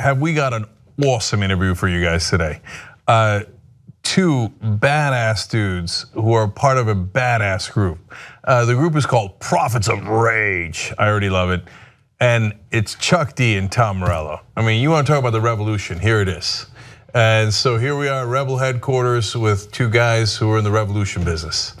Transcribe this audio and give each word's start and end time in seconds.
have 0.00 0.20
we 0.20 0.34
got 0.34 0.52
an 0.54 0.64
awesome 1.04 1.42
interview 1.42 1.74
for 1.74 1.88
you 1.88 2.02
guys 2.02 2.28
today. 2.28 2.60
Uh, 3.06 3.40
two 4.02 4.52
badass 4.62 5.48
dudes 5.48 6.06
who 6.14 6.32
are 6.32 6.48
part 6.48 6.78
of 6.78 6.88
a 6.88 6.94
badass 6.94 7.70
group. 7.70 7.98
Uh, 8.44 8.64
the 8.64 8.74
group 8.74 8.96
is 8.96 9.06
called 9.06 9.38
Prophets 9.40 9.88
of 9.88 10.06
Rage. 10.08 10.92
I 10.98 11.08
already 11.08 11.30
love 11.30 11.50
it. 11.50 11.62
And 12.18 12.54
it's 12.70 12.94
Chuck 12.96 13.34
D 13.34 13.56
and 13.56 13.70
Tom 13.70 13.98
Morello. 13.98 14.40
I 14.56 14.62
mean, 14.62 14.82
you 14.82 14.90
want 14.90 15.06
to 15.06 15.12
talk 15.12 15.20
about 15.20 15.32
the 15.32 15.40
revolution? 15.40 15.98
Here 15.98 16.20
it 16.20 16.28
is. 16.28 16.66
And 17.14 17.52
so 17.52 17.76
here 17.76 17.96
we 17.96 18.08
are, 18.08 18.26
Rebel 18.26 18.58
headquarters, 18.58 19.36
with 19.36 19.70
two 19.72 19.90
guys 19.90 20.36
who 20.36 20.50
are 20.50 20.58
in 20.58 20.64
the 20.64 20.70
revolution 20.70 21.24
business. 21.24 21.74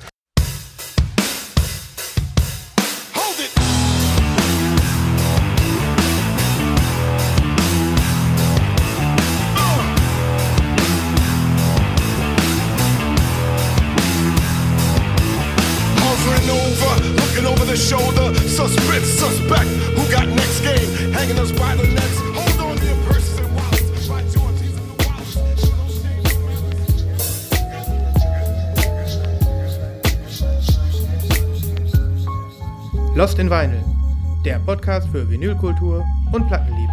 Podcast 34.90 35.12
für 35.12 35.30
Vinylkultur 35.30 36.04
und 36.32 36.48
Plattenliebe. 36.48 36.92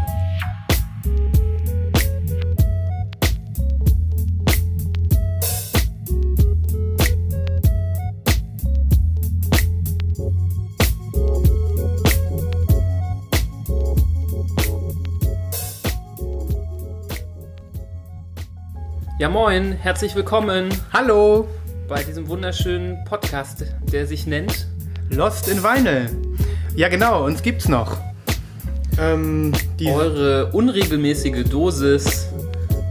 Ja 19.17 19.27
moin, 19.29 19.72
herzlich 19.72 20.13
willkommen 20.13 20.69
Hallo, 20.94 21.47
bei 21.88 22.03
diesem 22.03 22.27
wunderschönen 22.27 23.03
Podcast, 23.05 23.66
der 23.91 24.05
sich 24.05 24.27
nennt 24.27 24.67
Lost 25.09 25.47
in 25.47 25.63
Vinyl. 25.63 26.47
Ja 26.78 26.89
genau, 26.89 27.25
uns 27.25 27.42
gibt's 27.42 27.67
noch. 27.67 27.97
Ähm, 29.00 29.52
die 29.80 29.88
Eure 29.88 30.52
unregelmäßige 30.52 31.44
Dosis 31.50 32.28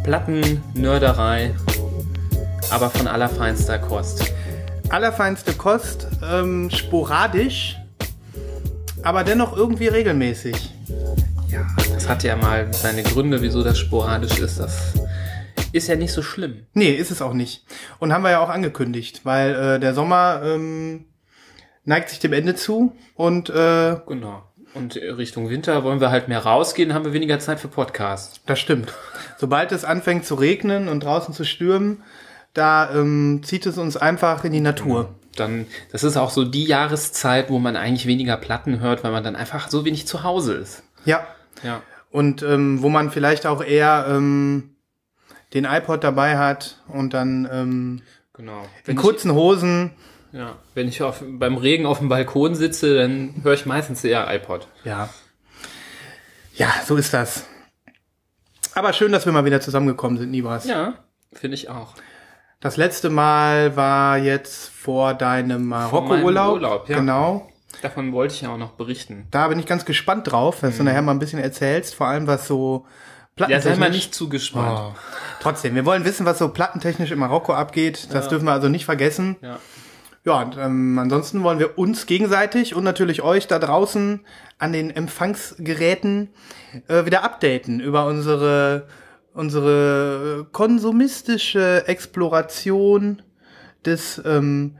Platten-Nörderei, 0.03 1.55
aber 2.70 2.91
von 2.91 3.06
allerfeinster 3.06 3.78
Kost. 3.78 4.33
allerfeinste 4.89 5.53
Kost, 5.53 6.09
ähm, 6.28 6.69
sporadisch, 6.69 7.77
aber 9.05 9.23
dennoch 9.23 9.56
irgendwie 9.56 9.87
regelmäßig. 9.87 10.75
Ja, 11.48 11.65
das 11.95 12.09
hat 12.09 12.25
ja 12.25 12.34
mal 12.34 12.67
seine 12.75 13.05
Gründe, 13.05 13.41
wieso 13.41 13.62
das 13.62 13.78
sporadisch 13.78 14.41
ist. 14.41 14.59
Das 14.59 14.95
ist 15.71 15.87
ja 15.87 15.95
nicht 15.95 16.12
so 16.12 16.23
schlimm. 16.23 16.67
Nee, 16.75 16.91
ist 16.91 17.12
es 17.12 17.23
auch 17.23 17.34
nicht. 17.34 17.65
Und 18.00 18.12
haben 18.12 18.23
wir 18.23 18.33
ja 18.33 18.41
auch 18.41 18.50
angekündigt, 18.50 19.21
weil 19.23 19.55
äh, 19.55 19.78
der 19.78 19.95
Sommer 19.95 20.41
ähm, 20.45 21.05
neigt 21.87 22.11
sich 22.11 22.19
dem 22.19 22.33
Ende 22.34 22.55
zu 22.55 22.95
und 23.15 23.48
äh, 23.48 23.97
Genau. 24.06 24.42
Und 24.75 24.97
Richtung 24.97 25.48
Winter 25.48 25.84
wollen 25.84 26.01
wir 26.01 26.11
halt 26.11 26.28
mehr 26.28 26.41
rausgehen, 26.41 26.93
haben 26.93 27.06
wir 27.06 27.15
weniger 27.15 27.39
Zeit 27.39 27.59
für 27.61 27.69
Podcasts. 27.69 28.43
Das 28.45 28.59
stimmt. 28.61 28.93
Sobald 29.39 29.73
es 29.73 29.87
anfängt 29.87 30.27
zu 30.27 30.34
regnen 30.34 30.89
und 30.89 31.03
draußen 31.03 31.33
zu 31.33 31.45
stürmen, 31.45 32.03
da 32.53 32.91
ähm, 32.95 33.41
zieht 33.43 33.65
es 33.65 33.78
uns 33.78 33.97
einfach 33.97 34.45
in 34.45 34.53
die 34.53 34.61
Natur. 34.61 35.15
Dann, 35.34 35.67
das 35.93 36.05
ist 36.05 36.19
auch 36.19 36.28
so 36.31 36.44
die 36.44 36.65
Jahreszeit, 36.65 37.49
wo 37.49 37.59
man 37.59 37.75
eigentlich 37.77 38.06
weniger 38.06 38.37
Platten 38.37 38.81
hört, 38.81 39.03
weil 39.03 39.12
man 39.12 39.25
dann 39.25 39.34
einfach 39.37 39.71
so 39.71 39.87
wenig 39.87 40.06
zu 40.06 40.22
Hause 40.25 40.55
ist. 40.55 40.83
Ja. 41.06 41.27
Ja. 41.62 41.81
Und 42.10 42.43
ähm, 42.43 42.83
wo 42.83 42.91
man 42.91 43.10
vielleicht 43.10 43.47
auch 43.47 43.62
eher 43.65 44.06
ähm, 44.10 44.75
den 45.55 45.65
iPod 45.65 46.05
dabei 46.05 46.37
hat 46.37 46.83
und 46.89 47.15
dann 47.15 47.49
ähm, 47.50 48.03
Genau. 48.34 48.60
in 48.60 48.69
Wenn 48.84 48.97
kurzen 48.97 49.33
Hosen. 49.33 49.93
Ja, 50.32 50.56
wenn 50.75 50.88
ich 50.88 51.03
auf, 51.03 51.22
beim 51.26 51.56
Regen 51.56 51.87
auf 51.87 51.98
dem 51.98 52.09
Balkon 52.09 52.54
sitze, 52.54 52.97
dann 52.97 53.34
höre 53.42 53.54
ich 53.54 53.66
meistens 53.66 54.04
eher 54.04 54.32
iPod. 54.34 54.69
Ja. 54.84 55.09
Ja, 56.54 56.69
so 56.87 56.97
ist 56.97 57.12
das. 57.14 57.44
Aber 58.75 58.92
schön, 58.92 59.12
dass 59.12 59.25
wir 59.26 59.32
mal 59.32 59.44
wieder 59.44 59.60
zusammengekommen 59.60 60.19
sind, 60.19 60.31
Nibras. 60.31 60.66
Ja, 60.66 60.94
finde 61.32 61.54
ich 61.54 61.69
auch. 61.70 61.94
Das 62.60 62.76
letzte 62.76 63.10
Mal 63.10 63.76
war 63.76 64.19
jetzt 64.19 64.70
vor 64.70 65.15
deinem 65.15 65.66
Marokko-Urlaub. 65.66 66.54
Urlaub, 66.54 66.88
ja. 66.88 66.97
Genau. 66.98 67.48
Davon 67.82 68.12
wollte 68.12 68.34
ich 68.34 68.41
ja 68.41 68.50
auch 68.50 68.56
noch 68.59 68.72
berichten. 68.72 69.26
Da 69.31 69.48
bin 69.48 69.59
ich 69.59 69.66
ganz 69.66 69.84
gespannt 69.84 70.31
drauf, 70.31 70.60
dass 70.60 70.78
du 70.78 70.82
nachher 70.82 71.03
mal 71.03 71.12
ein 71.12 71.19
bisschen 71.19 71.38
erzählst, 71.38 71.94
vor 71.94 72.06
allem 72.09 72.26
was 72.26 72.47
so 72.47 72.86
Mhm. 73.38 73.47
Ja, 73.50 73.60
sei 73.60 73.70
mal 73.76 73.76
plattentechnisch- 73.91 73.92
nicht 73.92 74.15
zu 74.15 74.28
gespannt. 74.31 74.78
Oh. 74.81 74.98
Trotzdem, 75.42 75.75
wir 75.75 75.84
wollen 75.84 76.06
wissen, 76.06 76.25
was 76.25 76.38
so 76.38 76.48
plattentechnisch 76.48 77.10
in 77.10 77.19
Marokko 77.19 77.53
abgeht. 77.53 78.09
Das 78.12 78.28
dürfen 78.28 78.47
wir 78.47 78.53
also 78.53 78.70
nicht 78.70 78.86
vergessen. 78.86 79.36
Ja. 79.42 79.59
Ja, 80.26 80.42
und 80.42 80.56
ähm, 80.59 80.98
ansonsten 80.98 81.44
wollen 81.44 81.60
wir 81.60 81.78
uns 81.78 82.06
gegenseitig 82.06 82.75
und 82.75 82.82
natürlich 82.82 83.22
euch 83.22 83.47
da 83.47 83.60
draußen 83.60 84.20
an 84.59 84.72
den 84.72 84.91
Empfangsgeräten 84.91 86.31
äh, 86.88 87.04
wieder 87.04 87.22
updaten 87.22 87.78
über 87.78 88.06
unsere 88.06 88.88
unsere 89.34 90.47
konsumistische 90.50 91.86
Exploration 91.86 93.22
des 93.84 94.20
ähm, 94.25 94.78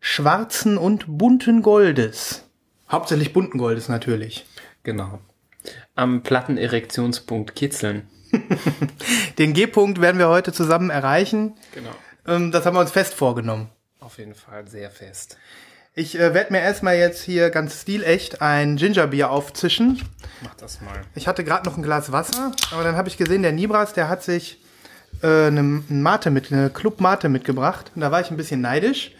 schwarzen 0.00 0.78
und 0.78 1.04
bunten 1.06 1.60
Goldes. 1.60 2.44
Hauptsächlich 2.88 3.34
bunten 3.34 3.58
Goldes 3.58 3.90
natürlich. 3.90 4.46
Genau. 4.82 5.18
Am 5.94 6.22
Plattenerektionspunkt 6.22 7.54
kitzeln. 7.54 8.08
Den 9.38 9.52
G-Punkt 9.52 10.00
werden 10.00 10.18
wir 10.18 10.28
heute 10.28 10.52
zusammen 10.52 10.88
erreichen. 10.88 11.54
Genau. 11.74 11.90
Ähm, 12.26 12.50
das 12.50 12.64
haben 12.64 12.76
wir 12.76 12.80
uns 12.80 12.92
fest 12.92 13.12
vorgenommen. 13.12 13.68
Auf 14.06 14.18
jeden 14.18 14.36
Fall 14.36 14.68
sehr 14.68 14.88
fest. 14.88 15.36
Ich 15.96 16.16
äh, 16.16 16.32
werde 16.32 16.52
mir 16.52 16.60
erstmal 16.60 16.94
jetzt 16.94 17.24
hier 17.24 17.50
ganz 17.50 17.82
stilecht 17.82 18.40
ein 18.40 18.76
Gingerbier 18.76 19.30
aufzischen. 19.30 20.00
Mach 20.44 20.54
das 20.54 20.80
mal. 20.80 21.00
Ich 21.16 21.26
hatte 21.26 21.42
gerade 21.42 21.68
noch 21.68 21.76
ein 21.76 21.82
Glas 21.82 22.12
Wasser, 22.12 22.52
aber 22.70 22.84
dann 22.84 22.94
habe 22.94 23.08
ich 23.08 23.16
gesehen, 23.16 23.42
der 23.42 23.50
Nibras, 23.50 23.94
der 23.94 24.08
hat 24.08 24.22
sich 24.22 24.60
äh, 25.24 25.48
eine, 25.48 25.58
ein 25.58 26.02
Mate 26.02 26.30
mit, 26.30 26.52
eine 26.52 26.70
Club 26.70 27.00
Mate 27.00 27.28
mitgebracht. 27.28 27.90
Und 27.96 28.00
da 28.00 28.12
war 28.12 28.20
ich 28.20 28.30
ein 28.30 28.36
bisschen 28.36 28.60
neidisch. 28.60 29.10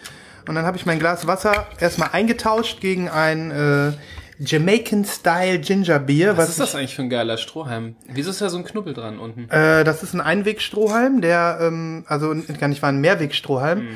Und 0.47 0.55
dann 0.55 0.65
habe 0.65 0.77
ich 0.77 0.87
mein 0.87 1.01
Glas 1.01 1.27
Wasser 1.27 1.67
erstmal 1.81 2.11
eingetauscht 2.13 2.81
gegen 2.81 3.09
ein 3.09 3.51
äh, 3.51 3.93
Jamaican-Style 4.39 5.59
Ginger 5.59 5.99
Beer. 5.99 6.37
Was 6.37 6.51
ist 6.51 6.61
das 6.61 6.77
eigentlich 6.77 6.95
für 6.95 7.03
ein 7.03 7.11
geiler 7.11 7.39
Strohhalm? 7.39 7.97
Wieso 8.07 8.31
ist 8.31 8.41
da 8.41 8.51
so 8.51 8.59
ein 8.59 8.65
Knubbel 8.65 8.95
dran 8.95 9.19
unten? 9.19 9.51
Äh, 9.51 9.83
das 9.83 10.05
ist 10.05 10.15
ein 10.15 10.21
Einwegstrohhalm, 10.21 11.23
der, 11.23 11.59
ähm, 11.61 12.05
also 12.07 12.35
gar 12.61 12.69
nicht 12.69 12.83
war 12.83 12.91
ein 12.91 13.01
Mehrwegstrohhalm, 13.01 13.89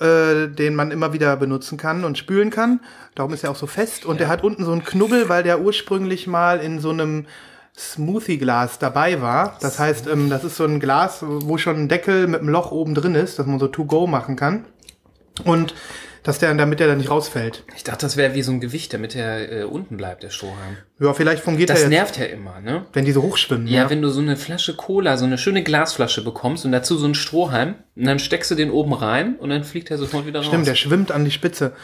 äh, 0.00 0.48
den 0.48 0.74
man 0.74 0.90
immer 0.90 1.12
wieder 1.12 1.36
benutzen 1.36 1.78
kann 1.78 2.04
und 2.04 2.18
spülen 2.18 2.50
kann. 2.50 2.80
Darum 3.14 3.32
ist 3.32 3.44
er 3.44 3.50
auch 3.50 3.56
so 3.56 3.66
fest. 3.66 4.04
Und 4.04 4.20
der 4.20 4.28
hat 4.28 4.42
unten 4.42 4.64
so 4.64 4.72
einen 4.72 4.84
Knubbel, 4.84 5.28
weil 5.28 5.42
der 5.42 5.60
ursprünglich 5.60 6.26
mal 6.26 6.60
in 6.60 6.80
so 6.80 6.90
einem 6.90 7.26
Smoothie-Glas 7.76 8.78
dabei 8.78 9.20
war. 9.20 9.58
Das 9.60 9.78
heißt, 9.78 10.06
ähm, 10.06 10.30
das 10.30 10.44
ist 10.44 10.56
so 10.56 10.64
ein 10.64 10.80
Glas, 10.80 11.18
wo 11.22 11.58
schon 11.58 11.76
ein 11.76 11.88
Deckel 11.88 12.26
mit 12.26 12.40
einem 12.40 12.50
Loch 12.50 12.70
oben 12.70 12.94
drin 12.94 13.14
ist, 13.14 13.38
dass 13.38 13.46
man 13.46 13.58
so 13.58 13.68
to-go 13.68 14.06
machen 14.06 14.36
kann. 14.36 14.64
Und 15.44 15.74
dass 16.24 16.38
der, 16.38 16.52
damit 16.54 16.80
der 16.80 16.88
dann 16.88 16.98
nicht 16.98 17.10
rausfällt. 17.10 17.62
Ich 17.76 17.84
dachte, 17.84 18.06
das 18.06 18.16
wäre 18.16 18.34
wie 18.34 18.42
so 18.42 18.50
ein 18.50 18.60
Gewicht, 18.60 18.92
damit 18.92 19.14
der 19.14 19.52
äh, 19.52 19.62
unten 19.64 19.96
bleibt, 19.96 20.22
der 20.24 20.30
Strohhalm. 20.30 20.78
Ja, 20.98 21.12
vielleicht 21.12 21.42
fungiert 21.42 21.70
Das 21.70 21.80
er 21.80 21.84
jetzt, 21.84 21.90
nervt 21.90 22.18
ja 22.18 22.24
immer, 22.24 22.60
ne? 22.60 22.86
wenn 22.92 23.04
die 23.04 23.12
so 23.12 23.22
hochschwimmen. 23.22 23.66
Ja, 23.66 23.90
wenn 23.90 24.00
du 24.00 24.08
so 24.08 24.20
eine 24.20 24.36
Flasche 24.36 24.74
Cola, 24.74 25.16
so 25.18 25.24
eine 25.26 25.38
schöne 25.38 25.62
Glasflasche 25.62 26.24
bekommst 26.24 26.64
und 26.64 26.72
dazu 26.72 26.96
so 26.96 27.04
einen 27.04 27.14
Strohhalm, 27.14 27.74
und 27.96 28.06
dann 28.06 28.18
steckst 28.18 28.50
du 28.50 28.56
den 28.56 28.72
oben 28.72 28.92
rein 28.92 29.36
und 29.36 29.50
dann 29.50 29.62
fliegt 29.62 29.88
er 29.90 29.98
sofort 29.98 30.26
wieder 30.26 30.42
Stimmt, 30.42 30.66
der 30.66 30.72
raus. 30.72 30.78
schwimmt 30.80 31.12
an 31.12 31.24
die 31.24 31.30
Spitze. 31.30 31.74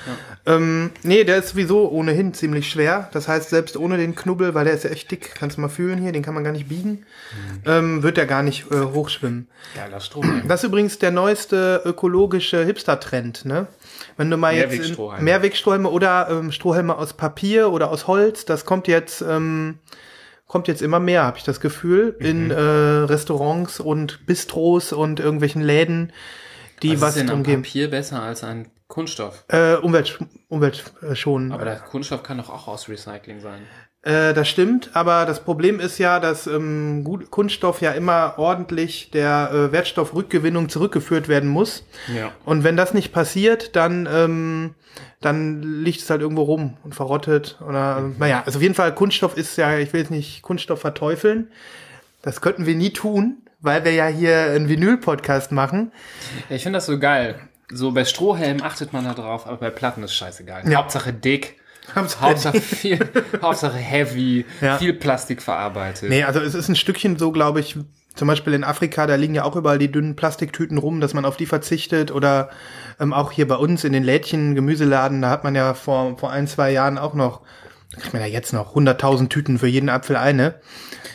Ähm, 0.45 0.91
nee, 1.05 1.23
der 1.23 1.37
ist 1.37 1.51
sowieso 1.51 1.89
ohnehin 1.89 2.35
ziemlich 2.35 2.69
schwer. 2.69 3.09
Das 3.13 3.29
heißt, 3.29 3.51
selbst 3.51 3.77
ohne 3.77 3.97
den 3.97 4.17
Knubbel, 4.17 4.55
weil 4.55 4.65
der 4.65 4.75
ist 4.75 4.83
ja 4.83 4.91
echt 4.91 5.09
dick, 5.13 5.35
kannst 5.37 5.57
du 5.57 5.61
mal 5.61 5.69
fühlen 5.69 6.01
hier, 6.01 6.11
den 6.11 6.23
kann 6.25 6.35
man 6.35 6.43
gar 6.43 6.53
nicht 6.53 6.69
biegen, 6.69 7.05
ähm, 7.65 8.03
wird 8.03 8.17
der 8.17 8.27
gar 8.27 8.43
nicht 8.43 8.73
äh, 8.73 8.77
hochschwimmen. 8.93 9.47
Geiler 9.77 10.01
Strohhalm. 10.01 10.49
Das 10.49 10.65
ist 10.65 10.69
übrigens 10.69 10.99
der 10.99 11.13
neueste 11.13 11.83
ökologische 11.85 12.65
Hipster-Trend, 12.65 13.45
ne? 13.45 13.69
Wenn 14.21 14.31
du 14.31 14.37
mal 14.37 14.55
jetzt 14.55 14.75
in- 14.75 15.25
Mehrwegstrohhalme. 15.25 15.89
Oder 15.91 16.29
ähm, 16.31 16.53
Strohhalme 16.53 16.95
aus 16.97 17.15
Papier 17.15 17.73
oder 17.73 17.91
aus 17.91 18.07
Holz, 18.07 18.45
das 18.45 18.65
kommt 18.67 18.87
jetzt 18.87 19.23
ähm, 19.23 19.79
kommt 20.47 20.69
jetzt 20.69 20.83
immer 20.83 21.01
mehr, 21.01 21.23
habe 21.25 21.39
ich 21.39 21.45
das 21.45 21.61
Gefühl, 21.61 22.17
in 22.19 22.47
Mhm. 22.47 22.51
äh, 22.51 22.55
Restaurants 22.57 23.81
und 23.81 24.27
Bistros 24.27 24.93
und 24.93 25.21
irgendwelchen 25.21 25.63
Läden, 25.63 26.13
die 26.83 26.93
Was 26.95 27.01
was, 27.01 27.09
ist 27.11 27.19
denn 27.21 27.27
drum 27.29 27.37
am 27.39 27.43
geben. 27.45 27.63
Papier 27.63 27.89
besser 27.91 28.23
als 28.23 28.43
ein 28.45 28.69
Kunststoff? 28.89 29.45
Äh, 29.49 29.77
Umwelt, 29.77 30.19
Umwelt 30.49 30.93
äh. 31.03 31.53
Aber 31.53 31.65
der 31.65 31.77
Kunststoff 31.77 32.23
kann 32.25 32.39
doch 32.39 32.51
auch 32.51 32.67
aus 32.67 32.89
Recycling 32.89 33.41
sein. 33.41 33.61
Äh, 34.03 34.33
das 34.33 34.49
stimmt, 34.49 34.91
aber 34.95 35.27
das 35.27 35.45
Problem 35.45 35.79
ist 35.79 35.99
ja, 35.99 36.21
dass 36.21 36.47
ähm, 36.47 37.05
gut, 37.05 37.31
Kunststoff 37.31 37.83
ja 37.83 37.93
immer 37.93 38.35
ordentlich 38.39 39.11
der 39.11 39.51
äh, 39.53 39.73
Wertstoffrückgewinnung 39.73 40.71
zurückgeführt 40.71 41.29
werden 41.29 41.51
muss. 41.51 41.85
Ja. 42.15 42.33
Und 42.47 42.65
wenn 42.65 42.79
das 42.79 42.95
nicht 42.95 43.13
passiert, 43.13 43.77
dann, 43.77 44.09
ähm, 44.11 44.75
dann 45.21 45.63
liegt 45.63 46.01
es 46.01 46.09
halt 46.09 46.23
irgendwo 46.23 46.43
rum 46.43 46.79
und 46.83 46.95
verrottet. 46.95 47.59
Oder 47.67 48.11
naja, 48.19 48.43
also 48.47 48.59
auf 48.59 48.63
jeden 48.63 48.75
Fall, 48.75 48.95
Kunststoff 48.95 49.37
ist 49.37 49.57
ja, 49.59 49.77
ich 49.77 49.93
will 49.93 50.01
jetzt 50.01 50.11
nicht 50.11 50.41
Kunststoff 50.41 50.81
verteufeln. 50.81 51.51
Das 52.23 52.41
könnten 52.41 52.65
wir 52.65 52.75
nie 52.75 52.95
tun, 52.95 53.43
weil 53.61 53.85
wir 53.85 53.93
ja 53.93 54.07
hier 54.07 54.45
einen 54.45 54.71
Vinyl-Podcast 54.71 55.53
machen. 55.53 55.93
Ich 56.49 56.63
finde 56.63 56.79
das 56.79 56.87
so 56.87 56.99
geil. 56.99 57.39
So 57.71 57.93
bei 57.93 58.07
Strohhelm 58.07 58.63
achtet 58.63 58.95
man 58.95 59.05
da 59.05 59.13
drauf, 59.13 59.47
aber 59.47 59.59
bei 59.59 59.71
Platten 59.71 60.03
ist 60.03 60.15
scheißegal. 60.15 60.69
Ja. 60.71 60.79
Hauptsache 60.79 61.13
dick. 61.13 61.60
Hauptsache 61.95 62.61
viel, 62.61 62.99
Hauptsache 63.43 63.77
heavy, 63.77 64.45
Ja. 64.61 64.79
viel 64.79 64.93
Plastik 64.95 65.43
verarbeitet. 65.43 66.09
Nee, 66.11 66.25
also 66.25 66.41
es 66.41 66.55
ist 66.55 66.69
ein 66.69 66.77
Stückchen 66.77 67.19
so, 67.19 67.33
glaube 67.33 67.61
ich, 67.61 67.77
zum 68.15 68.27
Beispiel 68.29 68.55
in 68.55 68.65
Afrika, 68.65 69.07
da 69.07 69.15
liegen 69.15 69.35
ja 69.35 69.45
auch 69.45 69.57
überall 69.57 69.79
die 69.79 69.91
dünnen 69.91 70.17
Plastiktüten 70.17 70.79
rum, 70.79 71.01
dass 71.01 71.15
man 71.15 71.25
auf 71.25 71.37
die 71.37 71.47
verzichtet 71.47 72.11
oder 72.11 72.51
ähm, 72.99 73.13
auch 73.13 73.31
hier 73.33 73.47
bei 73.47 73.55
uns 73.55 73.85
in 73.85 73.93
den 73.93 74.03
Lädchen, 74.03 74.55
Gemüseladen, 74.55 75.23
da 75.23 75.31
hat 75.31 75.45
man 75.45 75.55
ja 75.55 75.75
vor, 75.75 76.19
vor 76.19 76.31
ein, 76.31 76.47
zwei 76.49 76.73
Jahren 76.73 76.99
auch 76.99 77.15
noch, 77.15 77.41
ich 77.97 78.13
meine 78.13 78.27
ja 78.27 78.33
jetzt 78.33 78.53
noch, 78.53 78.75
100.000 78.75 79.29
Tüten 79.29 79.59
für 79.59 79.69
jeden 79.69 79.89
Apfel 79.89 80.17
eine. 80.17 80.57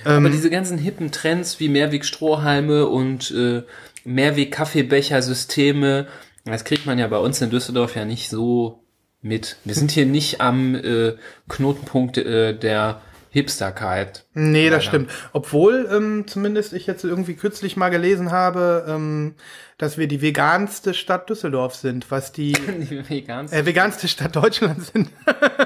Aber 0.06 0.30
diese 0.30 0.50
ganzen 0.52 0.78
hippen 0.78 1.12
Trends 1.12 1.60
wie 1.60 1.68
Mehrweg-Strohhalme 1.68 2.86
und 2.88 3.32
äh, 3.32 3.64
Mehrweg-Kaffeebecher-Systeme, 4.86 6.08
das 6.46 6.64
kriegt 6.64 6.86
man 6.86 7.00
ja 7.00 7.08
bei 7.08 7.18
uns 7.18 7.42
in 7.42 7.50
Düsseldorf 7.50 7.96
ja 7.96 8.06
nicht 8.06 8.30
so 8.30 8.85
mit. 9.26 9.58
Wir 9.66 9.76
sind 9.76 9.92
hier 9.92 10.06
nicht 10.06 10.40
am 10.40 10.76
äh, 10.76 11.14
Knotenpunkt 11.50 12.18
äh, 12.18 12.58
der 12.58 13.02
Hipsterkeit. 13.32 14.24
Nee, 14.34 14.70
das 14.70 14.86
Leider. 14.86 14.90
stimmt. 14.90 15.12
Obwohl 15.34 15.90
ähm, 15.92 16.26
zumindest 16.26 16.72
ich 16.72 16.88
jetzt 16.88 17.04
irgendwie 17.04 17.34
kürzlich 17.36 17.76
mal 17.76 17.90
gelesen 17.90 18.32
habe, 18.32 18.86
ähm, 18.88 19.36
dass 19.78 19.98
wir 19.98 20.08
die 20.08 20.22
veganste 20.22 20.94
Stadt 20.94 21.30
Düsseldorf 21.30 21.76
sind, 21.76 22.10
was 22.12 22.32
die 22.32 22.54
Die 22.90 23.10
veganste, 23.10 23.58
äh, 23.58 23.66
veganste 23.66 24.08
Stadt 24.08 24.38
Deutschlands 24.38 24.94
sind. 24.94 25.10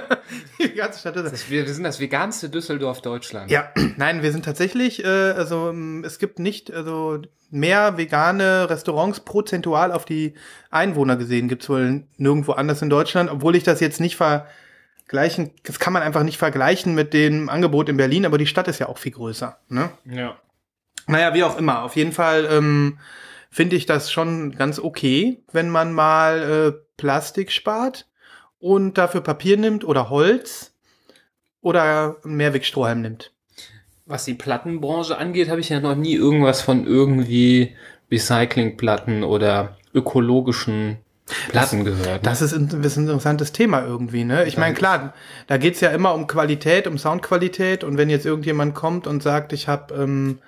die 0.69 0.75
veganste 0.75 1.00
Stadt 1.00 1.16
Düsseldorf. 1.16 1.50
wir, 1.50 1.66
wir 1.66 1.74
sind 1.74 1.83
das 1.83 2.00
veganste 2.00 2.50
Düsseldorf 2.50 3.01
Deutschland. 3.01 3.51
Ja, 3.51 3.71
nein, 3.98 4.21
wir 4.24 4.31
sind 4.31 4.45
tatsächlich, 4.45 5.04
äh, 5.04 5.07
also 5.07 5.69
ähm, 5.69 6.04
es 6.06 6.19
gibt 6.19 6.39
nicht, 6.39 6.74
also 6.74 7.21
mehr 7.51 7.98
vegane 7.98 8.69
Restaurants 8.69 9.21
prozentual 9.21 9.92
auf 9.92 10.06
die 10.06 10.33
Einwohner 10.69 11.18
gesehen, 11.18 11.48
gibt's 11.48 11.69
wohl 11.69 12.04
nirgendwo 12.18 12.54
anders 12.54 12.81
in 12.81 12.89
Deutschland, 12.89 13.30
obwohl 13.30 13.56
ich 13.56 13.63
das 13.63 13.80
jetzt 13.80 14.00
nicht 14.00 14.18
vergleichen, 14.18 15.51
das 15.63 15.80
kann 15.80 15.94
man 15.94 16.04
einfach 16.04 16.24
nicht 16.24 16.38
vergleichen 16.38 16.95
mit 16.95 17.13
dem 17.13 17.50
Angebot 17.50 17.89
in 17.89 17.98
Berlin, 17.98 18.25
aber 18.25 18.38
die 18.38 18.48
Stadt 18.48 18.68
ist 18.68 18.80
ja 18.80 18.88
auch 18.88 18.98
viel 18.98 19.13
größer. 19.13 19.57
Ne? 19.69 19.89
ja. 20.06 20.38
Naja, 21.07 21.33
wie 21.33 21.44
auch 21.44 21.57
immer, 21.57 21.81
auf 21.83 21.95
jeden 21.95 22.12
Fall 22.12 22.48
ähm, 22.51 23.00
finde 23.50 23.75
ich 23.75 23.88
das 23.88 24.12
schon 24.12 24.51
ganz 24.51 24.80
okay, 24.80 25.44
wenn 25.51 25.69
man 25.69 25.92
mal 25.92 26.74
äh, 26.77 26.86
Plastik 26.98 27.51
spart 27.51 28.09
und 28.60 28.98
dafür 28.98 29.22
Papier 29.22 29.58
nimmt 29.58 29.84
oder 29.84 30.10
Holz 30.10 30.72
oder 31.62 32.18
einen 32.24 32.36
Mehrwegstrohhalm 32.36 33.02
nimmt. 33.02 33.32
Was 34.06 34.26
die 34.26 34.34
Plattenbranche 34.34 35.18
angeht, 35.18 35.50
habe 35.50 35.62
ich 35.62 35.70
ja 35.70 35.80
noch 35.80 35.96
nie 35.96 36.16
irgendwas 36.16 36.62
von 36.62 36.86
irgendwie 36.86 37.76
Recyclingplatten 38.12 39.24
oder 39.24 39.78
ökologischen 39.94 40.98
Platten 41.50 41.86
gehört. 41.86 42.26
Das 42.26 42.42
ist, 42.42 42.54
ein, 42.54 42.70
das 42.70 42.94
ist 42.94 42.98
ein 42.98 43.04
interessantes 43.04 43.52
Thema 43.52 43.86
irgendwie, 43.86 44.24
ne? 44.24 44.46
Ich 44.46 44.58
meine, 44.58 44.74
klar, 44.74 45.14
da 45.46 45.58
geht's 45.58 45.80
ja 45.80 45.90
immer 45.90 46.16
um 46.16 46.26
Qualität, 46.26 46.88
um 46.88 46.98
Soundqualität 46.98 47.84
und 47.84 47.98
wenn 47.98 48.10
jetzt 48.10 48.26
irgendjemand 48.26 48.74
kommt 48.74 49.06
und 49.06 49.22
sagt, 49.22 49.54
ich 49.54 49.68
habe 49.68 49.94
ähm, 49.94 50.40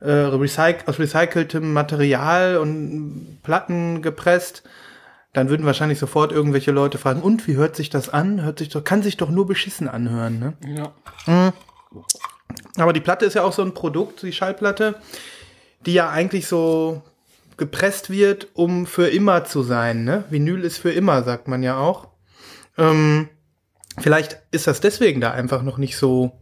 äh, 0.00 0.10
recyc 0.10 0.86
aus 0.86 0.98
recyceltem 0.98 1.72
Material 1.72 2.58
und 2.58 3.38
Platten 3.42 4.02
gepresst, 4.02 4.62
dann 5.32 5.48
würden 5.48 5.66
wahrscheinlich 5.66 5.98
sofort 5.98 6.32
irgendwelche 6.32 6.72
Leute 6.72 6.98
fragen, 6.98 7.22
und 7.22 7.46
wie 7.46 7.56
hört 7.56 7.76
sich 7.76 7.90
das 7.90 8.08
an? 8.08 8.42
Hört 8.42 8.58
sich 8.58 8.68
doch, 8.68 8.82
kann 8.82 9.02
sich 9.02 9.16
doch 9.16 9.30
nur 9.30 9.46
beschissen 9.46 9.88
anhören, 9.88 10.38
ne? 10.38 10.54
ja. 11.26 11.52
Aber 12.76 12.92
die 12.92 13.00
Platte 13.00 13.26
ist 13.26 13.34
ja 13.34 13.42
auch 13.44 13.52
so 13.52 13.62
ein 13.62 13.74
Produkt, 13.74 14.22
die 14.22 14.32
Schallplatte, 14.32 14.96
die 15.86 15.92
ja 15.92 16.10
eigentlich 16.10 16.46
so 16.46 17.02
gepresst 17.56 18.10
wird, 18.10 18.48
um 18.54 18.86
für 18.86 19.08
immer 19.08 19.44
zu 19.44 19.62
sein. 19.62 20.04
Ne? 20.04 20.24
Vinyl 20.30 20.64
ist 20.64 20.78
für 20.78 20.92
immer, 20.92 21.22
sagt 21.22 21.46
man 21.46 21.62
ja 21.62 21.78
auch. 21.78 22.08
Ähm, 22.78 23.28
vielleicht 23.98 24.40
ist 24.50 24.66
das 24.66 24.80
deswegen 24.80 25.20
da 25.20 25.30
einfach 25.30 25.62
noch 25.62 25.78
nicht 25.78 25.96
so. 25.96 26.32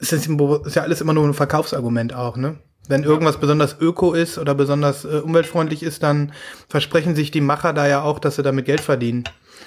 Es 0.00 0.12
ist, 0.12 0.28
ist 0.28 0.76
ja 0.76 0.82
alles 0.82 1.00
immer 1.00 1.12
nur 1.12 1.26
ein 1.26 1.34
Verkaufsargument 1.34 2.14
auch, 2.14 2.36
ne? 2.36 2.58
Wenn 2.88 3.04
irgendwas 3.04 3.38
besonders 3.38 3.76
öko 3.80 4.12
ist 4.12 4.38
oder 4.38 4.54
besonders 4.54 5.04
äh, 5.04 5.20
umweltfreundlich 5.22 5.82
ist, 5.82 6.02
dann 6.02 6.32
versprechen 6.68 7.14
sich 7.14 7.30
die 7.30 7.40
Macher 7.40 7.72
da 7.72 7.86
ja 7.86 8.02
auch, 8.02 8.18
dass 8.18 8.36
sie 8.36 8.42
damit 8.42 8.64
Geld 8.66 8.80
verdienen. 8.80 9.24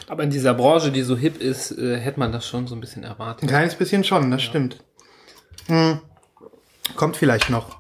Aber 0.08 0.24
in 0.24 0.30
dieser 0.30 0.54
Branche, 0.54 0.92
die 0.92 1.02
so 1.02 1.16
hip 1.16 1.42
ist, 1.42 1.72
äh, 1.78 1.98
hätte 1.98 2.20
man 2.20 2.32
das 2.32 2.48
schon 2.48 2.68
so 2.68 2.76
ein 2.76 2.82
bisschen 2.82 3.04
Ein 3.04 3.12
erwartet. 3.12 3.48
kleines 3.48 3.76
bisschen 3.76 4.04
schon, 4.04 4.30
das 4.32 4.44
stimmt. 4.44 4.84
Hm. 5.68 6.00
Kommt 6.96 7.18
vielleicht 7.18 7.50
noch. 7.50 7.78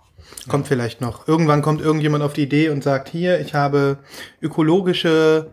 Kommt 0.47 0.67
vielleicht 0.67 1.01
noch. 1.01 1.27
Irgendwann 1.27 1.61
kommt 1.61 1.81
irgendjemand 1.81 2.23
auf 2.23 2.33
die 2.33 2.43
Idee 2.43 2.69
und 2.69 2.83
sagt, 2.83 3.09
hier, 3.09 3.39
ich 3.39 3.53
habe 3.53 3.97
ökologische 4.41 5.51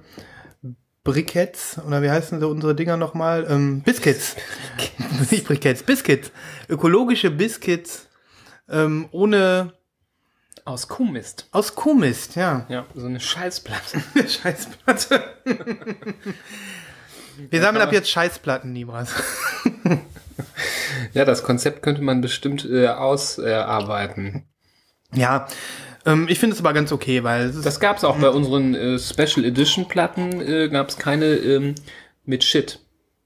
Briketts, 1.05 1.81
oder 1.85 2.03
wie 2.03 2.11
heißen 2.11 2.41
so 2.41 2.49
unsere 2.49 2.75
Dinger 2.75 2.97
nochmal? 2.97 3.47
Ähm, 3.49 3.81
Biscuits. 3.81 4.37
Nicht 5.31 5.47
Briketts, 5.47 5.83
Biscuits. 5.83 6.31
Ökologische 6.69 7.31
Biscuits 7.31 8.09
ähm, 8.73 9.09
ohne, 9.13 9.73
Aus 10.65 10.89
Kuhmist. 10.89 11.47
aus 11.53 11.75
Kuhmist, 11.75 12.37
ja. 12.37 12.67
Ja, 12.69 12.87
so 12.95 13.07
eine 13.07 13.21
Scheißplatte. 13.21 14.03
Scheißplatte. 14.29 15.23
Wir 17.51 17.61
sammeln 17.61 17.83
ab 17.83 17.93
jetzt 17.93 18.11
Scheißplatten, 18.11 18.73
Nibras. 18.73 19.11
Ja, 21.15 21.25
das 21.25 21.43
Konzept 21.43 21.83
könnte 21.83 22.03
man 22.03 22.21
bestimmt 22.21 22.65
äh, 22.69 22.89
ausarbeiten. 22.89 24.45
Ja, 25.15 25.47
ähm, 26.07 26.27
ich 26.29 26.39
finde 26.39 26.55
es 26.55 26.61
aber 26.61 26.73
ganz 26.73 26.93
okay, 26.93 27.23
weil 27.23 27.47
es 27.47 27.57
ist 27.57 27.67
Das 27.67 27.81
gab's 27.81 28.05
auch 28.05 28.17
bei 28.17 28.29
unseren 28.29 28.75
äh, 28.75 28.99
Special 28.99 29.45
Edition 29.45 29.89
Platten, 29.89 30.41
äh, 30.41 30.69
gab's 30.69 30.97
keine 30.97 31.27
ähm, 31.27 31.75
mit 32.25 32.45
Shit, 32.45 32.81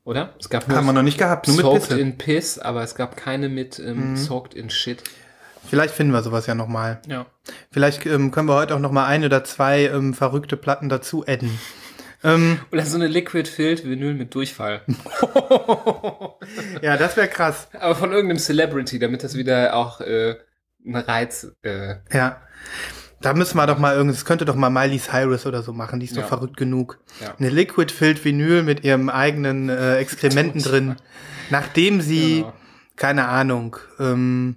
oder? 0.04 0.34
Es 0.40 0.48
gab 0.48 0.68
haben 0.68 0.86
wir 0.86 0.92
noch 0.92 1.02
nicht 1.02 1.18
gehabt, 1.18 1.46
nur 1.48 1.56
mit 1.56 1.64
Soaked. 1.64 1.90
Mhm. 1.92 1.98
in 1.98 2.18
Piss, 2.18 2.58
aber 2.58 2.82
es 2.82 2.94
gab 2.94 3.16
keine 3.16 3.48
mit 3.48 3.78
ähm, 3.78 4.16
Soaked 4.16 4.54
in 4.54 4.70
Shit. 4.70 5.02
Vielleicht 5.68 5.94
finden 5.94 6.12
wir 6.12 6.22
sowas 6.22 6.46
ja 6.46 6.54
nochmal. 6.54 7.00
Ja. 7.06 7.26
Vielleicht 7.70 8.06
ähm, 8.06 8.30
können 8.30 8.48
wir 8.48 8.54
heute 8.54 8.74
auch 8.74 8.78
nochmal 8.80 9.06
ein 9.06 9.24
oder 9.24 9.44
zwei 9.44 9.86
ähm, 9.86 10.14
verrückte 10.14 10.56
Platten 10.56 10.88
dazu 10.88 11.24
adden. 11.26 11.58
Ähm, 12.24 12.58
Oder 12.72 12.84
so 12.86 12.96
eine 12.96 13.06
Liquid 13.08 13.48
Filled 13.48 13.84
Vinyl 13.84 14.14
mit 14.14 14.34
Durchfall. 14.34 14.80
ja, 16.82 16.96
das 16.96 17.16
wäre 17.16 17.28
krass. 17.28 17.68
aber 17.78 17.94
von 17.94 18.10
irgendeinem 18.12 18.38
Celebrity, 18.38 18.98
damit 18.98 19.22
das 19.24 19.36
wieder 19.36 19.74
auch 19.74 20.00
äh, 20.00 20.36
ein 20.84 20.96
Reiz. 20.96 21.48
Äh, 21.62 21.96
Ja. 22.12 22.40
Da 23.22 23.32
müssen 23.32 23.56
wir 23.56 23.66
doch 23.66 23.78
mal 23.78 23.94
irgendwas, 23.96 24.18
das 24.18 24.24
könnte 24.26 24.44
doch 24.44 24.56
mal 24.56 24.68
Miley 24.68 24.98
Cyrus 24.98 25.46
oder 25.46 25.62
so 25.62 25.72
machen, 25.72 26.00
die 26.00 26.06
ist 26.06 26.14
Ja. 26.14 26.22
doch 26.22 26.28
verrückt 26.28 26.56
genug. 26.58 26.98
Ja. 27.20 27.34
Eine 27.38 27.48
Liquid-Filled 27.48 28.22
Vinyl 28.24 28.62
mit 28.62 28.84
ihrem 28.84 29.08
eigenen 29.08 29.68
äh, 29.70 29.96
Exkrementen 29.96 30.62
drin. 30.62 30.96
Nachdem 31.50 32.00
sie, 32.02 32.40
Genau. 32.40 32.52
keine 32.96 33.26
Ahnung, 33.28 33.76
ähm, 33.98 34.56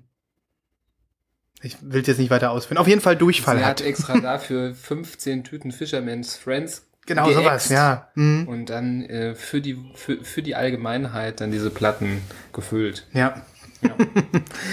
ich 1.62 1.78
will 1.82 2.04
jetzt 2.06 2.18
nicht 2.20 2.30
weiter 2.32 2.52
ausführen, 2.52 2.78
auf 2.78 2.88
jeden 2.88 3.02
Fall 3.02 3.16
Durchfall 3.16 3.58
sie 3.58 3.64
hat. 3.64 3.82
hat 3.82 3.82
extra 3.82 4.20
dafür 4.20 4.74
15 4.74 5.44
Tüten 5.44 5.72
Fisherman's 5.72 6.36
Friends. 6.36 6.84
Genau 7.06 7.24
geäxt 7.26 7.44
sowas, 7.44 7.70
ja. 7.70 8.08
Mhm. 8.16 8.48
Und 8.48 8.70
dann 8.70 9.04
äh, 9.04 9.34
für, 9.36 9.62
die, 9.62 9.78
für, 9.96 10.24
für 10.24 10.42
die 10.44 10.56
Allgemeinheit 10.56 11.42
dann 11.42 11.52
diese 11.52 11.70
Platten 11.72 12.22
gefüllt. 12.54 13.08
Ja. 13.14 13.42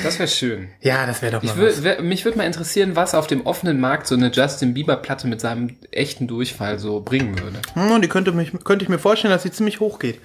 Das 0.02 0.18
wäre 0.18 0.28
schön. 0.28 0.68
Ja, 0.80 1.06
das 1.06 1.22
wäre 1.22 1.32
doch 1.32 1.42
mal 1.42 1.48
Ich 1.48 1.56
wür, 1.56 1.82
wär, 1.84 2.02
mich 2.02 2.24
würde 2.24 2.38
mal 2.38 2.44
interessieren, 2.44 2.96
was 2.96 3.14
auf 3.14 3.26
dem 3.28 3.46
offenen 3.46 3.78
Markt 3.80 4.06
so 4.08 4.16
eine 4.16 4.30
Justin 4.32 4.74
Bieber 4.74 4.96
Platte 4.96 5.28
mit 5.28 5.40
seinem 5.40 5.76
echten 5.92 6.26
Durchfall 6.26 6.78
so 6.78 7.00
bringen 7.00 7.38
würde. 7.40 7.60
Hm, 7.74 7.92
Und 7.92 8.02
die 8.02 8.08
könnte, 8.08 8.32
mich, 8.32 8.52
könnte 8.64 8.84
ich 8.84 8.88
mir 8.88 8.98
vorstellen, 8.98 9.32
dass 9.32 9.44
sie 9.44 9.52
ziemlich 9.52 9.78
hoch 9.80 9.98
geht. 10.00 10.20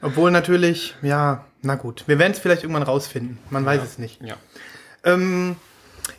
Obwohl 0.00 0.30
natürlich, 0.30 0.94
ja, 1.02 1.44
na 1.62 1.74
gut. 1.74 2.04
Wir 2.06 2.18
werden 2.18 2.32
es 2.32 2.38
vielleicht 2.38 2.62
irgendwann 2.62 2.84
rausfinden. 2.84 3.38
Man 3.50 3.66
weiß 3.66 3.82
es 3.82 3.98
nicht. 3.98 4.22
Ja. 4.22 4.36
Ähm, 5.04 5.56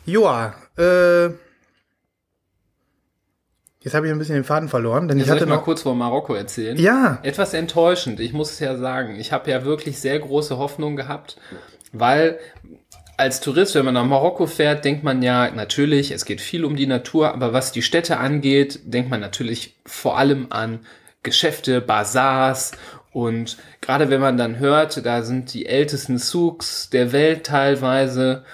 Joa, 0.04 0.54
äh, 0.76 1.26
jetzt 3.80 3.94
habe 3.94 4.06
ich 4.06 4.12
ein 4.12 4.18
bisschen 4.18 4.34
den 4.34 4.44
Faden 4.44 4.68
verloren, 4.68 5.08
denn 5.08 5.18
ich 5.18 5.28
hatte 5.28 5.44
ich 5.44 5.48
mal 5.48 5.56
noch. 5.56 5.64
kurz 5.64 5.82
vor 5.82 5.94
Marokko 5.94 6.34
erzählen? 6.34 6.76
Ja, 6.78 7.18
Etwas 7.22 7.54
enttäuschend, 7.54 8.20
ich 8.20 8.32
muss 8.32 8.50
es 8.52 8.60
ja 8.60 8.76
sagen. 8.76 9.16
Ich 9.18 9.32
habe 9.32 9.50
ja 9.50 9.64
wirklich 9.64 9.98
sehr 10.00 10.18
große 10.18 10.58
Hoffnung 10.58 10.96
gehabt, 10.96 11.36
weil 11.92 12.38
als 13.16 13.40
Tourist, 13.40 13.74
wenn 13.74 13.84
man 13.84 13.94
nach 13.94 14.04
Marokko 14.04 14.46
fährt, 14.46 14.84
denkt 14.84 15.04
man 15.04 15.22
ja 15.22 15.50
natürlich, 15.50 16.10
es 16.10 16.24
geht 16.24 16.40
viel 16.40 16.64
um 16.64 16.76
die 16.76 16.86
Natur, 16.86 17.32
aber 17.32 17.52
was 17.52 17.70
die 17.70 17.82
Städte 17.82 18.18
angeht, 18.18 18.80
denkt 18.84 19.10
man 19.10 19.20
natürlich 19.20 19.76
vor 19.86 20.18
allem 20.18 20.46
an 20.50 20.80
Geschäfte, 21.22 21.80
Bazars 21.80 22.72
Und 23.12 23.58
gerade 23.80 24.10
wenn 24.10 24.20
man 24.20 24.38
dann 24.38 24.58
hört, 24.58 25.04
da 25.04 25.22
sind 25.22 25.52
die 25.54 25.66
ältesten 25.66 26.18
Souks 26.18 26.90
der 26.90 27.12
Welt 27.12 27.44
teilweise, 27.44 28.44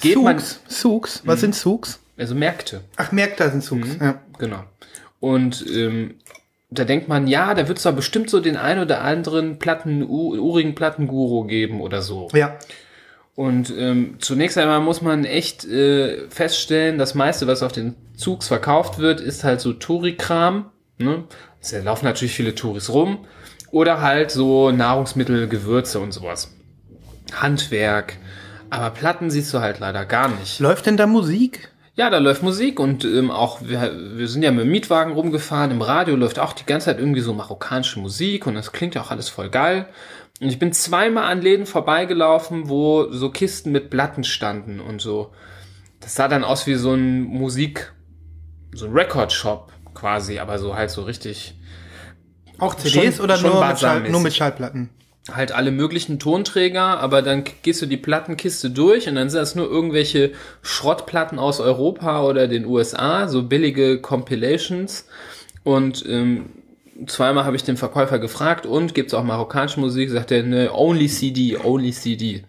geht 0.00 0.16
man, 0.16 0.38
Souks. 0.38 0.60
Souks. 0.68 1.22
Was 1.24 1.40
sind 1.40 1.54
Souks? 1.54 2.00
also 2.18 2.34
Märkte, 2.34 2.82
Ach, 2.96 3.10
Märkte 3.12 3.50
sind 3.50 3.64
Souks. 3.64 3.88
Ja. 4.00 4.20
genau. 4.38 4.64
Und 5.20 5.64
ähm, 5.68 6.14
da 6.70 6.84
denkt 6.84 7.08
man, 7.08 7.26
ja, 7.26 7.54
da 7.54 7.68
wird 7.68 7.78
es 7.78 7.84
doch 7.84 7.94
bestimmt 7.94 8.30
so 8.30 8.40
den 8.40 8.56
ein 8.56 8.78
oder 8.78 9.02
anderen 9.02 9.58
Platten, 9.58 10.02
urigen 10.02 10.74
Plattenguru 10.74 11.44
geben 11.44 11.80
oder 11.80 12.02
so. 12.02 12.28
ja. 12.32 12.56
Und 13.34 13.72
ähm, 13.76 14.16
zunächst 14.18 14.58
einmal 14.58 14.80
muss 14.80 15.00
man 15.00 15.24
echt 15.24 15.64
äh, 15.64 16.28
feststellen, 16.28 16.98
das 16.98 17.14
meiste, 17.14 17.46
was 17.46 17.62
auf 17.62 17.72
den 17.72 17.94
Zugs 18.14 18.48
verkauft 18.48 18.98
wird, 18.98 19.20
ist 19.22 19.42
halt 19.42 19.62
so 19.62 19.72
Touri-Kram. 19.72 20.66
Ne? 20.98 21.24
Da 21.70 21.78
laufen 21.78 22.04
natürlich 22.04 22.34
viele 22.34 22.54
Touris 22.54 22.90
rum. 22.90 23.24
Oder 23.70 24.02
halt 24.02 24.30
so 24.30 24.70
Nahrungsmittel, 24.70 25.48
Gewürze 25.48 25.98
und 25.98 26.12
sowas. 26.12 26.52
Handwerk. 27.32 28.18
Aber 28.72 28.88
Platten 28.88 29.30
siehst 29.30 29.52
du 29.52 29.60
halt 29.60 29.80
leider 29.80 30.06
gar 30.06 30.28
nicht. 30.28 30.58
Läuft 30.58 30.86
denn 30.86 30.96
da 30.96 31.06
Musik? 31.06 31.68
Ja, 31.94 32.08
da 32.08 32.16
läuft 32.16 32.42
Musik 32.42 32.80
und 32.80 33.04
ähm, 33.04 33.30
auch 33.30 33.60
wir, 33.60 33.92
wir 34.16 34.26
sind 34.26 34.42
ja 34.42 34.50
mit 34.50 34.64
dem 34.64 34.70
Mietwagen 34.70 35.12
rumgefahren. 35.12 35.70
Im 35.70 35.82
Radio 35.82 36.16
läuft 36.16 36.38
auch 36.38 36.54
die 36.54 36.64
ganze 36.64 36.86
Zeit 36.86 36.98
irgendwie 36.98 37.20
so 37.20 37.34
marokkanische 37.34 38.00
Musik 38.00 38.46
und 38.46 38.54
das 38.54 38.72
klingt 38.72 38.94
ja 38.94 39.02
auch 39.02 39.10
alles 39.10 39.28
voll 39.28 39.50
geil. 39.50 39.88
Und 40.40 40.48
ich 40.48 40.58
bin 40.58 40.72
zweimal 40.72 41.30
an 41.30 41.42
Läden 41.42 41.66
vorbeigelaufen, 41.66 42.70
wo 42.70 43.12
so 43.12 43.28
Kisten 43.28 43.72
mit 43.72 43.90
Platten 43.90 44.24
standen 44.24 44.80
und 44.80 45.02
so. 45.02 45.32
Das 46.00 46.14
sah 46.14 46.26
dann 46.26 46.42
aus 46.42 46.66
wie 46.66 46.76
so 46.76 46.94
ein 46.94 47.24
Musik, 47.24 47.92
so 48.72 48.86
ein 48.86 48.92
Record-Shop 48.92 49.70
quasi, 49.92 50.38
aber 50.38 50.58
so 50.58 50.74
halt 50.74 50.90
so 50.90 51.02
richtig 51.02 51.60
Auch 52.56 52.74
CDs 52.74 53.16
Schon- 53.16 53.24
oder 53.24 53.36
schon 53.36 53.50
nur, 53.50 53.66
mit 53.66 53.78
Schall, 53.78 54.08
nur 54.08 54.20
mit 54.20 54.34
Schallplatten? 54.34 54.88
Halt 55.30 55.52
alle 55.52 55.70
möglichen 55.70 56.18
Tonträger, 56.18 56.98
aber 56.98 57.22
dann 57.22 57.44
gehst 57.62 57.80
du 57.80 57.86
die 57.86 57.96
Plattenkiste 57.96 58.70
durch 58.70 59.08
und 59.08 59.14
dann 59.14 59.30
sind 59.30 59.40
das 59.40 59.54
nur 59.54 59.70
irgendwelche 59.70 60.32
Schrottplatten 60.62 61.38
aus 61.38 61.60
Europa 61.60 62.24
oder 62.24 62.48
den 62.48 62.66
USA, 62.66 63.28
so 63.28 63.44
billige 63.44 64.00
Compilations. 64.00 65.06
Und 65.62 66.04
ähm, 66.08 66.46
zweimal 67.06 67.44
habe 67.44 67.54
ich 67.56 67.62
den 67.62 67.76
Verkäufer 67.76 68.18
gefragt, 68.18 68.66
und 68.66 68.94
gibt's 68.94 69.14
auch 69.14 69.22
marokkanische 69.22 69.78
Musik? 69.78 70.10
Sagt 70.10 70.32
er, 70.32 70.42
ne, 70.42 70.70
only 70.72 71.06
CD, 71.06 71.56
only 71.56 71.92
CD. 71.92 72.42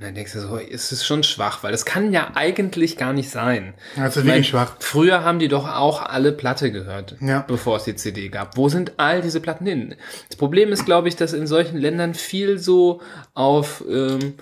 Und 0.00 0.06
dann 0.06 0.14
denkst 0.14 0.32
du 0.32 0.40
so, 0.40 0.56
es 0.56 0.92
ist 0.92 1.04
schon 1.04 1.22
schwach, 1.22 1.62
weil 1.62 1.72
das 1.72 1.84
kann 1.84 2.10
ja 2.10 2.30
eigentlich 2.34 2.96
gar 2.96 3.12
nicht 3.12 3.28
sein. 3.28 3.74
Das 3.96 4.16
ist 4.16 4.24
wirklich 4.24 4.48
schwach. 4.48 4.76
Früher 4.78 5.24
haben 5.24 5.38
die 5.38 5.48
doch 5.48 5.68
auch 5.68 6.00
alle 6.00 6.32
Platte 6.32 6.72
gehört, 6.72 7.16
Ja. 7.20 7.44
bevor 7.46 7.76
es 7.76 7.84
die 7.84 7.94
CD 7.96 8.30
gab. 8.30 8.56
Wo 8.56 8.70
sind 8.70 8.94
all 8.96 9.20
diese 9.20 9.40
Platten 9.40 9.66
hin? 9.66 9.94
Das 10.30 10.36
Problem 10.38 10.72
ist, 10.72 10.86
glaube 10.86 11.08
ich, 11.08 11.16
dass 11.16 11.34
in 11.34 11.46
solchen 11.46 11.76
Ländern 11.76 12.14
viel 12.14 12.56
so 12.58 13.02
auf 13.34 13.84
ähm, 13.90 14.36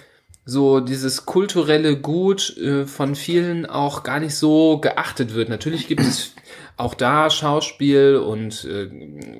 so 0.45 0.79
dieses 0.79 1.27
kulturelle 1.27 1.97
Gut 1.97 2.57
äh, 2.57 2.87
von 2.87 3.17
vielen 3.17 3.67
auch 3.67 4.05
gar 4.05 4.21
nicht 4.21 4.37
so 4.37 4.79
geachtet 4.79 5.35
wird. 5.35 5.49
Natürlich 5.49 5.89
gibt 5.89 6.03
es 6.03 6.35
auch 6.77 6.95
da 6.95 7.31
Schauspiel 7.31 8.15
und 8.17 8.65
äh, 8.65 8.89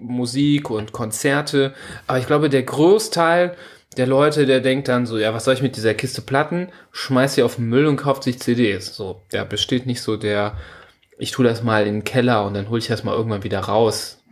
Musik 0.01 0.69
und 0.69 0.91
Konzerte, 0.91 1.75
aber 2.09 2.19
ich 2.19 2.27
glaube, 2.27 2.51
der 2.51 2.65
Großteil 2.65 3.55
der 3.97 4.07
Leute, 4.07 4.47
der 4.47 4.61
denkt 4.61 4.89
dann 4.89 5.07
so, 5.07 5.19
ja, 5.19 5.35
was 5.35 5.45
soll 5.45 5.55
ich 5.55 5.63
mit 5.63 5.77
dieser 5.77 5.95
Kiste 5.95 6.23
Platten? 6.23 6.69
Schmeißt 6.93 7.37
sie 7.37 7.43
auf 7.43 7.57
den 7.57 7.69
Müll 7.69 7.87
und 7.87 7.97
kauft 7.97 8.23
sich 8.23 8.39
CDs. 8.39 8.95
So, 8.95 9.23
da 9.31 9.45
besteht 9.45 9.87
nicht 9.87 10.03
so 10.03 10.17
der, 10.17 10.57
ich 11.19 11.33
tue 11.33 11.45
das 11.45 11.63
mal 11.63 11.87
in 11.87 11.95
den 11.95 12.05
Keller 12.05 12.47
und 12.47 12.55
dann 12.55 12.69
hole 12.69 12.79
ich 12.79 12.87
das 12.87 13.03
mal 13.03 13.15
irgendwann 13.15 13.45
wieder 13.45 13.61
raus. 13.61 14.23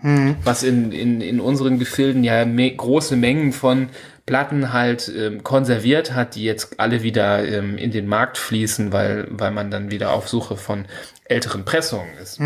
Was 0.45 0.63
in, 0.63 0.93
in, 0.93 1.21
in 1.21 1.41
unseren 1.41 1.79
Gefilden 1.79 2.23
ja 2.23 2.45
me 2.45 2.71
große 2.71 3.17
Mengen 3.17 3.53
von 3.53 3.89
Platten 4.27 4.73
halt 4.73 5.11
ähm, 5.17 5.43
konserviert 5.43 6.13
hat, 6.13 6.35
die 6.35 6.45
jetzt 6.45 6.79
alle 6.79 7.03
wieder 7.03 7.47
ähm, 7.47 7.79
in 7.79 7.93
den 7.93 8.07
Markt 8.07 8.39
fließen, 8.39 8.93
weil, 8.93 9.27
weil 9.31 9.53
man 9.53 9.71
dann 9.71 9.91
wieder 9.91 10.13
auf 10.13 10.29
Suche 10.29 10.57
von 10.57 10.85
älteren 11.25 11.65
Pressungen 11.65 12.17
ist. 12.21 12.39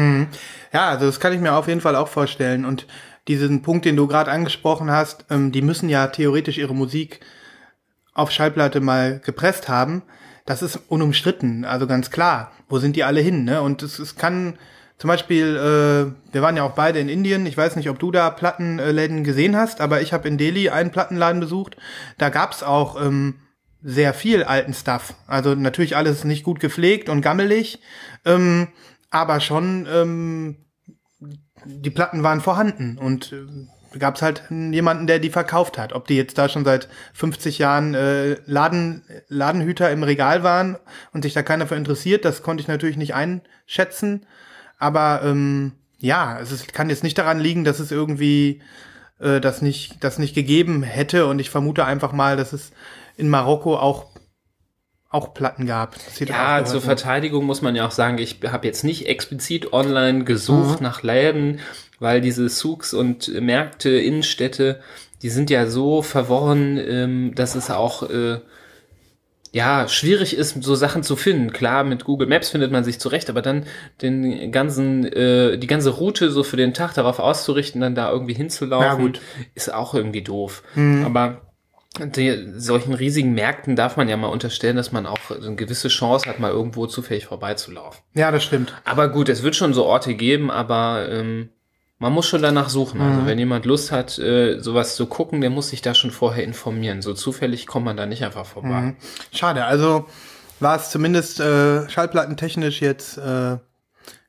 Ja, 0.72 0.90
also 0.90 1.06
das 1.06 1.20
kann 1.20 1.32
ich 1.32 1.40
mir 1.40 1.54
auf 1.54 1.68
jeden 1.68 1.80
Fall 1.80 1.96
auch 1.96 2.08
vorstellen. 2.08 2.64
Und 2.64 2.86
diesen 3.30 3.62
Punkt, 3.62 3.84
den 3.84 3.96
du 3.96 4.06
gerade 4.06 4.30
angesprochen 4.30 4.90
hast, 4.90 5.24
ähm, 5.30 5.52
die 5.52 5.62
müssen 5.62 5.88
ja 5.88 6.08
theoretisch 6.08 6.58
ihre 6.58 6.74
Musik 6.74 7.20
auf 8.12 8.32
Schallplatte 8.32 8.80
mal 8.80 9.20
gepresst 9.20 9.68
haben. 9.68 10.02
Das 10.46 10.62
ist 10.62 10.80
unumstritten, 10.88 11.64
also 11.64 11.86
ganz 11.86 12.10
klar. 12.10 12.50
Wo 12.68 12.78
sind 12.78 12.96
die 12.96 13.04
alle 13.04 13.20
hin? 13.20 13.44
Ne? 13.44 13.62
Und 13.62 13.82
es, 13.82 14.00
es 14.00 14.16
kann 14.16 14.58
zum 14.98 15.08
Beispiel, 15.08 15.56
äh, 15.56 16.32
wir 16.32 16.42
waren 16.42 16.56
ja 16.56 16.64
auch 16.64 16.72
beide 16.72 16.98
in 16.98 17.08
Indien. 17.08 17.46
Ich 17.46 17.56
weiß 17.56 17.76
nicht, 17.76 17.88
ob 17.88 18.00
du 18.00 18.10
da 18.10 18.30
Plattenläden 18.30 19.22
gesehen 19.22 19.56
hast, 19.56 19.80
aber 19.80 20.02
ich 20.02 20.12
habe 20.12 20.26
in 20.26 20.36
Delhi 20.36 20.68
einen 20.70 20.90
Plattenladen 20.90 21.40
besucht. 21.40 21.76
Da 22.18 22.30
gab's 22.30 22.64
auch 22.64 23.00
ähm, 23.00 23.36
sehr 23.80 24.12
viel 24.12 24.42
alten 24.42 24.74
Stuff. 24.74 25.14
Also 25.28 25.54
natürlich 25.54 25.96
alles 25.96 26.24
nicht 26.24 26.42
gut 26.42 26.58
gepflegt 26.58 27.08
und 27.08 27.22
gammelig, 27.22 27.80
ähm, 28.24 28.68
aber 29.10 29.38
schon 29.38 29.86
ähm, 29.88 30.56
die 31.64 31.90
Platten 31.90 32.22
waren 32.22 32.40
vorhanden 32.40 32.98
und 32.98 33.32
äh, 33.32 33.98
gab 33.98 34.16
es 34.16 34.22
halt 34.22 34.44
jemanden, 34.50 35.06
der 35.06 35.18
die 35.18 35.30
verkauft 35.30 35.78
hat. 35.78 35.92
Ob 35.92 36.06
die 36.06 36.16
jetzt 36.16 36.38
da 36.38 36.48
schon 36.48 36.64
seit 36.64 36.88
50 37.14 37.58
Jahren 37.58 37.94
äh, 37.94 38.36
Laden, 38.46 39.02
Ladenhüter 39.28 39.90
im 39.90 40.02
Regal 40.02 40.42
waren 40.42 40.76
und 41.12 41.22
sich 41.22 41.34
da 41.34 41.42
keiner 41.42 41.66
für 41.66 41.74
interessiert, 41.74 42.24
das 42.24 42.42
konnte 42.42 42.60
ich 42.62 42.68
natürlich 42.68 42.96
nicht 42.96 43.14
einschätzen. 43.14 44.26
Aber 44.78 45.22
ähm, 45.24 45.72
ja, 45.98 46.38
es 46.40 46.52
ist, 46.52 46.72
kann 46.72 46.90
jetzt 46.90 47.02
nicht 47.02 47.18
daran 47.18 47.40
liegen, 47.40 47.64
dass 47.64 47.80
es 47.80 47.90
irgendwie 47.90 48.62
äh, 49.18 49.40
das 49.40 49.62
nicht, 49.62 50.02
das 50.02 50.18
nicht 50.18 50.34
gegeben 50.34 50.82
hätte. 50.82 51.26
Und 51.26 51.38
ich 51.38 51.50
vermute 51.50 51.84
einfach 51.84 52.12
mal, 52.12 52.36
dass 52.36 52.52
es 52.52 52.72
in 53.16 53.28
Marokko 53.28 53.76
auch 53.76 54.06
auch 55.10 55.34
Platten 55.34 55.66
gab. 55.66 55.96
Ja, 56.18 56.64
zur. 56.64 56.80
Verteidigung 56.80 57.44
muss 57.44 57.62
man 57.62 57.74
ja 57.74 57.86
auch 57.86 57.90
sagen, 57.90 58.18
ich 58.18 58.38
habe 58.46 58.66
jetzt 58.66 58.84
nicht 58.84 59.06
explizit 59.06 59.72
online 59.72 60.24
gesucht 60.24 60.80
nach 60.80 61.02
Läden, 61.02 61.58
weil 61.98 62.20
diese 62.20 62.48
Souks 62.48 62.94
und 62.94 63.28
Märkte, 63.40 63.90
Innenstädte, 63.90 64.80
die 65.22 65.28
sind 65.28 65.50
ja 65.50 65.66
so 65.66 66.02
verworren, 66.02 66.78
ähm, 66.78 67.34
dass 67.34 67.56
es 67.56 67.70
auch 67.70 68.08
äh, 68.08 68.38
ja 69.52 69.88
schwierig 69.88 70.36
ist, 70.36 70.62
so 70.62 70.76
Sachen 70.76 71.02
zu 71.02 71.16
finden. 71.16 71.52
Klar, 71.52 71.82
mit 71.82 72.04
Google 72.04 72.28
Maps 72.28 72.48
findet 72.50 72.70
man 72.70 72.84
sich 72.84 73.00
zurecht, 73.00 73.28
aber 73.28 73.42
dann 73.42 73.64
den 74.02 74.52
ganzen, 74.52 75.04
äh, 75.12 75.58
die 75.58 75.66
ganze 75.66 75.90
Route 75.90 76.30
so 76.30 76.44
für 76.44 76.56
den 76.56 76.72
Tag 76.72 76.94
darauf 76.94 77.18
auszurichten, 77.18 77.80
dann 77.80 77.96
da 77.96 78.12
irgendwie 78.12 78.34
hinzulaufen, 78.34 79.18
ist 79.56 79.74
auch 79.74 79.92
irgendwie 79.92 80.22
doof. 80.22 80.62
Aber 81.04 81.49
die, 81.98 82.52
solchen 82.56 82.94
riesigen 82.94 83.32
Märkten 83.32 83.74
darf 83.76 83.96
man 83.96 84.08
ja 84.08 84.16
mal 84.16 84.28
unterstellen, 84.28 84.76
dass 84.76 84.92
man 84.92 85.06
auch 85.06 85.18
eine 85.30 85.56
gewisse 85.56 85.88
Chance 85.88 86.28
hat, 86.28 86.38
mal 86.38 86.50
irgendwo 86.50 86.86
zufällig 86.86 87.26
vorbeizulaufen. 87.26 88.00
Ja, 88.14 88.30
das 88.30 88.44
stimmt. 88.44 88.72
Aber 88.84 89.08
gut, 89.08 89.28
es 89.28 89.42
wird 89.42 89.56
schon 89.56 89.74
so 89.74 89.84
Orte 89.84 90.14
geben, 90.14 90.50
aber 90.50 91.08
ähm, 91.10 91.48
man 91.98 92.12
muss 92.12 92.28
schon 92.28 92.42
danach 92.42 92.68
suchen. 92.68 93.00
Also 93.00 93.26
wenn 93.26 93.38
jemand 93.38 93.66
Lust 93.66 93.92
hat, 93.92 94.18
äh, 94.18 94.58
sowas 94.60 94.96
zu 94.96 95.06
gucken, 95.06 95.40
der 95.40 95.50
muss 95.50 95.70
sich 95.70 95.82
da 95.82 95.94
schon 95.94 96.10
vorher 96.12 96.44
informieren. 96.44 97.02
So 97.02 97.12
zufällig 97.12 97.66
kommt 97.66 97.84
man 97.84 97.96
da 97.96 98.06
nicht 98.06 98.24
einfach 98.24 98.46
vorbei. 98.46 98.94
Schade, 99.32 99.64
also 99.64 100.06
war 100.60 100.76
es 100.76 100.90
zumindest 100.90 101.40
äh, 101.40 101.88
schallplattentechnisch 101.90 102.80
jetzt 102.80 103.18
äh, 103.18 103.56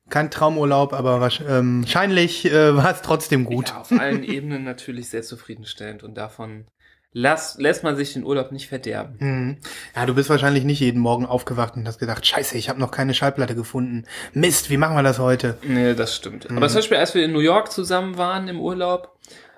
kein 0.10 0.32
Traumurlaub, 0.32 0.92
aber 0.94 1.22
wahrsch- 1.22 1.48
ähm, 1.48 1.84
wahrscheinlich 1.84 2.52
äh, 2.52 2.76
war 2.76 2.92
es 2.92 3.02
trotzdem 3.02 3.46
gut. 3.46 3.70
Ja, 3.70 3.82
auf 3.82 3.92
allen 3.92 4.24
Ebenen 4.24 4.64
natürlich 4.66 5.10
sehr 5.10 5.22
zufriedenstellend 5.22 6.04
und 6.04 6.16
davon 6.16 6.66
lass, 7.14 7.58
lässt 7.58 7.84
man 7.84 7.96
sich 7.96 8.14
den 8.14 8.24
Urlaub 8.24 8.52
nicht 8.52 8.68
verderben. 8.70 9.16
Mhm. 9.20 9.58
Ja, 9.96 10.06
du 10.06 10.14
bist 10.16 10.30
wahrscheinlich 10.30 10.64
nicht 10.64 10.80
jeden 10.80 11.00
Morgen 11.02 11.26
aufgewacht 11.26 11.76
und 11.76 11.88
hast 11.88 12.00
gedacht, 12.00 12.26
scheiße, 12.26 12.58
ich 12.58 12.70
habe 12.70 12.80
noch 12.80 12.92
keine 12.92 13.14
Schallplatte 13.14 13.56
gefunden. 13.56 14.06
Mist, 14.34 14.70
wie 14.70 14.78
machen 14.78 14.96
wir 14.96 15.04
das 15.04 15.20
heute? 15.20 15.58
Nee, 15.64 15.94
das 15.94 16.16
stimmt. 16.16 16.50
Aber 16.50 16.68
zum 16.68 16.78
Beispiel, 16.78 16.98
als 16.98 17.14
wir 17.16 17.24
in 17.26 17.32
New 17.34 17.40
York 17.40 17.72
zusammen 17.72 18.18
waren 18.18 18.48
im 18.48 18.60
Urlaub, 18.60 19.18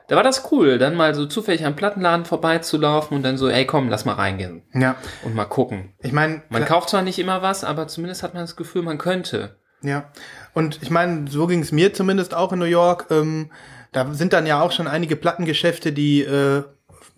da 0.09 0.17
war 0.17 0.23
das 0.23 0.51
cool, 0.51 0.77
dann 0.79 0.95
mal 0.95 1.15
so 1.15 1.25
zufällig 1.25 1.65
am 1.65 1.75
Plattenladen 1.77 2.25
vorbeizulaufen 2.25 3.15
und 3.15 3.23
dann 3.23 3.37
so, 3.37 3.47
ey 3.47 3.65
komm, 3.65 3.87
lass 3.89 4.03
mal 4.03 4.13
reingehen 4.13 4.63
Ja, 4.73 4.95
und 5.23 5.33
mal 5.33 5.45
gucken. 5.45 5.93
ich 6.01 6.11
meine, 6.11 6.41
Man 6.49 6.65
kauft 6.65 6.89
zwar 6.89 7.03
nicht 7.03 7.19
immer 7.19 7.41
was, 7.41 7.63
aber 7.63 7.87
zumindest 7.87 8.21
hat 8.21 8.33
man 8.33 8.43
das 8.43 8.55
Gefühl, 8.57 8.81
man 8.81 8.97
könnte. 8.97 9.57
Ja, 9.81 10.11
und 10.53 10.79
ich 10.81 10.89
meine, 10.89 11.29
so 11.29 11.47
ging 11.47 11.61
es 11.61 11.71
mir 11.71 11.93
zumindest 11.93 12.33
auch 12.33 12.51
in 12.53 12.59
New 12.59 12.65
York. 12.65 13.07
Ähm, 13.11 13.49
da 13.93 14.13
sind 14.13 14.33
dann 14.33 14.45
ja 14.45 14.61
auch 14.61 14.71
schon 14.71 14.87
einige 14.87 15.15
Plattengeschäfte, 15.15 15.91
die 15.93 16.21
äh, 16.21 16.63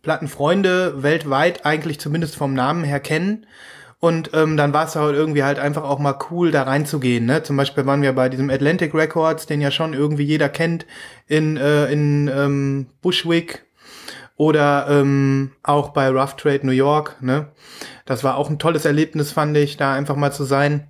Plattenfreunde 0.05 1.01
weltweit 1.01 1.65
eigentlich 1.65 1.99
zumindest 1.99 2.35
vom 2.35 2.53
Namen 2.53 2.83
her 2.83 2.99
kennen. 2.99 3.47
Und 3.99 4.29
ähm, 4.33 4.55
dann 4.55 4.71
war 4.71 4.85
es 4.85 4.95
halt 4.95 5.15
irgendwie 5.15 5.43
halt 5.43 5.57
einfach 5.57 5.83
auch 5.83 5.97
mal 5.97 6.15
cool, 6.29 6.51
da 6.51 6.61
reinzugehen. 6.61 7.25
Ne? 7.25 7.41
Zum 7.41 7.57
Beispiel 7.57 7.87
waren 7.87 8.03
wir 8.03 8.13
bei 8.13 8.29
diesem 8.29 8.51
Atlantic 8.51 8.93
Records, 8.93 9.47
den 9.47 9.61
ja 9.61 9.71
schon 9.71 9.93
irgendwie 9.93 10.23
jeder 10.23 10.47
kennt, 10.47 10.85
in, 11.25 11.57
äh, 11.57 11.91
in 11.91 12.27
ähm, 12.27 12.87
Bushwick 13.01 13.65
oder 14.37 14.85
ähm, 14.91 15.53
auch 15.63 15.89
bei 15.89 16.07
Rough 16.09 16.35
Trade 16.35 16.67
New 16.67 16.71
York. 16.71 17.19
Ne? 17.21 17.47
Das 18.05 18.23
war 18.23 18.37
auch 18.37 18.51
ein 18.51 18.59
tolles 18.59 18.85
Erlebnis, 18.85 19.31
fand 19.31 19.57
ich, 19.57 19.75
da 19.75 19.95
einfach 19.95 20.15
mal 20.15 20.31
zu 20.31 20.43
sein. 20.43 20.87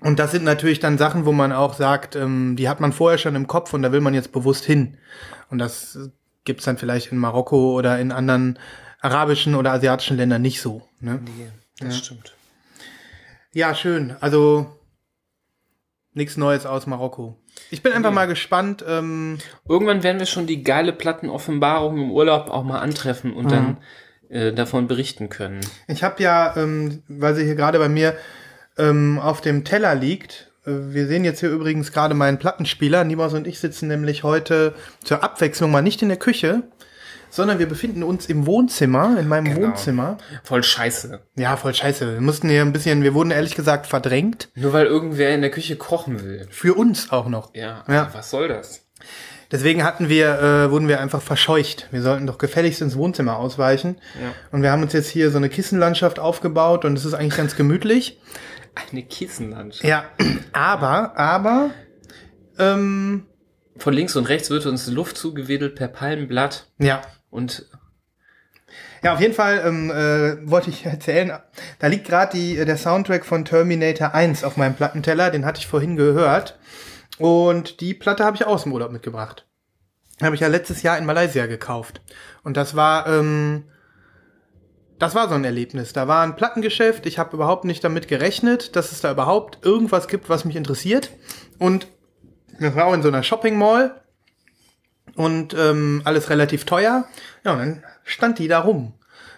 Und 0.00 0.18
das 0.18 0.32
sind 0.32 0.42
natürlich 0.42 0.80
dann 0.80 0.98
Sachen, 0.98 1.24
wo 1.24 1.30
man 1.30 1.52
auch 1.52 1.74
sagt, 1.74 2.16
ähm, 2.16 2.56
die 2.56 2.68
hat 2.68 2.80
man 2.80 2.92
vorher 2.92 3.18
schon 3.18 3.36
im 3.36 3.46
Kopf 3.46 3.72
und 3.74 3.82
da 3.82 3.92
will 3.92 4.00
man 4.00 4.14
jetzt 4.14 4.32
bewusst 4.32 4.64
hin. 4.64 4.96
Und 5.50 5.58
das 5.58 6.10
gibt's 6.44 6.64
dann 6.64 6.78
vielleicht 6.78 7.12
in 7.12 7.18
Marokko 7.18 7.76
oder 7.76 7.98
in 7.98 8.12
anderen 8.12 8.58
arabischen 9.00 9.54
oder 9.54 9.72
asiatischen 9.72 10.16
Ländern 10.16 10.42
nicht 10.42 10.60
so. 10.60 10.88
Ne? 11.00 11.20
Das 11.78 11.98
stimmt. 11.98 12.34
Ja, 13.52 13.74
schön. 13.74 14.16
Also 14.20 14.66
nichts 16.14 16.36
Neues 16.36 16.66
aus 16.66 16.86
Marokko. 16.86 17.38
Ich 17.70 17.82
bin 17.82 17.92
einfach 17.92 18.12
mal 18.12 18.26
gespannt. 18.26 18.84
Ähm, 18.86 19.38
Irgendwann 19.68 20.02
werden 20.02 20.18
wir 20.18 20.26
schon 20.26 20.46
die 20.46 20.62
geile 20.62 20.92
Plattenoffenbarung 20.92 21.98
im 21.98 22.10
Urlaub 22.10 22.48
auch 22.50 22.64
mal 22.64 22.80
antreffen 22.80 23.32
und 23.32 23.50
dann 23.50 23.78
äh, 24.28 24.52
davon 24.52 24.86
berichten 24.86 25.28
können. 25.28 25.60
ich 25.88 26.02
habe 26.02 26.22
ja, 26.22 26.56
ähm, 26.56 27.02
weil 27.08 27.34
sie 27.34 27.44
hier 27.44 27.54
gerade 27.54 27.78
bei 27.78 27.88
mir 27.88 28.16
ähm, 28.78 29.18
auf 29.18 29.40
dem 29.40 29.64
Teller 29.64 29.94
liegt. 29.94 30.51
Äh, 30.66 30.70
Wir 30.70 31.06
sehen 31.06 31.24
jetzt 31.24 31.40
hier 31.40 31.50
übrigens 31.50 31.92
gerade 31.92 32.14
meinen 32.14 32.38
Plattenspieler. 32.38 33.04
Niemals 33.04 33.32
und 33.34 33.46
ich 33.46 33.58
sitzen 33.58 33.88
nämlich 33.88 34.22
heute 34.22 34.74
zur 35.04 35.22
Abwechslung 35.22 35.70
mal 35.70 35.82
nicht 35.82 36.02
in 36.02 36.08
der 36.08 36.18
Küche, 36.18 36.62
sondern 37.30 37.58
wir 37.58 37.66
befinden 37.68 38.02
uns 38.02 38.26
im 38.26 38.46
Wohnzimmer, 38.46 39.16
in 39.18 39.26
meinem 39.28 39.56
Wohnzimmer. 39.56 40.18
Voll 40.44 40.62
scheiße. 40.62 41.20
Ja, 41.36 41.56
voll 41.56 41.74
scheiße. 41.74 42.14
Wir 42.14 42.20
mussten 42.20 42.48
hier 42.48 42.60
ein 42.62 42.72
bisschen, 42.72 43.02
wir 43.02 43.14
wurden 43.14 43.30
ehrlich 43.30 43.54
gesagt 43.54 43.86
verdrängt. 43.86 44.50
Nur 44.54 44.72
weil 44.72 44.86
irgendwer 44.86 45.34
in 45.34 45.40
der 45.40 45.50
Küche 45.50 45.76
kochen 45.76 46.22
will. 46.22 46.46
Für 46.50 46.74
uns 46.74 47.10
auch 47.10 47.28
noch. 47.28 47.54
Ja, 47.54 47.84
Ja. 47.88 48.10
was 48.12 48.30
soll 48.30 48.48
das? 48.48 48.82
Deswegen 49.50 49.84
hatten 49.84 50.08
wir, 50.08 50.40
äh, 50.40 50.70
wurden 50.70 50.88
wir 50.88 50.98
einfach 51.00 51.20
verscheucht. 51.20 51.86
Wir 51.90 52.00
sollten 52.00 52.26
doch 52.26 52.38
gefälligst 52.38 52.80
ins 52.80 52.96
Wohnzimmer 52.96 53.36
ausweichen. 53.36 53.96
Ja. 54.20 54.32
Und 54.50 54.62
wir 54.62 54.70
haben 54.72 54.82
uns 54.82 54.94
jetzt 54.94 55.10
hier 55.10 55.30
so 55.30 55.36
eine 55.36 55.50
Kissenlandschaft 55.50 56.18
aufgebaut 56.18 56.86
und 56.86 56.96
es 56.96 57.04
ist 57.04 57.12
eigentlich 57.12 57.36
ganz 57.36 57.54
gemütlich. 57.54 58.18
Eine 58.74 59.02
Kissenlandschaft. 59.02 59.84
Ja, 59.84 60.04
aber, 60.52 61.16
aber, 61.16 61.70
ähm, 62.58 63.26
Von 63.76 63.94
links 63.94 64.16
und 64.16 64.28
rechts 64.28 64.50
wird 64.50 64.66
uns 64.66 64.86
Luft 64.88 65.16
zugewedelt 65.16 65.74
per 65.74 65.88
Palmenblatt 65.88 66.68
ja. 66.78 67.02
und 67.30 67.66
Ja, 69.02 69.14
auf 69.14 69.20
jeden 69.20 69.34
Fall 69.34 69.62
ähm, 69.64 69.90
äh, 69.90 70.50
wollte 70.50 70.70
ich 70.70 70.84
erzählen, 70.86 71.32
da 71.78 71.86
liegt 71.86 72.06
gerade 72.06 72.38
äh, 72.38 72.64
der 72.64 72.76
Soundtrack 72.76 73.24
von 73.26 73.44
Terminator 73.44 74.14
1 74.14 74.44
auf 74.44 74.56
meinem 74.56 74.74
Plattenteller, 74.74 75.30
den 75.30 75.44
hatte 75.44 75.60
ich 75.60 75.66
vorhin 75.66 75.96
gehört. 75.96 76.58
Und 77.18 77.80
die 77.80 77.94
Platte 77.94 78.24
habe 78.24 78.36
ich 78.36 78.46
aus 78.46 78.62
dem 78.62 78.72
Urlaub 78.72 78.90
mitgebracht. 78.90 79.46
Habe 80.22 80.34
ich 80.34 80.40
ja 80.40 80.48
letztes 80.48 80.82
Jahr 80.82 80.98
in 80.98 81.04
Malaysia 81.04 81.46
gekauft. 81.46 82.00
Und 82.42 82.56
das 82.56 82.74
war, 82.74 83.06
ähm, 83.06 83.64
das 84.98 85.14
war 85.14 85.28
so 85.28 85.34
ein 85.34 85.44
Erlebnis. 85.44 85.92
Da 85.92 86.08
war 86.08 86.22
ein 86.22 86.36
Plattengeschäft, 86.36 87.06
ich 87.06 87.18
habe 87.18 87.36
überhaupt 87.36 87.64
nicht 87.64 87.82
damit 87.82 88.08
gerechnet, 88.08 88.76
dass 88.76 88.92
es 88.92 89.00
da 89.00 89.10
überhaupt 89.10 89.64
irgendwas 89.64 90.08
gibt, 90.08 90.28
was 90.28 90.44
mich 90.44 90.56
interessiert. 90.56 91.10
Und 91.58 91.88
das 92.60 92.74
war 92.76 92.86
auch 92.86 92.94
in 92.94 93.02
so 93.02 93.08
einer 93.08 93.22
Shopping 93.22 93.58
Mall 93.58 94.00
und 95.16 95.54
ähm, 95.54 96.02
alles 96.04 96.30
relativ 96.30 96.64
teuer. 96.64 97.06
Ja, 97.44 97.52
und 97.52 97.58
dann 97.58 97.84
stand 98.04 98.38
die 98.38 98.48
da 98.48 98.60
rum. 98.60 98.94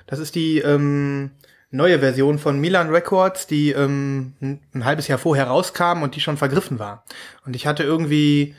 Das 0.07 0.19
ist 0.19 0.35
die 0.35 0.59
ähm, 0.59 1.31
neue 1.71 1.99
Version 1.99 2.39
von 2.39 2.61
Milan 2.61 2.91
Records, 2.91 3.47
die 3.47 3.73
ähm, 3.73 4.35
ein 4.41 4.85
halbes 4.85 5.09
Jahr 5.09 5.19
vorher 5.19 5.49
rauskam 5.49 6.03
und 6.03 6.15
die 6.15 6.21
schon 6.21 6.37
vergriffen 6.37 6.79
war. 6.79 7.05
Und 7.45 7.57
ich 7.57 7.67
hatte 7.67 7.83
irgendwie 7.83 8.55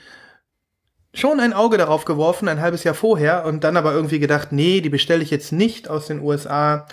schon 1.16 1.40
ein 1.40 1.54
Auge 1.54 1.78
darauf 1.78 2.06
geworfen, 2.06 2.48
ein 2.48 2.62
halbes 2.62 2.84
Jahr 2.84 2.96
vorher, 2.96 3.46
und 3.46 3.64
dann 3.64 3.78
aber 3.78 3.94
irgendwie 3.94 4.20
gedacht, 4.20 4.52
nee, 4.52 4.82
die 4.82 4.90
bestelle 4.90 5.24
ich 5.24 5.32
jetzt 5.32 5.52
nicht 5.52 5.90
aus 5.90 6.08
den 6.08 6.22
USA. 6.22 6.86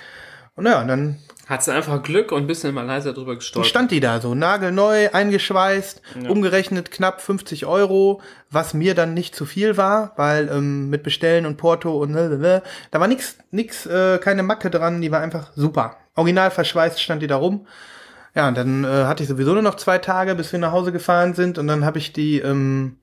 Und 0.55 0.67
ja, 0.67 0.81
und 0.81 0.89
dann 0.89 1.19
hat 1.47 1.63
sie 1.65 1.73
einfach 1.73 2.03
Glück 2.03 2.31
und 2.31 2.45
ein 2.45 2.47
bisschen 2.47 2.71
in 2.71 2.75
Malaysia 2.75 3.13
drüber 3.13 3.35
gestolpert. 3.35 3.69
stand 3.69 3.91
die 3.91 4.01
da 4.01 4.21
so, 4.21 4.35
nagelneu, 4.35 5.11
eingeschweißt, 5.13 6.01
umgerechnet 6.29 6.91
knapp 6.91 7.21
50 7.21 7.67
Euro, 7.67 8.23
was 8.51 8.75
mir 8.75 8.95
dann 8.95 9.13
nicht 9.13 9.35
zu 9.35 9.45
viel 9.45 9.77
war, 9.77 10.13
weil 10.17 10.49
ähm, 10.49 10.89
mit 10.89 11.03
Bestellen 11.03 11.45
und 11.45 11.57
Porto 11.57 12.01
und 12.01 12.13
ne, 12.13 12.63
da 12.91 13.01
war 13.01 13.09
nix, 13.09 13.37
nix, 13.51 13.87
äh, 13.87 14.19
keine 14.19 14.43
Macke 14.45 14.71
dran, 14.71 15.03
die 15.03 15.11
war 15.11 15.21
einfach 15.21 15.51
super. 15.57 15.97
Original 16.15 16.51
verschweißt 16.51 17.01
stand 17.01 17.23
die 17.23 17.27
da 17.27 17.37
rum. 17.37 17.67
Ja, 18.35 18.49
und 18.49 18.57
dann 18.57 18.85
äh, 18.85 19.05
hatte 19.05 19.23
ich 19.23 19.29
sowieso 19.29 19.53
nur 19.53 19.63
noch 19.63 19.75
zwei 19.75 19.99
Tage, 19.99 20.35
bis 20.35 20.53
wir 20.53 20.59
nach 20.59 20.73
Hause 20.73 20.93
gefahren 20.93 21.35
sind 21.35 21.59
und 21.59 21.67
dann 21.67 21.85
habe 21.85 21.99
ich 21.99 22.13
die 22.13 22.39
ähm, 22.39 22.97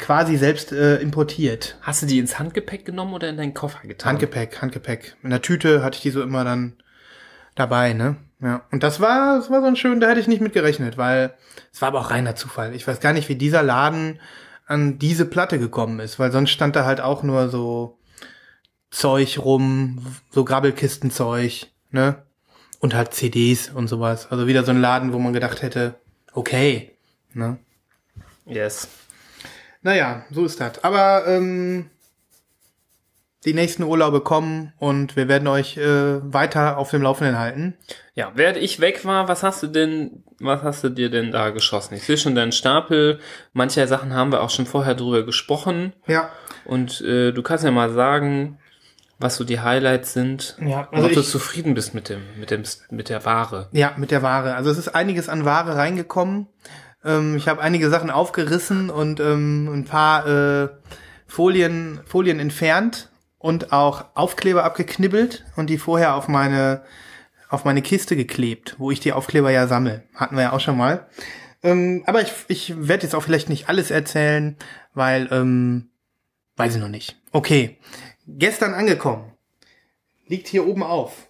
quasi 0.00 0.36
selbst 0.36 0.72
äh, 0.72 0.96
importiert. 0.96 1.76
Hast 1.82 2.02
du 2.02 2.06
die 2.06 2.18
ins 2.18 2.38
Handgepäck 2.38 2.84
genommen 2.84 3.14
oder 3.14 3.28
in 3.28 3.36
deinen 3.36 3.54
Koffer 3.54 3.86
getan? 3.86 4.10
Handgepäck, 4.10 4.60
Handgepäck. 4.62 5.16
In 5.22 5.30
der 5.30 5.42
Tüte 5.42 5.82
hatte 5.82 5.96
ich 5.96 6.02
die 6.02 6.10
so 6.10 6.22
immer 6.22 6.44
dann 6.44 6.74
dabei, 7.54 7.92
ne? 7.92 8.16
Ja. 8.40 8.62
Und 8.70 8.82
das 8.82 9.00
war, 9.00 9.38
das 9.38 9.50
war 9.50 9.60
so 9.60 9.66
ein 9.66 9.76
schön, 9.76 10.00
da 10.00 10.08
hätte 10.08 10.20
ich 10.20 10.28
nicht 10.28 10.42
mit 10.42 10.52
gerechnet, 10.52 10.98
weil 10.98 11.34
es 11.72 11.80
war 11.80 11.88
aber 11.88 12.00
auch 12.00 12.10
reiner 12.10 12.36
Zufall. 12.36 12.74
Ich 12.74 12.86
weiß 12.86 13.00
gar 13.00 13.12
nicht, 13.12 13.28
wie 13.28 13.36
dieser 13.36 13.62
Laden 13.62 14.20
an 14.66 14.98
diese 14.98 15.24
Platte 15.24 15.58
gekommen 15.58 16.00
ist, 16.00 16.18
weil 16.18 16.32
sonst 16.32 16.50
stand 16.50 16.76
da 16.76 16.84
halt 16.84 17.00
auch 17.00 17.22
nur 17.22 17.48
so 17.48 17.98
Zeug 18.90 19.38
rum, 19.38 20.04
so 20.30 20.44
Grabbelkistenzeug, 20.44 21.66
ne? 21.90 22.22
Und 22.78 22.94
halt 22.94 23.14
CDs 23.14 23.70
und 23.70 23.88
sowas. 23.88 24.30
Also 24.30 24.46
wieder 24.46 24.64
so 24.64 24.70
ein 24.70 24.80
Laden, 24.80 25.12
wo 25.12 25.18
man 25.18 25.32
gedacht 25.32 25.62
hätte, 25.62 25.94
okay, 26.34 26.92
ne? 27.32 27.58
Yes. 28.44 28.88
Naja, 29.86 30.24
so 30.32 30.44
ist 30.44 30.60
das. 30.60 30.82
Aber 30.82 31.28
ähm, 31.28 31.88
die 33.44 33.54
nächsten 33.54 33.84
Urlaube 33.84 34.20
kommen 34.20 34.72
und 34.80 35.14
wir 35.14 35.28
werden 35.28 35.46
euch 35.46 35.76
äh, 35.76 36.20
weiter 36.32 36.76
auf 36.76 36.90
dem 36.90 37.02
Laufenden 37.02 37.38
halten. 37.38 37.76
Ja, 38.16 38.32
während 38.34 38.56
ich 38.58 38.80
weg 38.80 39.04
war, 39.04 39.28
was 39.28 39.44
hast 39.44 39.62
du 39.62 39.68
denn, 39.68 40.24
was 40.40 40.62
hast 40.64 40.82
du 40.82 40.88
dir 40.88 41.08
denn 41.08 41.30
da 41.30 41.50
geschossen? 41.50 41.94
Ich 41.94 42.02
sehe 42.02 42.18
schon 42.18 42.34
deinen 42.34 42.50
Stapel. 42.50 43.20
Manche 43.52 43.86
Sachen 43.86 44.12
haben 44.12 44.32
wir 44.32 44.42
auch 44.42 44.50
schon 44.50 44.66
vorher 44.66 44.96
drüber 44.96 45.24
gesprochen. 45.24 45.92
Ja. 46.08 46.30
Und 46.64 47.00
äh, 47.02 47.30
du 47.30 47.42
kannst 47.44 47.64
ja 47.64 47.70
mal 47.70 47.92
sagen, 47.92 48.58
was 49.20 49.36
so 49.36 49.44
die 49.44 49.60
Highlights 49.60 50.14
sind. 50.14 50.56
Ja, 50.60 50.88
und 50.90 50.96
also 50.96 51.06
ob 51.06 51.12
du 51.14 51.20
ich- 51.20 51.28
zufrieden 51.30 51.74
bist 51.74 51.94
mit 51.94 52.08
dem, 52.08 52.22
mit 52.40 52.50
dem, 52.50 52.64
mit 52.90 53.08
der 53.08 53.24
Ware. 53.24 53.68
Ja, 53.70 53.94
mit 53.96 54.10
der 54.10 54.22
Ware. 54.22 54.56
Also 54.56 54.68
es 54.68 54.78
ist 54.78 54.88
einiges 54.96 55.28
an 55.28 55.44
Ware 55.44 55.76
reingekommen. 55.76 56.48
Ähm, 57.06 57.36
ich 57.36 57.48
habe 57.48 57.62
einige 57.62 57.88
Sachen 57.88 58.10
aufgerissen 58.10 58.90
und 58.90 59.20
ähm, 59.20 59.68
ein 59.72 59.84
paar 59.84 60.26
äh, 60.26 60.68
Folien, 61.26 62.00
Folien 62.04 62.40
entfernt 62.40 63.10
und 63.38 63.72
auch 63.72 64.06
Aufkleber 64.14 64.64
abgeknibbelt 64.64 65.44
und 65.56 65.70
die 65.70 65.78
vorher 65.78 66.14
auf 66.16 66.28
meine 66.28 66.82
auf 67.48 67.64
meine 67.64 67.82
Kiste 67.82 68.16
geklebt, 68.16 68.74
wo 68.78 68.90
ich 68.90 69.00
die 69.00 69.12
Aufkleber 69.12 69.50
ja 69.50 69.68
sammle. 69.68 70.02
Hatten 70.14 70.34
wir 70.34 70.42
ja 70.42 70.52
auch 70.52 70.60
schon 70.60 70.76
mal. 70.76 71.06
Ähm, 71.62 72.02
aber 72.06 72.22
ich, 72.22 72.32
ich 72.48 72.88
werde 72.88 73.04
jetzt 73.04 73.14
auch 73.14 73.22
vielleicht 73.22 73.48
nicht 73.48 73.68
alles 73.68 73.90
erzählen, 73.90 74.56
weil, 74.94 75.28
ähm, 75.30 75.90
weiß 76.56 76.74
ich 76.74 76.80
noch 76.80 76.88
nicht. 76.88 77.16
Okay, 77.32 77.78
gestern 78.26 78.74
angekommen. 78.74 79.32
Liegt 80.26 80.48
hier 80.48 80.66
oben 80.66 80.82
auf. 80.82 81.28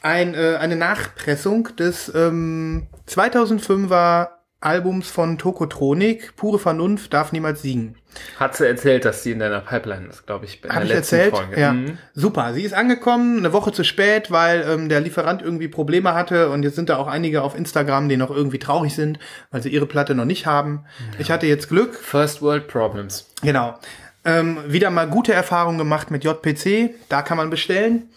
Ein, 0.00 0.34
äh, 0.34 0.56
eine 0.58 0.76
Nachpressung 0.76 1.74
des 1.76 2.12
ähm, 2.14 2.86
2005er 3.08 4.28
Albums 4.60 5.10
von 5.10 5.36
Tokotronik, 5.38 6.34
Pure 6.36 6.58
Vernunft 6.58 7.12
darf 7.12 7.30
niemals 7.30 7.60
siegen. 7.62 7.96
Hat 8.40 8.56
sie 8.56 8.66
erzählt, 8.66 9.04
dass 9.04 9.22
sie 9.22 9.32
in 9.32 9.38
deiner 9.38 9.60
Pipeline 9.60 10.06
ist, 10.08 10.26
glaube 10.26 10.46
ich, 10.46 10.62
Habe 10.62 10.74
der 10.74 10.82
ich 10.84 10.88
letzten 10.88 11.16
erzählt? 11.16 11.36
Folge. 11.36 11.60
Ja. 11.60 11.72
Mhm. 11.72 11.98
Super. 12.14 12.54
Sie 12.54 12.62
ist 12.62 12.72
angekommen, 12.72 13.38
eine 13.38 13.52
Woche 13.52 13.72
zu 13.72 13.84
spät, 13.84 14.30
weil 14.30 14.64
ähm, 14.66 14.88
der 14.88 15.00
Lieferant 15.00 15.42
irgendwie 15.42 15.68
Probleme 15.68 16.14
hatte 16.14 16.48
und 16.50 16.62
jetzt 16.62 16.76
sind 16.76 16.88
da 16.88 16.96
auch 16.96 17.06
einige 17.06 17.42
auf 17.42 17.54
Instagram, 17.54 18.08
die 18.08 18.16
noch 18.16 18.30
irgendwie 18.30 18.58
traurig 18.58 18.94
sind, 18.94 19.18
weil 19.50 19.62
sie 19.62 19.68
ihre 19.68 19.86
Platte 19.86 20.14
noch 20.14 20.24
nicht 20.24 20.46
haben. 20.46 20.86
Ich 21.18 21.30
hatte 21.30 21.46
jetzt 21.46 21.68
Glück. 21.68 21.94
First 21.94 22.40
World 22.40 22.66
Problems. 22.68 23.28
Genau. 23.42 23.78
Ähm, 24.24 24.58
wieder 24.66 24.90
mal 24.90 25.06
gute 25.06 25.34
Erfahrungen 25.34 25.78
gemacht 25.78 26.10
mit 26.10 26.24
JPC. 26.24 26.94
Da 27.10 27.20
kann 27.20 27.36
man 27.36 27.50
bestellen. 27.50 28.08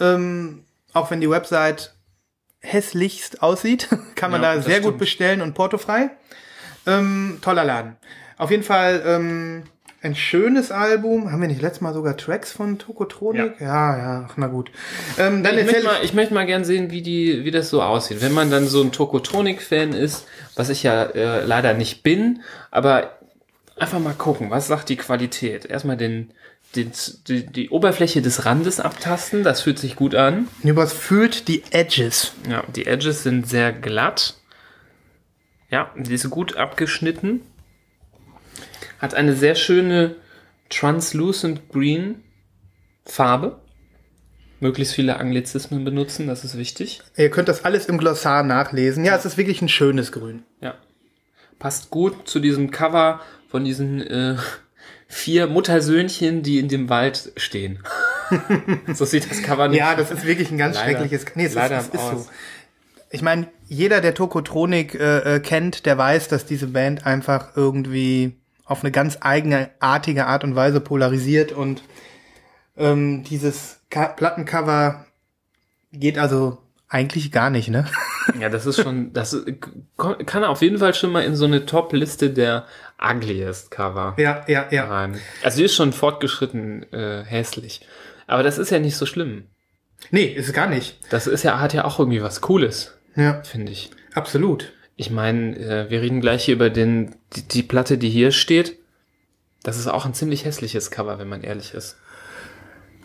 Ähm, 0.00 0.64
auch 0.94 1.10
wenn 1.10 1.20
die 1.20 1.30
Website 1.30 1.94
hässlichst 2.62 3.42
aussieht, 3.42 3.88
kann 4.14 4.30
man 4.30 4.42
Ja, 4.42 4.54
da 4.54 4.62
sehr 4.62 4.76
gut 4.80 4.90
stimmt. 4.90 4.98
bestellen 4.98 5.40
und 5.42 5.54
portofrei. 5.54 6.10
Ähm, 6.86 7.38
toller 7.42 7.64
Laden. 7.64 7.96
Auf 8.38 8.50
jeden 8.50 8.62
Fall 8.62 9.02
ähm, 9.06 9.62
ein 10.02 10.16
schönes 10.16 10.72
Album. 10.72 11.30
Haben 11.30 11.42
wir 11.42 11.48
nicht 11.48 11.62
letztes 11.62 11.80
Mal 11.80 11.94
sogar 11.94 12.16
Tracks 12.16 12.50
von 12.50 12.78
Tokotronik? 12.78 13.60
Ja, 13.60 13.96
ja, 13.96 14.26
ach, 14.28 14.34
na 14.36 14.48
gut. 14.48 14.70
Ähm, 15.18 15.44
dann 15.44 15.56
Ich 15.58 15.64
möchte, 15.64 15.76
erzähl 15.76 15.90
mal, 15.92 16.04
ich 16.04 16.12
möchte 16.14 16.34
mal 16.34 16.46
gern 16.46 16.64
sehen, 16.64 16.90
wie, 16.90 17.02
die, 17.02 17.44
wie 17.44 17.50
das 17.52 17.70
so 17.70 17.82
aussieht. 17.82 18.20
Wenn 18.20 18.32
man 18.32 18.50
dann 18.50 18.66
so 18.66 18.82
ein 18.82 18.90
Tokotronik-Fan 18.90 19.92
ist, 19.92 20.26
was 20.56 20.70
ich 20.70 20.82
ja 20.82 21.04
äh, 21.04 21.44
leider 21.44 21.74
nicht 21.74 22.02
bin, 22.02 22.42
aber 22.72 23.18
einfach 23.76 24.00
mal 24.00 24.14
gucken, 24.14 24.50
was 24.50 24.66
sagt 24.66 24.88
die 24.88 24.96
Qualität? 24.96 25.64
Erstmal 25.66 25.96
den, 25.96 26.32
den, 26.76 26.92
die, 27.28 27.46
die 27.46 27.70
Oberfläche 27.70 28.22
des 28.22 28.44
Randes 28.44 28.80
abtasten, 28.80 29.42
das 29.42 29.62
fühlt 29.62 29.78
sich 29.78 29.96
gut 29.96 30.14
an. 30.14 30.48
Nübers 30.62 30.92
fühlt 30.92 31.48
die 31.48 31.62
Edges. 31.70 32.32
Ja, 32.48 32.64
die 32.74 32.86
Edges 32.86 33.22
sind 33.22 33.48
sehr 33.48 33.72
glatt. 33.72 34.34
Ja, 35.70 35.90
die 35.96 36.14
ist 36.14 36.28
gut 36.30 36.56
abgeschnitten. 36.56 37.40
Hat 38.98 39.14
eine 39.14 39.34
sehr 39.34 39.54
schöne 39.54 40.16
translucent 40.68 41.68
green 41.70 42.22
Farbe. 43.04 43.58
Möglichst 44.60 44.94
viele 44.94 45.18
Anglizismen 45.18 45.84
benutzen, 45.84 46.28
das 46.28 46.44
ist 46.44 46.56
wichtig. 46.56 47.02
Ihr 47.16 47.30
könnt 47.30 47.48
das 47.48 47.64
alles 47.64 47.86
im 47.86 47.98
Glossar 47.98 48.44
nachlesen. 48.44 49.04
Ja, 49.04 49.16
es 49.16 49.24
ist 49.24 49.36
wirklich 49.36 49.60
ein 49.60 49.68
schönes 49.68 50.12
Grün. 50.12 50.44
Ja. 50.60 50.74
Passt 51.58 51.90
gut 51.90 52.28
zu 52.28 52.38
diesem 52.38 52.70
Cover 52.70 53.20
von 53.48 53.64
diesen 53.64 54.00
äh, 54.00 54.36
vier 55.12 55.46
Muttersöhnchen, 55.46 56.42
die 56.42 56.58
in 56.58 56.68
dem 56.68 56.88
Wald 56.88 57.32
stehen. 57.36 57.80
so 58.94 59.04
sieht 59.04 59.30
das 59.30 59.42
Cover 59.42 59.68
nicht. 59.68 59.78
Ja, 59.78 59.94
das 59.94 60.10
ist 60.10 60.24
wirklich 60.24 60.50
ein 60.50 60.56
ganz 60.56 60.76
Leider. 60.76 60.98
schreckliches. 60.98 61.26
Nee, 61.34 61.44
es 61.44 61.54
Leider 61.54 61.80
ist, 61.80 61.94
ist 61.94 62.00
so. 62.00 62.26
Ich 63.10 63.20
meine, 63.20 63.46
jeder, 63.68 64.00
der 64.00 64.14
Tokotronik 64.14 64.94
äh, 64.94 65.36
äh, 65.36 65.40
kennt, 65.40 65.84
der 65.84 65.98
weiß, 65.98 66.28
dass 66.28 66.46
diese 66.46 66.68
Band 66.68 67.04
einfach 67.06 67.56
irgendwie 67.56 68.32
auf 68.64 68.82
eine 68.82 68.90
ganz 68.90 69.18
eigenartige 69.20 70.26
Art 70.26 70.44
und 70.44 70.56
Weise 70.56 70.80
polarisiert 70.80 71.52
und 71.52 71.82
ähm, 72.78 73.22
dieses 73.22 73.80
Ka 73.90 74.06
Plattencover 74.06 75.04
geht 75.92 76.16
also 76.16 76.56
eigentlich 76.88 77.32
gar 77.32 77.50
nicht, 77.50 77.68
ne? 77.68 77.86
Ja, 78.40 78.48
das 78.48 78.66
ist 78.66 78.82
schon, 78.82 79.12
das 79.12 79.36
kann 80.26 80.44
auf 80.44 80.62
jeden 80.62 80.78
Fall 80.78 80.94
schon 80.94 81.10
mal 81.12 81.24
in 81.24 81.34
so 81.36 81.44
eine 81.44 81.66
Top-Liste 81.66 82.30
der 82.30 82.66
ugliest 83.02 83.70
Cover 83.70 84.14
Ja, 84.18 84.44
ja, 84.48 84.66
ja. 84.70 84.84
rein. 84.86 85.18
Also 85.42 85.58
die 85.58 85.64
ist 85.64 85.74
schon 85.74 85.92
fortgeschritten 85.92 86.90
äh, 86.92 87.24
hässlich. 87.24 87.86
Aber 88.26 88.42
das 88.42 88.58
ist 88.58 88.70
ja 88.70 88.78
nicht 88.78 88.96
so 88.96 89.06
schlimm. 89.06 89.44
Nee, 90.10 90.24
ist 90.26 90.48
es 90.48 90.52
gar 90.52 90.68
nicht. 90.68 90.98
Das 91.10 91.26
ist 91.26 91.42
ja, 91.42 91.60
hat 91.60 91.74
ja 91.74 91.84
auch 91.84 91.98
irgendwie 91.98 92.22
was 92.22 92.40
Cooles, 92.40 92.96
Ja, 93.16 93.42
finde 93.42 93.72
ich. 93.72 93.90
absolut. 94.14 94.72
Ich 94.96 95.10
meine, 95.10 95.56
äh, 95.58 95.90
wir 95.90 96.00
reden 96.02 96.20
gleich 96.20 96.44
hier 96.44 96.54
über 96.54 96.70
den, 96.70 97.14
die, 97.34 97.42
die 97.48 97.62
Platte, 97.62 97.98
die 97.98 98.10
hier 98.10 98.30
steht. 98.30 98.76
Das 99.62 99.78
ist 99.78 99.86
auch 99.86 100.04
ein 100.06 100.14
ziemlich 100.14 100.44
hässliches 100.44 100.90
Cover, 100.90 101.18
wenn 101.18 101.28
man 101.28 101.42
ehrlich 101.42 101.72
ist. 101.74 101.96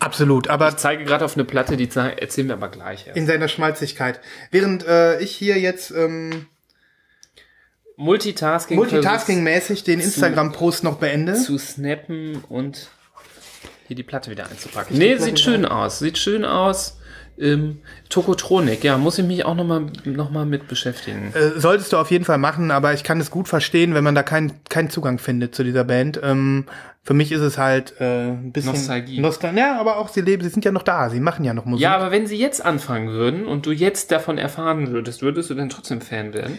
Absolut. 0.00 0.48
Aber 0.48 0.68
Ich 0.68 0.76
zeige 0.76 1.04
gerade 1.04 1.24
auf 1.24 1.34
eine 1.34 1.44
Platte, 1.44 1.76
die 1.76 1.88
erzählen 1.94 2.48
wir 2.48 2.54
aber 2.54 2.68
gleich 2.68 3.06
erst. 3.06 3.16
in 3.16 3.26
seiner 3.26 3.48
Schmalzigkeit. 3.48 4.20
Während 4.50 4.86
äh, 4.86 5.20
ich 5.20 5.34
hier 5.34 5.58
jetzt 5.58 5.90
ähm, 5.90 6.46
Multitasking. 7.96 8.78
Multitasking-mäßig 8.78 9.82
den 9.84 10.00
Instagram-Post 10.00 10.84
noch 10.84 10.98
beende. 10.98 11.34
zu 11.34 11.58
snappen 11.58 12.44
und 12.48 12.90
hier 13.88 13.96
die 13.96 14.04
Platte 14.04 14.30
wieder 14.30 14.48
einzupacken. 14.48 14.96
Nee, 14.96 15.16
sieht 15.16 15.40
schön 15.40 15.64
aus. 15.64 15.98
Sieht 15.98 16.16
schön 16.18 16.44
aus. 16.44 16.98
Ähm, 17.40 17.80
Tokotronik, 18.08 18.82
ja, 18.82 18.98
muss 18.98 19.18
ich 19.18 19.24
mich 19.24 19.44
auch 19.44 19.54
nochmal 19.54 19.86
noch 20.04 20.30
mal 20.30 20.44
mit 20.44 20.66
beschäftigen. 20.68 21.32
Äh, 21.34 21.58
solltest 21.58 21.92
du 21.92 21.96
auf 21.96 22.10
jeden 22.10 22.24
Fall 22.24 22.38
machen, 22.38 22.70
aber 22.70 22.94
ich 22.94 23.04
kann 23.04 23.20
es 23.20 23.30
gut 23.30 23.48
verstehen, 23.48 23.94
wenn 23.94 24.02
man 24.02 24.14
da 24.16 24.22
keinen 24.24 24.52
keinen 24.68 24.90
Zugang 24.90 25.18
findet 25.18 25.54
zu 25.54 25.62
dieser 25.62 25.84
Band. 25.84 26.20
Ähm, 26.22 26.66
für 27.08 27.14
mich 27.14 27.32
ist 27.32 27.40
es 27.40 27.56
halt 27.56 27.94
äh, 28.00 28.32
ein 28.32 28.52
bisschen 28.52 28.72
Nostalgie. 28.72 29.18
Nostal 29.18 29.56
ja, 29.56 29.80
aber 29.80 29.96
auch 29.96 30.10
sie 30.10 30.20
leben, 30.20 30.42
sie 30.44 30.50
sind 30.50 30.66
ja 30.66 30.72
noch 30.72 30.82
da, 30.82 31.08
sie 31.08 31.20
machen 31.20 31.42
ja 31.42 31.54
noch 31.54 31.64
Musik. 31.64 31.82
Ja, 31.82 31.96
aber 31.96 32.10
wenn 32.10 32.26
sie 32.26 32.36
jetzt 32.36 32.62
anfangen 32.62 33.08
würden 33.08 33.46
und 33.46 33.64
du 33.64 33.70
jetzt 33.72 34.12
davon 34.12 34.36
erfahren 34.36 34.90
würdest, 34.92 35.22
würdest 35.22 35.48
du 35.48 35.54
dann 35.54 35.70
trotzdem 35.70 36.02
Fan 36.02 36.34
werden? 36.34 36.58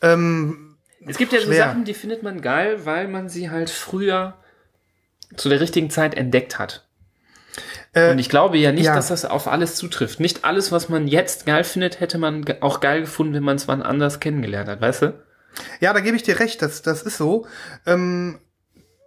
ähm, 0.00 0.78
Es 1.06 1.18
gibt 1.18 1.34
ja 1.34 1.40
so. 1.42 1.52
Sachen, 1.52 1.84
die 1.84 1.92
findet 1.92 2.22
man 2.22 2.40
geil, 2.40 2.86
weil 2.86 3.08
man 3.08 3.28
sie 3.28 3.50
halt 3.50 3.68
früher 3.68 4.38
zu 5.36 5.50
der 5.50 5.60
richtigen 5.60 5.90
Zeit 5.90 6.14
entdeckt 6.14 6.58
hat. 6.58 6.86
Äh, 7.92 8.12
Und 8.12 8.20
ich 8.20 8.30
glaube 8.30 8.56
ja 8.56 8.72
nicht, 8.72 8.86
ja. 8.86 8.94
dass 8.94 9.08
das 9.08 9.26
auf 9.26 9.48
alles 9.48 9.76
zutrifft. 9.76 10.18
Nicht 10.18 10.46
alles, 10.46 10.72
was 10.72 10.88
man 10.88 11.06
jetzt 11.08 11.44
geil 11.44 11.64
findet, 11.64 12.00
hätte 12.00 12.16
man 12.16 12.46
auch 12.62 12.80
geil 12.80 13.02
gefunden, 13.02 13.34
wenn 13.34 13.42
man 13.44 13.56
es 13.56 13.68
wann 13.68 13.82
anders 13.82 14.18
kennengelernt 14.18 14.70
hat, 14.70 14.80
weißt 14.80 15.02
du? 15.02 15.14
Ja, 15.80 15.92
da 15.92 16.00
gebe 16.00 16.16
ich 16.16 16.22
dir 16.22 16.40
recht, 16.40 16.62
das, 16.62 16.80
das 16.80 17.02
ist 17.02 17.18
so. 17.18 17.46
Ähm, 17.84 18.38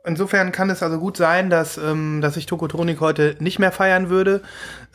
insofern 0.05 0.51
kann 0.51 0.69
es 0.69 0.83
also 0.83 0.99
gut 0.99 1.17
sein, 1.17 1.49
dass, 1.49 1.77
ähm, 1.77 2.21
dass 2.21 2.37
ich 2.37 2.45
Tokotronik 2.45 2.99
heute 2.99 3.35
nicht 3.39 3.59
mehr 3.59 3.71
feiern 3.71 4.09
würde. 4.09 4.41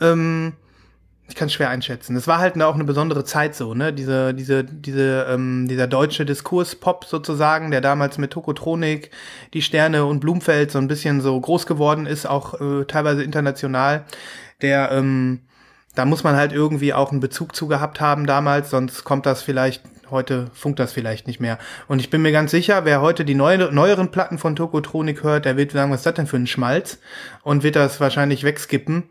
Ähm, 0.01 0.53
ich 1.29 1.35
kann 1.35 1.47
es 1.47 1.53
schwer 1.53 1.69
einschätzen. 1.69 2.15
Es 2.15 2.27
war 2.27 2.39
halt 2.39 2.61
auch 2.61 2.75
eine 2.75 2.85
besondere 2.85 3.25
Zeit 3.25 3.53
so, 3.53 3.73
ne? 3.73 3.91
Diese, 3.91 4.33
diese, 4.33 4.63
diese, 4.63 5.27
ähm, 5.29 5.67
dieser 5.67 5.87
deutsche 5.87 6.25
Diskurs-Pop 6.25 7.05
sozusagen, 7.05 7.69
der 7.69 7.81
damals 7.81 8.17
mit 8.17 8.31
Tokotronik, 8.31 9.11
die 9.53 9.61
Sterne 9.61 10.05
und 10.05 10.21
Blumfeld 10.21 10.71
so 10.71 10.79
ein 10.79 10.87
bisschen 10.87 11.19
so 11.19 11.39
groß 11.39 11.65
geworden 11.65 12.05
ist, 12.05 12.25
auch 12.25 12.59
äh, 12.61 12.85
teilweise 12.85 13.23
international, 13.23 14.05
der, 14.61 14.91
ähm, 14.93 15.41
da 15.95 16.05
muss 16.05 16.23
man 16.23 16.35
halt 16.35 16.53
irgendwie 16.53 16.93
auch 16.93 17.11
einen 17.11 17.19
Bezug 17.19 17.55
zu 17.55 17.67
gehabt 17.67 17.99
haben 17.99 18.25
damals, 18.25 18.69
sonst 18.69 19.03
kommt 19.03 19.25
das 19.25 19.41
vielleicht, 19.41 19.83
heute 20.11 20.49
funkt 20.53 20.79
das 20.79 20.93
vielleicht 20.93 21.27
nicht 21.27 21.39
mehr. 21.39 21.57
Und 21.87 21.99
ich 21.99 22.09
bin 22.09 22.21
mir 22.21 22.31
ganz 22.31 22.51
sicher, 22.51 22.85
wer 22.85 23.01
heute 23.01 23.25
die 23.25 23.35
neue, 23.35 23.71
neueren 23.71 24.11
Platten 24.11 24.37
von 24.37 24.55
Tokotronik 24.55 25.23
hört, 25.23 25.45
der 25.45 25.57
wird 25.57 25.71
sagen, 25.71 25.91
was 25.91 26.01
ist 26.01 26.05
das 26.05 26.13
denn 26.15 26.27
für 26.27 26.37
ein 26.37 26.47
Schmalz? 26.47 26.99
Und 27.43 27.63
wird 27.63 27.75
das 27.75 27.99
wahrscheinlich 27.99 28.43
wegskippen. 28.43 29.03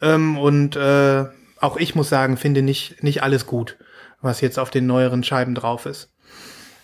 Ähm, 0.00 0.38
und 0.38 0.76
äh, 0.76 1.24
auch 1.60 1.76
ich 1.76 1.94
muss 1.94 2.08
sagen, 2.08 2.36
finde 2.36 2.62
nicht, 2.62 3.02
nicht 3.02 3.22
alles 3.22 3.46
gut, 3.46 3.76
was 4.20 4.40
jetzt 4.40 4.58
auf 4.58 4.70
den 4.70 4.86
neueren 4.86 5.22
Scheiben 5.22 5.54
drauf 5.54 5.86
ist. 5.86 6.10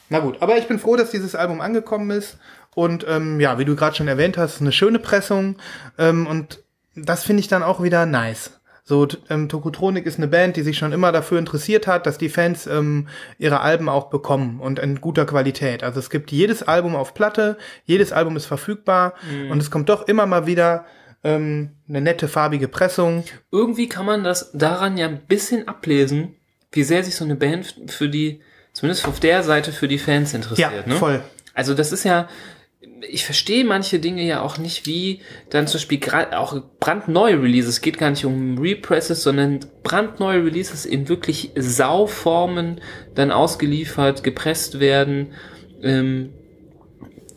Na 0.09 0.21
gut, 0.21 0.41
aber 0.41 0.57
ich 0.59 0.69
bin 0.69 0.79
froh, 0.79 0.97
dass 0.97 1.11
dieses 1.11 1.35
Album 1.35 1.61
angekommen 1.61 2.11
ist. 2.11 2.39
Und 2.75 3.07
ähm, 3.09 3.41
ja, 3.41 3.59
wie 3.59 3.65
du 3.65 3.75
gerade 3.75 3.97
schon 3.97 4.07
erwähnt 4.07 4.37
hast, 4.37 4.61
eine 4.61 4.71
schöne 4.71 4.99
Pressung. 4.99 5.57
Ähm, 5.99 6.27
und 6.27 6.63
das 6.95 7.25
finde 7.25 7.41
ich 7.41 7.49
dann 7.49 7.63
auch 7.63 7.83
wieder 7.83 8.07
nice. 8.07 8.56
So, 8.88 9.09
ähm, 9.31 9.49
Tokotronik 9.49 10.07
ist 10.07 10.18
eine 10.18 10.29
Band, 10.29 10.57
die 10.57 10.62
sich 10.62 10.79
schon 10.79 10.92
immer 10.92 11.11
dafür 11.11 11.40
interessiert 11.40 11.88
hat, 11.88 12.07
dass 12.07 12.18
die 12.18 12.29
Fans 12.29 12.68
ähm, 12.68 13.09
ihre 13.37 13.61
Alben 13.61 13.88
auch 13.88 14.11
bekommen 14.11 14.61
und 14.61 14.79
in 14.79 15.01
guter 15.01 15.27
Qualität. 15.27 15.83
Also 15.83 15.99
es 15.99 16.09
gibt 16.09 16.31
jedes 16.31 16.62
Album 16.62 16.94
auf 16.94 17.12
Platte, 17.12 17.59
jedes 17.85 18.12
Album 18.12 18.37
ist 18.37 18.46
verfügbar 18.46 19.14
und 19.51 19.61
es 19.61 19.72
kommt 19.72 19.88
doch 19.88 20.07
immer 20.07 20.27
mal 20.27 20.46
wieder 20.46 20.87
ähm, 21.25 21.70
eine 21.88 22.01
nette 22.01 22.29
farbige 22.29 22.68
Pressung. 22.68 23.25
Irgendwie 23.51 23.88
kann 23.88 24.07
man 24.07 24.22
das 24.22 24.53
daran 24.53 24.96
ja 24.96 25.09
ein 25.09 25.27
bisschen 25.27 25.66
ablesen, 25.66 26.37
wie 26.70 26.85
sehr 26.85 27.03
sich 27.03 27.16
so 27.16 27.25
eine 27.25 27.35
Band 27.35 27.75
für 27.88 28.09
die, 28.09 28.40
zumindest 28.72 29.09
auf 29.09 29.18
der 29.18 29.42
Seite 29.42 29.72
für 29.72 29.88
die 29.88 29.99
Fans 29.99 30.33
interessiert. 30.33 30.72
Ja, 30.72 30.87
ne? 30.87 30.94
voll. 30.94 31.22
Also 31.55 31.75
das 31.75 31.90
ist 31.90 32.05
ja, 32.05 32.29
ich 33.09 33.25
verstehe 33.25 33.64
manche 33.64 33.99
Dinge 33.99 34.22
ja 34.22 34.42
auch 34.42 34.59
nicht, 34.59 34.87
wie 34.87 35.20
dann 35.51 35.66
zum 35.66 35.79
Beispiel 35.79 36.01
auch 36.33 36.61
brandneue 36.81 37.42
Releases, 37.42 37.75
es 37.75 37.81
geht 37.81 37.99
gar 37.99 38.11
nicht 38.11 38.25
um 38.25 38.59
Represses, 38.59 39.22
sondern 39.22 39.61
brandneue 39.83 40.44
Releases 40.44 40.87
in 40.87 41.09
wirklich 41.09 41.53
Sauformen 41.57 42.81
dann 43.14 43.31
ausgeliefert, 43.31 44.22
gepresst 44.22 44.81
werden, 44.81 45.33
ähm, 45.83 46.31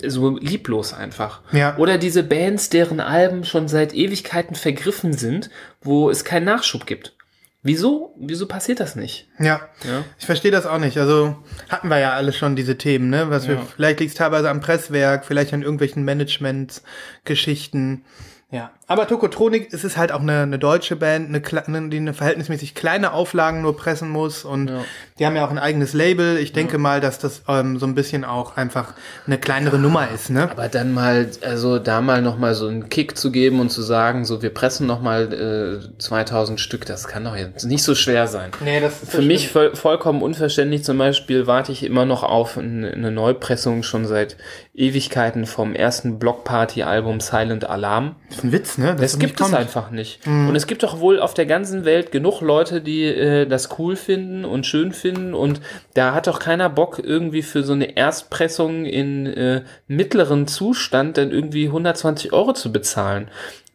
so 0.05 0.37
lieblos 0.37 0.93
einfach. 0.93 1.41
Ja. 1.51 1.77
Oder 1.77 1.97
diese 1.97 2.23
Bands, 2.23 2.69
deren 2.69 3.01
Alben 3.01 3.43
schon 3.43 3.67
seit 3.67 3.93
Ewigkeiten 3.93 4.55
vergriffen 4.55 5.13
sind, 5.13 5.49
wo 5.81 6.09
es 6.09 6.23
keinen 6.23 6.45
Nachschub 6.45 6.85
gibt. 6.85 7.15
Wieso? 7.61 8.15
Wieso 8.17 8.47
passiert 8.47 8.79
das 8.79 8.95
nicht? 8.95 9.27
Ja, 9.37 9.59
Ja. 9.83 10.05
ich 10.17 10.25
verstehe 10.25 10.51
das 10.51 10.65
auch 10.65 10.77
nicht. 10.77 10.97
Also 10.97 11.35
hatten 11.67 11.89
wir 11.89 11.99
ja 11.99 12.13
alle 12.13 12.31
schon 12.31 12.55
diese 12.55 12.77
Themen, 12.77 13.09
ne? 13.09 13.29
Was 13.29 13.49
wir 13.49 13.55
Ja. 13.55 13.65
vielleicht 13.75 13.99
liegt 13.99 14.15
teilweise 14.17 14.49
am 14.49 14.61
Presswerk, 14.61 15.25
vielleicht 15.25 15.53
an 15.53 15.61
irgendwelchen 15.61 16.05
Managementsgeschichten. 16.05 18.05
Ja, 18.51 18.71
aber 18.89 19.07
Tokotronik 19.07 19.71
es 19.71 19.83
ist 19.85 19.95
halt 19.97 20.11
auch 20.11 20.19
eine, 20.19 20.41
eine 20.41 20.59
deutsche 20.59 20.95
Band, 20.97 21.29
eine, 21.29 21.89
die 21.89 21.97
eine 21.97 22.13
verhältnismäßig 22.13 22.75
kleine 22.75 23.13
Auflagen 23.13 23.61
nur 23.61 23.77
pressen 23.77 24.09
muss 24.09 24.43
und 24.43 24.67
Ja. 24.69 24.83
die 25.19 25.25
haben 25.25 25.35
ja 25.35 25.45
auch 25.45 25.51
ein 25.51 25.59
eigenes 25.59 25.93
Label. 25.93 26.37
Ich 26.37 26.51
denke 26.51 26.77
mal, 26.77 26.99
dass 26.99 27.19
das 27.19 27.43
ähm, 27.47 27.77
so 27.79 27.85
ein 27.85 27.95
bisschen 27.95 28.25
auch 28.25 28.57
einfach 28.57 28.93
eine 29.27 29.37
kleinere 29.37 29.77
Nummer 29.79 30.09
ist, 30.13 30.29
ne? 30.31 30.49
Aber 30.51 30.67
dann 30.67 30.93
mal, 30.93 31.29
also 31.41 31.77
da 31.79 32.01
mal 32.01 32.21
nochmal 32.21 32.55
so 32.55 32.67
einen 32.67 32.89
Kick 32.89 33.15
zu 33.15 33.31
geben 33.31 33.59
und 33.59 33.69
zu 33.69 33.81
sagen, 33.83 34.25
so 34.25 34.41
wir 34.41 34.53
pressen 34.53 34.87
nochmal 34.87 35.81
äh, 35.93 35.99
2000 35.99 36.59
Stück, 36.59 36.85
das 36.87 37.07
kann 37.07 37.23
doch 37.23 37.35
jetzt 37.35 37.65
nicht 37.65 37.83
so 37.83 37.93
schwer 37.93 38.27
sein. 38.27 38.49
Nee, 38.63 38.79
das 38.81 39.03
ist 39.03 39.11
Für 39.11 39.21
mich 39.21 39.49
voll, 39.49 39.75
vollkommen 39.75 40.23
unverständlich 40.23 40.83
zum 40.83 40.97
Beispiel 40.97 41.45
warte 41.45 41.71
ich 41.71 41.83
immer 41.83 42.05
noch 42.05 42.23
auf 42.23 42.57
eine, 42.57 42.91
eine 42.91 43.11
Neupressung 43.11 43.83
schon 43.83 44.07
seit 44.07 44.35
Ewigkeiten 44.73 45.45
vom 45.45 45.75
ersten 45.75 46.17
Blockparty-Album 46.19 47.19
Silent 47.19 47.69
Alarm. 47.69 48.15
Das 48.29 48.39
ist 48.39 48.43
ein 48.45 48.51
Witz, 48.51 48.77
ne? 48.79 48.95
Das 48.95 49.11
das 49.11 49.19
gibt 49.19 49.39
es 49.41 49.53
einfach 49.53 49.91
nicht. 49.91 50.25
Und 50.47 50.55
es 50.55 50.65
gibt 50.65 50.83
doch 50.83 50.99
wohl 50.99 51.19
auf 51.19 51.33
der 51.33 51.45
ganzen 51.45 51.85
Welt 51.85 52.11
genug 52.11 52.41
Leute, 52.41 52.81
die 52.81 53.03
äh, 53.03 53.45
das 53.45 53.77
cool 53.77 53.95
finden 53.95 54.45
und 54.45 54.65
schön 54.65 54.91
finden. 54.91 55.33
Und 55.33 55.61
da 55.93 56.13
hat 56.13 56.27
doch 56.27 56.39
keiner 56.39 56.69
Bock, 56.69 56.99
irgendwie 57.03 57.41
für 57.41 57.63
so 57.63 57.73
eine 57.73 57.95
Erstpressung 57.95 58.85
in 58.85 59.27
äh, 59.27 59.63
mittleren 59.87 60.47
Zustand 60.47 61.17
dann 61.17 61.31
irgendwie 61.31 61.67
120 61.67 62.33
Euro 62.33 62.53
zu 62.53 62.71
bezahlen. 62.71 63.29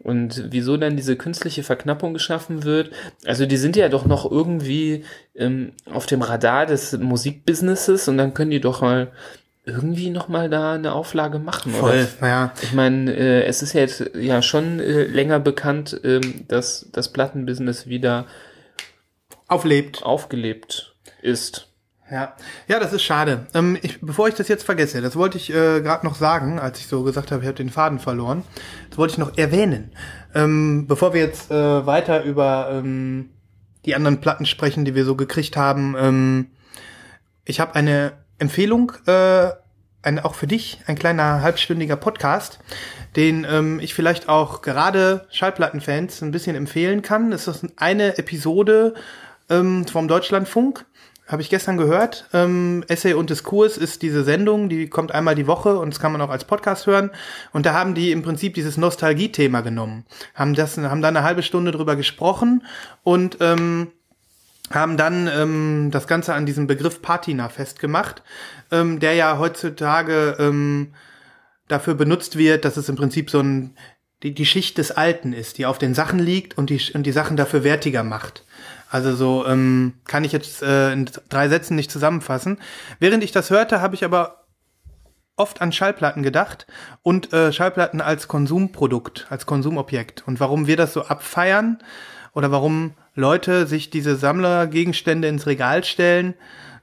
Und 0.04 0.48
wieso 0.50 0.76
dann 0.76 0.96
diese 0.96 1.16
künstliche 1.16 1.62
Verknappung 1.62 2.12
geschaffen 2.12 2.64
wird, 2.64 2.90
also 3.24 3.46
die 3.46 3.56
sind 3.56 3.74
ja 3.74 3.88
doch 3.88 4.04
noch 4.04 4.30
irgendwie 4.30 5.04
ähm, 5.34 5.72
auf 5.90 6.04
dem 6.04 6.20
Radar 6.20 6.66
des 6.66 6.92
Musikbusinesses 6.98 8.06
und 8.08 8.18
dann 8.18 8.34
können 8.34 8.50
die 8.50 8.60
doch 8.60 8.82
mal 8.82 9.12
irgendwie 9.64 10.10
noch 10.10 10.28
mal 10.28 10.50
da 10.50 10.74
eine 10.74 10.92
Auflage 10.92 11.38
machen. 11.38 11.74
oder? 11.74 11.80
Voll, 11.80 12.08
ja. 12.20 12.52
Ich 12.62 12.72
meine, 12.72 13.14
äh, 13.14 13.44
es 13.44 13.62
ist 13.62 13.72
ja 13.72 13.80
jetzt 13.80 14.10
ja 14.14 14.42
schon 14.42 14.78
äh, 14.78 15.04
länger 15.04 15.40
bekannt, 15.40 15.98
ähm, 16.04 16.44
dass 16.48 16.86
das 16.92 17.12
Plattenbusiness 17.12 17.86
wieder 17.86 18.26
Auflebt. 19.48 20.02
aufgelebt 20.02 20.94
ist. 21.22 21.68
Ja, 22.10 22.34
ja, 22.68 22.78
das 22.78 22.92
ist 22.92 23.02
schade. 23.02 23.46
Ähm, 23.54 23.78
ich, 23.80 24.00
bevor 24.02 24.28
ich 24.28 24.34
das 24.34 24.48
jetzt 24.48 24.64
vergesse, 24.64 25.00
das 25.00 25.16
wollte 25.16 25.38
ich 25.38 25.48
äh, 25.50 25.80
gerade 25.80 26.04
noch 26.04 26.14
sagen, 26.14 26.58
als 26.58 26.78
ich 26.78 26.86
so 26.86 27.02
gesagt 27.02 27.32
habe, 27.32 27.40
ich 27.42 27.46
habe 27.48 27.56
den 27.56 27.70
Faden 27.70 27.98
verloren. 27.98 28.42
Das 28.90 28.98
wollte 28.98 29.12
ich 29.12 29.18
noch 29.18 29.38
erwähnen. 29.38 29.92
Ähm, 30.34 30.86
bevor 30.86 31.14
wir 31.14 31.22
jetzt 31.22 31.50
äh, 31.50 31.86
weiter 31.86 32.22
über 32.22 32.68
ähm, 32.70 33.30
die 33.86 33.94
anderen 33.94 34.20
Platten 34.20 34.44
sprechen, 34.44 34.84
die 34.84 34.94
wir 34.94 35.06
so 35.06 35.16
gekriegt 35.16 35.56
haben. 35.56 35.96
Ähm, 35.98 36.46
ich 37.46 37.60
habe 37.60 37.74
eine 37.74 38.12
Empfehlung 38.38 38.92
äh, 39.06 39.50
ein, 40.02 40.18
auch 40.18 40.34
für 40.34 40.46
dich 40.46 40.80
ein 40.86 40.96
kleiner 40.96 41.42
halbstündiger 41.42 41.96
Podcast, 41.96 42.58
den 43.16 43.46
ähm, 43.48 43.80
ich 43.80 43.94
vielleicht 43.94 44.28
auch 44.28 44.62
gerade 44.62 45.26
Schallplattenfans 45.30 46.22
ein 46.22 46.30
bisschen 46.30 46.56
empfehlen 46.56 47.02
kann. 47.02 47.32
Es 47.32 47.48
ist 47.48 47.66
eine 47.76 48.18
Episode 48.18 48.94
ähm, 49.48 49.86
vom 49.86 50.08
Deutschlandfunk. 50.08 50.84
Habe 51.26 51.40
ich 51.40 51.48
gestern 51.48 51.78
gehört. 51.78 52.28
Ähm, 52.34 52.84
Essay 52.86 53.14
und 53.14 53.30
Diskurs 53.30 53.78
ist 53.78 54.02
diese 54.02 54.24
Sendung, 54.24 54.68
die 54.68 54.90
kommt 54.90 55.10
einmal 55.12 55.34
die 55.34 55.46
Woche 55.46 55.78
und 55.78 55.94
das 55.94 55.98
kann 55.98 56.12
man 56.12 56.20
auch 56.20 56.28
als 56.28 56.44
Podcast 56.44 56.86
hören. 56.86 57.10
Und 57.52 57.64
da 57.64 57.72
haben 57.72 57.94
die 57.94 58.12
im 58.12 58.22
Prinzip 58.22 58.52
dieses 58.52 58.76
Nostalgie-Thema 58.76 59.62
genommen, 59.62 60.04
haben 60.34 60.54
das, 60.54 60.76
haben 60.76 61.00
da 61.00 61.08
eine 61.08 61.22
halbe 61.22 61.42
Stunde 61.42 61.72
drüber 61.72 61.96
gesprochen 61.96 62.62
und 63.04 63.38
ähm, 63.40 63.90
haben 64.70 64.96
dann 64.96 65.28
ähm, 65.28 65.90
das 65.90 66.06
Ganze 66.06 66.34
an 66.34 66.46
diesem 66.46 66.66
Begriff 66.66 67.02
Patina 67.02 67.48
festgemacht, 67.48 68.22
ähm, 68.70 68.98
der 68.98 69.14
ja 69.14 69.38
heutzutage 69.38 70.36
ähm, 70.38 70.94
dafür 71.68 71.94
benutzt 71.94 72.36
wird, 72.36 72.64
dass 72.64 72.76
es 72.76 72.88
im 72.88 72.96
Prinzip 72.96 73.30
so 73.30 73.40
ein 73.40 73.76
die, 74.22 74.34
die 74.34 74.46
Schicht 74.46 74.78
des 74.78 74.90
Alten 74.90 75.32
ist, 75.32 75.58
die 75.58 75.66
auf 75.66 75.78
den 75.78 75.94
Sachen 75.94 76.18
liegt 76.18 76.56
und 76.56 76.70
die, 76.70 76.80
und 76.94 77.04
die 77.04 77.12
Sachen 77.12 77.36
dafür 77.36 77.62
wertiger 77.62 78.02
macht. 78.02 78.44
Also 78.90 79.14
so 79.14 79.46
ähm, 79.46 79.94
kann 80.06 80.24
ich 80.24 80.32
jetzt 80.32 80.62
äh, 80.62 80.92
in 80.92 81.10
drei 81.28 81.48
Sätzen 81.48 81.76
nicht 81.76 81.90
zusammenfassen. 81.90 82.58
Während 82.98 83.22
ich 83.22 83.32
das 83.32 83.50
hörte, 83.50 83.80
habe 83.80 83.94
ich 83.94 84.04
aber 84.04 84.44
oft 85.36 85.60
an 85.60 85.72
Schallplatten 85.72 86.22
gedacht 86.22 86.66
und 87.02 87.32
äh, 87.32 87.52
Schallplatten 87.52 88.00
als 88.00 88.28
Konsumprodukt, 88.28 89.26
als 89.30 89.46
Konsumobjekt 89.46 90.22
und 90.26 90.40
warum 90.40 90.66
wir 90.66 90.76
das 90.76 90.92
so 90.92 91.02
abfeiern 91.02 91.82
oder 92.34 92.50
warum 92.50 92.92
Leute 93.14 93.66
sich 93.66 93.90
diese 93.90 94.16
Sammlergegenstände 94.16 95.28
ins 95.28 95.46
Regal 95.46 95.84
stellen 95.84 96.34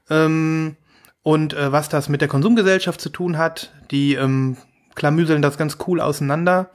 ähm, 0.09 0.77
und 1.23 1.53
äh, 1.53 1.71
was 1.71 1.89
das 1.89 2.09
mit 2.09 2.21
der 2.21 2.27
Konsumgesellschaft 2.27 2.99
zu 2.99 3.09
tun 3.09 3.37
hat. 3.37 3.73
Die 3.91 4.15
ähm, 4.15 4.57
klamüseln 4.95 5.41
das 5.41 5.57
ganz 5.57 5.77
cool 5.87 6.01
auseinander 6.01 6.71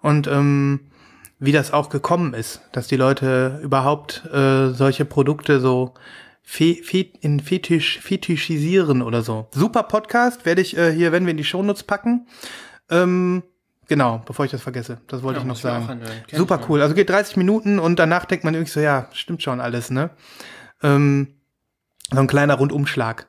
und 0.00 0.26
ähm, 0.26 0.80
wie 1.38 1.52
das 1.52 1.72
auch 1.72 1.88
gekommen 1.88 2.34
ist, 2.34 2.60
dass 2.72 2.86
die 2.86 2.96
Leute 2.96 3.60
überhaupt 3.62 4.26
äh, 4.32 4.70
solche 4.70 5.04
Produkte 5.04 5.58
so 5.58 5.94
fe 6.42 6.76
fe 6.82 7.06
in 7.20 7.40
Fetisch 7.40 7.98
fetischisieren 8.00 9.02
oder 9.02 9.22
so. 9.22 9.48
Super 9.52 9.84
Podcast, 9.84 10.44
werde 10.44 10.60
ich 10.60 10.76
äh, 10.76 10.92
hier, 10.92 11.12
wenn 11.12 11.24
wir 11.24 11.30
in 11.30 11.36
die 11.36 11.44
Shownotes 11.44 11.82
packen. 11.84 12.26
Ähm, 12.90 13.42
genau, 13.90 14.22
bevor 14.24 14.46
ich 14.46 14.50
das 14.50 14.62
vergesse, 14.62 14.98
das 15.08 15.22
wollte 15.22 15.40
Ja, 15.40 15.42
ich 15.42 15.48
noch 15.48 15.56
sagen. 15.56 16.00
Super 16.32 16.60
cool. 16.68 16.80
Also 16.80 16.94
geht 16.94 17.10
30 17.10 17.36
Minuten 17.36 17.78
und 17.78 17.98
danach 17.98 18.24
denkt 18.24 18.44
man 18.44 18.54
irgendwie 18.54 18.72
so, 18.72 18.80
ja, 18.80 19.08
stimmt 19.12 19.42
schon 19.42 19.60
alles, 19.60 19.90
ne? 19.90 20.08
Ähm, 20.82 21.34
so 22.10 22.20
ein 22.20 22.26
kleiner 22.26 22.54
Rundumschlag. 22.54 23.26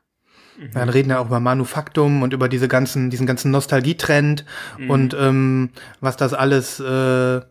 Mhm. 0.57 0.71
Dann 0.73 0.89
reden 0.89 1.09
ja 1.09 1.19
auch 1.19 1.25
über 1.25 1.39
Manufaktum 1.39 2.21
und 2.21 2.31
über 2.33 2.47
diese 2.47 2.67
ganzen, 2.67 3.09
diesen 3.09 3.25
ganzen 3.27 3.51
Nostalgietrend 3.51 4.45
Mhm. 4.77 4.89
und 4.89 5.13
ähm, 5.19 5.69
was 5.99 6.15
das 6.15 6.33
alles 6.33 6.79
äh, 6.79 7.41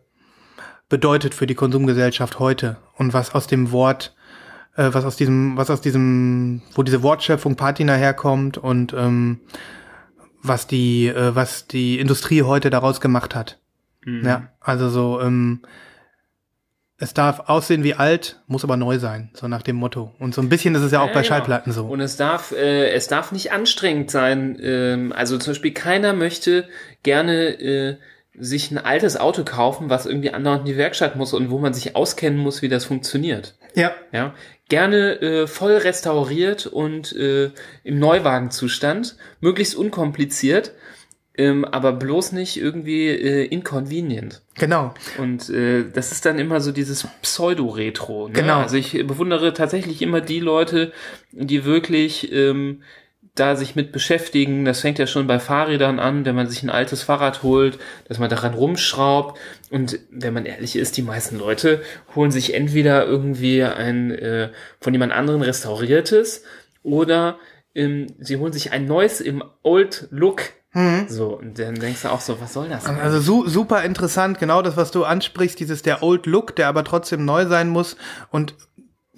bedeutet 0.88 1.35
für 1.35 1.46
die 1.46 1.55
Konsumgesellschaft 1.55 2.38
heute 2.38 2.77
und 2.96 3.12
was 3.12 3.35
aus 3.35 3.46
dem 3.46 3.73
Wort, 3.73 4.14
äh, 4.77 4.88
was 4.92 5.05
aus 5.05 5.16
diesem, 5.16 5.57
was 5.57 5.68
aus 5.70 5.81
diesem, 5.81 6.62
wo 6.75 6.83
diese 6.83 7.03
Wortschöpfung 7.03 7.57
Patina 7.57 7.94
herkommt 7.94 8.57
und 8.59 8.92
ähm, 8.96 9.40
was 10.42 10.66
die, 10.66 11.07
äh, 11.09 11.35
was 11.35 11.66
die 11.66 11.98
Industrie 11.98 12.42
heute 12.42 12.70
daraus 12.70 13.00
gemacht 13.00 13.35
hat. 13.35 13.59
Mhm. 14.05 14.24
Ja, 14.26 14.48
also 14.61 14.88
so, 14.88 15.20
ähm, 15.20 15.61
es 17.03 17.14
darf 17.14 17.48
aussehen 17.48 17.83
wie 17.83 17.94
alt, 17.94 18.40
muss 18.46 18.62
aber 18.62 18.76
neu 18.76 18.98
sein, 18.98 19.31
so 19.33 19.48
nach 19.48 19.62
dem 19.62 19.76
Motto. 19.76 20.14
Und 20.18 20.35
so 20.35 20.42
ein 20.42 20.50
bisschen 20.50 20.74
ist 20.74 20.83
es 20.83 20.92
ja 20.92 21.00
auch 21.00 21.07
Ja, 21.09 21.14
bei 21.14 21.22
genau. 21.22 21.35
Schallplatten 21.35 21.72
so. 21.72 21.87
Und 21.87 22.00
es 22.00 22.16
darf, 22.16 22.53
äh, 22.53 22.90
es 22.90 23.07
darf 23.09 23.33
nicht 23.33 23.53
anstrengend 23.53 24.11
sein. 24.11 24.59
Ähm, 24.62 25.12
also 25.16 25.38
zum 25.38 25.53
Beispiel 25.53 25.72
keiner 25.72 26.12
möchte 26.12 26.68
gerne 27.03 27.59
äh, 27.59 27.96
sich 28.38 28.70
ein 28.70 28.76
altes 28.79 29.16
Auto 29.18 29.44
kaufen, 29.44 29.88
was 29.88 30.05
irgendwie 30.05 30.31
andauernd 30.33 30.61
in 30.61 30.66
die 30.72 30.76
Werkstatt 30.76 31.16
muss 31.16 31.33
und 31.33 31.50
wo 31.50 31.59
man 31.59 31.72
sich 31.72 31.96
auskennen 31.96 32.38
muss, 32.38 32.61
wie 32.61 32.68
das 32.68 32.85
funktioniert. 32.85 33.57
ja, 33.74 33.92
Ja, 34.12 34.35
gerne 34.71 35.21
äh, 35.21 35.47
voll 35.47 35.77
restauriert 35.77 36.67
und 36.67 37.15
äh, 37.15 37.51
im 37.85 37.99
Neuwagenzustand, 37.99 39.17
möglichst 39.41 39.75
unkompliziert, 39.75 40.73
ähm, 41.37 41.65
aber 41.65 41.93
bloß 41.93 42.33
nicht 42.33 42.57
irgendwie 42.57 43.09
äh, 43.09 43.45
inconvenient. 43.45 44.43
genau. 44.55 44.95
Und 45.19 45.51
äh, 45.51 45.85
das 45.93 46.13
ist 46.13 46.25
dann 46.25 46.39
immer 46.39 46.61
so 46.61 46.73
dieses 46.73 47.07
Pseudo-Retro. 47.23 48.29
Ne? 48.29 48.33
Genau. 48.35 48.61
Also 48.61 48.77
ich 48.77 48.93
bewundere 49.07 49.53
tatsächlich 49.53 50.03
immer 50.03 50.21
die 50.21 50.41
Leute, 50.41 50.93
die 51.33 51.65
wirklich 51.65 52.33
ähm, 52.33 52.83
da 53.35 53.57
sich 53.57 53.77
mit 53.77 53.93
beschäftigen. 53.93 54.64
Das 54.64 54.81
fängt 54.81 54.99
ja 54.99 55.07
schon 55.07 55.27
bei 55.27 55.38
Fahrrädern 55.38 55.99
an, 55.99 56.25
wenn 56.25 56.35
man 56.35 56.49
sich 56.49 56.62
ein 56.62 56.71
altes 56.71 57.03
Fahrrad 57.03 57.43
holt, 57.43 57.79
dass 58.09 58.19
man 58.19 58.31
daran 58.31 58.55
rumschraubt. 58.55 59.38
Und 59.71 59.99
wenn 60.11 60.35
man 60.35 60.47
ehrlich 60.47 60.77
ist, 60.77 60.97
die 60.97 61.03
meisten 61.03 61.38
Leute 61.38 61.83
holen 62.14 62.31
sich 62.31 62.55
entweder 62.55 63.07
irgendwie 63.07 63.62
ein 63.62 64.11
äh, 64.11 64.51
von 64.81 64.93
jemand 64.93 65.12
anderen 65.12 65.43
restauriertes 65.43 66.45
oder 66.83 67.38
ähm, 67.75 68.09
sie 68.19 68.37
holen 68.37 68.53
sich 68.53 68.73
ein 68.73 68.87
neues 68.87 69.21
im 69.21 69.45
Old 69.62 70.09
Look. 70.11 70.43
So, 71.09 71.37
und 71.37 71.59
dann 71.59 71.75
denkst 71.75 72.03
du 72.03 72.12
auch 72.12 72.21
so, 72.21 72.40
was 72.40 72.53
soll 72.53 72.69
das? 72.69 72.85
denn? 72.85 72.97
Also 72.97 73.21
su 73.21 73.49
super 73.49 73.83
interessant, 73.83 74.38
genau 74.38 74.62
das, 74.62 74.77
was 74.77 74.93
du 74.93 75.05
ansprichst, 75.05 75.59
dieses 75.59 75.83
der 75.83 76.03
Old 76.05 76.27
Look, 76.27 76.55
der 76.55 76.69
aber 76.69 76.85
trotzdem 76.85 77.25
neu 77.25 77.47
sein 77.47 77.69
muss. 77.69 77.97
Und 78.31 78.55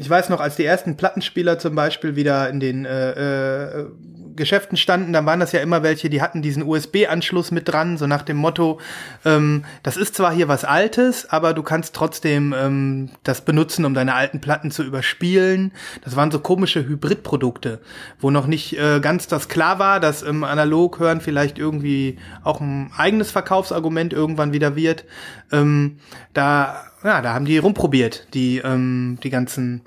ich 0.03 0.11
weiß 0.11 0.31
noch, 0.31 0.41
als 0.41 0.57
die 0.57 0.65
ersten 0.65 0.97
Plattenspieler 0.97 1.61
zum 1.61 1.77
Beispiel 1.77 2.17
wieder 2.17 2.51
in 2.51 2.59
den 2.59 2.85
äh, 2.85 3.63
äh, 3.63 3.87
Geschäften 4.35 4.77
standen, 4.77 5.13
dann 5.13 5.27
waren 5.27 5.39
das 5.39 5.53
ja 5.53 5.61
immer 5.61 5.85
welche, 5.85 6.11
die 6.11 6.21
hatten 6.21 6.43
diesen 6.43 6.65
USB-Anschluss 6.65 7.53
mit 7.53 7.69
dran, 7.69 7.99
so 7.99 8.09
nach 8.09 8.23
dem 8.23 8.37
Motto, 8.37 8.81
ähm, 9.25 9.65
das 9.85 9.97
ist 9.97 10.17
zwar 10.17 10.33
hier 10.33 10.49
was 10.49 10.65
Altes, 10.65 11.31
aber 11.31 11.55
du 11.55 11.63
kannst 11.63 11.95
trotzdem 11.95 12.53
ähm, 12.57 13.11
das 13.23 13.43
benutzen, 13.43 13.85
um 13.85 13.95
deine 13.95 14.15
alten 14.15 14.41
Platten 14.41 14.73
zu 14.73 14.83
überspielen. 14.83 15.71
Das 16.03 16.17
waren 16.17 16.33
so 16.33 16.41
komische 16.41 16.85
Hybridprodukte, 16.85 17.81
wo 18.19 18.31
noch 18.31 18.49
nicht 18.49 18.77
äh, 18.77 18.99
ganz 18.99 19.29
das 19.29 19.49
klar 19.49 19.79
war, 19.79 20.01
dass 20.01 20.23
im 20.23 20.43
Analog-Hören 20.43 21.21
vielleicht 21.21 21.59
irgendwie 21.59 22.19
auch 22.43 22.61
ein 22.61 22.91
eigenes 22.97 23.31
Verkaufsargument 23.31 24.13
irgendwann 24.13 24.53
wieder 24.53 24.75
wird. 24.75 25.05
Ähm, 25.53 25.99
da, 26.35 26.87
ja, 27.05 27.23
da 27.23 27.35
haben 27.35 27.45
die 27.45 27.59
rumprobiert, 27.59 28.27
die, 28.35 28.59
ähm, 28.59 29.19
die 29.23 29.31
ganzen 29.31 29.83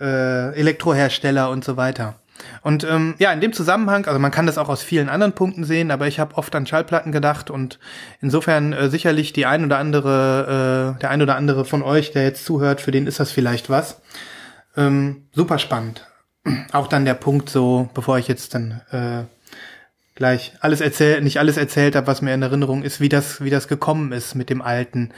äh, 0.00 0.54
Elektrohersteller 0.54 1.50
und 1.50 1.64
so 1.64 1.76
weiter. 1.76 2.16
Und 2.62 2.84
ähm, 2.84 3.14
ja, 3.18 3.32
in 3.32 3.40
dem 3.40 3.52
Zusammenhang, 3.52 4.06
also 4.06 4.18
man 4.18 4.30
kann 4.30 4.46
das 4.46 4.58
auch 4.58 4.68
aus 4.68 4.82
vielen 4.82 5.08
anderen 5.08 5.34
Punkten 5.34 5.64
sehen, 5.64 5.90
aber 5.90 6.06
ich 6.06 6.18
habe 6.18 6.36
oft 6.36 6.54
an 6.54 6.66
Schallplatten 6.66 7.12
gedacht 7.12 7.50
und 7.50 7.78
insofern 8.20 8.72
äh, 8.72 8.88
sicherlich 8.88 9.32
die 9.32 9.46
ein 9.46 9.64
oder 9.64 9.78
andere, 9.78 10.94
äh, 10.96 11.00
der 11.00 11.10
ein 11.10 11.22
oder 11.22 11.36
andere 11.36 11.64
von 11.64 11.82
euch, 11.82 12.12
der 12.12 12.24
jetzt 12.24 12.44
zuhört, 12.44 12.80
für 12.80 12.90
den 12.90 13.06
ist 13.06 13.20
das 13.20 13.30
vielleicht 13.30 13.70
was. 13.70 14.00
Ähm, 14.76 15.28
super 15.32 15.58
spannend. 15.58 16.06
Auch 16.72 16.86
dann 16.86 17.04
der 17.04 17.14
Punkt 17.14 17.50
so, 17.50 17.88
bevor 17.94 18.18
ich 18.18 18.28
jetzt 18.28 18.54
dann 18.54 18.80
äh, 18.90 19.24
gleich 20.20 20.52
alles 20.60 20.82
erzählt, 20.82 21.24
nicht 21.24 21.38
alles 21.38 21.56
erzählt 21.56 21.96
habe, 21.96 22.06
was 22.06 22.20
mir 22.20 22.34
in 22.34 22.42
Erinnerung 22.42 22.82
ist, 22.82 23.00
wie 23.00 23.08
das, 23.08 23.42
wie 23.42 23.48
das 23.48 23.68
gekommen 23.68 24.12
ist 24.12 24.34
mit 24.34 24.50
dem 24.50 24.60
Alten, 24.60 25.12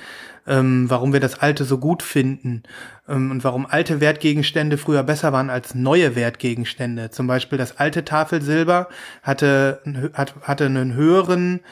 ähm, 0.46 0.88
warum 0.88 1.12
wir 1.12 1.18
das 1.18 1.40
Alte 1.40 1.64
so 1.64 1.78
gut 1.78 2.04
finden 2.04 2.62
ähm, 3.08 3.32
und 3.32 3.42
warum 3.42 3.66
alte 3.66 4.00
Wertgegenstände 4.00 4.78
früher 4.78 5.02
besser 5.02 5.32
waren 5.32 5.50
als 5.50 5.74
neue 5.74 6.14
Wertgegenstände. 6.14 7.10
Zum 7.10 7.26
Beispiel 7.26 7.58
das 7.58 7.78
alte 7.78 8.04
Tafelsilber 8.04 8.88
hatte, 9.24 9.80
hat, 10.14 10.36
hatte 10.42 10.66
einen 10.66 10.94
höheren 10.94 11.62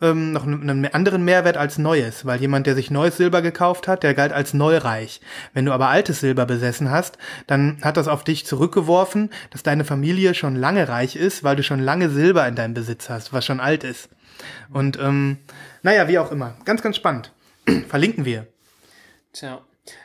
ähm, 0.00 0.32
noch 0.32 0.44
einen 0.44 0.86
anderen 0.86 1.24
Mehrwert 1.24 1.56
als 1.56 1.78
Neues, 1.78 2.26
weil 2.26 2.40
jemand, 2.40 2.66
der 2.66 2.74
sich 2.74 2.90
neues 2.90 3.16
Silber 3.16 3.40
gekauft 3.42 3.88
hat, 3.88 4.02
der 4.02 4.14
galt 4.14 4.32
als 4.32 4.52
neureich. 4.52 5.20
Wenn 5.54 5.64
du 5.64 5.72
aber 5.72 5.88
altes 5.88 6.20
Silber 6.20 6.44
besessen 6.44 6.90
hast, 6.90 7.16
dann 7.46 7.78
hat 7.82 7.96
das 7.96 8.08
auf 8.08 8.24
dich 8.24 8.46
zurückgeworfen, 8.46 9.30
dass 9.50 9.62
deine 9.62 9.84
Familie 9.84 10.34
schon 10.34 10.56
lange 10.56 10.88
reich 10.88 11.16
ist, 11.16 11.44
weil 11.44 11.56
du 11.56 11.62
schon 11.62 11.80
lange 11.80 12.10
Silber 12.10 12.46
in 12.46 12.56
deinem 12.56 12.74
Besitz 12.74 13.08
hast, 13.08 13.32
was 13.32 13.44
schon 13.44 13.60
alt 13.60 13.84
ist. 13.84 14.10
Und 14.70 14.98
ähm, 14.98 15.38
naja, 15.82 16.08
wie 16.08 16.18
auch 16.18 16.30
immer. 16.30 16.56
Ganz, 16.64 16.82
ganz 16.82 16.96
spannend. 16.96 17.32
Verlinken 17.88 18.24
wir. 18.24 18.46
Tja. 19.32 19.60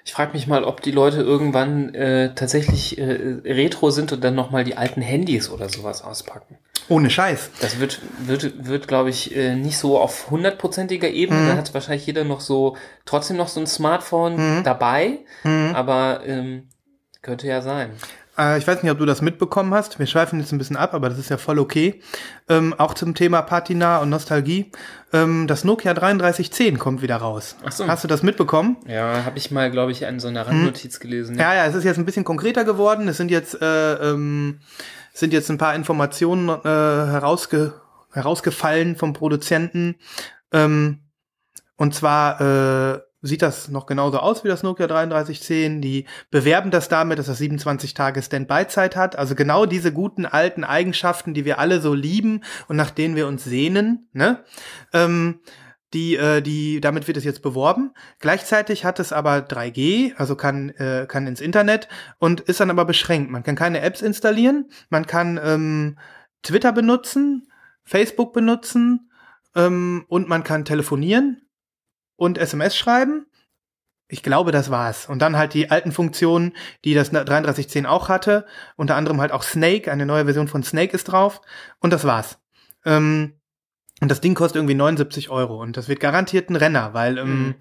Ich 0.06 0.14
frage 0.14 0.34
mich 0.34 0.46
mal, 0.46 0.64
ob 0.64 0.82
die 0.82 0.92
Leute 0.92 1.22
irgendwann 1.22 1.96
äh, 1.96 2.36
tatsächlich 2.36 3.00
äh, 3.00 3.42
retro 3.46 3.90
sind 3.90 4.12
und 4.12 4.24
dann 4.24 4.36
nochmal 4.36 4.64
die 4.64 4.78
alten 4.78 5.02
Handys 5.02 5.50
oder 5.50 5.70
sowas 5.70 6.04
auspacken. 6.04 6.60
Ohne 6.92 7.10
Scheiß. 7.10 7.52
Das 7.62 7.80
wird, 7.80 8.02
wird, 8.20 8.68
wird 8.68 8.88
glaube 8.88 9.10
ich, 9.10 9.36
äh, 9.36 9.56
nicht 9.56 9.78
so 9.78 9.98
auf 9.98 10.30
hundertprozentiger 10.30 11.10
Ebene. 11.10 11.48
Da 11.48 11.58
hat 11.58 11.74
wahrscheinlich 11.74 12.06
jeder 12.06 12.24
noch 12.24 12.42
so, 12.42 12.76
trotzdem 13.06 13.38
noch 13.38 13.48
so 13.48 13.60
ein 13.60 13.68
Smartphone 13.68 14.64
dabei. 14.64 15.20
Aber 15.74 16.22
ähm, 16.26 16.68
könnte 17.22 17.48
ja 17.48 17.62
sein. 17.62 17.92
Äh, 18.38 18.58
ich 18.58 18.68
weiß 18.68 18.82
nicht, 18.82 18.92
ob 18.92 18.98
du 18.98 19.06
das 19.06 19.22
mitbekommen 19.22 19.74
hast. 19.74 20.00
Wir 20.00 20.08
schweifen 20.08 20.40
jetzt 20.40 20.52
ein 20.52 20.58
bisschen 20.58 20.78
ab, 20.78 20.94
aber 20.94 21.10
das 21.10 21.20
ist 21.20 21.30
ja 21.30 21.38
voll 21.38 21.60
okay. 21.60 22.02
Ähm, 22.50 22.74
auch 22.78 22.94
zum 22.94 23.14
Thema 23.16 23.42
Patina 23.42 24.00
und 24.00 24.10
Nostalgie. 24.10 24.72
Ähm, 25.14 25.48
das 25.48 25.64
Nokia 25.64 25.94
3310 25.94 26.80
kommt 26.80 27.02
wieder 27.02 27.18
raus. 27.18 27.56
Ach 27.64 27.72
so. 27.72 27.88
Hast 27.88 28.04
du 28.04 28.08
das 28.08 28.24
mitbekommen? 28.24 28.78
Ja, 28.88 29.26
habe 29.26 29.38
ich 29.38 29.52
mal, 29.52 29.70
glaube 29.70 29.92
ich, 29.92 30.06
an 30.06 30.20
so 30.20 30.28
einer 30.28 30.48
Randnotiz 30.48 31.00
gelesen. 31.00 31.38
Ja, 31.38 31.54
ja, 31.54 31.66
es 31.66 31.76
ist 31.76 31.84
jetzt 31.84 31.98
ein 31.98 32.06
bisschen 32.06 32.24
konkreter 32.24 32.64
geworden. 32.64 33.08
Es 33.08 33.18
sind 33.18 33.32
jetzt 33.32 33.62
äh, 33.62 33.94
ähm, 33.94 34.60
sind 35.14 35.34
jetzt 35.34 35.50
ein 35.50 35.58
paar 35.58 35.76
Informationen 35.76 36.50
äh, 36.50 36.64
herausge 36.64 37.74
herausgefallen 38.14 38.96
vom 38.96 39.14
Produzenten. 39.14 39.96
Ähm, 40.52 41.00
und 41.78 41.96
zwar 41.96 42.42
äh, 42.42 43.00
sieht 43.22 43.42
das 43.42 43.70
noch 43.70 43.86
genauso 43.86 44.20
aus 44.20 44.44
wie 44.44 44.48
das 44.48 44.64
Nokia 44.64 44.88
3310. 44.88 45.82
Die 45.82 46.06
bewerben 46.30 46.72
das 46.72 46.90
damit, 46.90 47.20
dass 47.20 47.28
das 47.28 47.38
27 47.38 47.94
Tage 47.94 48.22
Standby-Zeit 48.22 48.96
hat. 48.96 49.16
Also 49.16 49.36
genau 49.36 49.66
diese 49.66 49.94
guten 49.94 50.26
alten 50.26 50.64
Eigenschaften, 50.64 51.34
die 51.34 51.46
wir 51.46 51.60
alle 51.60 51.82
so 51.82 51.94
lieben 51.94 52.44
und 52.68 52.76
nach 52.76 52.92
denen 52.92 53.16
wir 53.16 53.28
uns 53.28 53.44
sehnen. 53.44 54.10
Ne? 54.14 54.44
Ähm, 54.94 55.40
die, 55.94 56.16
äh, 56.16 56.42
die, 56.42 56.82
damit 56.82 57.08
wird 57.08 57.18
es 57.18 57.24
jetzt 57.24 57.42
beworben. 57.42 57.94
Gleichzeitig 58.20 58.86
hat 58.86 59.00
es 59.00 59.12
aber 59.12 59.38
3G, 59.40 60.16
also 60.16 60.36
kann, 60.36 60.70
äh, 60.72 61.06
kann 61.08 61.28
ins 61.28 61.42
Internet 61.42 61.88
und 62.18 62.42
ist 62.42 62.60
dann 62.60 62.70
aber 62.70 62.86
beschränkt. 62.86 63.32
Man 63.32 63.44
kann 63.44 63.56
keine 63.56 63.82
Apps 63.82 64.02
installieren, 64.02 64.70
man 64.90 65.06
kann 65.06 65.40
ähm, 65.44 65.98
Twitter 66.44 66.72
benutzen, 66.72 67.48
Facebook 67.84 68.34
benutzen 68.34 69.12
ähm, 69.56 70.06
und 70.08 70.30
man 70.30 70.44
kann 70.44 70.66
telefonieren 70.66 71.42
und 72.16 72.38
SMS 72.38 72.76
schreiben. 72.76 73.26
Ich 74.08 74.24
glaube, 74.24 74.52
das 74.52 74.70
war's. 74.70 75.08
Und 75.08 75.22
dann 75.22 75.38
halt 75.38 75.54
die 75.54 75.72
alten 75.72 75.94
Funktionen, 75.94 76.54
die 76.84 76.94
das 76.94 77.12
3310 77.12 77.86
auch 77.86 78.10
hatte. 78.10 78.46
Unter 78.76 78.98
anderem 78.98 79.22
halt 79.22 79.32
auch 79.32 79.42
Snake, 79.42 79.90
eine 79.90 80.06
neue 80.06 80.26
Version 80.26 80.50
von 80.50 80.64
Snake 80.64 80.94
ist 80.94 81.06
drauf. 81.06 81.42
Und 81.80 81.94
das 81.94 82.04
war's. 82.04 82.38
Ähm, 82.84 83.41
und 84.02 84.10
das 84.10 84.20
Ding 84.20 84.34
kostet 84.34 84.58
irgendwie 84.58 84.74
79 84.74 85.30
Euro. 85.30 85.62
Und 85.62 85.78
das 85.78 85.88
wird 85.88 86.00
garantiert 86.00 86.50
ein 86.50 86.56
Renner, 86.56 86.94
weil 86.94 87.20
ähm, 87.20 87.56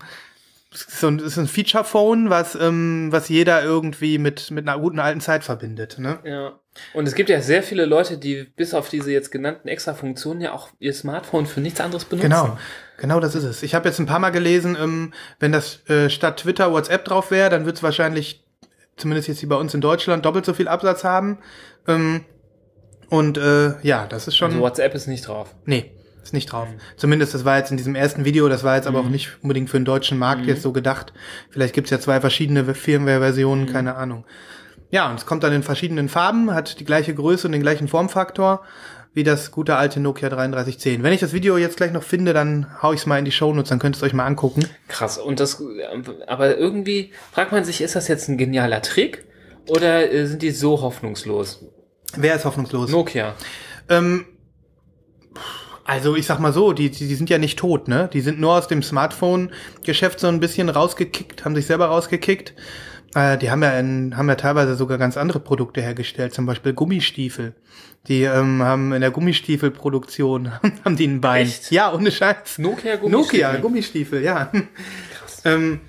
es 0.72 0.82
ist 0.82 1.00
so 1.00 1.08
ein, 1.08 1.18
ist 1.18 1.36
ein 1.36 1.46
Feature-Phone, 1.48 2.30
was, 2.30 2.54
ähm, 2.54 3.08
was 3.10 3.28
jeder 3.28 3.62
irgendwie 3.62 4.18
mit, 4.18 4.50
mit 4.50 4.66
einer 4.66 4.80
guten 4.80 5.00
alten 5.00 5.20
Zeit 5.20 5.44
verbindet. 5.44 5.98
Ne? 5.98 6.18
Ja. 6.24 6.58
Und 6.94 7.06
es 7.06 7.14
gibt 7.14 7.28
ja 7.28 7.42
sehr 7.42 7.62
viele 7.62 7.84
Leute, 7.84 8.16
die 8.16 8.44
bis 8.56 8.72
auf 8.72 8.88
diese 8.88 9.12
jetzt 9.12 9.30
genannten 9.30 9.68
extra 9.68 9.92
Funktionen 9.92 10.40
ja 10.40 10.52
auch 10.52 10.70
ihr 10.78 10.94
Smartphone 10.94 11.44
für 11.44 11.60
nichts 11.60 11.80
anderes 11.80 12.06
benutzen. 12.06 12.30
Genau, 12.30 12.56
genau 12.96 13.20
das 13.20 13.34
ist 13.34 13.44
es. 13.44 13.62
Ich 13.62 13.74
habe 13.74 13.88
jetzt 13.88 13.98
ein 13.98 14.06
paar 14.06 14.20
Mal 14.20 14.30
gelesen, 14.30 14.78
ähm, 14.80 15.12
wenn 15.40 15.52
das 15.52 15.86
äh, 15.90 16.08
statt 16.08 16.38
Twitter 16.38 16.72
WhatsApp 16.72 17.04
drauf 17.04 17.30
wäre, 17.30 17.50
dann 17.50 17.66
wird 17.66 17.76
es 17.76 17.82
wahrscheinlich, 17.82 18.44
zumindest 18.96 19.28
jetzt 19.28 19.40
hier 19.40 19.48
bei 19.48 19.56
uns 19.56 19.74
in 19.74 19.82
Deutschland, 19.82 20.24
doppelt 20.24 20.46
so 20.46 20.54
viel 20.54 20.68
Absatz 20.68 21.04
haben. 21.04 21.38
Ähm, 21.86 22.24
und 23.10 23.36
äh, 23.36 23.74
ja, 23.82 24.06
das 24.06 24.28
ist 24.28 24.36
schon. 24.36 24.52
Also 24.52 24.62
WhatsApp 24.62 24.94
ist 24.94 25.08
nicht 25.08 25.26
drauf. 25.26 25.54
Nee, 25.66 25.92
ist 26.22 26.32
nicht 26.32 26.52
drauf. 26.52 26.68
Zumindest, 26.96 27.34
das 27.34 27.44
war 27.44 27.58
jetzt 27.58 27.70
in 27.70 27.76
diesem 27.76 27.94
ersten 27.94 28.24
Video, 28.24 28.48
das 28.48 28.62
war 28.64 28.76
jetzt 28.76 28.86
aber 28.86 29.00
auch 29.00 29.04
Mhm. 29.04 29.10
nicht 29.12 29.30
unbedingt 29.42 29.70
für 29.70 29.78
den 29.78 29.84
deutschen 29.84 30.18
Markt 30.18 30.46
jetzt 30.46 30.62
so 30.62 30.72
gedacht. 30.72 31.12
Vielleicht 31.50 31.74
gibt's 31.74 31.90
ja 31.90 31.98
zwei 32.00 32.20
verschiedene 32.20 32.64
Firmware-Versionen, 32.74 33.62
Mhm. 33.64 33.72
keine 33.72 33.94
Ahnung. 33.96 34.24
Ja, 34.90 35.08
und 35.08 35.18
es 35.18 35.26
kommt 35.26 35.44
dann 35.44 35.52
in 35.52 35.62
verschiedenen 35.62 36.08
Farben, 36.08 36.52
hat 36.52 36.80
die 36.80 36.84
gleiche 36.84 37.14
Größe 37.14 37.46
und 37.46 37.52
den 37.52 37.62
gleichen 37.62 37.88
Formfaktor 37.88 38.62
wie 39.12 39.24
das 39.24 39.50
gute 39.50 39.74
alte 39.74 39.98
Nokia 39.98 40.28
3310. 40.28 41.02
Wenn 41.02 41.12
ich 41.12 41.18
das 41.18 41.32
Video 41.32 41.56
jetzt 41.58 41.76
gleich 41.76 41.90
noch 41.92 42.04
finde, 42.04 42.32
dann 42.32 42.66
hau 42.80 42.92
ich's 42.92 43.06
mal 43.06 43.18
in 43.18 43.24
die 43.24 43.32
Shownotes, 43.32 43.68
dann 43.68 43.80
könnt 43.80 43.96
ihr 43.96 43.98
es 43.98 44.02
euch 44.04 44.12
mal 44.12 44.24
angucken. 44.24 44.64
Krass. 44.86 45.18
Und 45.18 45.40
das, 45.40 45.60
aber 46.28 46.56
irgendwie 46.56 47.10
fragt 47.32 47.50
man 47.50 47.64
sich, 47.64 47.80
ist 47.80 47.96
das 47.96 48.06
jetzt 48.06 48.28
ein 48.28 48.38
genialer 48.38 48.82
Trick 48.82 49.24
oder 49.68 50.12
äh, 50.12 50.26
sind 50.26 50.42
die 50.42 50.52
so 50.52 50.80
hoffnungslos? 50.80 51.64
Wer 52.16 52.36
ist 52.36 52.44
hoffnungslos? 52.44 52.90
Nokia. 52.90 53.34
Ähm, 53.88 54.26
also 55.90 56.14
ich 56.16 56.26
sag 56.26 56.38
mal 56.38 56.52
so, 56.52 56.72
die, 56.72 56.88
die, 56.90 57.08
die 57.08 57.14
sind 57.16 57.28
ja 57.30 57.38
nicht 57.38 57.58
tot, 57.58 57.88
ne? 57.88 58.08
Die 58.12 58.20
sind 58.20 58.38
nur 58.40 58.52
aus 58.56 58.68
dem 58.68 58.82
Smartphone-Geschäft 58.82 60.20
so 60.20 60.28
ein 60.28 60.38
bisschen 60.40 60.68
rausgekickt, 60.68 61.44
haben 61.44 61.54
sich 61.56 61.66
selber 61.66 61.86
rausgekickt. 61.86 62.54
Äh, 63.14 63.38
die 63.38 63.50
haben 63.50 63.62
ja, 63.62 63.78
in, 63.78 64.16
haben 64.16 64.28
ja 64.28 64.36
teilweise 64.36 64.76
sogar 64.76 64.96
ganz 64.98 65.16
andere 65.16 65.40
Produkte 65.40 65.82
hergestellt, 65.82 66.32
zum 66.32 66.46
Beispiel 66.46 66.72
Gummistiefel. 66.74 67.54
Die 68.06 68.22
ähm, 68.22 68.62
haben 68.62 68.92
in 68.92 69.00
der 69.00 69.10
Gummistiefelproduktion 69.10 70.52
haben 70.84 70.96
die 70.96 71.06
ein 71.08 71.20
Bein. 71.20 71.42
Echt? 71.46 71.70
Ja, 71.72 71.92
ohne 71.92 72.10
Scheiß. 72.10 72.58
Nokia 72.58 72.96
Gummistiefel. 72.96 73.40
Nokia 73.42 73.56
Gummistiefel, 73.60 74.22
ja. 74.22 74.50
ähm, 75.44 75.80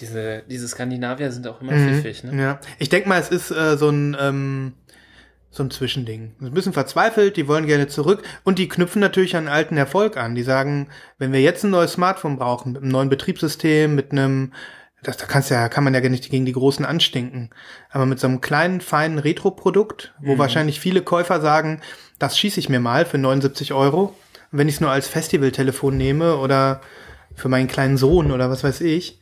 Diese, 0.00 0.42
diese 0.50 0.68
Skandinavier 0.68 1.30
sind 1.32 1.46
auch 1.46 1.60
immer 1.62 1.72
Mhm. 1.72 1.94
pfiffig, 1.94 2.24
ne? 2.24 2.42
Ja, 2.42 2.60
ich 2.78 2.88
denk 2.90 3.06
mal, 3.06 3.18
es 3.20 3.28
ist 3.30 3.50
äh, 3.50 3.76
so 3.78 3.88
ein 3.88 4.14
ähm, 4.20 4.72
so 5.56 5.62
ein 5.62 5.70
Zwischending. 5.70 6.32
Ein 6.40 6.52
bisschen 6.52 6.72
verzweifelt, 6.72 7.36
die 7.36 7.48
wollen 7.48 7.66
gerne 7.66 7.88
zurück 7.88 8.22
und 8.44 8.58
die 8.58 8.68
knüpfen 8.68 9.00
natürlich 9.00 9.36
an 9.36 9.48
alten 9.48 9.76
Erfolg 9.76 10.16
an. 10.16 10.34
Die 10.34 10.42
sagen, 10.42 10.88
wenn 11.18 11.32
wir 11.32 11.40
jetzt 11.40 11.64
ein 11.64 11.70
neues 11.70 11.92
Smartphone 11.92 12.36
brauchen, 12.36 12.72
mit 12.72 12.82
einem 12.82 12.92
neuen 12.92 13.08
Betriebssystem, 13.08 13.94
mit 13.94 14.12
einem 14.12 14.52
das, 15.02 15.18
da 15.18 15.26
kannst 15.26 15.50
ja, 15.50 15.68
kann 15.68 15.84
man 15.84 15.94
ja 15.94 16.00
gar 16.00 16.08
nicht 16.08 16.30
gegen 16.30 16.46
die 16.46 16.52
Großen 16.52 16.84
anstinken. 16.84 17.50
Aber 17.90 18.06
mit 18.06 18.18
so 18.18 18.26
einem 18.26 18.40
kleinen, 18.40 18.80
feinen 18.80 19.18
Retro-Produkt, 19.18 20.14
wo 20.20 20.36
wahrscheinlich 20.38 20.80
viele 20.80 21.02
Käufer 21.02 21.40
sagen, 21.40 21.80
das 22.18 22.38
schieße 22.38 22.58
ich 22.58 22.68
mir 22.68 22.80
mal 22.80 23.04
für 23.04 23.18
79 23.18 23.72
Euro. 23.72 24.16
Und 24.50 24.58
wenn 24.58 24.68
ich 24.68 24.76
es 24.76 24.80
nur 24.80 24.90
als 24.90 25.06
Festivaltelefon 25.06 25.96
nehme 25.96 26.38
oder 26.38 26.80
für 27.34 27.48
meinen 27.48 27.68
kleinen 27.68 27.98
Sohn 27.98 28.32
oder 28.32 28.50
was 28.50 28.64
weiß 28.64 28.80
ich. 28.80 29.20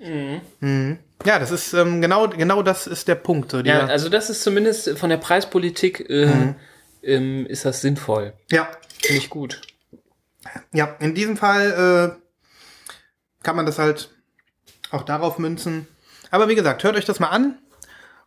Mhm. 0.61 0.99
Ja, 1.25 1.39
das 1.39 1.51
ist 1.51 1.73
ähm, 1.73 2.01
genau, 2.03 2.29
genau 2.29 2.63
das 2.63 2.87
ist 2.87 3.09
der 3.09 3.15
Punkt. 3.15 3.51
So, 3.53 3.61
Ja, 3.61 3.87
also 3.87 4.09
das 4.09 4.29
ist 4.31 4.43
zumindest 4.43 4.99
von 4.99 5.11
der 5.11 5.17
Preispolitik 5.17 6.09
äh, 6.11 6.27
Mhm. 6.27 6.55
ähm, 7.03 7.47
ist 7.47 7.65
das 7.65 7.81
sinnvoll. 7.81 8.33
ja, 8.51 8.69
Finde 9.03 9.19
ich 9.23 9.31
gut. 9.31 9.61
ja, 10.73 10.97
in 11.01 11.15
diesem 11.15 11.37
Fall 11.37 12.19
äh, 12.19 13.43
kann 13.43 13.57
man 13.57 13.67
das 13.67 13.79
halt 13.79 14.11
auch 14.91 15.03
darauf 15.03 15.39
münzen. 15.39 15.87
Aber 16.31 16.49
wie 16.49 16.55
gesagt, 16.55 16.83
hört 16.85 16.97
euch 16.97 17.05
das 17.05 17.21
mal 17.21 17.29
an 17.29 17.59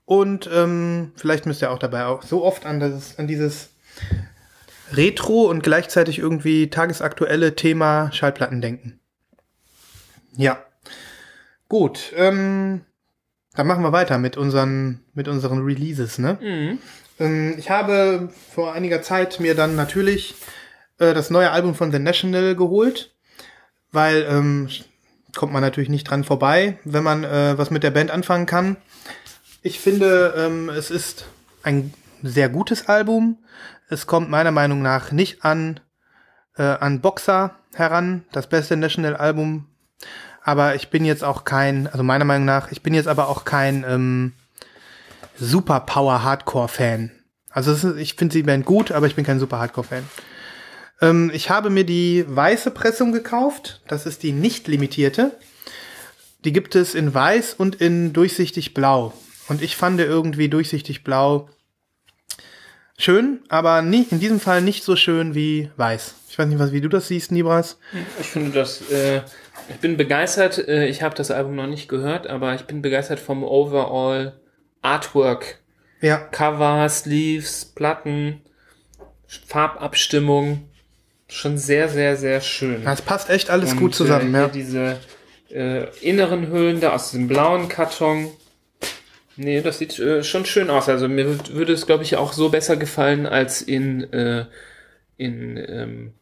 und 0.06 0.50
ähm, 0.54 1.12
vielleicht 1.16 1.46
müsst 1.46 1.62
ihr 1.62 1.72
auch 1.72 1.80
dabei 1.80 2.06
auch 2.06 2.24
so 2.24 2.44
oft 2.44 2.66
an, 2.66 2.80
das, 2.80 3.18
an 3.20 3.28
dieses 3.28 3.70
Retro 4.94 5.44
und 5.50 5.62
gleichzeitig 5.64 6.20
irgendwie 6.20 6.70
tagesaktuelle 6.70 7.56
Thema 7.56 8.12
Schallplatten 8.14 8.62
denken. 8.62 9.00
Ja, 10.36 10.64
gut. 11.70 12.14
Ähm, 12.16 12.82
dann 13.56 13.68
machen 13.68 13.84
wir 13.84 13.92
weiter 13.92 14.18
mit 14.18 14.38
unseren 14.38 15.02
mit 15.14 15.28
unseren 15.28 15.64
Releases, 15.64 16.20
ne? 16.20 16.38
Ähm, 17.20 17.56
ich 17.58 17.70
habe 17.70 18.30
vor 18.54 18.74
einiger 18.74 19.02
Zeit 19.02 19.40
mir 19.40 19.56
dann 19.56 19.76
natürlich 19.76 20.36
äh, 21.00 21.14
das 21.14 21.30
neue 21.30 21.52
Album 21.52 21.76
von 21.76 21.92
The 21.92 22.00
National 22.00 22.56
geholt, 22.56 23.16
weil 23.92 24.26
ähm, 24.30 24.70
kommt 25.36 25.54
man 25.54 25.62
natürlich 25.62 25.90
nicht 25.90 26.10
dran 26.10 26.24
vorbei, 26.24 26.80
wenn 26.84 27.04
man 27.04 27.24
äh, 27.24 27.58
was 27.58 27.72
mit 27.72 27.84
der 27.84 27.92
Band 27.92 28.12
anfangen 28.12 28.46
kann. 28.46 28.78
Ich 29.62 29.80
finde, 29.80 30.34
ähm, 30.38 30.70
es 30.70 30.92
ist 30.92 31.26
ein 31.64 31.94
sehr 32.24 32.50
gutes 32.50 32.88
Album. 32.88 33.40
Es 33.90 34.08
kommt 34.08 34.30
meiner 34.30 34.52
Meinung 34.52 34.82
nach 34.82 35.12
nicht 35.12 35.44
an, 35.44 35.80
äh, 36.58 36.64
an 36.64 37.02
Boxer 37.02 37.56
heran, 37.74 38.26
das 38.32 38.48
beste 38.48 38.76
National-Album. 38.78 39.68
Aber 40.48 40.76
ich 40.76 40.88
bin 40.88 41.04
jetzt 41.04 41.26
auch 41.26 41.44
kein, 41.44 41.88
also 41.88 42.04
meiner 42.04 42.24
Meinung 42.24 42.46
nach, 42.46 42.72
ich 42.72 42.82
bin 42.82 42.94
jetzt 42.94 43.10
aber 43.10 43.28
auch 43.28 43.44
kein 43.44 43.84
ähm, 43.86 44.32
Super 45.38 45.82
Power 45.82 46.24
Hardcore 46.24 46.70
Fan. 46.70 47.12
Also 47.50 47.74
ist, 47.74 47.84
ich 47.98 48.14
finde 48.14 48.32
die 48.32 48.44
Band 48.44 48.64
gut, 48.64 48.94
aber 48.94 49.08
ich 49.08 49.16
bin 49.16 49.26
kein 49.26 49.42
Super 49.42 49.60
Hardcore 49.60 49.86
Fan. 49.86 50.04
Ähm, 51.02 51.32
ich 51.34 51.50
habe 51.50 51.70
mir 51.70 51.84
die 51.84 52.24
weiße 52.26 52.72
Pressung 52.72 53.12
gekauft. 53.12 53.82
Das 53.90 54.06
ist 54.06 54.24
die 54.24 54.32
nicht 54.32 54.70
limitierte. 54.70 55.38
Die 56.46 56.54
gibt 56.54 56.76
es 56.76 56.96
in 56.96 57.14
weiß 57.14 57.56
und 57.56 57.76
in 57.82 58.14
durchsichtig 58.14 58.74
blau. 58.74 59.12
Und 59.50 59.62
ich 59.62 59.76
fand 59.76 60.00
irgendwie 60.00 60.48
durchsichtig 60.48 61.04
blau 61.04 61.50
schön, 62.98 63.42
aber 63.50 63.82
nie, 63.82 64.08
in 64.10 64.22
diesem 64.22 64.40
Fall 64.40 64.62
nicht 64.62 64.86
so 64.86 64.96
schön 64.96 65.36
wie 65.36 65.70
weiß. 65.76 66.16
Ich 66.30 66.40
weiß 66.40 66.48
nicht, 66.48 66.60
was, 66.60 66.72
wie 66.72 66.82
du 66.82 66.88
das 66.88 67.10
siehst, 67.10 67.32
Nibras. 67.34 67.78
Ich 68.22 68.28
finde 68.28 68.52
das, 68.52 68.90
äh, 68.90 69.24
ich 69.70 69.78
bin 69.78 69.98
begeistert, 69.98 70.58
äh, 70.68 70.88
ich 70.88 71.02
habe 71.02 71.16
das 71.16 71.32
Album 71.32 71.56
noch 71.56 71.68
nicht 71.68 71.88
gehört, 71.90 72.28
aber 72.28 72.56
ich 72.56 72.64
bin 72.64 72.82
begeistert 72.82 73.20
vom 73.20 73.44
Overall 73.44 74.40
Artwork. 74.82 75.60
Ja, 76.02 76.18
Cover, 76.18 76.88
Sleeves, 76.90 77.66
Platten, 77.66 78.42
Farbabstimmung. 79.48 80.70
Schon 81.30 81.58
sehr, 81.58 81.90
sehr, 81.90 82.16
sehr 82.16 82.40
schön. 82.40 82.84
das 82.86 83.02
passt 83.02 83.30
echt 83.30 83.50
alles 83.50 83.72
Und, 83.74 83.80
gut 83.80 83.96
zusammen, 83.96 84.34
äh, 84.34 84.38
ja. 84.40 84.48
diese 84.48 84.98
äh, 85.50 85.86
inneren 86.02 86.50
Hüllen 86.52 86.80
da 86.80 86.94
aus 86.94 87.12
dem 87.12 87.28
blauen 87.28 87.68
Karton. 87.68 88.30
Nee, 89.36 89.62
das 89.62 89.80
sieht 89.80 90.00
äh, 90.00 90.24
schon 90.24 90.46
schön 90.46 90.70
aus. 90.70 90.88
Also 90.88 91.10
mir 91.10 91.26
würd- 91.28 91.54
würde 91.54 91.74
es, 91.74 91.86
glaube 91.86 92.04
ich, 92.04 92.16
auch 92.16 92.32
so 92.32 92.50
besser 92.50 92.78
gefallen 92.78 93.26
als 93.26 93.62
in, 93.62 94.12
äh, 94.14 94.46
in, 95.18 95.58
ähm, 95.58 96.14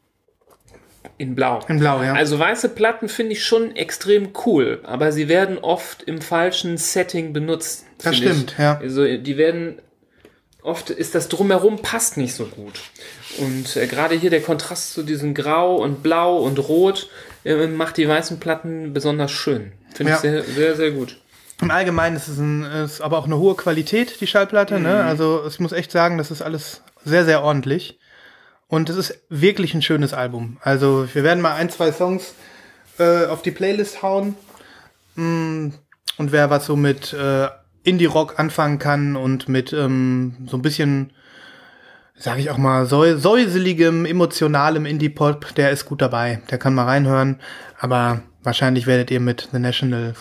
in 1.18 1.36
Blau. 1.36 1.60
In 1.68 1.80
blau, 1.80 2.01
ja. 2.03 2.14
Also 2.14 2.38
weiße 2.39 2.70
Platten 2.70 3.10
finde 3.10 3.34
ich 3.34 3.43
schon 3.45 3.76
extrem 3.76 4.30
cool, 4.45 4.80
aber 4.84 5.12
sie 5.12 5.28
werden 5.28 5.58
oft 5.58 6.03
im 6.03 6.22
falschen 6.22 6.78
Setting 6.78 7.34
benutzt. 7.34 7.86
Das 8.03 8.16
stimmt, 8.18 8.53
ich. 8.53 8.58
ja. 8.60 8.78
Also 8.80 9.06
die 9.18 9.38
werden 9.38 9.80
oft 10.62 10.89
ist 10.89 11.14
das 11.16 11.30
drumherum 11.30 11.82
passt 11.82 12.18
nicht 12.18 12.34
so 12.34 12.45
gut. 12.45 12.80
Und 13.38 13.76
äh, 13.78 13.88
gerade 13.88 14.16
hier 14.16 14.30
der 14.32 14.41
Kontrast 14.41 14.93
zu 14.93 15.03
diesem 15.03 15.34
Grau 15.34 15.76
und 15.76 16.01
Blau 16.01 16.38
und 16.39 16.58
Rot 16.58 17.10
äh, 17.43 17.68
macht 17.68 17.97
die 17.97 18.08
weißen 18.08 18.39
Platten 18.39 18.91
besonders 18.93 19.32
schön. 19.32 19.74
Finde 19.93 20.12
Ja. 20.12 20.16
ich 20.18 20.22
sehr, 20.22 20.43
sehr, 20.43 20.76
sehr 20.76 20.91
gut. 20.91 21.20
Im 21.62 21.72
Allgemeinen 21.72 22.16
ist 22.18 22.28
es 22.28 22.38
ein, 22.38 22.64
ist 22.64 22.99
aber 22.99 23.18
auch 23.18 23.26
eine 23.26 23.38
hohe 23.38 23.56
Qualität, 23.56 24.20
die 24.20 24.28
Schallplatte. 24.28 24.80
Ne? 24.80 24.89
Mhm. 25.03 25.08
Also 25.08 25.43
ich 25.47 25.60
muss 25.60 25.72
echt 25.72 25.91
sagen, 25.91 26.18
das 26.18 26.32
ist 26.32 26.41
alles 26.41 26.82
sehr, 27.06 27.24
sehr 27.26 27.43
ordentlich. 27.43 27.97
Und 28.68 28.89
es 28.89 28.97
ist 28.97 29.20
wirklich 29.30 29.74
ein 29.74 29.82
schönes 29.82 30.13
Album. 30.13 30.57
Also 30.61 31.07
wir 31.13 31.24
werden 31.24 31.41
mal 31.41 31.55
ein, 31.55 31.70
zwei 31.70 31.91
Songs 31.91 32.34
äh, 32.97 33.26
auf 33.26 33.41
die 33.41 33.51
Playlist 33.51 34.01
hauen. 34.01 34.36
Mm, 35.16 35.70
Und 36.18 36.32
wer 36.32 36.49
was 36.49 36.66
so 36.66 36.76
mit 36.76 37.13
äh, 37.13 37.47
Indie-Rock 37.84 38.39
anfangen 38.39 38.80
kann 38.80 39.16
und 39.16 39.47
mit 39.47 39.72
ähm, 39.72 40.47
so 40.47 40.57
ein 40.57 40.61
bisschen, 40.63 41.13
sage 42.16 42.39
ich 42.41 42.49
auch 42.49 42.57
mal, 42.57 42.86
säu 42.86 43.18
säuseligem, 43.18 44.05
emotionalem 44.05 44.86
Indie-Pop, 44.86 45.53
der 45.55 45.70
ist 45.72 45.86
gut 45.86 46.01
dabei. 46.01 46.41
Der 46.49 46.57
kann 46.57 46.74
mal 46.74 46.86
reinhören. 46.86 47.39
Aber 47.80 48.22
wahrscheinlich 48.41 48.88
werdet 48.88 49.11
ihr 49.11 49.20
mit 49.20 49.49
The 49.51 49.59
National 49.59 50.16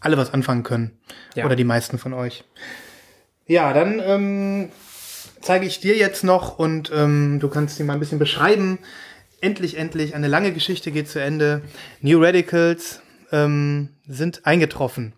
alle 0.00 0.16
was 0.16 0.32
anfangen 0.32 0.62
können. 0.62 0.98
Ja. 1.34 1.44
Oder 1.44 1.56
die 1.56 1.64
meisten 1.64 1.98
von 1.98 2.14
euch. 2.14 2.44
Ja, 3.46 3.72
dann 3.74 4.00
ähm, 4.02 4.70
zeige 5.40 5.66
ich 5.66 5.80
dir 5.80 5.96
jetzt 5.96 6.24
noch 6.24 6.58
und 6.58 6.90
ähm, 6.94 7.38
du 7.40 7.48
kannst 7.48 7.76
sie 7.76 7.84
mal 7.84 7.94
ein 7.94 8.00
bisschen 8.00 8.18
beschreiben. 8.18 8.78
Endlich, 9.40 9.76
endlich, 9.76 10.14
eine 10.14 10.28
lange 10.28 10.52
Geschichte 10.52 10.90
geht 10.90 11.08
zu 11.08 11.20
Ende. 11.20 11.62
New 12.00 12.22
Radicals 12.22 13.00
ähm, 13.32 13.90
sind 14.06 14.46
eingetroffen. 14.46 15.14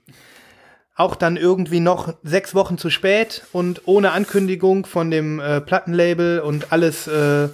Auch 0.95 1.17
dann 1.17 1.37
irgendwie 1.37 1.81
noch 1.81 2.15
sechs 2.23 2.55
Wochen 2.55 2.79
zu 2.79 2.91
spät 2.91 3.43
und 3.53 3.83
ohne 3.87 4.13
Ankündigung 4.13 4.87
von 4.87 5.11
dem 5.11 5.41
äh, 5.41 5.61
Plattenlabel 5.61 6.41
und 6.41 6.73
alles, 6.73 7.07
äh, 7.09 7.49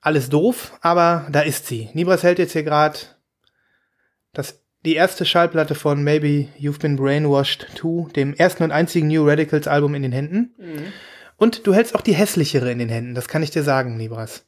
alles 0.00 0.28
doof, 0.28 0.72
aber 0.80 1.26
da 1.30 1.40
ist 1.40 1.66
sie. 1.66 1.90
Nibras 1.92 2.22
hält 2.22 2.38
jetzt 2.38 2.52
hier 2.52 2.64
gerade 2.64 2.98
das 4.32 4.61
die 4.84 4.94
erste 4.94 5.24
Schallplatte 5.24 5.74
von 5.74 6.02
Maybe 6.02 6.48
You've 6.60 6.80
Been 6.80 6.96
Brainwashed 6.96 7.66
2, 7.76 8.12
dem 8.12 8.34
ersten 8.34 8.64
und 8.64 8.72
einzigen 8.72 9.08
New 9.08 9.26
Radicals 9.28 9.68
Album 9.68 9.94
in 9.94 10.02
den 10.02 10.12
Händen. 10.12 10.54
Und 11.36 11.66
du 11.66 11.74
hältst 11.74 11.94
auch 11.94 12.00
die 12.00 12.14
hässlichere 12.14 12.70
in 12.70 12.78
den 12.78 12.88
Händen, 12.88 13.14
das 13.14 13.28
kann 13.28 13.42
ich 13.42 13.50
dir 13.50 13.62
sagen, 13.62 13.96
Nibras. 13.96 14.44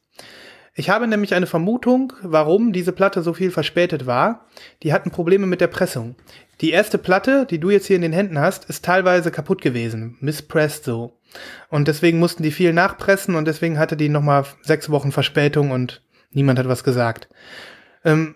Ich 0.76 0.90
habe 0.90 1.06
nämlich 1.06 1.34
eine 1.34 1.46
Vermutung, 1.46 2.12
warum 2.22 2.72
diese 2.72 2.90
Platte 2.90 3.22
so 3.22 3.32
viel 3.32 3.52
verspätet 3.52 4.06
war. 4.06 4.46
Die 4.82 4.92
hatten 4.92 5.12
Probleme 5.12 5.46
mit 5.46 5.60
der 5.60 5.68
Pressung. 5.68 6.16
Die 6.60 6.70
erste 6.70 6.98
Platte, 6.98 7.46
die 7.48 7.60
du 7.60 7.70
jetzt 7.70 7.86
hier 7.86 7.96
in 7.96 8.02
den 8.02 8.12
Händen 8.12 8.40
hast, 8.40 8.64
ist 8.64 8.84
teilweise 8.84 9.30
kaputt 9.30 9.62
gewesen, 9.62 10.16
misspressed 10.20 10.84
so. 10.84 11.20
Und 11.68 11.86
deswegen 11.86 12.18
mussten 12.18 12.42
die 12.42 12.50
viel 12.50 12.72
nachpressen 12.72 13.36
und 13.36 13.46
deswegen 13.46 13.78
hatte 13.78 13.96
die 13.96 14.08
nochmal 14.08 14.46
sechs 14.62 14.90
Wochen 14.90 15.12
Verspätung 15.12 15.70
und 15.70 16.02
niemand 16.32 16.58
hat 16.58 16.68
was 16.68 16.82
gesagt. 16.82 17.28
Ähm, 18.04 18.34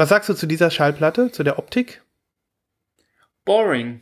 was 0.00 0.08
sagst 0.08 0.28
du 0.28 0.34
zu 0.34 0.46
dieser 0.46 0.70
Schallplatte, 0.70 1.30
zu 1.30 1.42
der 1.44 1.58
Optik? 1.58 2.02
Boring. 3.44 4.00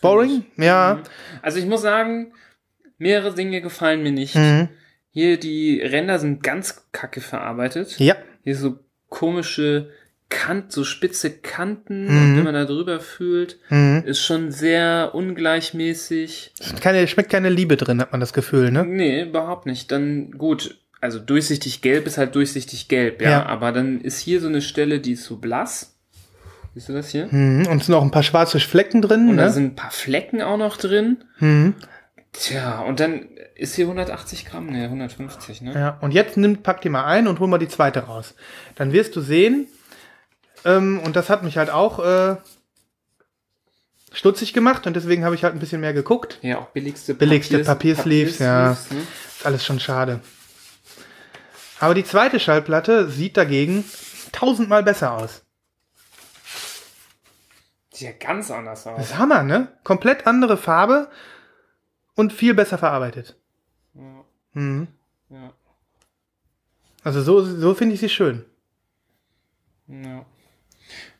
Boring? 0.00 0.44
Ja. 0.56 1.00
Also 1.42 1.58
ich 1.58 1.66
muss 1.66 1.82
sagen, 1.82 2.32
mehrere 2.98 3.34
Dinge 3.34 3.60
gefallen 3.60 4.02
mir 4.02 4.12
nicht. 4.12 4.34
Mhm. 4.34 4.68
Hier 5.10 5.38
die 5.38 5.80
Ränder 5.80 6.18
sind 6.18 6.42
ganz 6.42 6.88
kacke 6.92 7.20
verarbeitet. 7.20 7.98
Ja. 7.98 8.16
Hier 8.42 8.56
so 8.56 8.78
komische 9.08 9.90
Kant, 10.28 10.70
so 10.70 10.84
spitze 10.84 11.30
Kanten 11.30 12.04
Mhm. 12.04 12.10
und 12.16 12.36
wenn 12.36 12.44
man 12.44 12.54
da 12.54 12.64
drüber 12.64 13.00
fühlt, 13.00 13.58
ist 14.04 14.20
schon 14.24 14.52
sehr 14.52 15.10
ungleichmäßig. 15.12 16.52
Keine, 16.80 17.06
schmeckt 17.08 17.30
keine 17.30 17.48
Liebe 17.48 17.76
drin, 17.76 18.00
hat 18.00 18.12
man 18.12 18.20
das 18.20 18.32
Gefühl, 18.32 18.70
ne? 18.70 18.84
Nee, 18.84 19.22
überhaupt 19.24 19.66
nicht. 19.66 19.90
Dann 19.90 20.30
gut, 20.32 20.78
also 21.00 21.18
durchsichtig 21.18 21.82
gelb 21.82 22.06
ist 22.06 22.18
halt 22.18 22.34
durchsichtig 22.34 22.88
gelb, 22.88 23.22
ja. 23.22 23.30
Ja. 23.30 23.46
Aber 23.46 23.72
dann 23.72 24.00
ist 24.00 24.20
hier 24.20 24.40
so 24.40 24.48
eine 24.48 24.62
Stelle, 24.62 25.00
die 25.00 25.12
ist 25.12 25.24
so 25.24 25.36
blass. 25.36 25.96
Siehst 26.74 26.88
du 26.88 26.92
das 26.92 27.08
hier? 27.08 27.26
Mhm. 27.30 27.66
Und 27.66 27.80
es 27.80 27.86
sind 27.86 27.94
auch 27.94 28.02
ein 28.02 28.10
paar 28.12 28.22
schwarze 28.22 28.60
Flecken 28.60 29.02
drin, 29.02 29.28
Und 29.28 29.36
da 29.36 29.46
ne? 29.46 29.50
sind 29.50 29.64
ein 29.64 29.76
paar 29.76 29.90
Flecken 29.90 30.40
auch 30.42 30.58
noch 30.58 30.76
drin. 30.76 31.24
Mhm. 31.38 31.74
Tja, 32.32 32.80
und 32.82 33.00
dann 33.00 33.26
ist 33.56 33.74
hier 33.74 33.86
180 33.86 34.46
Gramm, 34.46 34.66
ne, 34.66 34.84
150, 34.84 35.62
ne? 35.62 35.74
Ja. 35.74 35.98
Und 36.00 36.14
jetzt 36.14 36.36
nimm, 36.36 36.58
pack 36.58 36.80
die 36.80 36.88
mal 36.88 37.04
ein 37.04 37.26
und 37.26 37.40
hol 37.40 37.48
mal 37.48 37.58
die 37.58 37.66
zweite 37.66 38.04
raus. 38.04 38.34
Dann 38.76 38.92
wirst 38.92 39.16
du 39.16 39.20
sehen, 39.20 39.66
ähm, 40.64 41.00
und 41.04 41.16
das 41.16 41.28
hat 41.28 41.42
mich 41.42 41.58
halt 41.58 41.70
auch 41.70 41.98
äh, 41.98 42.36
stutzig 44.12 44.52
gemacht 44.52 44.86
und 44.86 44.94
deswegen 44.94 45.24
habe 45.24 45.34
ich 45.34 45.42
halt 45.42 45.54
ein 45.54 45.60
bisschen 45.60 45.80
mehr 45.80 45.92
geguckt. 45.92 46.38
Ja, 46.42 46.58
auch 46.58 46.68
billigste, 46.68 47.14
Billigste 47.14 47.64
Papiersleeves, 47.64 48.38
ja. 48.38 48.70
ne? 48.70 48.76
Ist 49.36 49.46
alles 49.46 49.64
schon 49.64 49.80
schade. 49.80 50.20
Aber 51.80 51.94
die 51.94 52.04
zweite 52.04 52.38
Schallplatte 52.38 53.08
sieht 53.10 53.36
dagegen 53.36 53.84
tausendmal 54.32 54.82
besser 54.82 55.12
aus. 55.12 55.42
Sieht 57.92 58.08
ja 58.08 58.12
ganz 58.12 58.50
anders 58.50 58.86
aus. 58.86 58.96
Das 58.98 59.06
ist 59.10 59.18
Hammer, 59.18 59.42
ne? 59.42 59.68
Komplett 59.82 60.26
andere 60.26 60.56
Farbe 60.56 61.10
und 62.14 62.32
viel 62.32 62.54
besser 62.54 62.78
verarbeitet. 62.78 63.36
Mhm. 64.52 64.88
Ja, 65.30 65.52
Also 67.02 67.22
so, 67.22 67.42
so 67.42 67.74
finde 67.74 67.94
ich 67.94 68.00
sie 68.00 68.08
schön. 68.08 68.44
ja. 69.88 70.24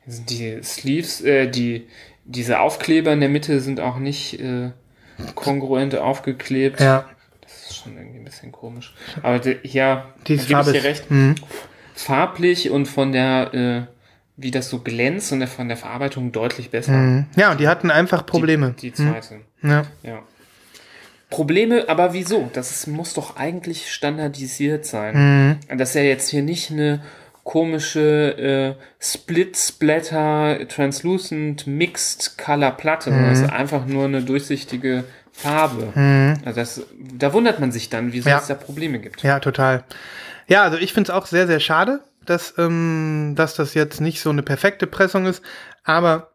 Also 0.06 0.22
Die 0.24 0.62
Sleeves, 0.62 1.20
äh, 1.20 1.46
die, 1.48 1.88
diese 2.24 2.58
Aufkleber 2.60 3.12
in 3.12 3.20
der 3.20 3.28
Mitte 3.28 3.60
sind 3.60 3.80
auch 3.80 3.98
nicht 3.98 4.40
äh, 4.40 4.72
kongruent 5.34 5.94
aufgeklebt. 5.96 6.80
Ja. 6.80 7.08
Ist 7.80 7.84
schon 7.84 7.96
irgendwie 7.96 8.18
ein 8.18 8.24
bisschen 8.24 8.52
komisch. 8.52 8.94
Aber 9.22 9.38
die, 9.38 9.56
ja, 9.64 10.12
Die 10.26 10.36
da 10.36 10.44
gebe 10.44 10.60
ich 10.60 10.66
dir 10.66 10.78
ist- 10.78 10.84
recht. 10.84 11.10
Mhm. 11.10 11.34
Farblich 11.94 12.70
und 12.70 12.86
von 12.86 13.12
der, 13.12 13.54
äh, 13.54 13.82
wie 14.36 14.50
das 14.50 14.68
so 14.70 14.78
glänzt 14.80 15.32
und 15.32 15.40
der, 15.40 15.48
von 15.48 15.68
der 15.68 15.76
Verarbeitung 15.76 16.32
deutlich 16.32 16.70
besser. 16.70 16.92
Mhm. 16.92 17.26
Ja, 17.36 17.50
und 17.52 17.60
die 17.60 17.68
hatten 17.68 17.90
einfach 17.90 18.24
Probleme. 18.26 18.74
Die, 18.80 18.90
die 18.90 18.92
zweite. 18.94 19.40
Ja. 19.62 19.84
Ja. 20.02 20.22
Probleme, 21.28 21.88
aber 21.88 22.12
wieso? 22.12 22.50
Das 22.52 22.70
ist, 22.72 22.86
muss 22.88 23.14
doch 23.14 23.36
eigentlich 23.36 23.90
standardisiert 23.92 24.84
sein. 24.84 25.58
Mhm. 25.70 25.78
Das 25.78 25.90
ist 25.90 25.94
ja 25.94 26.02
jetzt 26.02 26.28
hier 26.28 26.42
nicht 26.42 26.70
eine 26.72 27.02
komische 27.44 28.76
äh, 28.78 28.82
Split 28.98 29.56
Splatter 29.56 30.66
Translucent 30.68 31.66
Mixed 31.66 32.36
Color 32.36 32.72
Platte, 32.72 33.10
sondern 33.10 33.26
Mhm. 33.26 33.32
es 33.32 33.40
ist 33.40 33.50
einfach 33.52 33.86
nur 33.86 34.04
eine 34.06 34.22
durchsichtige 34.22 35.04
Farbe. 35.32 36.36
Also 36.44 36.60
das, 36.60 36.82
da 37.14 37.32
wundert 37.32 37.60
man 37.60 37.72
sich 37.72 37.88
dann, 37.90 38.12
wieso 38.12 38.28
Ja. 38.28 38.38
es 38.38 38.46
da 38.46 38.54
Probleme 38.54 38.98
gibt. 38.98 39.22
Ja, 39.22 39.40
total. 39.40 39.84
Ja, 40.48 40.62
also 40.62 40.76
ich 40.78 40.92
finde 40.92 41.10
es 41.12 41.16
auch 41.16 41.26
sehr, 41.26 41.46
sehr 41.46 41.60
schade, 41.60 42.00
dass, 42.26 42.54
ähm, 42.58 43.34
dass 43.36 43.54
das 43.54 43.74
jetzt 43.74 44.00
nicht 44.00 44.20
so 44.20 44.30
eine 44.30 44.42
perfekte 44.42 44.86
Pressung 44.86 45.26
ist. 45.26 45.42
Aber 45.84 46.30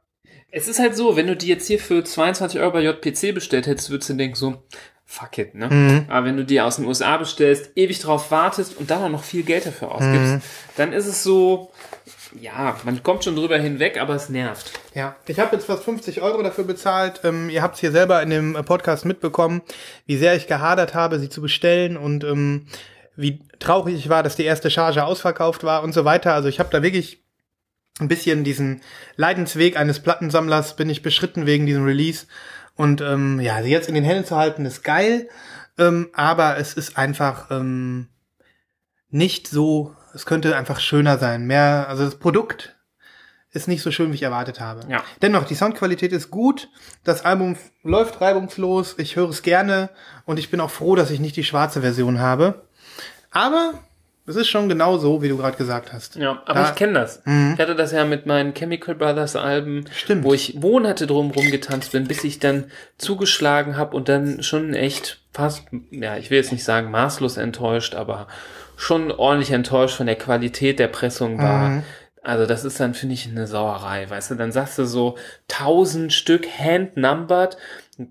Es 0.52 0.68
ist 0.70 0.80
halt 0.80 0.96
so, 0.96 1.18
wenn 1.18 1.28
du 1.28 1.36
die 1.36 1.48
jetzt 1.48 1.68
hier 1.68 1.80
für 1.80 2.04
22 2.04 2.60
Euro 2.62 2.72
bei 2.72 2.82
JPC 2.82 3.34
bestellt 3.34 3.68
hättest, 3.68 3.90
würdest 3.90 4.10
du 4.10 4.14
denken 4.14 4.36
so, 4.36 4.64
fuck 5.06 5.38
it, 5.38 5.54
ne? 5.54 5.68
Mhm. 5.70 6.06
Aber 6.08 6.26
wenn 6.26 6.38
du 6.38 6.46
die 6.46 6.62
aus 6.62 6.78
den 6.78 6.86
USA 6.86 7.18
bestellst, 7.18 7.72
ewig 7.76 8.00
drauf 8.00 8.32
wartest 8.32 8.78
und 8.78 8.90
dann 8.90 9.02
auch 9.04 9.10
noch 9.10 9.24
viel 9.26 9.44
Geld 9.44 9.66
dafür 9.66 9.92
ausgibst, 9.92 10.34
Mhm. 10.36 10.42
dann 10.78 10.94
ist 10.94 11.06
es 11.08 11.24
so, 11.24 11.72
ja, 12.42 12.78
man 12.84 13.02
kommt 13.04 13.24
schon 13.24 13.36
drüber 13.36 13.58
hinweg, 13.58 14.00
aber 14.00 14.16
es 14.16 14.30
nervt. 14.30 14.72
ja, 14.94 15.16
ich 15.28 15.40
habe 15.40 15.56
jetzt 15.56 15.66
fast 15.66 15.84
50 15.84 16.22
Euro 16.22 16.42
dafür 16.44 16.64
bezahlt. 16.64 17.22
Ähm, 17.24 17.50
ihr 17.50 17.62
habt 17.62 17.76
es 17.76 17.82
hier 17.82 17.92
selber 17.92 18.22
in 18.22 18.30
dem 18.30 18.54
Podcast 18.66 19.06
mitbekommen, 19.06 19.62
wie 20.06 20.18
sehr 20.18 20.36
ich 20.36 20.48
gehadert 20.48 20.94
habe, 20.94 21.20
sie 21.20 21.30
zu 21.30 21.42
bestellen 21.42 21.98
und 21.98 22.24
ähm, 22.24 22.68
wie 23.16 23.40
traurig 23.60 23.96
ich 23.96 24.10
war, 24.10 24.24
dass 24.24 24.36
die 24.36 24.44
erste 24.44 24.70
Charge 24.70 25.04
ausverkauft 25.04 25.64
war 25.64 25.84
und 25.84 25.94
so 25.94 26.06
weiter. 26.06 26.34
Also 26.34 26.50
ich 26.50 26.60
habe 26.60 26.70
da 26.72 26.84
wirklich 26.84 27.24
ein 28.00 28.08
bisschen 28.08 28.44
diesen 28.44 28.82
Leidensweg 29.16 29.78
eines 29.78 30.00
Plattensammlers 30.00 30.76
bin 30.76 30.90
ich 30.90 31.02
beschritten 31.02 31.46
wegen 31.46 31.66
diesem 31.66 31.86
Release. 31.86 32.26
Und 32.76 33.00
ähm, 33.02 33.40
ja, 33.40 33.64
sie 33.64 33.70
jetzt 33.70 33.88
in 33.88 33.96
den 33.96 34.04
Händen 34.04 34.26
zu 34.26 34.36
halten, 34.36 34.66
ist 34.66 34.84
geil. 34.84 35.30
Ähm, 35.78 36.10
aber 36.14 36.58
es 36.58 36.74
ist 36.74 36.98
einfach 36.98 37.52
ähm, 37.52 38.08
nicht 39.10 39.48
so, 39.48 39.96
es 40.16 40.26
könnte 40.26 40.56
einfach 40.56 40.80
schöner 40.80 41.18
sein. 41.20 41.46
Mehr, 41.46 41.86
also 41.90 42.06
das 42.06 42.16
Produkt 42.16 42.76
ist 43.52 43.68
nicht 43.68 43.82
so 43.84 43.92
schön, 43.92 44.12
wie 44.12 44.16
ich 44.16 44.24
erwartet 44.24 44.60
habe. 44.60 44.82
Ja. 44.90 45.04
Dennoch, 45.22 45.44
die 45.46 45.56
Soundqualität 45.56 46.12
ist 46.12 46.32
gut. 46.32 46.70
Das 47.04 47.24
Album 47.24 47.56
läuft 47.84 48.20
reibungslos. 48.20 48.96
Ich 48.98 49.16
höre 49.16 49.30
es 49.30 49.44
gerne. 49.44 49.90
Und 50.26 50.40
ich 50.40 50.50
bin 50.50 50.60
auch 50.60 50.72
froh, 50.72 50.96
dass 50.96 51.12
ich 51.12 51.20
nicht 51.20 51.36
die 51.38 51.44
schwarze 51.44 51.82
Version 51.82 52.20
habe. 52.20 52.64
Aber 53.32 53.76
es 54.28 54.36
ist 54.36 54.48
schon 54.50 54.68
genau 54.68 54.98
so, 54.98 55.22
wie 55.22 55.30
du 55.30 55.38
gerade 55.38 55.56
gesagt 55.56 55.94
hast. 55.94 56.16
Ja, 56.16 56.42
aber 56.46 56.62
Da- 56.62 56.70
ich 56.70 56.76
kenne 56.76 56.94
das. 56.94 57.22
Ich 57.26 57.60
hatte 57.60 57.76
das 57.76 57.92
ja 57.92 58.04
mit 58.06 58.26
meinen 58.26 58.54
Chemical 58.54 58.96
Brothers 58.96 59.36
Alben, 59.36 59.86
Stimmt. 59.96 60.24
wo 60.24 60.34
ich 60.34 60.56
Monate 60.56 61.06
drum 61.08 61.32
rumgetanzt 61.32 61.92
bin, 61.92 62.08
bis 62.08 62.24
ich 62.24 62.40
dann 62.40 62.66
zugeschlagen 62.98 63.78
habe 63.78 63.96
und 63.96 64.10
dann 64.10 64.42
schon 64.44 64.74
echt 64.74 65.22
fast, 65.32 65.64
ja, 65.92 66.18
ich 66.18 66.30
will 66.30 66.38
jetzt 66.40 66.52
nicht 66.52 66.64
sagen 66.64 66.92
maßlos 66.92 67.38
enttäuscht, 67.38 67.94
aber 67.96 68.28
schon 68.78 69.12
ordentlich 69.12 69.52
enttäuscht 69.52 69.98
von 69.98 70.06
der 70.08 70.16
Qualität 70.16 70.80
der 70.80 70.88
Pressung 70.88 71.38
war. 71.38 71.84
Also 72.22 72.48
das 72.48 72.66
ist 72.66 72.80
dann, 72.80 72.96
finde 72.96 73.14
ich, 73.14 73.28
eine 73.28 73.46
Sauerei, 73.46 74.10
weißt 74.10 74.32
du? 74.32 74.36
Dann 74.36 74.52
sagst 74.52 74.80
du 74.80 74.86
so 74.86 75.16
tausend 75.48 76.12
Stück 76.12 76.48
hand-numbered, 76.48 77.56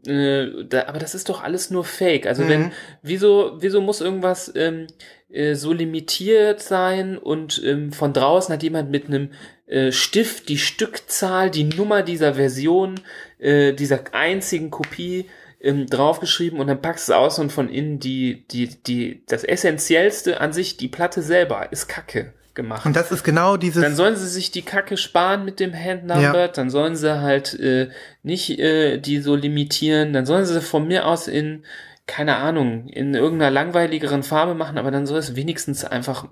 äh, 0.07 0.47
da, 0.69 0.87
aber 0.87 1.01
das 1.01 1.17
ist 1.17 1.29
doch 1.29 1.43
alles 1.43 1.71
nur 1.71 1.85
Fake. 1.85 2.27
Also 2.27 2.49
wenn, 2.49 2.73
wieso, 3.03 3.57
wieso 3.59 3.81
muss 3.81 4.01
irgendwas 4.01 4.53
ähm, 4.55 4.87
äh, 5.31 5.57
so 5.57 5.73
limitiert 5.73 6.63
sein 6.63 7.19
und 7.19 7.61
ähm, 7.65 7.93
von 7.93 8.13
draußen 8.13 8.53
hat 8.53 8.63
jemand 8.63 8.91
mit 8.91 9.07
einem 9.07 9.31
äh, 9.67 9.91
Stift 9.91 10.49
die 10.49 10.59
Stückzahl, 10.59 11.51
die 11.51 11.65
Nummer 11.65 12.03
dieser 12.03 12.35
Version, 12.35 13.01
äh, 13.39 13.73
dieser 13.73 14.01
einzigen 14.13 14.71
Kopie 14.71 15.27
ähm, 15.65 15.87
draufgeschrieben 15.87 16.61
und 16.61 16.67
dann 16.67 16.81
packst 16.81 17.09
du 17.09 17.13
es 17.13 17.17
aus 17.19 17.39
und 17.39 17.51
von 17.51 17.69
innen 17.69 17.99
die, 17.99 18.45
die, 18.51 18.69
die, 18.69 19.23
das 19.27 19.45
Essentiellste 19.45 20.41
an 20.41 20.53
sich, 20.53 20.77
die 20.77 20.89
Platte 20.89 21.23
selber, 21.23 21.73
ist 21.73 21.89
Kacke 21.89 22.33
gemacht. 22.55 22.87
Und 22.87 22.95
das 22.95 23.11
ist 23.11 23.25
genau 23.25 23.57
dieses. 23.57 23.83
Dann 23.83 23.97
sollen 23.97 24.15
sie 24.17 24.29
sich 24.29 24.51
die 24.51 24.63
Kacke 24.63 24.97
sparen 24.97 25.45
mit 25.45 25.59
dem 25.59 25.75
Handnumber, 25.75 26.41
Ja. 26.41 26.49
dann 26.49 26.71
sollen 26.71 26.95
sie 26.95 27.21
halt 27.21 27.59
äh, 27.59 27.89
nicht 28.23 28.59
äh, 28.59 28.99
die 28.99 29.19
so 29.21 29.35
limitieren, 29.35 30.13
dann 30.13 30.25
sollen 30.27 30.45
sie 30.45 30.61
von 30.61 30.87
mir 30.87 31.07
aus 31.07 31.27
in, 31.27 31.65
keine 32.07 32.37
Ahnung, 32.37 32.89
in 32.89 33.15
irgendeiner 33.15 33.51
langweiligeren 33.51 34.23
Farbe 34.23 34.55
machen, 34.55 34.79
aber 34.79 34.91
dann 34.91 35.07
soll 35.07 35.19
es 35.19 35.37
wenigstens 35.37 35.85
einfach 35.85 36.27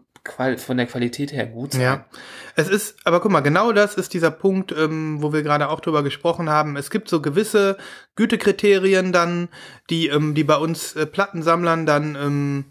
von 0.57 0.77
der 0.77 0.87
Qualität 0.87 1.33
her 1.33 1.47
gut 1.47 1.73
sein. 1.73 1.83
Ja. 1.83 2.05
Es 2.55 2.69
ist, 2.69 2.97
aber 3.05 3.21
guck 3.21 3.33
mal, 3.33 3.41
genau 3.41 3.73
das 3.73 3.95
ist 3.95 4.15
dieser 4.15 4.31
Punkt, 4.31 4.71
ähm, 4.71 5.21
wo 5.21 5.33
wir 5.33 5.43
gerade 5.43 5.69
auch 5.69 5.81
drüber 5.81 6.05
gesprochen 6.05 6.49
haben. 6.49 6.77
Es 6.77 6.91
gibt 6.91 7.09
so 7.09 7.21
gewisse 7.21 7.77
Gütekriterien 8.15 9.13
dann, 9.13 9.49
die, 9.91 10.09
ähm, 10.09 10.35
die 10.35 10.45
bei 10.45 10.57
uns 10.57 10.95
äh, 10.95 11.07
Plattensammlern 11.07 11.87
dann 11.87 12.15
ähm, 12.15 12.65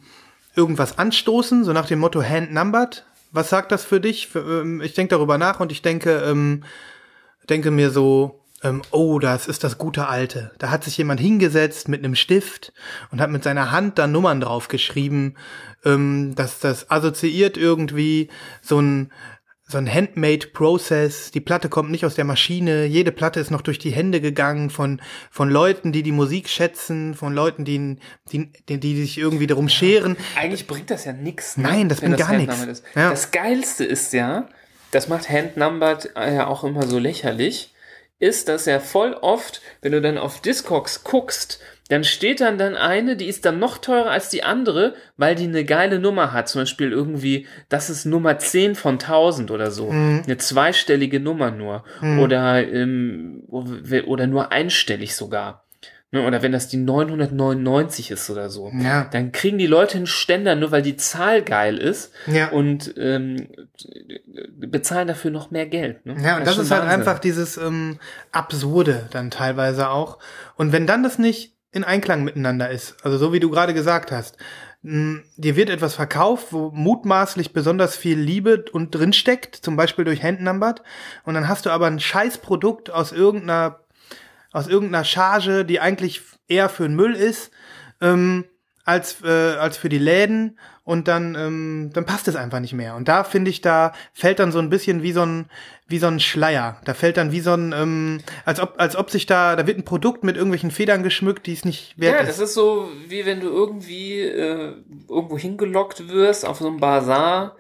irgendwas 0.56 0.98
anstoßen, 0.98 1.66
so 1.66 1.74
nach 1.74 1.88
dem 1.88 2.00
Motto 2.00 2.24
hand-numbered. 2.24 3.06
Was 3.32 3.50
sagt 3.50 3.72
das 3.72 3.84
für 3.84 4.00
dich? 4.00 4.28
Für, 4.28 4.62
ähm, 4.62 4.82
ich 4.82 4.94
denke 4.94 5.16
darüber 5.16 5.38
nach 5.38 5.60
und 5.60 5.74
ich 5.74 5.82
denke, 5.82 6.24
ähm, 6.26 6.64
denke 7.50 7.72
mir 7.72 7.90
so, 7.90 8.41
ähm, 8.64 8.82
oh, 8.92 9.20
das 9.20 9.48
ist 9.48 9.64
das 9.64 9.78
gute 9.78 10.08
Alte. 10.08 10.52
Da 10.60 10.70
hat 10.70 10.84
sich 10.84 10.98
jemand 10.98 11.20
hingesetzt 11.20 11.88
mit 11.88 12.04
einem 12.04 12.16
Stift 12.16 12.74
und 13.12 13.22
hat 13.22 13.30
mit 13.30 13.44
seiner 13.44 13.72
Hand 13.72 13.98
da 13.98 14.08
Nummern 14.08 14.42
drauf 14.42 14.68
geschrieben. 14.68 15.36
Ähm, 15.84 16.34
das, 16.36 16.60
das 16.60 16.90
assoziiert 16.92 17.58
irgendwie 17.58 18.30
so 18.62 18.80
ein 18.80 19.12
so 19.72 19.78
ein 19.78 19.92
Handmade-Prozess. 19.92 21.32
Die 21.32 21.40
Platte 21.40 21.70
kommt 21.70 21.90
nicht 21.92 22.06
aus 22.06 22.16
der 22.16 22.26
Maschine. 22.26 22.86
Jede 22.86 23.12
Platte 23.12 23.40
ist 23.40 23.52
noch 23.52 23.62
durch 23.62 23.80
die 23.80 23.92
Hände 23.92 24.22
gegangen 24.22 24.70
von, 24.70 25.02
von 25.32 25.50
Leuten, 25.50 25.92
die 25.94 26.04
die 26.04 26.12
Musik 26.12 26.50
schätzen, 26.50 27.16
von 27.16 27.34
Leuten, 27.34 27.64
die, 27.64 27.98
die, 28.32 28.52
die, 28.68 28.80
die 28.80 29.02
sich 29.02 29.18
irgendwie 29.18 29.48
darum 29.48 29.70
scheren. 29.70 30.18
Eigentlich 30.36 30.68
bringt 30.68 30.92
das 30.92 31.06
ja 31.06 31.14
nichts. 31.14 31.58
Ne? 31.58 31.64
Nein, 31.64 31.90
das 31.90 32.02
wenn 32.02 32.12
bringt 32.12 32.28
gar 32.28 32.38
nichts. 32.38 32.84
Ja. 32.96 33.10
Das 33.12 33.32
Geilste 33.32 33.86
ist 33.86 34.12
ja, 34.12 34.50
das 34.92 35.08
macht 35.08 35.30
Handnumbered 35.30 36.12
ja 36.16 36.48
auch 36.48 36.64
immer 36.66 36.86
so 36.86 37.00
lächerlich, 37.00 37.71
ist, 38.22 38.48
dass 38.48 38.66
ja 38.66 38.80
voll 38.80 39.14
oft, 39.14 39.62
wenn 39.82 39.92
du 39.92 40.02
dann 40.02 40.18
auf 40.18 40.42
Discogs 40.42 41.04
guckst, 41.04 41.60
dann 41.90 42.06
steht 42.06 42.40
dann 42.40 42.58
dann 42.58 42.76
eine, 42.78 43.18
die 43.18 43.26
ist 43.26 43.44
dann 43.44 43.60
noch 43.60 43.78
teurer 43.78 44.12
als 44.12 44.30
die 44.30 44.44
andere, 44.44 44.94
weil 45.18 45.36
die 45.36 45.44
eine 45.44 45.66
geile 45.66 46.00
Nummer 46.00 46.32
hat. 46.32 46.48
Zum 46.48 46.62
Beispiel 46.62 46.92
irgendwie, 46.92 47.48
das 47.68 47.90
ist 47.90 48.06
Nummer 48.06 48.38
10 48.38 48.76
von 48.76 48.94
1000 48.94 49.52
oder 49.52 49.72
so. 49.72 49.92
Mhm. 49.92 50.22
Eine 50.26 50.38
zweistellige 50.38 51.20
Nummer 51.20 51.52
nur. 51.52 51.84
Oder, 52.22 52.66
ähm, 52.66 53.44
oder 53.50 54.28
nur 54.28 54.54
einstellig 54.54 55.16
sogar. 55.18 55.66
Ne, 56.14 56.28
Oder 56.28 56.42
wenn 56.42 56.52
das 56.52 56.68
die 56.68 56.76
999 56.76 58.12
ist 58.12 58.30
oder 58.30 58.50
so. 58.50 58.70
Ja. 58.78 59.06
Dann 59.06 59.32
kriegen 59.32 59.58
die 59.58 59.68
Leute 59.68 59.96
einen 59.96 60.08
Ständer, 60.08 60.56
nur 60.56 60.72
weil 60.72 60.82
die 60.82 60.98
Zahl 60.98 61.42
geil 61.42 61.78
ist. 61.78 62.12
Ja. 62.28 62.50
Und 62.50 62.94
ähm, 62.98 63.48
bezahlen 64.58 65.08
dafür 65.08 65.32
noch 65.32 65.52
mehr 65.52 65.68
Geld. 65.68 66.06
Ne? 66.06 66.18
Ja, 66.22 66.38
und 66.38 66.46
das, 66.46 66.56
schon 66.56 66.66
ist 66.66 66.72
halt 66.72 66.84
Wahnsinn. 66.84 67.00
einfach 67.00 67.20
dieses 67.20 67.56
ähm, 67.56 67.98
Absurde 68.34 69.08
dann 69.12 69.32
teilweise 69.32 69.90
auch. 69.90 70.20
Und 70.58 70.74
wenn 70.74 70.86
dann 70.86 71.02
das 71.02 71.18
nicht 71.18 71.56
in 71.72 71.86
Einklang 71.86 72.26
miteinander 72.26 72.70
ist, 72.70 72.98
also 73.06 73.18
so 73.18 73.32
wie 73.32 73.40
du 73.40 73.50
gerade 73.50 73.74
gesagt 73.74 74.12
hast, 74.12 74.36
mh, 74.82 75.22
dir 75.38 75.56
wird 75.56 75.70
etwas 75.70 75.96
verkauft, 75.96 76.48
wo 76.52 76.72
mutmaßlich 76.74 77.54
besonders 77.54 77.96
viel 77.96 78.20
Liebe 78.20 78.66
und 78.74 78.94
drin 78.94 79.14
steckt, 79.14 79.56
zum 79.56 79.78
Beispiel 79.78 80.04
durch 80.04 80.22
Handnumbered, 80.22 80.82
und 81.24 81.36
dann 81.36 81.48
hast 81.48 81.66
du 81.66 81.70
aber 81.70 81.88
ein 81.88 82.02
Scheißprodukt 82.02 82.90
aus 82.90 83.14
irgendeiner 83.14 83.80
aus 84.52 84.68
irgendeiner 84.68 85.04
Charge, 85.06 85.66
die 85.66 85.80
eigentlich 85.80 86.22
eher 86.48 86.70
für 86.70 86.84
den 86.84 86.96
Müll 86.96 87.16
ist, 87.16 87.52
ähm, 88.02 88.46
als, 88.84 89.22
äh, 89.24 89.28
als 89.58 89.78
für 89.78 89.90
die 89.90 90.00
Läden 90.00 90.58
und 90.84 91.08
dann, 91.08 91.36
ähm, 91.36 91.92
dann 91.94 92.06
passt 92.06 92.28
es 92.28 92.36
einfach 92.36 92.60
nicht 92.60 92.74
mehr. 92.74 92.96
Und 92.96 93.08
da 93.08 93.24
finde 93.24 93.52
ich, 93.52 93.62
da 93.62 93.94
fällt 94.14 94.40
dann 94.40 94.52
so 94.52 94.58
ein 94.60 94.70
bisschen 94.72 95.04
wie 95.04 95.12
so 95.12 95.22
ein, 95.22 95.46
wie 95.88 96.00
so 96.00 96.08
ein 96.08 96.20
Schleier. 96.20 96.82
Da 96.86 96.94
fällt 96.96 97.18
dann 97.18 97.32
wie 97.32 97.42
so 97.42 97.54
ein, 97.54 97.74
ähm, 97.78 98.22
als 98.44 98.60
ob, 98.60 98.74
als 98.78 98.96
ob 98.96 99.12
sich 99.12 99.28
da, 99.28 99.56
da 99.56 99.68
wird 99.68 99.78
ein 99.78 99.86
Produkt 99.86 100.24
mit 100.24 100.36
irgendwelchen 100.36 100.72
Federn 100.72 101.04
geschmückt, 101.04 101.46
die 101.46 101.54
es 101.54 101.64
nicht 101.64 101.94
wert 102.00 102.16
Ja, 102.16 102.22
ist. 102.22 102.30
das 102.30 102.50
ist 102.50 102.54
so, 102.56 102.90
wie 103.08 103.26
wenn 103.26 103.40
du 103.40 103.50
irgendwie 103.50 104.20
äh, 104.22 104.74
irgendwo 105.08 105.38
hingelockt 105.38 106.10
wirst 106.10 106.46
auf 106.46 106.58
so 106.58 106.68
einem 106.68 106.80
Bazar 106.80 107.56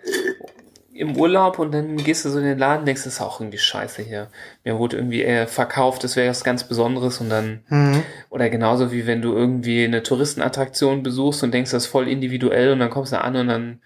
im 0.93 1.15
Urlaub 1.15 1.57
und 1.59 1.71
dann 1.73 1.95
gehst 1.97 2.25
du 2.25 2.29
so 2.29 2.39
in 2.39 2.45
den 2.45 2.57
Laden 2.57 2.85
denkst, 2.85 3.03
das 3.05 3.13
ist 3.13 3.21
auch 3.21 3.39
irgendwie 3.39 3.57
scheiße 3.57 4.01
hier. 4.01 4.27
Mir 4.63 4.77
wurde 4.77 4.97
irgendwie 4.97 5.23
äh, 5.23 5.47
verkauft, 5.47 6.03
das 6.03 6.15
wäre 6.15 6.29
was 6.29 6.43
ganz 6.43 6.65
Besonderes 6.65 7.19
und 7.21 7.29
dann, 7.29 7.61
Mhm. 7.69 8.03
oder 8.29 8.49
genauso 8.49 8.91
wie 8.91 9.07
wenn 9.07 9.21
du 9.21 9.33
irgendwie 9.33 9.85
eine 9.85 10.03
Touristenattraktion 10.03 11.01
besuchst 11.03 11.43
und 11.43 11.53
denkst, 11.53 11.71
das 11.71 11.83
ist 11.85 11.89
voll 11.91 12.07
individuell 12.07 12.71
und 12.73 12.79
dann 12.79 12.89
kommst 12.89 13.13
du 13.13 13.21
an 13.21 13.35
und 13.35 13.47
dann 13.47 13.81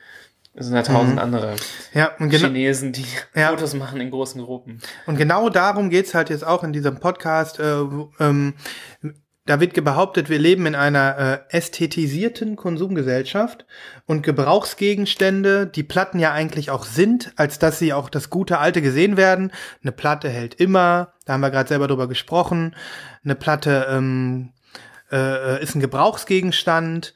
sind 0.58 0.74
da 0.74 0.84
tausend 0.84 1.20
andere 1.20 1.56
ja, 1.93 2.12
und 2.18 2.30
genau, 2.30 2.45
Chinesen, 2.47 2.93
die 2.93 3.06
Ja. 3.36 3.49
Fotos 3.49 3.74
machen 3.74 3.99
in 3.99 4.10
großen 4.10 4.41
Gruppen. 4.41 4.80
Und 5.06 5.18
genau 5.18 5.49
darum 5.49 5.89
geht's 5.89 6.14
halt 6.16 6.30
jetzt 6.30 6.47
auch 6.47 6.64
in 6.64 6.72
diesem 6.72 6.99
Podcast. 7.01 7.60
Äh, 7.60 7.82
ähm, 8.22 8.53
da 9.46 9.60
wird 9.60 9.82
behauptet, 9.84 10.30
wir 10.30 10.39
leben 10.39 10.66
in 10.66 10.74
einer 10.74 11.18
äh, 11.52 11.56
ästhetisierten 11.56 12.56
Konsumgesellschaft 12.56 13.66
und 14.08 14.24
Gebrauchsgegenstände, 14.24 15.68
die 15.68 15.84
Platten 15.84 16.18
ja 16.18 16.32
eigentlich 16.32 16.72
auch 16.72 16.84
sind, 16.84 17.32
als 17.36 17.60
dass 17.60 17.78
sie 17.78 17.93
auch 17.93 18.10
das 18.10 18.32
gute 18.32 18.58
Alte 18.58 18.82
gesehen 18.82 19.18
werden. 19.18 19.52
Eine 19.84 19.91
Platte 19.91 20.30
hält 20.30 20.56
immer, 20.56 21.14
da 21.26 21.34
haben 21.34 21.41
wir 21.41 21.52
gerade 21.52 21.70
selber 21.70 21.88
drüber 21.88 22.08
gesprochen. 22.08 22.76
Eine 23.24 23.36
Platte 23.36 23.86
ähm, 23.89 24.52
äh, 25.12 25.62
ist 25.62 25.76
ein 25.76 25.82
Gebrauchsgegenstand. 25.82 27.14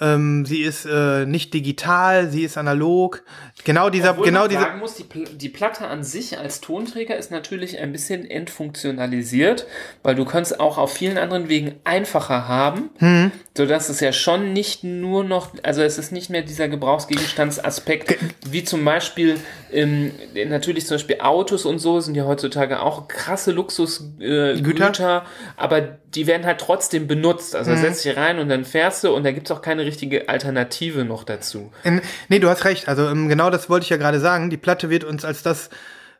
Ähm, 0.00 0.46
sie 0.46 0.62
ist 0.62 0.86
äh, 0.86 1.26
nicht 1.26 1.52
digital, 1.54 2.28
sie 2.30 2.44
ist 2.44 2.56
analog. 2.56 3.24
Genau 3.64 3.90
dieser, 3.90 4.12
Obwohl 4.12 4.26
genau 4.26 4.40
man 4.42 4.48
diese. 4.50 4.60
sagen 4.60 4.78
muss, 4.78 4.94
die, 4.94 5.02
Pl 5.04 5.24
die 5.24 5.48
Platte 5.48 5.88
an 5.88 6.04
sich 6.04 6.38
als 6.38 6.60
Tonträger 6.60 7.16
ist 7.16 7.30
natürlich 7.32 7.78
ein 7.78 7.90
bisschen 7.90 8.24
entfunktionalisiert, 8.24 9.66
weil 10.02 10.14
du 10.14 10.24
kannst 10.24 10.60
auch 10.60 10.78
auf 10.78 10.92
vielen 10.92 11.18
anderen 11.18 11.48
Wegen 11.48 11.74
einfacher 11.84 12.46
haben, 12.48 12.90
Hm. 12.98 13.32
Sodass 13.58 13.88
es 13.88 13.98
ja 13.98 14.12
schon 14.12 14.52
nicht 14.52 14.84
nur 14.84 15.24
noch, 15.24 15.50
also 15.64 15.82
es 15.82 15.98
ist 15.98 16.12
nicht 16.12 16.30
mehr 16.30 16.42
dieser 16.42 16.68
Gebrauchsgegenstandsaspekt, 16.68 18.16
wie 18.48 18.62
zum 18.64 18.84
Beispiel 18.84 19.36
ähm, 19.72 20.12
natürlich 20.46 20.86
zum 20.86 20.94
Beispiel 20.94 21.16
Autos 21.20 21.64
und 21.66 21.80
so 21.80 21.98
sind 22.00 22.14
ja 22.14 22.24
heutzutage 22.24 22.80
auch 22.80 23.08
krasse 23.08 23.50
Luxusgüter, 23.50 24.54
äh, 24.54 24.60
Güter. 24.60 24.86
Güter, 24.86 25.24
aber 25.56 25.80
die 25.80 26.26
werden 26.28 26.46
halt 26.46 26.60
trotzdem 26.60 27.06
benutzt. 27.08 27.56
Also 27.56 27.72
Mhm. 27.72 27.78
setzt 27.78 28.04
dich 28.04 28.16
rein 28.16 28.38
und 28.38 28.48
dann 28.48 28.64
fährst 28.64 29.02
du 29.04 29.10
und 29.12 29.24
da 29.24 29.32
gibt's 29.32 29.50
auch 29.50 29.60
keine 29.60 29.84
richtige 29.84 30.28
Alternative 30.28 31.04
noch 31.04 31.24
dazu. 31.24 31.72
In, 31.82 32.00
nee, 32.28 32.38
du 32.38 32.48
hast 32.48 32.64
recht. 32.64 32.88
Also 32.88 33.08
ähm, 33.08 33.28
genau 33.28 33.50
das 33.50 33.68
wollte 33.68 33.84
ich 33.84 33.90
ja 33.90 33.96
gerade 33.96 34.20
sagen. 34.20 34.50
Die 34.50 34.56
Platte 34.56 34.88
wird 34.88 35.02
uns 35.02 35.24
als 35.24 35.42
das 35.42 35.68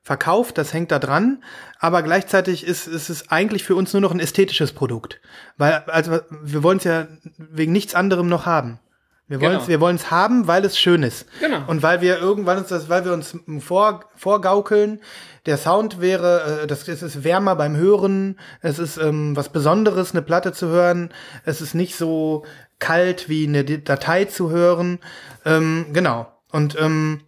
verkauft, 0.09 0.57
das 0.57 0.73
hängt 0.73 0.91
da 0.91 0.99
dran, 0.99 1.45
aber 1.79 2.03
gleichzeitig 2.03 2.67
ist, 2.67 2.87
ist 2.89 3.11
es 3.11 3.31
eigentlich 3.31 3.63
für 3.63 3.77
uns 3.77 3.93
nur 3.93 4.01
noch 4.01 4.11
ein 4.11 4.21
ästhetisches 4.21 4.73
Produkt. 4.73 5.21
Weil, 5.59 5.85
also 5.87 6.21
wir 6.43 6.63
wollen 6.63 6.79
es 6.79 6.85
ja 6.85 7.09
wegen 7.37 7.73
nichts 7.73 7.95
anderem 7.95 8.27
noch 8.27 8.47
haben. 8.47 8.81
Wir 9.27 9.39
wollen 9.43 9.57
es 9.57 9.59
Genau. 9.59 9.69
wir 9.69 9.81
wollen's 9.81 10.11
haben, 10.11 10.47
weil 10.47 10.65
es 10.65 10.79
schön 10.79 11.03
ist. 11.03 11.27
Genau. 11.41 11.59
Und 11.67 11.83
weil 11.83 12.01
wir 12.01 12.19
irgendwann 12.19 12.57
uns 12.57 12.69
das, 12.69 12.89
weil 12.89 13.05
wir 13.05 13.13
uns 13.13 13.37
vor, 13.61 14.07
vorgaukeln, 14.17 15.03
der 15.45 15.59
Sound 15.59 16.01
wäre, 16.01 16.63
äh, 16.63 16.67
das, 16.67 16.89
es 16.89 17.03
ist 17.03 17.23
wärmer 17.23 17.55
beim 17.55 17.77
Hören, 17.77 18.39
es 18.63 18.79
ist 18.79 18.97
ähm, 18.97 19.37
was 19.37 19.51
Besonderes, 19.51 20.13
eine 20.13 20.23
Platte 20.23 20.55
zu 20.55 20.69
hören, 20.69 21.13
es 21.45 21.61
ist 21.61 21.75
nicht 21.75 21.97
so 21.97 22.47
kalt 22.79 23.29
wie 23.29 23.47
eine 23.47 23.63
Datei 23.63 24.25
zu 24.25 24.49
hören. 24.49 25.01
Ähm, 25.45 25.89
genau. 25.93 26.33
Und 26.51 26.81
ähm, 26.81 27.21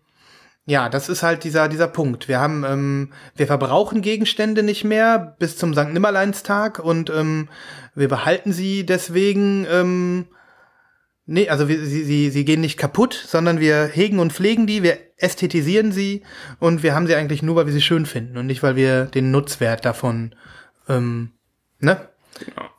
ja, 0.70 0.88
das 0.88 1.08
ist 1.08 1.24
halt 1.24 1.42
dieser, 1.42 1.68
dieser 1.68 1.88
Punkt. 1.88 2.28
Wir 2.28 2.38
haben, 2.38 2.64
ähm, 2.64 3.12
wir 3.34 3.48
verbrauchen 3.48 4.02
Gegenstände 4.02 4.62
nicht 4.62 4.84
mehr 4.84 5.34
bis 5.40 5.56
zum 5.56 5.74
St. 5.74 5.88
Nimmerleinstag 5.88 6.78
und 6.78 7.10
ähm, 7.10 7.48
wir 7.96 8.06
behalten 8.06 8.52
sie 8.52 8.86
deswegen, 8.86 9.66
ähm, 9.68 10.26
nee, 11.26 11.48
also 11.48 11.68
wir, 11.68 11.84
sie, 11.84 12.04
sie, 12.04 12.30
sie 12.30 12.44
gehen 12.44 12.60
nicht 12.60 12.78
kaputt, 12.78 13.20
sondern 13.26 13.58
wir 13.58 13.86
hegen 13.86 14.20
und 14.20 14.32
pflegen 14.32 14.68
die, 14.68 14.84
wir 14.84 14.98
ästhetisieren 15.16 15.90
sie 15.90 16.22
und 16.60 16.84
wir 16.84 16.94
haben 16.94 17.08
sie 17.08 17.16
eigentlich 17.16 17.42
nur, 17.42 17.56
weil 17.56 17.66
wir 17.66 17.72
sie 17.72 17.82
schön 17.82 18.06
finden 18.06 18.36
und 18.36 18.46
nicht, 18.46 18.62
weil 18.62 18.76
wir 18.76 19.06
den 19.06 19.32
Nutzwert 19.32 19.84
davon, 19.84 20.36
ähm, 20.88 21.32
ne, 21.80 22.08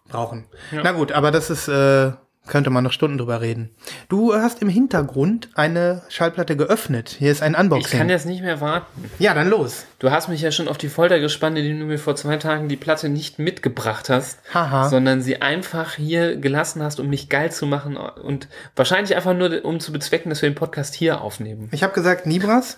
brauchen. 0.07 0.45
Na 0.71 0.93
gut, 0.93 1.11
aber 1.11 1.31
das 1.31 1.49
ist, 1.49 1.67
äh, 1.67 2.13
könnte 2.47 2.69
man 2.71 2.83
noch 2.83 2.91
Stunden 2.91 3.17
drüber 3.19 3.39
reden. 3.39 3.69
Du 4.09 4.33
hast 4.33 4.61
im 4.63 4.67
Hintergrund 4.67 5.49
eine 5.53 6.01
Schallplatte 6.09 6.57
geöffnet. 6.57 7.15
Hier 7.19 7.31
ist 7.31 7.43
ein 7.43 7.53
Ich 7.53 7.59
Unboxing. 7.59 7.99
kann 7.99 8.09
jetzt 8.09 8.25
nicht 8.25 8.41
mehr 8.41 8.59
warten. 8.59 8.87
ja, 9.19 9.33
dann 9.35 9.47
los. 9.49 9.85
Du 9.99 10.09
hast 10.09 10.27
mich 10.27 10.41
ja 10.41 10.51
schon 10.51 10.67
auf 10.67 10.77
die 10.79 10.89
Folter 10.89 11.19
gespannt, 11.19 11.57
indem 11.57 11.79
du 11.79 11.85
mir 11.85 11.99
vor 11.99 12.15
zwei 12.15 12.37
Tagen 12.37 12.67
die 12.67 12.77
Platte 12.77 13.09
nicht 13.09 13.37
mitgebracht 13.37 14.09
hast, 14.09 14.39
Haha. 14.53 14.89
sondern 14.89 15.21
sie 15.21 15.41
einfach 15.41 15.93
hier 15.95 16.35
gelassen 16.35 16.81
hast, 16.81 16.99
um 16.99 17.07
mich 17.07 17.29
geil 17.29 17.51
zu 17.51 17.67
machen 17.67 17.95
und 17.95 18.47
wahrscheinlich 18.75 19.15
einfach 19.15 19.35
nur, 19.35 19.63
um 19.63 19.79
zu 19.79 19.91
bezwecken, 19.93 20.29
dass 20.29 20.41
wir 20.41 20.49
den 20.49 20.55
Podcast 20.55 20.95
hier 20.95 21.21
aufnehmen. 21.21 21.69
Ich 21.71 21.83
habe 21.83 21.93
gesagt, 21.93 22.25
Nibras, 22.25 22.77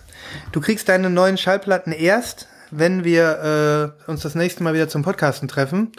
du 0.52 0.60
kriegst 0.60 0.88
deine 0.90 1.08
neuen 1.08 1.38
Schallplatten 1.38 1.92
erst, 1.92 2.48
wenn 2.70 3.02
wir 3.04 3.94
äh, 4.06 4.10
uns 4.10 4.20
das 4.22 4.34
nächste 4.34 4.62
Mal 4.62 4.74
wieder 4.74 4.88
zum 4.88 5.02
Podcasten 5.02 5.48
treffen. 5.48 5.92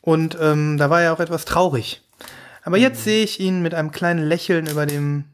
Und 0.00 0.36
ähm, 0.40 0.78
da 0.78 0.88
war 0.88 1.02
er 1.02 1.12
auch 1.12 1.20
etwas 1.20 1.44
traurig. 1.44 2.00
Aber 2.62 2.76
jetzt 2.76 3.04
sehe 3.04 3.24
ich 3.24 3.40
ihn 3.40 3.62
mit 3.62 3.74
einem 3.74 3.90
kleinen 3.90 4.26
Lächeln 4.26 4.66
über 4.66 4.86
dem 4.86 5.24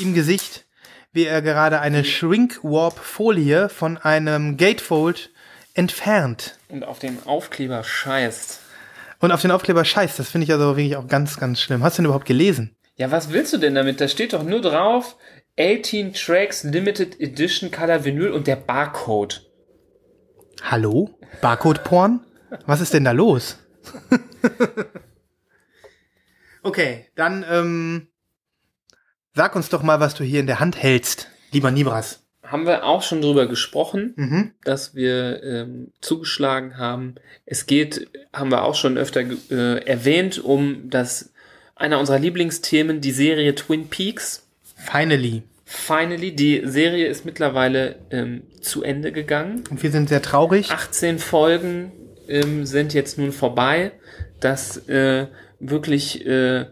im 0.00 0.14
Gesicht, 0.14 0.66
wie 1.12 1.24
er 1.24 1.42
gerade 1.42 1.80
eine 1.80 2.04
Shrink-Warp-Folie 2.04 3.68
von 3.68 3.98
einem 3.98 4.56
Gatefold 4.56 5.30
entfernt. 5.74 6.58
Und 6.68 6.84
auf 6.84 6.98
den 6.98 7.18
Aufkleber 7.26 7.84
scheißt. 7.84 8.60
Und 9.20 9.32
auf 9.32 9.42
den 9.42 9.50
Aufkleber 9.50 9.84
scheißt. 9.84 10.18
Das 10.18 10.30
finde 10.30 10.46
ich 10.46 10.52
also 10.52 10.76
wirklich 10.76 10.96
auch 10.96 11.06
ganz, 11.06 11.38
ganz 11.38 11.60
schlimm. 11.60 11.82
Hast 11.82 11.98
du 11.98 12.02
den 12.02 12.06
überhaupt 12.06 12.26
gelesen? 12.26 12.76
Ja, 12.96 13.10
was 13.10 13.32
willst 13.32 13.52
du 13.52 13.58
denn 13.58 13.74
damit? 13.74 14.00
Da 14.00 14.08
steht 14.08 14.32
doch 14.32 14.42
nur 14.42 14.60
drauf 14.60 15.16
18 15.58 16.14
Tracks 16.14 16.64
Limited 16.64 17.20
Edition 17.20 17.70
Color 17.70 18.04
Vinyl 18.04 18.30
und 18.32 18.46
der 18.46 18.56
Barcode. 18.56 19.42
Hallo? 20.62 21.10
Barcode-Porn? 21.40 22.20
Was 22.66 22.80
ist 22.80 22.94
denn 22.94 23.04
da 23.04 23.12
los? 23.12 23.58
okay, 26.62 27.06
dann 27.14 27.44
ähm, 27.48 28.08
sag 29.34 29.56
uns 29.56 29.68
doch 29.68 29.82
mal, 29.82 30.00
was 30.00 30.14
du 30.14 30.24
hier 30.24 30.40
in 30.40 30.46
der 30.46 30.60
Hand 30.60 30.80
hältst, 30.82 31.28
lieber 31.52 31.70
Nibras. 31.70 32.20
Haben 32.44 32.66
wir 32.66 32.84
auch 32.84 33.02
schon 33.02 33.22
drüber 33.22 33.46
gesprochen, 33.46 34.12
Mhm. 34.16 34.50
dass 34.64 34.94
wir 34.94 35.42
ähm, 35.42 35.92
zugeschlagen 36.00 36.76
haben. 36.76 37.14
Es 37.46 37.66
geht, 37.66 38.08
haben 38.32 38.50
wir 38.50 38.64
auch 38.64 38.74
schon 38.74 38.98
öfter 38.98 39.20
äh, 39.50 39.84
erwähnt, 39.86 40.38
um 40.42 40.90
das 40.90 41.32
einer 41.76 41.98
unserer 41.98 42.18
Lieblingsthemen, 42.18 43.00
die 43.00 43.12
Serie 43.12 43.54
Twin 43.54 43.88
Peaks. 43.88 44.46
Finally. 44.76 45.42
Finally, 45.64 46.36
die 46.36 46.60
Serie 46.64 47.06
ist 47.06 47.24
mittlerweile 47.24 47.96
ähm, 48.10 48.42
zu 48.60 48.82
Ende 48.82 49.10
gegangen. 49.12 49.64
Und 49.70 49.82
wir 49.82 49.90
sind 49.90 50.10
sehr 50.10 50.20
traurig. 50.20 50.70
18 50.70 51.18
Folgen 51.18 51.92
ähm, 52.28 52.66
sind 52.66 52.92
jetzt 52.92 53.16
nun 53.18 53.32
vorbei. 53.32 53.92
Das 54.40 54.76
äh, 54.88 55.28
wirklich 55.62 56.26
äh, 56.26 56.66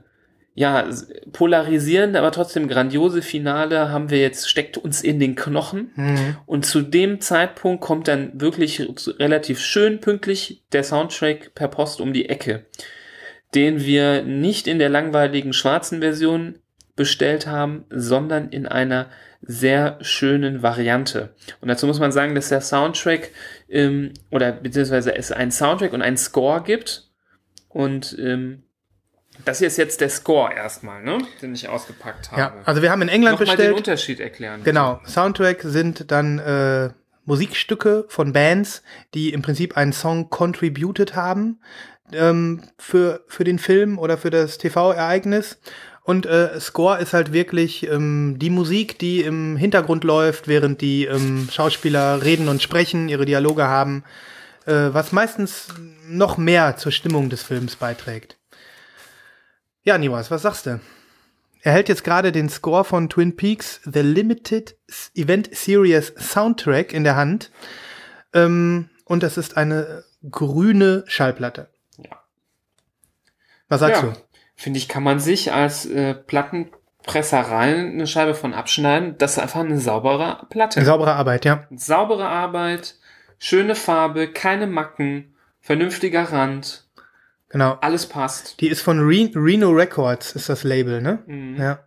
ja 0.55 0.91
polarisierende, 1.33 2.19
aber 2.19 2.33
trotzdem 2.33 2.69
grandiose 2.69 3.23
Finale 3.23 3.91
haben 3.91 4.11
wir 4.11 4.19
jetzt 4.19 4.51
steckt 4.51 4.77
uns 4.77 5.01
in 5.01 5.21
den 5.21 5.37
Knochen. 5.37 5.93
Mhm. 5.95 6.37
Und 6.47 6.67
zu 6.67 6.83
dem 6.83 7.21
Zeitpunkt 7.21 7.81
kommt 7.81 8.09
dann 8.09 8.41
wirklich 8.41 8.87
relativ 9.19 9.61
schön 9.61 10.01
pünktlich 10.01 10.63
der 10.73 10.85
Soundtrack 10.85 11.55
per 11.55 11.69
Post 11.69 12.01
um 12.01 12.13
die 12.13 12.29
Ecke, 12.29 12.67
den 13.55 13.85
wir 13.85 14.23
nicht 14.23 14.67
in 14.67 14.79
der 14.79 14.89
langweiligen 14.89 15.53
schwarzen 15.53 16.01
Version 16.01 16.57
bestellt 16.97 17.47
haben, 17.47 17.85
sondern 17.89 18.51
in 18.51 18.67
einer 18.67 19.07
sehr 19.41 19.99
schönen 20.03 20.63
Variante. 20.63 21.35
Und 21.61 21.69
dazu 21.69 21.87
muss 21.87 21.99
man 21.99 22.13
sagen, 22.13 22.35
dass 22.35 22.51
der 22.51 22.61
Soundtrack 22.61 23.31
ähm, 23.71 24.13
oder 24.31 24.53
beziehungsweise 24.53 25.17
es 25.17 25.33
einen 25.33 25.51
Soundtrack 25.51 25.93
und 25.95 26.03
einen 26.03 26.19
Score 26.19 26.63
gibt. 26.63 27.09
Und 27.69 28.17
ähm, 28.19 28.65
das 29.45 29.59
hier 29.59 29.69
ist 29.69 29.77
jetzt 29.77 30.01
der 30.01 30.11
Score 30.11 30.53
erstmal, 30.53 31.03
ne? 31.03 31.19
Den 31.43 31.55
ich 31.55 31.69
ausgepackt 31.69 32.31
habe. 32.31 32.41
Ja, 32.41 32.55
also 32.65 32.83
wir 32.83 32.91
haben 32.91 33.03
in 33.03 33.09
England 33.09 33.41
Nochmal 33.41 33.57
den 33.57 33.73
bestellt. 33.73 33.77
Unterschied 33.77 34.21
erklären. 34.21 34.63
Genau, 34.65 35.01
Soundtrack 35.07 35.63
sind 35.63 36.11
dann 36.11 36.39
äh, 36.39 36.91
Musikstücke 37.25 38.07
von 38.09 38.33
Bands, 38.33 38.83
die 39.15 39.33
im 39.33 39.43
Prinzip 39.43 39.77
einen 39.77 39.93
Song 39.93 40.31
contributed 40.31 41.15
haben 41.15 41.61
ähm, 42.13 42.63
für, 42.79 43.25
für 43.29 43.45
den 43.45 43.59
Film 43.59 43.99
oder 43.99 44.19
für 44.19 44.31
das 44.31 44.59
TV-Ereignis. 44.59 45.59
Und 46.03 46.27
äh, 46.27 46.59
Score 46.59 46.99
ist 46.99 47.13
halt 47.13 47.33
wirklich 47.33 47.87
ähm, 47.87 48.37
die 48.39 48.51
Musik, 48.51 48.99
die 48.99 49.21
im 49.21 49.57
Hintergrund 49.57 50.03
läuft, 50.03 50.49
während 50.49 50.81
die 50.81 51.05
ähm, 51.05 51.49
Schauspieler 51.53 52.25
reden 52.25 52.49
und 52.49 52.63
sprechen, 52.63 53.09
ihre 53.09 53.27
Dialoge 53.27 53.65
haben, 53.69 54.03
äh, 54.67 54.89
was 54.93 55.13
meistens 55.13 55.69
noch 56.09 56.37
mehr 56.37 56.77
zur 56.77 56.91
Stimmung 56.91 57.29
des 57.29 57.43
Films 57.43 57.77
beiträgt. 57.77 58.40
Ja, 59.83 59.97
Niwas, 59.97 60.31
was 60.31 60.43
sagst 60.43 60.67
du? 60.67 60.79
Er 61.63 61.73
hält 61.73 61.89
jetzt 61.89 62.05
gerade 62.05 62.33
den 62.33 62.51
Score 62.51 62.85
von 62.85 63.09
Twin 63.09 63.37
Peaks 63.37 63.81
The 63.85 64.01
Limited 64.01 64.77
Event 65.15 65.55
Series 65.55 66.13
Soundtrack 66.19 66.93
in 66.93 67.03
der 67.03 67.17
Hand. 67.17 67.51
Ähm, 68.35 68.91
und 69.07 69.23
das 69.23 69.39
ist 69.39 69.57
eine 69.57 70.05
grüne 70.31 71.05
Schallplatte. 71.07 71.71
Ja. 71.97 72.23
Was 73.69 73.81
sagst 73.81 74.03
ja, 74.03 74.13
finde 74.55 74.79
ich, 74.79 74.89
kann 74.89 75.03
man 75.03 75.19
sich 75.19 75.53
als 75.53 75.87
äh, 75.87 76.15
Plattenpresserei 76.15 77.75
eine 77.75 78.07
Scheibe 78.07 78.35
von 78.35 78.53
abschneiden. 78.53 79.17
Das 79.17 79.33
ist 79.33 79.39
einfach 79.39 79.61
eine 79.61 79.81
saubere 79.81 80.47
Platte. 80.51 80.81
du? 80.81 80.85
Saubere 80.85 81.15
Arbeit, 81.15 81.47
ja. 81.47 81.67
Saubere 81.75 82.29
Arbeit, 82.29 82.97
schöne 83.39 83.75
Farbe, 83.75 84.29
keine 84.31 84.67
Macken, 84.67 85.35
vernünftiger 85.61 86.25
Rand, 86.33 86.87
Genau. 87.51 87.77
alles 87.81 88.07
passt. 88.07 88.61
Die 88.61 88.69
ist 88.69 88.81
von 88.81 89.01
Re 89.01 89.29
Reno 89.35 89.71
Records, 89.71 90.33
ist 90.33 90.49
das 90.49 90.63
Label, 90.65 91.01
ne? 91.03 91.19
Mhm. 91.27 91.57
Ja. 91.61 91.85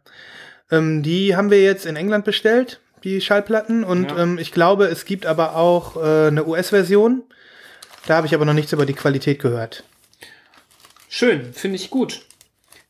Ähm, 0.71 1.03
die 1.03 1.35
haben 1.35 1.49
wir 1.51 1.61
jetzt 1.63 1.85
in 1.85 1.95
England 1.95 2.25
bestellt, 2.25 2.81
die 3.03 3.21
Schallplatten. 3.21 3.83
Und 3.83 4.11
Ja. 4.11 4.19
ähm, 4.23 4.37
ich 4.37 4.51
glaube, 4.51 4.85
es 4.87 5.05
gibt 5.05 5.25
aber 5.25 5.55
auch 5.55 5.95
äh, 5.97 6.27
eine 6.27 6.45
US-Version. 6.45 7.23
Da 8.07 8.15
habe 8.17 8.27
ich 8.27 8.35
aber 8.35 8.43
noch 8.45 8.53
nichts 8.53 8.73
über 8.73 8.85
die 8.85 8.93
Qualität 8.93 9.39
gehört. 9.41 9.83
Schön, 11.07 11.53
finde 11.53 11.77
ich 11.77 11.89
gut. 11.89 12.25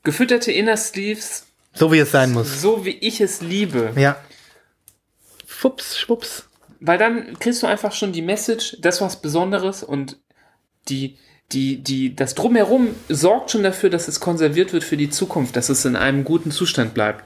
Gefütterte 0.03 0.51
Inner 0.51 0.75
Sleeves, 0.77 1.45
So 1.73 1.91
wie 1.91 1.99
es 1.99 2.11
sein 2.11 2.31
muss. 2.33 2.61
so 2.61 2.85
wie 2.85 2.97
ich 2.97 3.21
es 3.21 3.41
liebe. 3.41 3.91
Ja. 3.95 4.17
Fups, 5.45 5.97
schwups. 5.97 6.47
Weil 6.79 6.97
dann 6.97 7.37
kriegst 7.39 7.63
du 7.63 7.67
einfach 7.67 7.93
schon 7.93 8.11
die 8.11 8.21
Message, 8.21 8.77
das 8.81 8.99
was 9.01 9.21
Besonderes 9.21 9.83
und 9.83 10.17
die, 10.89 11.17
die, 11.53 11.77
die, 11.77 12.15
das 12.15 12.35
Drumherum 12.35 12.89
sorgt 13.09 13.51
schon 13.51 13.63
dafür, 13.63 13.89
dass 13.89 14.07
es 14.07 14.19
konserviert 14.19 14.73
wird 14.73 14.83
für 14.83 14.97
die 14.97 15.09
Zukunft, 15.09 15.55
dass 15.55 15.69
es 15.69 15.85
in 15.85 15.95
einem 15.95 16.23
guten 16.23 16.51
Zustand 16.51 16.93
bleibt. 16.93 17.23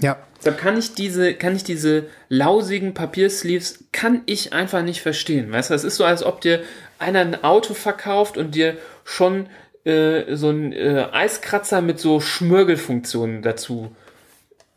Ja. 0.00 0.18
Deshalb 0.38 0.58
kann 0.58 0.76
ich 0.76 0.94
diese, 0.94 1.34
kann 1.34 1.54
ich 1.54 1.62
diese 1.62 2.06
lausigen 2.28 2.94
Papiersleeves, 2.94 3.84
kann 3.92 4.22
ich 4.26 4.52
einfach 4.52 4.82
nicht 4.82 5.00
verstehen. 5.00 5.52
Weißt 5.52 5.70
du, 5.70 5.74
es 5.74 5.84
ist 5.84 5.96
so, 5.96 6.04
als 6.04 6.24
ob 6.24 6.40
dir 6.40 6.62
einer 6.98 7.20
ein 7.20 7.44
Auto 7.44 7.74
verkauft 7.74 8.36
und 8.36 8.56
dir 8.56 8.76
schon 9.04 9.46
äh, 9.84 10.34
so 10.34 10.50
ein 10.50 10.72
äh, 10.72 11.06
Eiskratzer 11.12 11.80
mit 11.80 12.00
so 12.00 12.20
Schmörgelfunktionen 12.20 13.42
dazu 13.42 13.94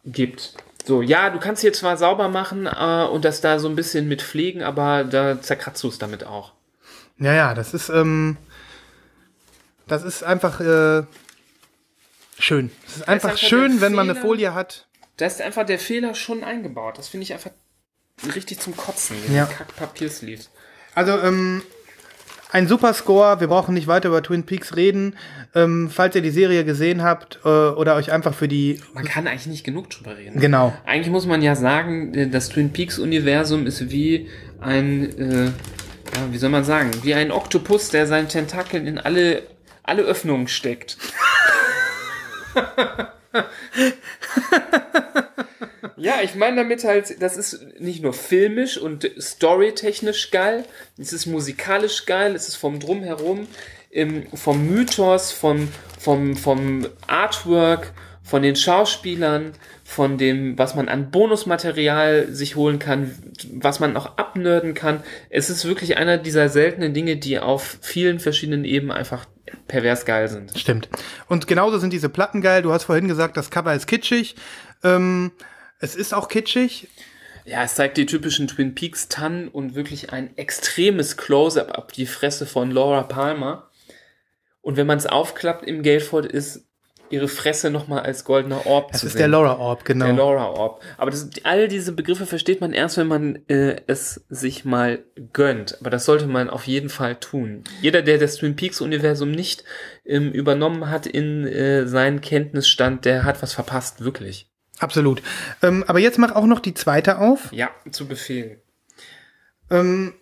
gibt. 0.05 0.53
So, 0.85 1.01
ja, 1.01 1.31
du 1.31 1.39
kannst 1.39 1.61
hier 1.61 1.73
zwar 1.73 1.97
sauber 1.97 2.29
machen 2.29 2.67
äh, 2.67 3.05
und 3.05 3.25
das 3.25 3.41
da 3.41 3.57
so 3.57 3.67
ein 3.67 3.75
bisschen 3.75 4.07
mit 4.07 4.21
pflegen, 4.21 4.61
aber 4.61 5.03
da 5.03 5.41
zerkratzt 5.41 5.83
du 5.83 5.87
es 5.87 5.97
damit 5.97 6.25
auch. 6.25 6.51
Ja, 7.19 7.33
ja, 7.33 7.53
das 7.53 7.73
ist, 7.73 7.89
ähm, 7.89 8.37
das 9.87 10.03
ist 10.03 10.23
einfach 10.23 10.59
äh, 10.59 11.03
schön. 12.39 12.71
Es 12.87 12.97
ist 12.97 13.07
einfach 13.07 13.29
einfach 13.29 13.37
schön, 13.41 13.81
wenn 13.81 13.93
man 13.93 14.09
eine. 14.09 14.19
Folie 14.19 14.53
hat. 14.53 14.87
Da 15.17 15.25
ist 15.25 15.41
einfach 15.41 15.65
der 15.65 15.79
Fehler 15.79 16.13
schon 16.15 16.43
eingebaut. 16.43 16.97
Das 16.97 17.07
finde 17.07 17.23
ich 17.23 17.33
einfach 17.33 17.51
richtig 18.35 18.59
zum 18.59 18.75
Kotzen. 18.75 19.15
diese 19.23 19.35
Ja. 19.37 19.45
Kack-Papiersleeves. 19.45 20.49
Also, 20.93 21.17
ähm, 21.19 21.61
ein 22.51 22.67
super 22.67 22.93
Score. 22.93 23.39
Wir 23.39 23.47
brauchen 23.47 23.73
nicht 23.73 23.87
weiter 23.87 24.09
über 24.09 24.21
Twin 24.23 24.43
Peaks 24.45 24.75
reden. 24.75 25.15
Ähm, 25.53 25.89
falls 25.89 26.15
ihr 26.15 26.21
die 26.21 26.31
Serie 26.31 26.63
gesehen 26.65 27.01
habt 27.03 27.39
äh, 27.43 27.47
oder 27.49 27.95
euch 27.95 28.11
einfach 28.11 28.33
für 28.33 28.47
die. 28.47 28.81
Man 28.93 29.05
kann 29.05 29.27
eigentlich 29.27 29.47
nicht 29.47 29.63
genug 29.63 29.89
drüber 29.89 30.17
reden. 30.17 30.39
Genau. 30.39 30.73
Eigentlich 30.85 31.09
muss 31.09 31.25
man 31.25 31.41
ja 31.41 31.55
sagen, 31.55 32.13
äh, 32.13 32.29
das 32.29 32.49
Twin 32.49 32.71
Peaks 32.73 32.99
Universum 32.99 33.65
ist 33.67 33.89
wie 33.89 34.29
ein, 34.59 35.17
äh, 35.19 35.51
ja, 36.13 36.31
wie 36.31 36.37
soll 36.37 36.49
man 36.49 36.63
sagen, 36.63 36.91
wie 37.03 37.13
ein 37.13 37.31
Oktopus, 37.31 37.89
der 37.89 38.07
seinen 38.07 38.29
Tentakeln 38.29 38.87
in 38.87 38.97
alle, 38.99 39.43
alle 39.83 40.03
Öffnungen 40.03 40.47
steckt. 40.47 40.97
ja, 45.97 46.21
ich 46.23 46.35
meine 46.35 46.57
damit 46.57 46.83
halt, 46.83 47.21
das 47.21 47.37
ist 47.37 47.79
nicht 47.79 48.03
nur 48.03 48.13
filmisch 48.13 48.77
und 48.77 49.09
storytechnisch 49.19 50.31
geil, 50.31 50.65
es 50.97 51.13
ist 51.13 51.25
musikalisch 51.25 52.05
geil, 52.05 52.35
es 52.35 52.47
ist 52.47 52.55
vom 52.55 52.79
Drumherum, 52.79 53.47
ähm, 53.91 54.27
vom 54.33 54.65
Mythos, 54.67 55.31
vom, 55.31 55.69
vom, 55.99 56.35
vom 56.37 56.87
Artwork, 57.07 57.93
von 58.25 58.41
den 58.41 58.55
Schauspielern, 58.55 59.53
von 59.83 60.17
dem, 60.17 60.57
was 60.57 60.73
man 60.73 60.89
an 60.89 61.11
Bonusmaterial 61.11 62.33
sich 62.33 62.55
holen 62.55 62.79
kann, 62.79 63.15
was 63.53 63.79
man 63.79 63.95
auch 63.95 64.17
abnörden 64.17 64.73
kann. 64.73 65.03
Es 65.29 65.51
ist 65.51 65.63
wirklich 65.65 65.97
einer 65.97 66.17
dieser 66.17 66.49
seltenen 66.49 66.95
Dinge, 66.95 67.17
die 67.17 67.37
auf 67.37 67.77
vielen 67.81 68.19
verschiedenen 68.19 68.65
Ebenen 68.65 68.97
einfach 68.97 69.27
pervers 69.67 70.05
geil 70.05 70.27
sind. 70.27 70.57
Stimmt. 70.57 70.89
Und 71.27 71.45
genauso 71.45 71.77
sind 71.77 71.93
diese 71.93 72.09
Platten 72.09 72.41
geil. 72.41 72.63
Du 72.63 72.73
hast 72.73 72.85
vorhin 72.85 73.07
gesagt, 73.07 73.37
das 73.37 73.51
Cover 73.51 73.75
ist 73.75 73.85
kitschig. 73.85 74.35
Ähm, 74.83 75.31
es 75.79 75.95
ist 75.95 76.11
auch 76.11 76.27
kitschig. 76.27 76.87
Ja, 77.45 77.61
es 77.61 77.75
zeigt 77.75 77.97
die 77.97 78.07
typischen 78.07 78.47
Twin 78.47 78.73
Peaks 78.73 79.07
Tannen 79.07 79.49
und 79.49 79.75
wirklich 79.75 80.11
ein 80.11 80.35
extremes 80.35 81.15
Close-up 81.15 81.77
auf 81.77 81.91
die 81.91 82.07
Fresse 82.07 82.47
von 82.47 82.71
Laura 82.71 83.03
Palmer. 83.03 83.69
Und 84.61 84.77
wenn 84.77 84.87
man 84.87 84.97
es 84.97 85.05
aufklappt 85.05 85.63
im 85.67 85.83
Gatefold 85.83 86.25
ist 86.25 86.65
ihre 87.09 87.27
Fresse 87.27 87.69
nochmal 87.69 88.01
als 88.03 88.23
goldener 88.23 88.65
Orb 88.65 88.91
Das 88.91 89.01
zu 89.01 89.07
ist 89.07 89.13
sehen. 89.13 89.19
der 89.19 89.27
Laura 89.29 89.57
Orb, 89.57 89.85
genau. 89.85 90.05
Der 90.05 90.15
Laura 90.15 90.47
Orb. 90.49 90.81
Aber 90.97 91.11
das, 91.11 91.29
all 91.43 91.67
diese 91.67 91.91
Begriffe 91.91 92.25
versteht 92.25 92.61
man 92.61 92.73
erst, 92.73 92.97
wenn 92.97 93.07
man 93.07 93.39
äh, 93.47 93.77
es 93.87 94.25
sich 94.29 94.65
mal 94.65 95.03
gönnt. 95.33 95.77
Aber 95.81 95.89
das 95.89 96.05
sollte 96.05 96.27
man 96.27 96.49
auf 96.49 96.67
jeden 96.67 96.89
Fall 96.89 97.15
tun. 97.15 97.63
Jeder, 97.81 98.01
der 98.01 98.17
das 98.17 98.35
Twin 98.37 98.55
Peaks 98.55 98.81
Universum 98.81 99.31
nicht 99.31 99.63
ähm, 100.05 100.31
übernommen 100.31 100.89
hat 100.89 101.05
in 101.07 101.45
äh, 101.47 101.87
seinen 101.87 102.21
Kenntnisstand, 102.21 103.05
der 103.05 103.23
hat 103.23 103.41
was 103.41 103.53
verpasst, 103.53 104.03
wirklich. 104.03 104.49
Absolut. 104.79 105.21
Ähm, 105.61 105.83
aber 105.87 105.99
jetzt 105.99 106.19
mach 106.19 106.35
auch 106.35 106.45
noch 106.45 106.59
die 106.59 106.73
zweite 106.73 107.19
auf. 107.19 107.51
Ja, 107.51 107.69
zu 107.91 108.07
Befehl. 108.07 108.61
Ähm, 109.71 110.13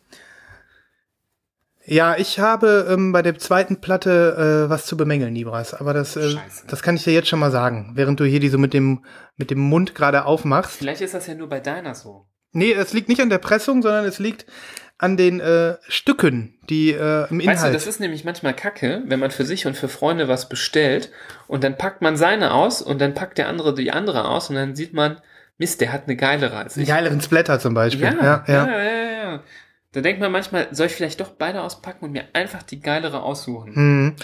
ja, 1.85 2.15
ich 2.17 2.39
habe 2.39 2.87
ähm, 2.89 3.11
bei 3.11 3.21
der 3.21 3.37
zweiten 3.37 3.81
Platte 3.81 4.65
äh, 4.65 4.69
was 4.69 4.85
zu 4.85 4.95
bemängeln, 4.95 5.33
Nibras. 5.33 5.73
Aber 5.73 5.93
das, 5.93 6.15
äh, 6.15 6.31
Scheiße. 6.31 6.65
das 6.67 6.81
kann 6.81 6.95
ich 6.95 7.03
dir 7.03 7.13
jetzt 7.13 7.27
schon 7.27 7.39
mal 7.39 7.51
sagen, 7.51 7.91
während 7.95 8.19
du 8.19 8.25
hier 8.25 8.39
die 8.39 8.49
so 8.49 8.57
mit 8.57 8.73
dem, 8.73 9.03
mit 9.35 9.51
dem 9.51 9.59
Mund 9.59 9.95
gerade 9.95 10.25
aufmachst. 10.25 10.77
Vielleicht 10.77 11.01
ist 11.01 11.13
das 11.13 11.27
ja 11.27 11.35
nur 11.35 11.49
bei 11.49 11.59
deiner 11.59 11.95
so. 11.95 12.27
Nee, 12.51 12.71
es 12.71 12.93
liegt 12.93 13.09
nicht 13.09 13.21
an 13.21 13.29
der 13.29 13.39
Pressung, 13.39 13.81
sondern 13.81 14.05
es 14.05 14.19
liegt 14.19 14.45
an 14.97 15.17
den 15.17 15.39
äh, 15.39 15.75
Stücken, 15.87 16.59
die 16.69 16.91
äh, 16.91 17.27
im 17.29 17.39
Inhalt. 17.39 17.57
Weißt 17.57 17.67
du, 17.67 17.73
das 17.73 17.87
ist 17.87 17.99
nämlich 17.99 18.23
manchmal 18.23 18.55
kacke, 18.55 19.03
wenn 19.07 19.19
man 19.19 19.31
für 19.31 19.43
sich 19.43 19.65
und 19.65 19.75
für 19.75 19.89
Freunde 19.89 20.27
was 20.27 20.47
bestellt 20.47 21.11
und 21.47 21.63
dann 21.63 21.77
packt 21.77 22.01
man 22.01 22.15
seine 22.15 22.53
aus 22.53 22.81
und 22.81 23.01
dann 23.01 23.13
packt 23.13 23.37
der 23.37 23.49
andere 23.49 23.73
die 23.73 23.91
andere 23.91 24.25
aus 24.29 24.49
und 24.49 24.55
dann 24.55 24.75
sieht 24.75 24.93
man, 24.93 25.17
Mist, 25.57 25.81
der 25.81 25.91
hat 25.91 26.03
eine 26.07 26.15
geilere 26.15 26.57
als 26.57 26.75
Einen 26.75 26.83
ich. 26.83 26.89
geileren 26.89 27.21
Splatter 27.21 27.59
zum 27.59 27.73
Beispiel. 27.73 28.05
Ja, 28.05 28.13
ja, 28.13 28.43
ja. 28.47 28.67
ja, 28.67 28.83
ja, 28.83 29.11
ja. 29.31 29.43
Da 29.93 30.01
denkt 30.01 30.19
man 30.19 30.31
manchmal, 30.31 30.67
soll 30.71 30.87
ich 30.87 30.93
vielleicht 30.93 31.19
doch 31.19 31.29
beide 31.29 31.61
auspacken 31.61 32.05
und 32.05 32.11
mir 32.11 32.25
einfach 32.33 32.63
die 32.63 32.81
geilere 32.81 33.21
aussuchen? 33.21 33.75
Hm. 33.75 34.15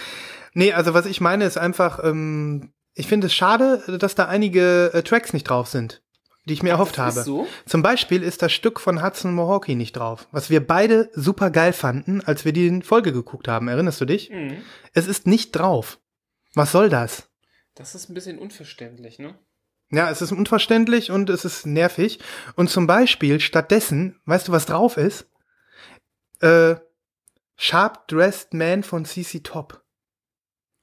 Nee, 0.53 0.73
also 0.73 0.93
was 0.93 1.05
ich 1.05 1.21
meine 1.21 1.45
ist 1.45 1.57
einfach, 1.57 2.03
ähm, 2.03 2.73
ich 2.95 3.07
finde 3.07 3.27
es 3.27 3.33
schade, 3.33 3.97
dass 3.99 4.15
da 4.15 4.25
einige 4.25 4.91
äh, 4.93 5.03
Tracks 5.03 5.31
nicht 5.31 5.43
drauf 5.43 5.67
sind, 5.67 6.01
die 6.45 6.53
ich 6.53 6.63
mir 6.63 6.71
erhofft 6.71 6.97
das 6.97 7.15
habe. 7.15 7.21
so? 7.23 7.47
Zum 7.67 7.83
Beispiel 7.83 8.23
ist 8.23 8.41
das 8.41 8.51
Stück 8.51 8.79
von 8.79 9.03
Hudson 9.03 9.33
Mohawke 9.33 9.75
nicht 9.75 9.93
drauf, 9.93 10.27
was 10.31 10.49
wir 10.49 10.65
beide 10.65 11.11
super 11.13 11.51
geil 11.51 11.71
fanden, 11.71 12.21
als 12.21 12.45
wir 12.45 12.51
die 12.51 12.81
Folge 12.81 13.13
geguckt 13.13 13.47
haben. 13.47 13.67
Erinnerst 13.67 14.01
du 14.01 14.05
dich? 14.05 14.31
Mhm. 14.31 14.57
Es 14.93 15.07
ist 15.07 15.27
nicht 15.27 15.51
drauf. 15.51 15.99
Was 16.55 16.71
soll 16.71 16.89
das? 16.89 17.29
Das 17.75 17.93
ist 17.93 18.09
ein 18.09 18.15
bisschen 18.15 18.39
unverständlich, 18.39 19.19
ne? 19.19 19.35
Ja, 19.91 20.09
es 20.09 20.21
ist 20.21 20.31
unverständlich 20.31 21.11
und 21.11 21.29
es 21.29 21.45
ist 21.45 21.65
nervig. 21.65 22.19
Und 22.55 22.69
zum 22.69 22.87
Beispiel 22.87 23.39
stattdessen, 23.39 24.19
weißt 24.25 24.47
du, 24.47 24.51
was 24.51 24.65
drauf 24.65 24.97
ist? 24.97 25.27
Äh, 26.41 26.75
Sharp 27.55 28.07
Dressed 28.07 28.53
Man 28.53 28.83
von 28.83 29.05
CC 29.05 29.41
Top. 29.41 29.83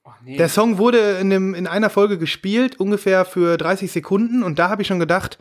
Oh, 0.05 0.11
nee. 0.23 0.37
Der 0.37 0.49
Song 0.49 0.79
wurde 0.79 1.19
in, 1.19 1.31
dem, 1.31 1.55
in 1.55 1.67
einer 1.67 1.91
Folge 1.91 2.19
gespielt, 2.19 2.79
ungefähr 2.79 3.25
für 3.25 3.57
30 3.57 3.91
Sekunden. 3.91 4.43
Und 4.43 4.59
da 4.59 4.69
habe 4.69 4.83
ich 4.83 4.89
schon 4.89 5.01
gedacht, 5.01 5.39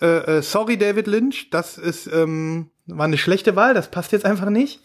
äh, 0.00 0.38
äh, 0.38 0.42
sorry 0.42 0.76
David 0.76 1.06
Lynch, 1.06 1.50
das 1.50 1.78
ist, 1.78 2.06
ähm, 2.08 2.70
war 2.86 3.04
eine 3.04 3.18
schlechte 3.18 3.54
Wahl, 3.54 3.74
das 3.74 3.90
passt 3.90 4.12
jetzt 4.12 4.24
einfach 4.24 4.50
nicht. 4.50 4.80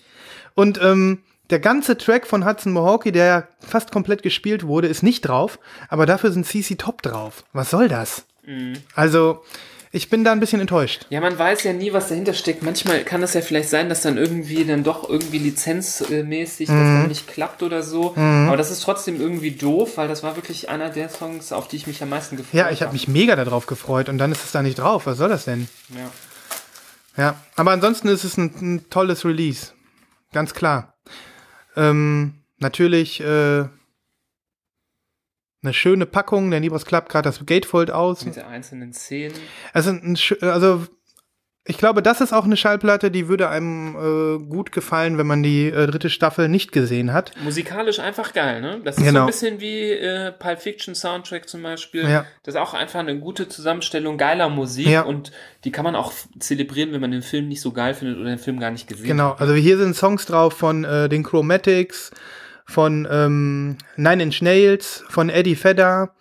Und 0.54 0.80
ähm, 0.82 1.24
der 1.50 1.60
ganze 1.60 1.98
Track 1.98 2.28
von 2.28 2.46
Hudson 2.46 2.74
Mohawke, 2.74 3.12
der 3.12 3.48
fast 3.60 3.92
komplett 3.92 4.22
gespielt 4.22 4.68
wurde, 4.68 4.88
ist 4.88 5.02
nicht 5.02 5.22
drauf, 5.22 5.60
aber 5.90 6.06
dafür 6.06 6.32
sind 6.32 6.46
CC 6.46 6.76
Top 6.76 7.02
drauf. 7.02 7.46
Was 7.54 7.70
soll 7.70 7.88
das? 7.88 8.26
Mhm. 8.46 8.74
Also, 8.94 9.44
ich 9.92 10.10
bin 10.10 10.24
da 10.24 10.32
ein 10.32 10.40
bisschen 10.40 10.60
enttäuscht. 10.62 11.06
Ja, 11.10 11.22
man 11.22 11.38
weiß 11.40 11.64
ja 11.64 11.74
nie, 11.74 11.94
was 11.94 12.10
dahinter 12.10 12.34
steckt. 12.34 12.62
Manchmal 12.64 13.04
kann 13.04 13.24
es 13.24 13.34
ja 13.34 13.42
vielleicht 13.42 13.70
sein, 13.70 13.90
dass 13.90 14.02
dann 14.02 14.18
irgendwie 14.18 14.66
dann 14.66 14.84
doch 14.84 15.08
irgendwie 15.10 15.38
lizenzmäßig 15.40 16.68
das 16.68 16.76
Mhm. 16.76 17.00
dann 17.00 17.08
nicht 17.08 17.28
klappt 17.28 17.64
oder 17.64 17.84
so. 17.84 18.16
Aber 18.16 18.58
das 18.58 18.70
ist 18.72 18.84
trotzdem 18.84 19.20
irgendwie 19.22 19.52
doof, 19.52 19.98
weil 19.98 20.08
das 20.08 20.24
war 20.24 20.36
wirklich 20.36 20.70
einer 20.70 20.90
der 20.90 21.10
Songs, 21.10 21.52
auf 21.52 21.68
die 21.68 21.78
ich 21.78 21.88
mich 21.88 22.02
am 22.04 22.10
meisten 22.10 22.36
gefreut 22.38 22.54
Ja, 22.54 22.70
ich 22.72 22.82
habe 22.82 22.94
mich 22.94 23.08
mega 23.08 23.36
darauf 23.36 23.66
gefreut 23.66 24.10
und 24.10 24.18
dann 24.18 24.32
ist 24.32 24.44
es 24.44 24.52
da 24.52 24.62
nicht 24.62 24.80
drauf. 24.80 25.06
Was 25.06 25.18
soll 25.18 25.30
das 25.30 25.46
denn? 25.46 25.68
Ja. 25.90 26.10
Ja, 27.24 27.36
aber 27.56 27.72
ansonsten 27.72 28.10
ist 28.10 28.24
es 28.24 28.38
ein, 28.38 28.54
ein 28.62 28.90
tolles 28.90 29.26
Release. 29.26 29.72
Ganz 30.34 30.54
klar. 30.54 30.94
Ähm, 31.76 32.44
natürlich 32.60 33.20
äh, 33.22 33.66
eine 35.68 35.74
schöne 35.74 36.06
Packung. 36.06 36.50
Der 36.52 36.60
Nibos 36.60 36.86
klappt 36.86 37.10
gerade 37.10 37.28
das 37.30 37.46
Gatefold 37.46 37.92
aus. 37.92 38.20
Den 38.20 38.38
einzelnen 38.44 38.94
Szenen. 38.94 39.36
Also, 39.74 39.92
ein, 39.92 40.18
also 40.42 40.86
ich 41.70 41.78
glaube, 41.78 42.02
das 42.02 42.22
ist 42.22 42.32
auch 42.32 42.46
eine 42.46 42.56
Schallplatte, 42.56 43.12
die 43.12 43.28
würde 43.28 43.50
einem 43.50 43.94
äh, 43.96 44.46
gut 44.46 44.72
gefallen, 44.72 45.18
wenn 45.18 45.28
man 45.28 45.44
die 45.44 45.68
äh, 45.68 45.86
dritte 45.88 46.10
Staffel 46.10 46.48
nicht 46.48 46.72
gesehen 46.72 47.12
hat. 47.12 47.34
Musikalisch 47.44 48.00
einfach 48.00 48.32
geil, 48.32 48.62
ne? 48.62 48.80
Das 48.86 48.96
ist 48.96 49.02
so 49.02 49.06
Genau. 49.10 49.20
ein 49.24 49.28
bisschen 49.28 49.60
wie 49.60 49.92
äh, 49.92 50.32
Pulp 50.32 50.62
Fiction 50.62 50.96
Soundtrack 50.96 51.50
zum 51.50 51.62
Beispiel. 51.64 52.08
Ja. 52.10 52.26
Das 52.44 52.56
ist 52.56 52.62
auch 52.62 52.74
einfach 52.74 53.02
eine 53.02 53.20
gute 53.20 53.50
Zusammenstellung 53.50 54.18
geiler 54.18 54.48
Musik 54.48 54.88
Ja. 54.88 55.02
und 55.02 55.34
die 55.66 55.74
kann 55.74 55.84
man 55.84 55.98
auch 55.98 56.14
zelebrieren, 56.40 56.94
wenn 56.94 57.02
man 57.02 57.12
den 57.12 57.22
Film 57.22 57.50
nicht 57.50 57.60
so 57.60 57.74
geil 57.74 57.94
findet 57.94 58.18
oder 58.18 58.30
den 58.30 58.40
Film 58.40 58.62
gar 58.62 58.72
nicht 58.72 58.88
gesehen 58.88 59.06
Genau, 59.06 59.32
hat. 59.32 59.42
also 59.42 59.54
hier 59.54 59.78
sind 59.78 59.94
Songs 59.94 60.26
drauf 60.26 60.54
von 60.54 60.86
äh, 60.86 61.10
den 61.10 61.24
Chromatics, 61.24 62.12
von 62.68 63.08
ähm, 63.10 63.78
Nine 63.96 64.24
Inch 64.24 64.42
Nails, 64.42 65.04
von 65.10 65.30
Eddie 65.30 65.56
Vedder. 65.62 66.14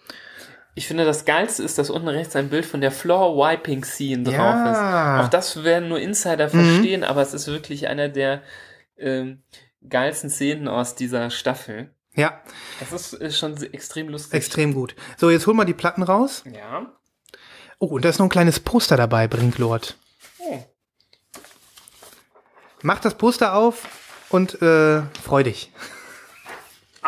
Ich 0.75 0.87
finde, 0.87 1.05
das 1.05 1.25
Geilste 1.25 1.63
ist, 1.63 1.79
dass 1.79 1.91
unten 1.91 2.09
rechts 2.09 2.37
ein 2.37 2.51
Bild 2.51 2.67
von 2.67 2.81
der 2.81 2.91
Floor-Wiping-Scene 2.93 4.25
drauf 4.25 4.35
Ja. 4.35 5.19
ist. 5.21 5.25
Auch 5.27 5.31
das 5.31 5.65
werden 5.65 5.89
nur 5.89 5.99
Insider 5.99 6.49
verstehen, 6.49 7.03
aber 7.03 7.23
es 7.23 7.33
ist 7.35 7.47
wirklich 7.47 7.89
einer 7.89 8.09
der 8.09 8.43
ähm, 8.99 9.43
geilsten 9.89 10.29
Szenen 10.31 10.69
aus 10.69 10.95
dieser 10.95 11.31
Staffel. 11.31 11.91
Ja, 12.15 12.41
Das 12.81 12.93
ist, 12.93 13.13
ist 13.15 13.39
schon 13.39 13.57
se- 13.57 13.73
extrem 13.73 14.09
lustig. 14.09 14.35
extrem 14.35 14.73
gut. 14.75 14.95
So, 15.17 15.31
jetzt 15.31 15.47
holen 15.47 15.57
wir 15.57 15.65
die 15.67 15.75
Platten 15.75 16.03
raus. 16.03 16.45
Ja. 16.51 16.87
Oh, 17.79 17.87
und 17.87 18.05
da 18.05 18.09
ist 18.09 18.19
noch 18.19 18.27
ein 18.27 18.31
kleines 18.31 18.61
Poster 18.61 18.97
dabei, 18.97 19.29
Brinklord. 19.29 19.97
Oh. 20.39 20.63
Mach 22.83 23.01
das 23.01 23.15
Poster 23.17 23.55
auf 23.55 23.87
und 24.31 24.61
äh, 24.63 25.03
freu 25.23 25.43
dich. 25.43 25.73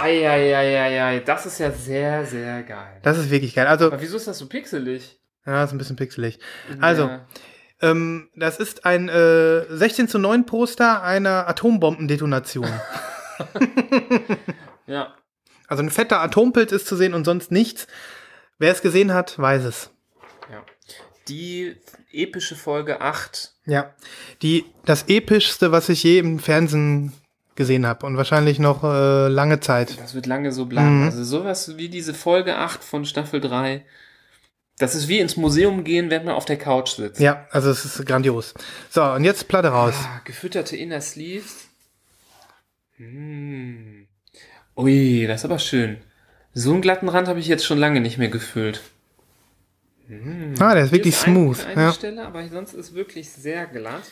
Eieieiei, 0.01 1.21
das 1.21 1.47
ist 1.47 1.59
ja 1.59 1.71
sehr, 1.73 2.25
sehr 2.27 2.63
geil. 2.63 2.99
Das 3.03 3.19
ist 3.19 3.31
wirklich 3.31 3.55
geil. 3.55 3.67
Also, 3.67 3.87
Aber 3.87 4.01
wieso 4.01 4.17
ist 4.17 4.27
das 4.29 4.39
so 4.39 4.47
pixelig? 4.49 5.19
ja, 5.47 5.65
ist 5.65 5.73
ein 5.73 5.79
bisschen 5.79 5.97
pixelig. 5.97 6.39
Also, 6.81 7.05
Ja. 7.09 7.27
ähm, 7.81 8.29
das 8.37 8.59
ist 8.59 8.85
ein 8.85 9.09
äh, 9.09 9.65
16 9.75 10.09
zu 10.09 10.19
9 10.19 10.47
Poster 10.47 11.03
einer 11.03 11.49
Atombombendetonation. 11.49 12.69
ja. 14.87 15.15
Also 15.67 15.83
ein 15.83 15.91
fetter 15.91 16.21
Atompilz 16.21 16.73
ist 16.73 16.87
zu 16.87 16.97
sehen 16.97 17.15
und 17.15 17.25
sonst 17.25 17.51
nichts. 17.53 17.87
Wer 18.59 18.73
es 18.73 18.83
gesehen 18.83 19.13
hat, 19.15 19.39
weiß 19.39 19.65
es. 19.65 19.91
Ja. 20.51 20.65
Die 21.29 21.77
epische 22.11 22.57
Folge 22.57 23.01
8. 23.01 23.53
Ja. 23.67 23.95
Die, 24.43 24.65
das 24.87 25.05
epischste, 25.09 25.71
was 25.73 25.89
ich 25.91 26.03
je 26.03 26.19
im 26.19 26.39
Fernsehen 26.39 27.13
gesehen 27.59 27.87
habe 27.87 28.07
und 28.07 28.17
wahrscheinlich 28.17 28.59
noch 28.59 28.83
äh, 28.83 29.29
lange 29.29 29.61
Zeit. 29.61 30.01
Das 30.01 30.15
wird 30.15 30.25
lange 30.25 30.53
so 30.53 30.65
bleiben. 30.65 31.01
Mhm. 31.01 31.05
Also 31.09 31.23
sowas 31.25 31.77
wie 31.77 31.91
diese 31.91 32.15
Folge 32.15 32.57
8 32.57 32.83
von 32.83 33.05
Staffel 33.05 33.43
3. 33.43 33.85
Das 34.79 34.95
ist 34.95 35.09
wie 35.09 35.19
ins 35.19 35.37
Museum 35.37 35.85
gehen, 35.85 36.09
wenn 36.09 36.25
man 36.25 36.35
auf 36.35 36.47
der 36.47 36.57
Couch 36.57 36.91
sitzt. 36.97 37.21
Ja, 37.21 37.47
also 37.51 37.69
es 37.71 37.85
ist 37.85 38.07
grandios. 38.07 38.55
So, 38.89 39.03
und 39.03 39.25
jetzt 39.25 39.49
Platte 39.49 39.69
raus. 39.69 39.95
Ah, 39.99 40.21
gefütterte 40.25 40.77
Inner 40.77 41.01
Sleeves. 41.03 41.67
Hm. 42.97 44.07
Ui, 44.77 45.27
das 45.27 45.41
ist 45.41 45.45
aber 45.45 45.59
schön. 45.59 45.99
So 46.55 46.73
einen 46.73 46.81
glatten 46.81 47.09
Rand 47.09 47.29
habe 47.29 47.41
ich 47.41 47.49
jetzt 47.49 47.67
schon 47.67 47.79
lange 47.79 48.01
nicht 48.01 48.19
mehr 48.19 48.29
gefühlt. 48.29 48.81
Ah, 50.59 50.75
der 50.75 50.85
ist 50.85 50.93
wirklich 50.93 51.15
ist 51.15 51.23
smooth. 51.23 51.67
Eine 51.67 51.83
Ja. 51.83 51.93
Stelle, 51.93 52.25
aber 52.25 52.49
sonst 52.49 52.73
ist 52.73 52.95
wirklich 52.95 53.29
sehr 53.31 53.67
glatt. 53.67 54.05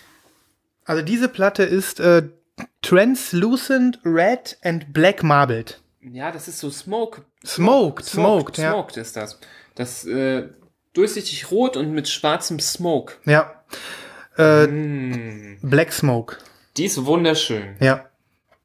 Also 0.84 1.02
diese 1.02 1.28
Platte 1.28 1.62
ist 1.62 2.00
äh, 2.00 2.28
Translucent 2.82 3.98
Red 4.04 4.56
and 4.62 4.92
Black 4.92 5.22
Marbled. 5.22 5.80
Ja, 6.00 6.30
das 6.30 6.46
ist 6.48 6.60
so 6.60 6.70
Smoke. 6.70 7.22
Smoked, 7.44 8.04
smoked, 8.04 8.58
ja. 8.58 8.70
Smoked 8.72 8.96
ist 8.96 9.16
das. 9.16 9.40
Das 9.74 10.04
äh, 10.06 10.48
durchsichtig 10.92 11.50
rot 11.50 11.76
und 11.76 11.92
mit 11.92 12.08
schwarzem 12.08 12.60
Smoke. 12.60 13.14
Ja. 13.24 13.64
Äh, 14.36 14.66
Hm. 14.66 15.58
Black 15.62 15.92
Smoke. 15.92 16.36
Die 16.76 16.84
ist 16.84 17.04
wunderschön. 17.04 17.76
Ja. 17.80 18.06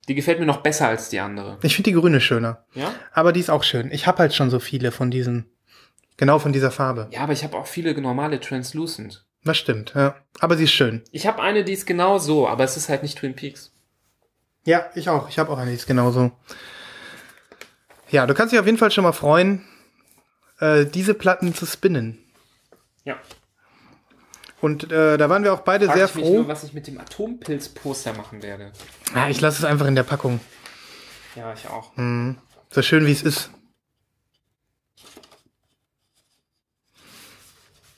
Die 0.08 0.16
gefällt 0.16 0.40
mir 0.40 0.46
noch 0.46 0.62
besser 0.62 0.88
als 0.88 1.10
die 1.10 1.20
andere. 1.20 1.58
Ich 1.64 1.76
finde 1.76 1.90
die 1.92 1.96
grüne 1.96 2.22
schöner. 2.22 2.64
Ja? 2.74 2.94
Aber 3.14 3.32
die 3.34 3.40
ist 3.40 3.50
auch 3.50 3.64
schön. 3.64 3.92
Ich 3.92 4.08
habe 4.08 4.20
halt 4.20 4.34
schon 4.34 4.50
so 4.50 4.60
viele 4.60 4.92
von 4.92 5.10
diesen. 5.12 5.46
Genau 6.18 6.38
von 6.40 6.54
dieser 6.54 6.72
Farbe. 6.72 7.08
Ja, 7.12 7.22
aber 7.22 7.34
ich 7.34 7.44
habe 7.44 7.58
auch 7.58 7.66
viele 7.66 8.00
normale 8.00 8.40
Translucent. 8.40 9.26
Das 9.44 9.58
stimmt, 9.58 9.94
ja. 9.96 10.16
Aber 10.40 10.56
sie 10.58 10.66
ist 10.66 10.72
schön. 10.74 11.02
Ich 11.12 11.26
habe 11.26 11.42
eine, 11.42 11.64
die 11.64 11.74
ist 11.74 11.88
genau 11.88 12.20
so, 12.20 12.48
aber 12.48 12.64
es 12.64 12.78
ist 12.78 12.90
halt 12.90 13.02
nicht 13.02 13.18
Twin 13.18 13.36
Peaks. 13.36 13.72
Ja, 14.66 14.90
ich 14.96 15.10
auch. 15.10 15.30
Ich 15.30 15.40
habe 15.40 15.52
auch 15.52 15.58
einiges 15.58 15.86
genauso. 15.86 16.32
Ja, 18.10 18.28
du 18.28 18.34
kannst 18.34 18.52
dich 18.52 18.60
auf 18.60 18.66
jeden 18.66 18.78
Fall 18.78 18.92
schon 18.92 19.04
mal 19.04 19.14
freuen, 19.14 19.66
äh, 20.60 20.86
diese 20.86 21.14
Platten 21.14 21.56
zu 21.56 21.66
spinnen. 21.66 22.20
Ja. 23.04 23.18
Und 24.60 24.92
äh, 24.92 25.18
da 25.18 25.30
waren 25.30 25.44
wir 25.44 25.54
auch 25.54 25.62
beide 25.62 25.88
Frag 25.88 25.96
sehr 25.96 26.06
ich 26.06 26.12
froh. 26.12 26.20
Mich 26.20 26.32
nur, 26.34 26.48
was 26.48 26.64
ich 26.64 26.74
mit 26.74 26.86
dem 26.86 27.00
Atompilzposter 27.00 28.14
machen 28.14 28.44
werde. 28.44 28.72
Ja, 29.16 29.28
ich 29.28 29.42
lasse 29.42 29.60
es 29.60 29.66
einfach 29.66 29.88
in 29.88 29.96
der 29.96 30.04
Packung. 30.04 30.40
Ja, 31.36 31.54
ich 31.54 31.68
auch. 31.68 31.96
Mhm. 31.98 32.38
So 32.70 32.82
schön, 32.82 33.08
wie 33.08 33.12
es 33.12 33.24
ist. 33.24 33.50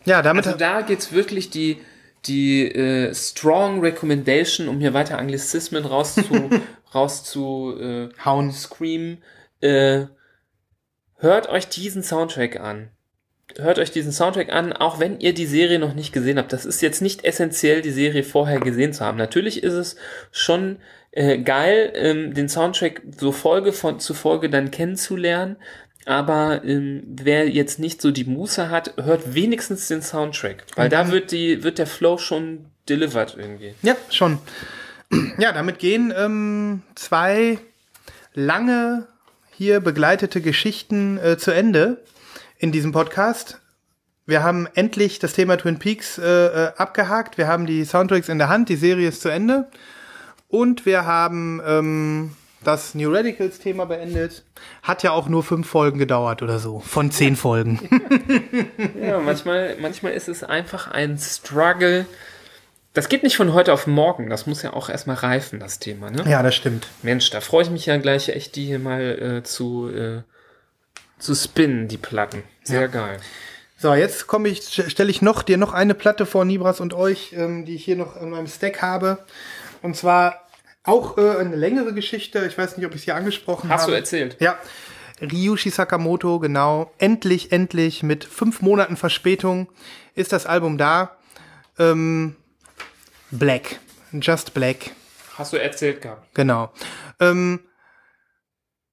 Ja, 0.05 0.22
damit. 0.22 0.45
Also 0.45 0.57
da 0.57 0.82
geht's 0.82 1.11
wirklich 1.11 1.49
die 1.49 1.82
die 2.26 2.67
äh, 2.67 3.13
strong 3.13 3.82
recommendation, 3.82 4.67
um 4.67 4.80
hier 4.80 4.93
weiter 4.93 5.17
Anglizismen 5.17 5.86
rauszu, 5.86 6.49
rauszu 6.95 7.78
äh, 7.80 8.09
Hauen. 8.24 8.51
screamen. 8.51 9.21
Äh, 9.61 10.05
hört 11.17 11.49
euch 11.49 11.67
diesen 11.67 12.03
Soundtrack 12.03 12.59
an. 12.59 12.89
Hört 13.57 13.78
euch 13.78 13.91
diesen 13.91 14.11
Soundtrack 14.11 14.51
an, 14.51 14.74
auch 14.74 14.99
wenn 14.99 15.19
ihr 15.19 15.34
die 15.34 15.45
Serie 15.45 15.78
noch 15.78 15.93
nicht 15.93 16.11
gesehen 16.13 16.38
habt. 16.38 16.53
Das 16.53 16.65
ist 16.65 16.82
jetzt 16.82 17.01
nicht 17.01 17.24
essentiell, 17.24 17.82
die 17.82 17.91
Serie 17.91 18.24
vorher 18.24 18.59
gesehen 18.59 18.93
zu 18.93 19.05
haben. 19.05 19.17
Natürlich 19.17 19.61
ist 19.63 19.74
es 19.74 19.95
schon 20.32 20.78
äh, 21.11 21.38
geil, 21.38 21.93
ähm, 21.95 22.34
den 22.34 22.49
Soundtrack 22.49 23.03
so 23.15 23.32
Folge 23.32 23.71
von 23.71 23.99
zu 23.99 24.13
Folge 24.13 24.49
dann 24.49 24.71
kennenzulernen. 24.71 25.57
Aber 26.06 26.64
ähm, 26.64 27.04
wer 27.08 27.49
jetzt 27.49 27.80
nicht 27.80 28.01
so 28.01 28.12
die 28.12 28.26
Muße 28.26 28.70
hat, 28.70 28.93
hört 28.97 29.34
wenigstens 29.34 29.88
den 29.88 30.01
Soundtrack, 30.01 30.66
weil 30.76 30.89
da 30.89 31.12
wird 31.12 31.32
die 31.32 31.64
wird 31.64 31.78
der 31.78 31.88
Flow 31.88 32.18
schon 32.18 32.66
delivered 32.89 33.36
irgendwie. 33.38 33.74
Ja, 33.82 33.95
schon. 34.10 34.39
Ja, 35.38 35.51
damit 35.51 35.80
gehen 35.80 36.12
ähm, 36.16 36.82
zwei 36.95 37.60
lange 38.34 39.08
hier 39.56 39.80
begleitete 39.80 40.41
Geschichten 40.41 41.18
äh, 41.18 41.38
zu 41.38 41.51
Ende 41.51 42.01
in 42.58 42.72
diesem 42.72 42.91
Podcast. 42.91 43.60
Wir 44.26 44.41
haben 44.41 44.68
endlich 44.74 45.20
das 45.20 45.34
Thema 45.34 45.58
Twin 45.58 45.80
Peaks 45.80 46.18
äh, 46.18 46.24
äh, 46.24 46.72
abgehakt. 46.78 47.38
Wir 47.38 47.47
haben 47.47 47.66
die 47.66 47.84
Soundtracks 47.84 48.30
in 48.30 48.38
der 48.38 48.49
Hand. 48.49 48.70
Die 48.70 48.76
Serie 48.76 49.10
ist 49.10 49.22
zu 49.22 49.30
Ende. 49.30 49.68
Und 50.47 50.86
wir 50.86 51.06
haben 51.06 51.62
ähm, 51.66 52.32
das 52.64 52.95
New 52.95 53.11
Radicals 53.14 53.59
Thema 53.59 53.86
beendet. 53.86 54.43
Hat 54.82 55.03
ja 55.03 55.11
auch 55.11 55.28
nur 55.30 55.43
fünf 55.43 55.68
Folgen 55.68 55.99
gedauert 55.99 56.41
oder 56.41 56.59
so. 56.59 56.80
Von 56.80 57.11
zehn 57.11 57.36
Folgen. 57.36 57.80
Ja, 59.01 59.20
manchmal 59.20 59.76
manchmal 59.80 60.14
ist 60.14 60.28
es 60.30 60.43
einfach 60.43 60.89
ein 60.89 61.18
Struggle. 61.18 62.05
Das 62.93 63.09
geht 63.09 63.24
nicht 63.24 63.36
von 63.38 63.53
heute 63.53 63.74
auf 63.74 63.88
morgen. 63.88 64.30
Das 64.30 64.45
muss 64.45 64.61
ja 64.61 64.74
auch 64.74 64.89
erstmal 64.89 65.16
reifen, 65.18 65.59
das 65.59 65.80
Thema. 65.80 66.09
Ne? 66.11 66.24
ja, 66.28 66.41
das 66.43 66.55
stimmt. 66.55 66.88
Mensch, 67.01 67.30
da 67.32 67.41
freue 67.41 67.64
ich 67.64 67.70
mich 67.70 67.86
ja 67.86 67.97
gleich 67.97 68.30
echt, 68.30 68.55
die 68.55 68.66
hier 68.66 68.80
mal 68.80 69.01
äh, 69.39 69.43
zu 69.43 69.89
äh, 69.89 70.22
zu 71.20 71.36
spinnen, 71.36 71.88
die 71.88 71.97
Platten. 71.97 72.43
Sehr 72.64 72.82
Ja. 72.82 72.88
geil. 72.88 73.18
So, 73.78 73.93
jetzt 73.93 74.28
komme 74.28 74.47
ich, 74.49 74.64
stelle 74.88 75.09
ich 75.09 75.22
noch 75.22 75.41
dir 75.43 75.57
noch 75.57 75.74
eine 75.74 75.93
Platte 75.93 76.26
vor, 76.26 76.45
Nibras 76.45 76.80
und 76.80 76.93
euch, 76.93 77.34
ähm, 77.34 77.66
die 77.66 77.76
ich 77.76 77.84
hier 77.84 77.97
noch 77.97 78.16
in 78.22 78.30
meinem 78.30 78.47
Stack 78.47 78.82
habe. 78.82 79.20
Und 79.82 79.97
zwar 79.97 80.47
auch 80.84 81.17
äh, 81.17 81.38
eine 81.38 81.55
längere 81.55 81.93
Geschichte. 81.93 82.45
Ich 82.45 82.57
weiß 82.57 82.77
nicht, 82.77 82.86
ob 82.86 82.93
ich 82.95 83.01
sie 83.03 83.11
angesprochen 83.11 83.69
Hast 83.69 83.84
habe. 83.84 83.93
du 83.93 83.97
erzählt? 83.97 84.38
Ja. 84.39 84.57
Ryushi 85.21 85.69
Sakamoto, 85.69 86.39
genau. 86.39 86.91
Endlich, 86.97 87.51
endlich, 87.51 88.03
mit 88.03 88.25
fünf 88.25 88.61
Monaten 88.61 88.97
Verspätung 88.97 89.69
ist 90.15 90.34
das 90.34 90.45
Album 90.45 90.77
da. 90.77 91.15
Ähm, 91.79 92.36
Black. 93.31 93.79
Just 94.11 94.53
Black. 94.53 94.91
Hast 95.38 95.53
du 95.53 95.57
erzählt 95.57 96.01
gehabt? 96.01 96.27
Genau. 96.36 96.71
Ähm, 97.19 97.61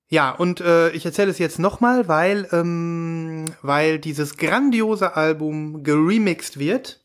ja, 0.09 0.31
und 0.31 0.61
äh, 0.61 0.91
ich 0.91 1.05
erzähle 1.05 1.31
es 1.31 1.39
jetzt 1.39 1.59
nochmal, 1.59 2.09
weil, 2.09 2.49
ähm, 2.53 3.45
weil 3.63 3.99
dieses 3.99 4.37
grandiose 4.37 5.17
Album 5.17 5.85
geremixed 5.85 6.59
wird 6.59 7.01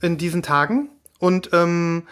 in 0.00 0.18
diesen 0.18 0.42
Tagen 0.42 0.90
und 1.18 1.50
ähm, 1.52 2.06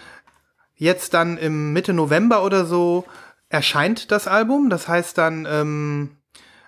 jetzt 0.76 1.14
dann 1.14 1.38
im 1.38 1.72
Mitte 1.72 1.92
November 1.92 2.44
oder 2.44 2.64
so 2.64 3.04
erscheint 3.48 4.10
das 4.10 4.26
Album. 4.26 4.70
Das 4.70 4.88
heißt 4.88 5.16
dann, 5.18 5.46
ähm, 5.48 6.16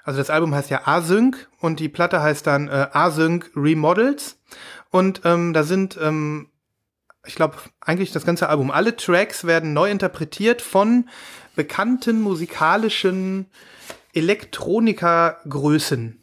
also 0.03 0.19
das 0.19 0.31
Album 0.31 0.55
heißt 0.55 0.71
ja 0.71 0.87
Async 0.87 1.49
und 1.61 1.81
die 1.81 1.89
Platte 1.89 2.23
heißt 2.23 2.47
dann 2.47 2.69
äh, 2.69 2.89
Async 2.93 3.51
Remodels. 3.57 4.39
Und 4.91 5.23
ähm, 5.25 5.53
da 5.53 5.65
sind 5.65 5.99
ähm, 6.01 6.49
ich 7.27 7.35
glaube, 7.35 7.57
eigentlich 7.81 8.13
das 8.13 8.27
ganze 8.27 8.49
Album. 8.49 8.71
Alle 8.71 8.97
Tracks 8.97 9.45
werden 9.45 9.73
neu 9.73 9.91
interpretiert 9.91 10.61
von 10.63 11.09
bekannten 11.57 12.21
musikalischen 12.21 13.47
Elektronikergrößen. 14.13 16.21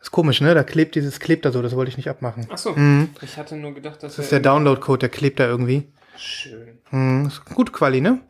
Ist 0.00 0.10
komisch, 0.10 0.40
ne? 0.40 0.54
Da 0.54 0.64
klebt 0.64 0.94
dieses, 0.94 1.20
klebt 1.20 1.44
da 1.44 1.52
so, 1.52 1.62
das 1.62 1.76
wollte 1.76 1.90
ich 1.90 1.96
nicht 1.96 2.08
abmachen. 2.08 2.48
Ach 2.50 2.58
so. 2.58 2.74
Ich 3.20 3.36
hatte 3.36 3.56
nur 3.56 3.72
gedacht, 3.74 4.02
dass 4.02 4.16
Das 4.16 4.24
ist 4.24 4.32
der 4.32 4.40
Download-Code, 4.40 5.00
der 5.00 5.08
klebt 5.10 5.38
da 5.38 5.46
irgendwie. 5.46 5.92
schön. 6.16 6.71
Hm, 6.92 7.26
ist 7.26 7.44
gut 7.46 7.72
Quali, 7.72 8.00
ne? 8.00 8.20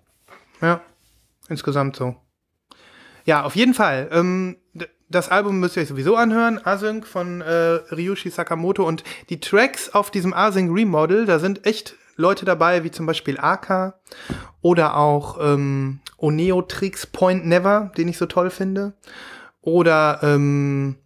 Ja, 0.61 0.81
insgesamt 1.49 1.97
so. 1.97 2.17
Ja, 3.25 3.43
auf 3.43 3.57
jeden 3.57 3.75
Fall. 3.75 4.09
Ähm, 4.13 4.57
das 5.09 5.29
Album 5.29 5.61
müsst 5.61 5.77
ihr 5.77 5.83
euch 5.83 5.89
sowieso 5.89 6.17
anhören. 6.17 6.61
Async 6.65 7.07
von 7.07 7.41
äh, 7.41 7.53
Ryushi 7.93 8.31
Sakamoto. 8.31 8.87
Und 8.87 9.05
die 9.29 9.41
Tracks 9.41 9.91
auf 9.91 10.11
diesem 10.11 10.33
Async 10.33 10.75
Remodel, 10.75 11.27
da 11.27 11.39
sind 11.39 11.67
echt 11.67 11.97
Leute 12.17 12.45
dabei, 12.45 12.85
wie 12.85 12.91
zum 12.91 13.07
Beispiel 13.07 13.39
Aka 13.39 14.01
oder 14.61 14.97
auch 14.97 15.39
ähm, 15.41 16.01
Oneotrix 16.17 17.07
Point 17.07 17.47
Never, 17.47 17.93
den 17.97 18.09
ich 18.09 18.19
so 18.19 18.27
toll 18.27 18.51
finde. 18.51 18.95
Oder 19.61 20.21
ähm, 20.23 20.97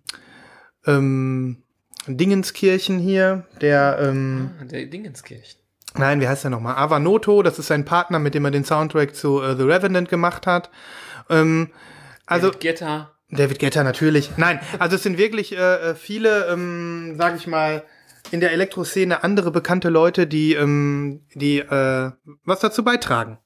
ähm, 0.86 1.62
Dingenskirchen 2.06 2.98
hier, 2.98 3.46
der 3.60 3.98
ähm, 4.00 4.50
Ah, 4.60 4.64
der 4.64 4.86
Dingenskirchen. 4.86 5.65
Nein, 5.98 6.20
wie 6.20 6.28
heißt 6.28 6.44
der 6.44 6.50
nochmal? 6.50 6.76
Avanoto, 6.76 7.42
das 7.42 7.58
ist 7.58 7.68
sein 7.68 7.84
Partner, 7.84 8.18
mit 8.18 8.34
dem 8.34 8.44
er 8.44 8.50
den 8.50 8.64
Soundtrack 8.64 9.14
zu 9.14 9.42
äh, 9.42 9.56
The 9.56 9.62
Revenant 9.62 10.08
gemacht 10.08 10.46
hat. 10.46 10.70
Ähm, 11.30 11.70
also 12.26 12.48
David 12.48 12.60
Guetta. 12.60 13.12
David 13.30 13.58
Guetta 13.58 13.82
natürlich. 13.82 14.36
Nein, 14.36 14.60
also 14.78 14.96
es 14.96 15.02
sind 15.02 15.18
wirklich 15.18 15.56
äh, 15.56 15.90
äh, 15.90 15.94
viele, 15.94 16.46
ähm, 16.46 17.16
sag 17.18 17.36
ich 17.36 17.46
mal, 17.46 17.84
in 18.30 18.40
der 18.40 18.52
Elektroszene 18.52 19.22
andere 19.24 19.50
bekannte 19.50 19.88
Leute, 19.88 20.26
die, 20.26 20.54
ähm, 20.54 21.24
die 21.34 21.58
äh, 21.58 22.10
was 22.44 22.60
dazu 22.60 22.84
beitragen. 22.84 23.38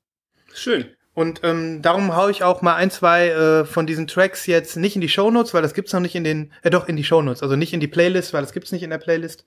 Schön. 0.53 0.87
Und 1.13 1.41
ähm, 1.43 1.83
darum 1.83 2.17
hau 2.17 2.29
ich 2.29 2.45
auch 2.45 2.63
mal 2.63 2.77
ein, 2.77 2.91
zwei 2.91 3.29
äh, 3.29 3.65
von 3.65 3.87
diesen 3.87 4.07
Tracks 4.07 4.47
jetzt 4.47 4.77
nicht 4.77 4.95
in 4.95 5.01
die 5.01 5.09
Shownotes, 5.09 5.53
weil 5.53 5.63
das 5.63 5.75
gibt's 5.75 5.93
noch 5.93 6.01
nicht 6.01 6.15
in 6.15 6.25
den, 6.25 6.53
äh, 6.63 6.71
doch 6.71 6.89
in 6.89 6.97
die 6.97 7.05
Shownotes, 7.05 7.43
also 7.43 7.57
nicht 7.57 7.73
in 7.73 7.81
die 7.81 7.89
Playlist, 7.89 8.33
weil 8.33 8.43
das 8.43 8.53
gibt's 8.53 8.73
nicht 8.73 8.83
in 8.83 8.91
der 8.91 8.99
Playlist. 8.99 9.45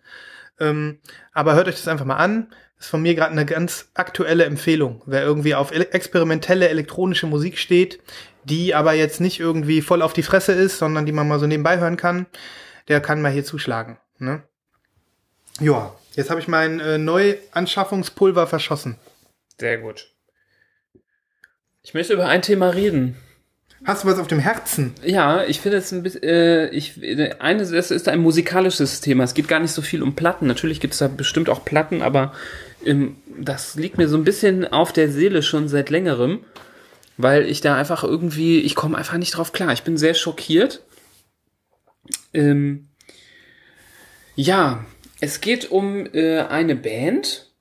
Ähm, 0.60 0.99
aber 1.32 1.56
hört 1.56 1.68
euch 1.68 1.76
das 1.76 1.88
einfach 1.88 2.06
mal 2.06 2.18
an. 2.18 2.54
Ist 2.84 2.89
von 2.89 3.01
mir 3.01 3.15
gerade 3.15 3.31
eine 3.31 3.45
ganz 3.45 3.89
aktuelle 3.93 4.43
Empfehlung. 4.43 5.01
Wer 5.05 5.23
irgendwie 5.23 5.55
auf 5.55 5.71
ele 5.71 5.91
experimentelle 5.91 6.67
elektronische 6.67 7.27
Musik 7.27 7.57
steht, 7.57 7.99
die 8.43 8.75
aber 8.75 8.93
jetzt 8.93 9.21
nicht 9.21 9.39
irgendwie 9.39 9.81
voll 9.81 10.01
auf 10.01 10.11
die 10.11 10.23
Fresse 10.23 10.51
ist, 10.51 10.79
sondern 10.79 11.05
die 11.05 11.13
man 11.13 11.27
mal 11.27 11.39
so 11.39 11.47
nebenbei 11.47 11.79
hören 11.79 11.95
kann, 11.95 12.25
der 12.89 12.99
kann 12.99 13.21
mal 13.21 13.31
hier 13.31 13.45
zuschlagen. 13.45 13.97
Ne? 14.19 14.43
Ja, 15.61 15.95
jetzt 16.15 16.29
habe 16.29 16.41
ich 16.41 16.49
mein 16.49 16.81
äh, 16.81 16.97
Neuanschaffungspulver 16.97 18.47
verschossen. 18.47 18.97
Sehr 19.57 19.77
gut. 19.77 20.11
Ich 21.84 21.93
möchte 21.93 22.13
über 22.13 22.27
ein 22.27 22.41
Thema 22.41 22.69
reden. 22.69 23.15
Hast 23.86 24.03
du 24.03 24.07
was 24.07 24.19
auf 24.19 24.27
dem 24.27 24.39
Herzen? 24.39 24.93
Ja, 25.03 25.43
ich 25.43 25.59
finde 25.59 25.77
es 25.77 25.91
ein 25.91 26.03
bisschen, 26.03 26.23
äh, 26.23 26.69
ich, 26.69 26.99
eine, 27.39 27.65
das 27.65 27.91
ist 27.91 28.07
ein 28.07 28.19
musikalisches 28.19 29.01
Thema. 29.01 29.25
Es 29.25 29.34
geht 29.34 29.49
gar 29.49 29.59
nicht 29.59 29.71
so 29.71 29.81
viel 29.81 30.01
um 30.01 30.15
Platten. 30.15 30.47
Natürlich 30.47 30.79
gibt 30.79 30.93
es 30.93 30.99
da 30.99 31.09
bestimmt 31.09 31.49
auch 31.49 31.65
Platten, 31.65 32.01
aber 32.01 32.34
das 33.39 33.75
liegt 33.75 33.97
mir 33.97 34.07
so 34.07 34.17
ein 34.17 34.23
bisschen 34.23 34.65
auf 34.67 34.93
der 34.93 35.09
Seele 35.09 35.43
schon 35.43 35.67
seit 35.67 35.89
längerem, 35.89 36.43
weil 37.17 37.45
ich 37.45 37.61
da 37.61 37.75
einfach 37.75 38.03
irgendwie, 38.03 38.59
ich 38.61 38.75
komme 38.75 38.97
einfach 38.97 39.17
nicht 39.17 39.38
drauf 39.38 39.53
klar. 39.53 39.71
Ich 39.73 39.84
bin 39.84 39.97
sehr 39.97 40.13
schockiert. 40.13 40.84
Ähm, 42.34 42.89
ja, 44.36 44.86
es 45.19 45.41
geht 45.41 45.71
um 45.71 46.07
äh, 46.13 46.39
eine 46.41 46.75
Band, 46.75 47.51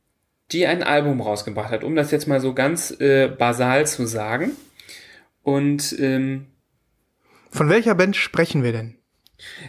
die 0.51 0.67
ein 0.67 0.83
Album 0.83 1.21
rausgebracht 1.21 1.71
hat, 1.71 1.85
um 1.85 1.95
das 1.95 2.11
jetzt 2.11 2.27
mal 2.27 2.41
so 2.41 2.55
ganz 2.55 2.91
äh, 3.01 3.29
basal 3.29 3.87
zu 3.87 4.07
sagen. 4.07 4.53
Und 5.43 5.95
ähm, 5.99 6.47
Von 7.51 7.69
welcher 7.69 7.95
Band 7.95 8.17
sprechen 8.17 8.63
wir 8.63 8.73
denn? 8.73 8.97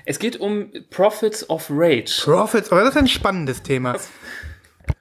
es 0.05 0.19
geht 0.19 0.39
um 0.39 0.71
Prophets 0.89 1.49
of 1.49 1.67
Rage. 1.69 2.21
Prophets, 2.23 2.71
aber 2.71 2.81
das 2.81 2.91
ist 2.91 2.97
ein 2.97 3.07
spannendes 3.07 3.63
Thema. 3.63 3.97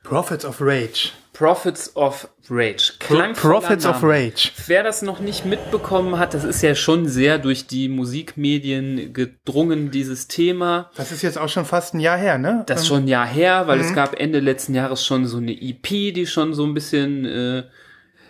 Prophets 0.02 0.44
of 0.44 0.60
Rage. 0.60 1.12
Prophets 1.32 1.96
of 1.96 2.28
Rage. 2.50 2.92
Klangvoller 2.98 3.60
Prophets 3.60 3.86
of. 3.86 4.02
Rage. 4.02 4.52
Wer 4.66 4.82
das 4.82 5.00
noch 5.00 5.20
nicht 5.20 5.46
mitbekommen 5.46 6.18
hat, 6.18 6.34
das 6.34 6.44
ist 6.44 6.62
ja 6.62 6.74
schon 6.74 7.08
sehr 7.08 7.38
durch 7.38 7.66
die 7.66 7.88
Musikmedien 7.88 9.14
gedrungen, 9.14 9.90
dieses 9.90 10.28
Thema. 10.28 10.90
Das 10.94 11.10
ist 11.10 11.22
jetzt 11.22 11.38
auch 11.38 11.48
schon 11.48 11.64
fast 11.64 11.94
ein 11.94 12.00
Jahr 12.00 12.18
her, 12.18 12.36
ne? 12.36 12.64
Das 12.66 12.82
ist 12.82 12.88
schon 12.88 13.04
ein 13.04 13.08
Jahr 13.08 13.26
her, 13.26 13.66
weil 13.66 13.80
es 13.80 13.94
gab 13.94 14.20
Ende 14.20 14.40
letzten 14.40 14.74
Jahres 14.74 15.04
schon 15.04 15.26
so 15.26 15.38
eine 15.38 15.52
EP, 15.52 15.88
die 15.88 16.26
schon 16.26 16.52
so 16.52 16.64
ein 16.64 16.74
bisschen, 16.74 17.24
äh, 17.24 17.62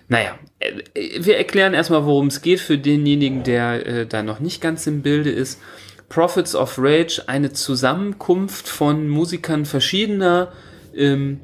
naja, 0.06 0.38
äh, 0.60 0.70
wir 1.18 1.36
erklären 1.36 1.74
erstmal, 1.74 2.06
worum 2.06 2.28
es 2.28 2.42
geht 2.42 2.60
für 2.60 2.78
denjenigen, 2.78 3.42
der 3.42 3.86
äh, 3.86 4.06
da 4.06 4.22
noch 4.22 4.38
nicht 4.38 4.60
ganz 4.60 4.86
im 4.86 5.02
Bilde 5.02 5.30
ist. 5.30 5.60
Prophets 6.08 6.54
of 6.54 6.76
Rage, 6.78 7.22
eine 7.26 7.52
Zusammenkunft 7.52 8.68
von 8.68 9.08
Musikern 9.08 9.64
verschiedener 9.64 10.52
ähm, 10.96 11.40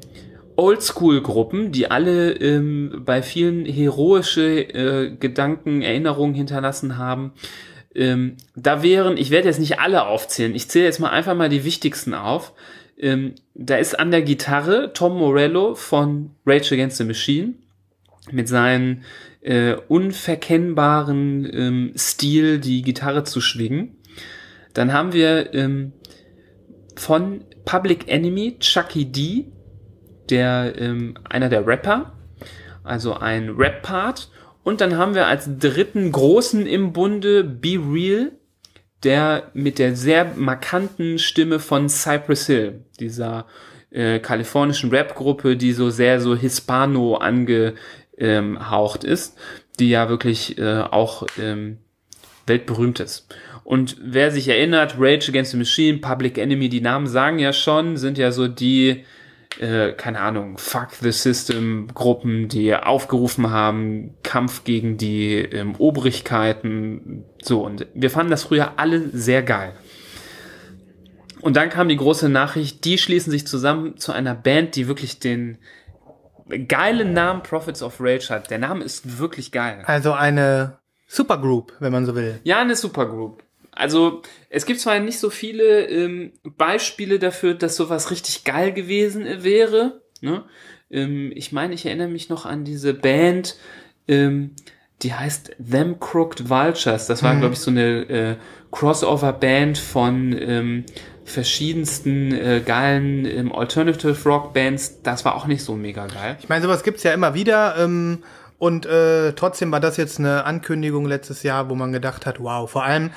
Oldschool-Gruppen, 0.55 1.71
die 1.71 1.89
alle 1.89 2.33
ähm, 2.33 3.03
bei 3.05 3.21
vielen 3.21 3.65
heroische 3.65 4.59
äh, 4.61 5.15
Gedanken, 5.15 5.81
Erinnerungen 5.81 6.35
hinterlassen 6.35 6.97
haben. 6.97 7.31
Ähm, 7.95 8.35
da 8.55 8.83
wären, 8.83 9.17
ich 9.17 9.31
werde 9.31 9.47
jetzt 9.47 9.59
nicht 9.59 9.79
alle 9.79 10.05
aufzählen, 10.05 10.53
ich 10.53 10.69
zähle 10.69 10.85
jetzt 10.85 10.99
mal 10.99 11.09
einfach 11.09 11.35
mal 11.35 11.49
die 11.49 11.63
wichtigsten 11.63 12.13
auf. 12.13 12.53
Ähm, 12.97 13.35
da 13.53 13.77
ist 13.77 13.97
an 13.97 14.11
der 14.11 14.21
Gitarre 14.21 14.91
Tom 14.93 15.17
Morello 15.17 15.75
von 15.75 16.31
Rage 16.45 16.75
Against 16.75 16.97
the 16.97 17.05
Machine 17.05 17.53
mit 18.31 18.49
seinem 18.49 19.03
äh, 19.41 19.75
unverkennbaren 19.87 21.49
ähm, 21.51 21.93
Stil, 21.95 22.59
die 22.59 22.81
Gitarre 22.81 23.23
zu 23.23 23.39
schwingen. 23.39 23.95
Dann 24.73 24.91
haben 24.91 25.13
wir 25.13 25.53
ähm, 25.53 25.93
von 26.99 27.45
Public 27.63 28.09
Enemy 28.09 28.57
Chucky 28.59 29.05
D, 29.05 29.45
der 30.29 30.73
ähm, 30.77 31.15
einer 31.29 31.47
der 31.47 31.65
Rapper, 31.65 32.11
also 32.83 33.13
ein 33.13 33.49
Rap-Part. 33.49 34.29
Und 34.63 34.81
dann 34.81 34.97
haben 34.97 35.15
wir 35.15 35.27
als 35.27 35.49
dritten 35.57 36.11
großen 36.11 36.67
im 36.67 36.91
Bunde 36.91 37.43
Be 37.45 37.79
Real, 37.79 38.33
der 39.03 39.49
mit 39.53 39.79
der 39.79 39.95
sehr 39.95 40.33
markanten 40.35 41.19
Stimme 41.19 41.59
von 41.59 41.87
Cypress 41.87 42.47
Hill, 42.47 42.83
dieser 42.99 43.45
äh, 43.91 44.19
kalifornischen 44.19 44.89
Rap-Gruppe, 44.89 45.55
die 45.55 45.71
so 45.71 45.89
sehr 45.89 46.19
so 46.19 46.35
Hispano 46.35 47.15
angehaucht 47.15 49.05
ist, 49.05 49.37
die 49.79 49.89
ja 49.89 50.09
wirklich 50.09 50.57
äh, 50.57 50.81
auch 50.81 51.25
ähm, 51.39 51.77
weltberühmt 52.45 52.99
ist. 52.99 53.33
Und 53.69 53.97
wer 54.01 54.31
sich 54.31 54.47
erinnert, 54.47 54.95
Rage 54.97 55.29
Against 55.29 55.51
the 55.51 55.57
Machine, 55.57 55.99
Public 55.99 56.39
Enemy, 56.39 56.69
die 56.69 56.81
Namen 56.81 57.05
sagen 57.05 57.37
ja 57.37 57.53
schon, 57.53 57.97
sind 57.97 58.17
ja 58.17 58.31
so 58.31 58.47
die, 58.47 59.05
äh, 59.59 59.91
keine 59.91 60.21
Ahnung, 60.21 60.57
Fuck 60.57 60.95
the 60.99 61.11
System 61.11 61.87
Gruppen, 61.93 62.47
die 62.47 62.73
aufgerufen 62.73 63.51
haben, 63.51 64.15
Kampf 64.23 64.63
gegen 64.63 64.97
die 64.97 65.35
ähm, 65.35 65.75
Obrigkeiten, 65.77 67.25
so. 67.43 67.63
Und 67.63 67.85
wir 67.93 68.09
fanden 68.09 68.31
das 68.31 68.41
früher 68.41 68.79
alle 68.79 69.09
sehr 69.09 69.43
geil. 69.43 69.73
Und 71.39 71.55
dann 71.55 71.69
kam 71.69 71.89
die 71.89 71.97
große 71.97 72.27
Nachricht, 72.27 72.85
die 72.85 72.97
schließen 72.97 73.29
sich 73.29 73.45
zusammen 73.45 73.97
zu 73.97 74.11
einer 74.11 74.33
Band, 74.33 74.77
die 74.77 74.87
wirklich 74.87 75.19
den 75.19 75.59
geilen 76.67 77.13
Namen 77.13 77.43
Prophets 77.43 77.83
of 77.83 77.97
Rage 77.99 78.29
hat. 78.29 78.49
Der 78.49 78.57
Name 78.57 78.83
ist 78.83 79.19
wirklich 79.19 79.51
geil. 79.51 79.83
Also 79.85 80.13
eine 80.13 80.79
Supergroup, 81.05 81.73
wenn 81.79 81.91
man 81.91 82.07
so 82.07 82.15
will. 82.15 82.39
Ja, 82.43 82.61
eine 82.61 82.75
Supergroup. 82.75 83.43
Also 83.79 84.21
es 84.49 84.65
gibt 84.65 84.79
zwar 84.81 84.99
nicht 84.99 85.19
so 85.19 85.29
viele 85.29 85.87
ähm, 85.87 86.33
Beispiele 86.43 87.17
dafür, 87.17 87.53
dass 87.53 87.77
sowas 87.77 88.11
richtig 88.11 88.43
geil 88.43 88.73
gewesen 88.73 89.25
wäre. 89.43 90.01
Ne? 90.21 90.43
Ähm, 90.91 91.31
ich 91.33 91.51
meine, 91.51 91.73
ich 91.73 91.85
erinnere 91.85 92.09
mich 92.09 92.29
noch 92.29 92.45
an 92.45 92.65
diese 92.65 92.93
Band, 92.93 93.55
ähm, 94.07 94.51
die 95.01 95.13
heißt 95.13 95.55
Them 95.71 95.97
Crooked 95.99 96.49
Vultures. 96.49 97.07
Das 97.07 97.23
war, 97.23 97.35
glaube 97.37 97.53
ich, 97.53 97.59
so 97.61 97.71
eine 97.71 98.09
äh, 98.09 98.35
Crossover-Band 98.71 99.77
von 99.77 100.35
ähm, 100.37 100.85
verschiedensten 101.23 102.33
äh, 102.33 102.61
geilen 102.65 103.25
ähm, 103.25 103.53
Alternative 103.53 104.17
Rock 104.25 104.53
Bands. 104.53 105.01
Das 105.03 105.23
war 105.23 105.35
auch 105.35 105.47
nicht 105.47 105.63
so 105.63 105.75
mega 105.75 106.07
geil. 106.07 106.35
Ich 106.41 106.49
meine, 106.49 106.63
sowas 106.63 106.83
gibt's 106.83 107.03
ja 107.03 107.13
immer 107.13 107.33
wieder. 107.33 107.77
Ähm, 107.77 108.23
und 108.59 108.85
äh, 108.85 109.31
trotzdem 109.33 109.71
war 109.71 109.79
das 109.79 109.95
jetzt 109.95 110.19
eine 110.19 110.43
Ankündigung 110.43 111.05
letztes 111.05 111.43
Jahr, 111.43 111.69
wo 111.69 111.75
man 111.75 111.93
gedacht 111.93 112.25
hat, 112.25 112.41
wow, 112.41 112.69
vor 112.69 112.83
allem 112.83 113.11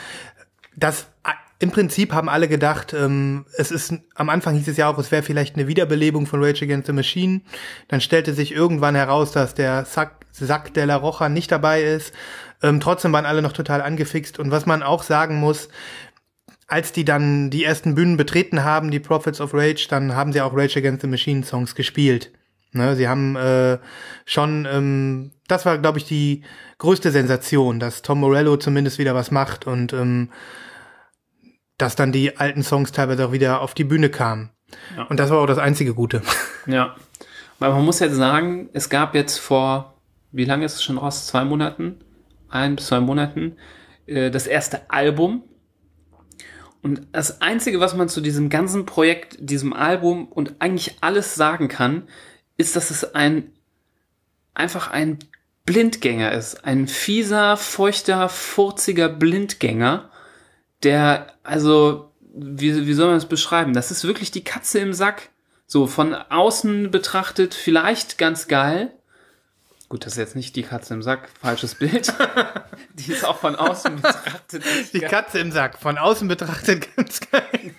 das 0.76 1.08
äh, 1.24 1.30
im 1.58 1.70
Prinzip 1.70 2.12
haben 2.12 2.28
alle 2.28 2.48
gedacht, 2.48 2.92
ähm, 2.92 3.44
es 3.56 3.70
ist 3.70 3.94
am 4.16 4.28
Anfang 4.28 4.56
hieß 4.56 4.66
es 4.66 4.76
ja 4.76 4.88
auch, 4.88 4.98
es 4.98 5.12
wäre 5.12 5.22
vielleicht 5.22 5.54
eine 5.54 5.68
Wiederbelebung 5.68 6.26
von 6.26 6.42
Rage 6.42 6.64
Against 6.64 6.88
the 6.88 6.92
Machine. 6.92 7.42
Dann 7.86 8.00
stellte 8.00 8.34
sich 8.34 8.52
irgendwann 8.52 8.96
heraus, 8.96 9.30
dass 9.30 9.54
der 9.54 9.84
Sack, 9.84 10.26
Sack 10.32 10.74
de 10.74 10.84
la 10.84 10.96
Rocha 10.96 11.28
nicht 11.28 11.52
dabei 11.52 11.82
ist. 11.82 12.12
Ähm, 12.62 12.80
trotzdem 12.80 13.12
waren 13.12 13.26
alle 13.26 13.42
noch 13.42 13.52
total 13.52 13.80
angefixt. 13.80 14.40
Und 14.40 14.50
was 14.50 14.66
man 14.66 14.82
auch 14.82 15.04
sagen 15.04 15.36
muss, 15.36 15.68
als 16.66 16.90
die 16.90 17.04
dann 17.04 17.50
die 17.50 17.62
ersten 17.62 17.94
Bühnen 17.94 18.16
betreten 18.16 18.64
haben, 18.64 18.90
die 18.90 18.98
Prophets 18.98 19.40
of 19.40 19.54
Rage, 19.54 19.86
dann 19.88 20.16
haben 20.16 20.32
sie 20.32 20.40
auch 20.40 20.56
Rage 20.56 20.78
Against 20.78 21.02
the 21.02 21.06
Machine 21.06 21.44
Songs 21.44 21.76
gespielt. 21.76 22.32
Ne, 22.72 22.96
sie 22.96 23.06
haben 23.06 23.36
äh, 23.36 23.78
schon, 24.24 24.66
ähm, 24.70 25.32
das 25.52 25.66
war, 25.66 25.78
glaube 25.78 25.98
ich, 25.98 26.04
die 26.04 26.42
größte 26.78 27.10
Sensation, 27.10 27.78
dass 27.78 28.02
Tom 28.02 28.20
Morello 28.20 28.56
zumindest 28.56 28.98
wieder 28.98 29.14
was 29.14 29.30
macht 29.30 29.66
und 29.66 29.92
ähm, 29.92 30.30
dass 31.78 31.94
dann 31.96 32.12
die 32.12 32.36
alten 32.38 32.62
Songs 32.62 32.92
teilweise 32.92 33.26
auch 33.26 33.32
wieder 33.32 33.60
auf 33.60 33.74
die 33.74 33.84
Bühne 33.84 34.08
kamen. 34.08 34.50
Ja. 34.96 35.04
Und 35.04 35.20
das 35.20 35.30
war 35.30 35.38
auch 35.38 35.46
das 35.46 35.58
einzige 35.58 35.94
Gute. 35.94 36.22
Ja. 36.66 36.96
Weil 37.58 37.70
man 37.70 37.84
muss 37.84 38.00
jetzt 38.00 38.16
sagen, 38.16 38.70
es 38.72 38.88
gab 38.88 39.14
jetzt 39.14 39.38
vor, 39.38 39.94
wie 40.32 40.44
lange 40.44 40.64
ist 40.64 40.74
es 40.74 40.82
schon 40.82 40.98
raus? 40.98 41.26
Zwei 41.26 41.44
Monaten? 41.44 42.00
Ein 42.48 42.76
bis 42.76 42.86
zwei 42.86 43.00
Monaten. 43.00 43.56
äh, 44.06 44.30
Das 44.30 44.46
erste 44.46 44.90
Album. 44.90 45.44
Und 46.82 47.06
das 47.12 47.40
Einzige, 47.40 47.78
was 47.78 47.94
man 47.94 48.08
zu 48.08 48.20
diesem 48.20 48.48
ganzen 48.48 48.86
Projekt, 48.86 49.36
diesem 49.38 49.72
Album 49.72 50.26
und 50.26 50.56
eigentlich 50.58 50.96
alles 51.00 51.36
sagen 51.36 51.68
kann, 51.68 52.08
ist, 52.56 52.74
dass 52.74 52.90
es 52.90 53.14
ein, 53.14 53.52
einfach 54.54 54.90
ein 54.90 55.18
Blindgänger 55.64 56.32
ist. 56.32 56.64
Ein 56.64 56.88
fieser, 56.88 57.56
feuchter, 57.56 58.28
furziger 58.28 59.08
Blindgänger, 59.08 60.10
der, 60.82 61.34
also, 61.42 62.10
wie, 62.34 62.86
wie 62.86 62.92
soll 62.94 63.06
man 63.06 63.16
das 63.16 63.28
beschreiben? 63.28 63.72
Das 63.72 63.90
ist 63.90 64.04
wirklich 64.04 64.30
die 64.30 64.44
Katze 64.44 64.80
im 64.80 64.92
Sack. 64.92 65.30
So, 65.66 65.86
von 65.86 66.14
außen 66.14 66.90
betrachtet 66.90 67.54
vielleicht 67.54 68.18
ganz 68.18 68.48
geil. 68.48 68.92
Gut, 69.92 70.06
das 70.06 70.14
ist 70.14 70.18
jetzt 70.18 70.36
nicht 70.36 70.56
die 70.56 70.62
Katze 70.62 70.94
im 70.94 71.02
Sack, 71.02 71.28
falsches 71.38 71.74
Bild. 71.74 72.14
die 72.94 73.12
ist 73.12 73.26
auch 73.26 73.36
von 73.36 73.54
außen 73.56 73.96
betrachtet. 73.96 74.64
Die. 74.94 75.00
Katze 75.00 75.38
im 75.38 75.52
Sack, 75.52 75.76
von 75.76 75.98
außen 75.98 76.26
betrachtet 76.28 76.96
ganz 76.96 77.20
geil. 77.30 77.74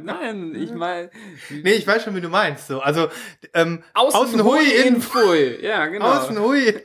Nein, 0.00 0.54
ich 0.54 0.72
meine, 0.72 1.10
Nee, 1.50 1.72
ich 1.72 1.88
weiß 1.88 2.04
schon, 2.04 2.14
wie 2.14 2.20
du 2.20 2.28
meinst. 2.28 2.68
So, 2.68 2.78
also 2.78 3.08
ähm, 3.52 3.82
außen, 3.94 4.44
hui, 4.44 4.64
innen 4.64 5.02
pfui. 5.02 5.58
Ja, 5.60 5.86
genau. 5.86 6.04
außen 6.04 6.38
hui. 6.38 6.80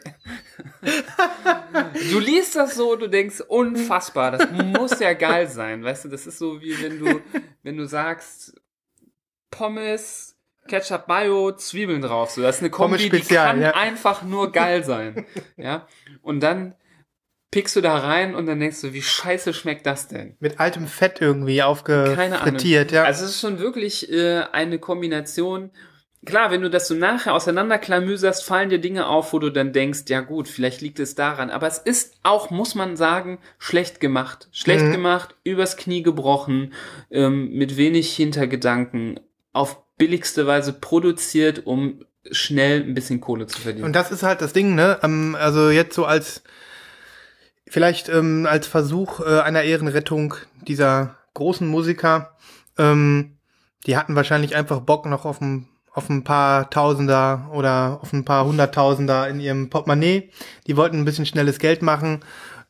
Du 2.10 2.18
liest 2.18 2.56
das 2.56 2.74
so, 2.74 2.96
du 2.96 3.06
denkst, 3.06 3.42
unfassbar, 3.42 4.32
das 4.32 4.50
muss 4.50 5.00
ja 5.00 5.14
geil 5.14 5.48
sein. 5.48 5.84
Weißt 5.84 6.06
du, 6.06 6.10
das 6.10 6.26
ist 6.26 6.40
so 6.40 6.60
wie 6.60 6.82
wenn 6.82 6.98
du, 6.98 7.22
wenn 7.62 7.78
du 7.78 7.86
sagst, 7.86 8.60
Pommes, 9.52 10.39
Ketchup, 10.70 11.08
Mayo, 11.08 11.52
Zwiebeln 11.52 12.02
drauf. 12.02 12.32
So, 12.32 12.42
das 12.42 12.58
ist 12.58 12.62
eine 12.62 12.70
Kombi, 12.70 12.98
Pommes 12.98 13.10
die 13.12 13.18
Spezial, 13.18 13.48
kann 13.48 13.62
ja. 13.62 13.72
einfach 13.72 14.24
nur 14.24 14.52
geil 14.52 14.84
sein. 14.84 15.26
Ja. 15.58 15.88
Und 16.22 16.40
dann 16.40 16.76
pickst 17.52 17.76
du 17.76 17.82
da 17.82 17.98
rein 17.98 18.36
und 18.36 18.46
dann 18.46 18.60
denkst 18.60 18.82
du, 18.82 18.94
wie 18.94 19.02
scheiße 19.02 19.54
schmeckt 19.54 19.86
das 19.86 20.08
denn? 20.08 20.38
Mit 20.40 20.60
altem 20.60 20.88
Fett 20.88 21.20
irgendwie 21.20 21.64
aufgefrittiert, 21.64 22.92
ja. 22.92 23.04
Also 23.04 23.26
es 23.26 23.32
ist 23.32 23.42
schon 23.42 23.60
wirklich 23.60 24.12
äh, 24.12 24.44
eine 24.52 24.80
Kombination. 24.80 25.72
Klar, 26.26 26.52
wenn 26.52 26.62
du 26.62 26.70
das 26.70 26.88
so 26.88 26.96
nachher 26.96 27.34
auseinanderklamüserst, 27.34 28.44
fallen 28.44 28.70
dir 28.70 28.80
Dinge 28.80 29.08
auf, 29.08 29.32
wo 29.34 29.40
du 29.40 29.50
dann 29.50 29.72
denkst, 29.72 30.02
ja 30.10 30.20
gut, 30.20 30.48
vielleicht 30.50 30.82
liegt 30.82 31.00
es 31.00 31.16
daran. 31.16 31.50
Aber 31.50 31.66
es 31.66 31.78
ist 31.78 32.20
auch, 32.24 32.50
muss 32.52 32.76
man 32.76 32.98
sagen, 32.98 33.40
schlecht 33.58 34.00
gemacht. 34.00 34.50
Schlecht 34.52 34.86
Mhm. 34.86 34.92
gemacht, 34.92 35.36
übers 35.44 35.78
Knie 35.78 36.04
gebrochen, 36.04 36.74
ähm, 37.10 37.52
mit 37.52 37.78
wenig 37.78 38.14
Hintergedanken, 38.16 39.20
auf 39.54 39.82
billigste 40.00 40.48
Weise 40.48 40.74
produziert, 40.74 41.68
um 41.68 42.04
schnell 42.32 42.82
ein 42.82 42.96
bisschen 42.96 43.22
Kohle 43.22 43.46
zu 43.46 43.62
verdienen. 43.62 43.86
Und 43.86 43.96
das 43.96 44.12
ist 44.12 44.24
halt 44.24 44.42
das 44.42 44.54
Ding, 44.54 44.74
ne? 44.74 44.98
Ähm, 45.04 45.38
also 45.40 45.70
jetzt 45.70 45.94
so 45.94 46.06
als 46.06 46.42
vielleicht 47.68 48.10
ähm, 48.10 48.48
als 48.50 48.66
Versuch 48.66 49.20
äh, 49.20 49.42
einer 49.42 49.62
Ehrenrettung 49.62 50.34
dieser 50.68 51.18
großen 51.36 51.68
Musiker, 51.68 52.36
ähm, 52.78 53.38
die 53.86 53.96
hatten 53.96 54.16
wahrscheinlich 54.16 54.56
einfach 54.56 54.80
Bock 54.80 55.06
noch 55.06 55.26
auf 55.26 55.40
ein 55.42 55.68
auf 55.92 56.10
ein 56.10 56.24
paar 56.24 56.70
Tausender 56.70 57.50
oder 57.52 58.00
auf 58.02 58.14
ein 58.14 58.24
paar 58.24 58.46
Hunderttausender 58.46 59.28
in 59.28 59.40
ihrem 59.40 59.70
Portemonnaie. 59.70 60.30
Die 60.68 60.78
wollten 60.78 60.98
ein 61.00 61.06
bisschen 61.06 61.26
schnelles 61.26 61.60
Geld 61.60 61.82
machen. 61.82 62.22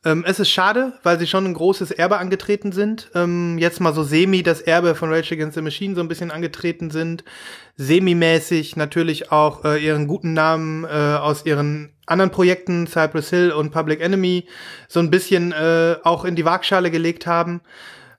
Ähm, 0.02 0.24
es 0.26 0.40
ist 0.40 0.48
schade, 0.48 0.94
weil 1.02 1.18
sie 1.18 1.26
schon 1.26 1.44
ein 1.44 1.52
großes 1.52 1.90
Erbe 1.90 2.18
angetreten 2.18 2.72
sind. 2.72 3.10
Ähm, 3.14 3.58
jetzt 3.58 3.80
mal 3.80 3.92
so 3.92 4.02
semi 4.02 4.42
das 4.42 4.62
Erbe 4.62 4.94
von 4.94 5.12
Rage 5.12 5.34
Against 5.34 5.56
the 5.56 5.62
Machine 5.62 5.94
so 5.94 6.00
ein 6.00 6.08
bisschen 6.08 6.30
angetreten 6.30 6.90
sind. 6.90 7.22
Semi-mäßig 7.76 8.76
natürlich 8.76 9.30
auch 9.30 9.64
äh, 9.64 9.84
ihren 9.84 10.06
guten 10.06 10.32
Namen 10.32 10.84
äh, 10.84 10.88
aus 10.88 11.44
ihren 11.44 11.92
anderen 12.06 12.30
Projekten, 12.30 12.86
Cypress 12.86 13.30
Hill 13.30 13.52
und 13.52 13.72
Public 13.72 14.00
Enemy, 14.00 14.46
so 14.88 15.00
ein 15.00 15.10
bisschen 15.10 15.52
äh, 15.52 15.96
auch 16.02 16.24
in 16.24 16.34
die 16.34 16.46
Waagschale 16.46 16.90
gelegt 16.90 17.26
haben. 17.26 17.60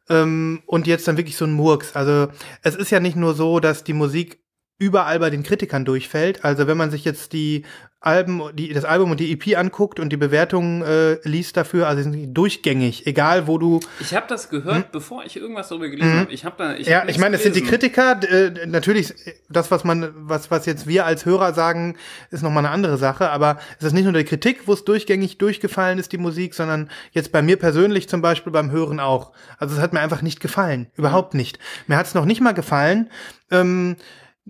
Ähm, 0.08 0.62
und 0.68 0.86
jetzt 0.86 1.08
dann 1.08 1.18
wirklich 1.18 1.38
so 1.38 1.46
ein 1.46 1.54
Murks. 1.54 1.96
Also 1.96 2.28
es 2.62 2.76
ist 2.76 2.92
ja 2.92 3.00
nicht 3.00 3.16
nur 3.16 3.34
so, 3.34 3.60
dass 3.60 3.84
die 3.84 3.94
Musik 3.94 4.41
überall 4.82 5.20
bei 5.20 5.30
den 5.30 5.44
Kritikern 5.44 5.86
durchfällt. 5.86 6.44
Also 6.44 6.66
wenn 6.66 6.76
man 6.76 6.90
sich 6.90 7.06
jetzt 7.06 7.34
die 7.34 7.64
Alben, 8.04 8.42
die, 8.56 8.74
das 8.74 8.84
Album 8.84 9.12
und 9.12 9.20
die 9.20 9.32
EP 9.32 9.56
anguckt 9.56 10.00
und 10.00 10.10
die 10.10 10.18
Bewertungen 10.18 10.82
äh, 10.82 11.20
liest 11.24 11.56
dafür, 11.56 11.88
also 11.88 12.02
sind 12.02 12.34
durchgängig, 12.34 13.06
egal 13.06 13.46
wo 13.46 13.60
du. 13.60 13.80
Ich 14.00 14.16
habe 14.16 14.26
das 14.28 14.50
gehört, 14.50 14.92
bevor 14.92 15.24
ich 15.24 15.38
irgendwas 15.38 15.70
darüber 15.70 15.88
gelesen 15.88 16.22
habe. 16.22 16.34
Ich 16.34 16.44
habe 16.44 16.56
da. 16.58 16.74
Ich 16.74 16.88
Hm? 16.88 16.94
Ja, 16.94 17.02
hab 17.02 17.10
ich 17.10 17.20
meine, 17.20 17.36
es 17.36 17.44
sind 17.44 17.56
die. 17.56 17.62
Kritiker. 17.62 18.20
Äh, 18.24 18.66
natürlich, 18.66 19.14
das, 19.50 19.70
was 19.70 19.84
man, 19.84 20.10
was, 20.16 20.50
was 20.50 20.66
jetzt 20.66 20.88
wir 20.88 21.06
als 21.06 21.28
Hörer 21.28 21.54
sagen, 21.54 21.96
ist 22.32 22.42
nochmal 22.42 22.66
eine 22.66 22.74
andere 22.74 22.98
Sache. 22.98 23.30
Aber 23.30 23.60
es 23.78 23.86
ist 23.86 23.94
nicht 23.94 24.06
nur 24.06 24.14
die 24.14 24.24
Kritik, 24.24 24.62
wo 24.66 24.74
es 24.74 24.84
durchgängig 24.84 25.38
durchgefallen 25.38 26.00
ist, 26.00 26.12
die 26.12 26.18
Musik, 26.18 26.56
sondern 26.56 26.90
jetzt 27.12 27.32
bei 27.32 27.44
mir 27.44 27.58
persönlich 27.58 28.10
zum 28.10 28.24
Beispiel 28.24 28.52
beim 28.52 28.72
Hören 28.72 29.00
auch. 29.00 29.32
Also 29.60 29.76
es 29.76 29.82
hat 29.82 29.94
mir 29.94 30.00
einfach 30.00 30.24
nicht 30.24 30.40
gefallen. 30.40 30.88
Überhaupt 30.96 31.36
nicht. 31.36 31.60
Mir 31.86 31.98
hat 31.98 32.08
es 32.08 32.16
noch 32.16 32.26
nicht 32.26 32.42
mal 32.42 32.54
gefallen, 32.54 33.12
ähm, 33.52 33.96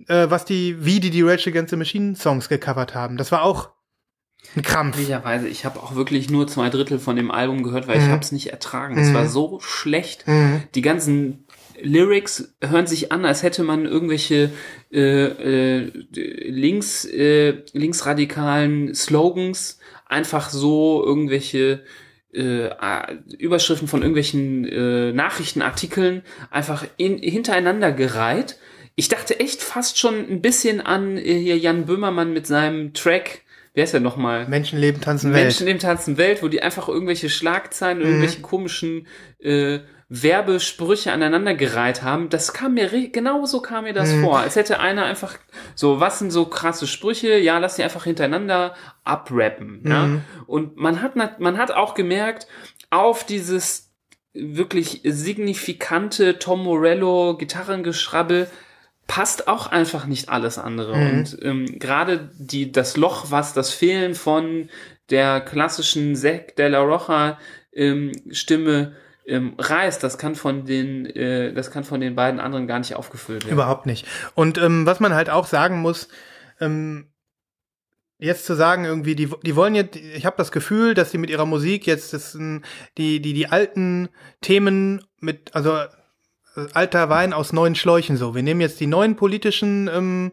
äh, 0.08 0.30
was 0.30 0.44
die, 0.44 0.84
wie 0.84 1.00
die 1.00 1.10
die 1.10 1.22
Rage 1.22 1.50
Against 1.50 1.70
the 1.70 1.76
Machine 1.76 2.14
Songs 2.16 2.48
gecovert 2.48 2.94
haben. 2.94 3.16
Das 3.16 3.32
war 3.32 3.42
auch 3.42 3.70
ein 4.56 4.62
Krampf. 4.62 4.96
Ehrlicherweise, 4.96 5.48
ich 5.48 5.64
habe 5.64 5.80
auch 5.80 5.94
wirklich 5.94 6.28
nur 6.30 6.48
zwei 6.48 6.68
Drittel 6.68 6.98
von 6.98 7.16
dem 7.16 7.30
Album 7.30 7.62
gehört, 7.62 7.86
weil 7.86 7.98
ich 7.98 8.06
Mhm. 8.06 8.10
habe 8.12 8.22
es 8.22 8.32
nicht 8.32 8.48
ertragen. 8.48 8.98
Es 8.98 9.14
war 9.14 9.26
so 9.28 9.60
schlecht. 9.60 10.24
Die 10.74 10.82
ganzen 10.82 11.44
Lyrics 11.80 12.52
hören 12.62 12.86
sich 12.86 13.12
an, 13.12 13.24
als 13.24 13.42
hätte 13.42 13.62
man 13.62 13.86
irgendwelche 13.86 14.50
äh, 14.92 15.00
äh, 15.80 15.92
links 16.12 17.04
äh, 17.04 17.62
linksradikalen 17.72 18.94
Slogans 18.94 19.78
einfach 20.06 20.50
so 20.50 21.02
irgendwelche 21.04 21.82
äh, 22.34 22.70
Überschriften 23.38 23.88
von 23.88 24.00
irgendwelchen 24.02 24.64
äh, 24.66 25.12
Nachrichtenartikeln 25.12 26.22
einfach 26.50 26.84
in, 26.96 27.18
hintereinander 27.18 27.92
gereiht. 27.92 28.58
Ich 28.94 29.08
dachte 29.08 29.40
echt 29.40 29.62
fast 29.62 29.98
schon 29.98 30.14
ein 30.30 30.42
bisschen 30.42 30.80
an 30.80 31.16
äh, 31.16 31.22
hier 31.38 31.56
Jan 31.58 31.86
Böhmermann 31.86 32.32
mit 32.32 32.46
seinem 32.46 32.92
Track, 32.94 33.42
wer 33.74 33.84
ist 33.84 33.92
der 33.94 34.00
nochmal? 34.00 34.46
Menschenleben 34.48 35.00
tanzen 35.00 35.32
Welt. 35.32 35.44
Menschen 35.44 35.66
im 35.66 35.78
Tanzen 35.78 36.18
Welt, 36.18 36.42
wo 36.42 36.48
die 36.48 36.62
einfach 36.62 36.88
irgendwelche 36.88 37.30
Schlagzeilen, 37.30 37.98
Mhm. 37.98 38.04
irgendwelche 38.04 38.40
komischen 38.42 39.06
äh, 39.40 39.80
Werbesprüche 40.14 41.10
aneinandergereiht 41.10 42.02
haben. 42.02 42.28
Das 42.28 42.52
kam 42.52 42.74
mir, 42.74 42.92
re- 42.92 43.08
genau 43.08 43.46
so 43.46 43.60
kam 43.62 43.84
mir 43.84 43.94
das 43.94 44.10
Mhm. 44.10 44.24
vor. 44.24 44.40
Als 44.40 44.56
hätte 44.56 44.78
einer 44.78 45.06
einfach 45.06 45.38
so, 45.74 46.00
was 46.00 46.18
sind 46.18 46.30
so 46.30 46.44
krasse 46.44 46.86
Sprüche? 46.86 47.38
Ja, 47.38 47.56
lass 47.58 47.76
die 47.76 47.82
einfach 47.82 48.04
hintereinander 48.04 48.74
abrappen. 49.04 49.82
Ja? 49.86 50.06
Mhm. 50.06 50.20
Und 50.46 50.76
man 50.76 51.00
hat, 51.00 51.16
man 51.40 51.56
hat 51.56 51.70
auch 51.70 51.94
gemerkt, 51.94 52.46
auf 52.90 53.24
dieses 53.24 53.90
wirklich 54.34 55.00
signifikante 55.04 56.38
Tom 56.38 56.62
Morello 56.64 57.36
Gitarrengeschrabbel 57.38 58.48
passt 59.12 59.46
auch 59.46 59.66
einfach 59.66 60.06
nicht 60.06 60.30
alles 60.30 60.56
andere. 60.56 60.92
Und 60.94 61.36
ähm, 61.42 61.78
gerade 61.78 62.30
die 62.38 62.72
das 62.72 62.96
Loch, 62.96 63.26
was 63.28 63.52
das 63.52 63.70
Fehlen 63.70 64.14
von 64.14 64.70
der 65.10 65.42
klassischen 65.42 66.16
Zack 66.16 66.56
de 66.56 66.68
la 66.68 66.80
Rocha 66.80 67.38
ähm, 67.74 68.12
Stimme 68.30 68.96
ähm, 69.26 69.52
reißt, 69.58 70.02
das 70.02 70.16
kann 70.16 70.34
von 70.34 70.64
den 70.64 71.04
äh, 71.04 71.52
das 71.52 71.70
kann 71.70 71.84
von 71.84 72.00
den 72.00 72.14
beiden 72.14 72.40
anderen 72.40 72.66
gar 72.66 72.78
nicht 72.78 72.96
aufgefüllt 72.96 73.44
werden. 73.44 73.52
Überhaupt 73.52 73.84
nicht. 73.84 74.06
Und 74.34 74.56
ähm, 74.56 74.86
was 74.86 74.98
man 74.98 75.14
halt 75.14 75.28
auch 75.28 75.46
sagen 75.46 75.82
muss, 75.82 76.08
ähm, 76.58 77.12
jetzt 78.16 78.46
zu 78.46 78.54
sagen 78.54 78.86
irgendwie, 78.86 79.14
die, 79.14 79.28
die 79.44 79.56
wollen 79.56 79.74
jetzt, 79.74 79.96
ich 79.96 80.24
habe 80.24 80.38
das 80.38 80.52
Gefühl, 80.52 80.94
dass 80.94 81.10
sie 81.10 81.18
mit 81.18 81.28
ihrer 81.28 81.44
Musik 81.44 81.86
jetzt 81.86 82.14
das, 82.14 82.32
die, 82.96 83.20
die, 83.20 83.34
die 83.34 83.46
alten 83.48 84.08
Themen 84.40 85.04
mit, 85.20 85.54
also 85.54 85.80
alter 86.74 87.08
Wein 87.08 87.32
aus 87.32 87.52
neuen 87.52 87.74
Schläuchen 87.74 88.16
so. 88.16 88.34
Wir 88.34 88.42
nehmen 88.42 88.60
jetzt 88.60 88.80
die 88.80 88.86
neuen 88.86 89.16
politischen 89.16 89.88
ähm, 89.92 90.32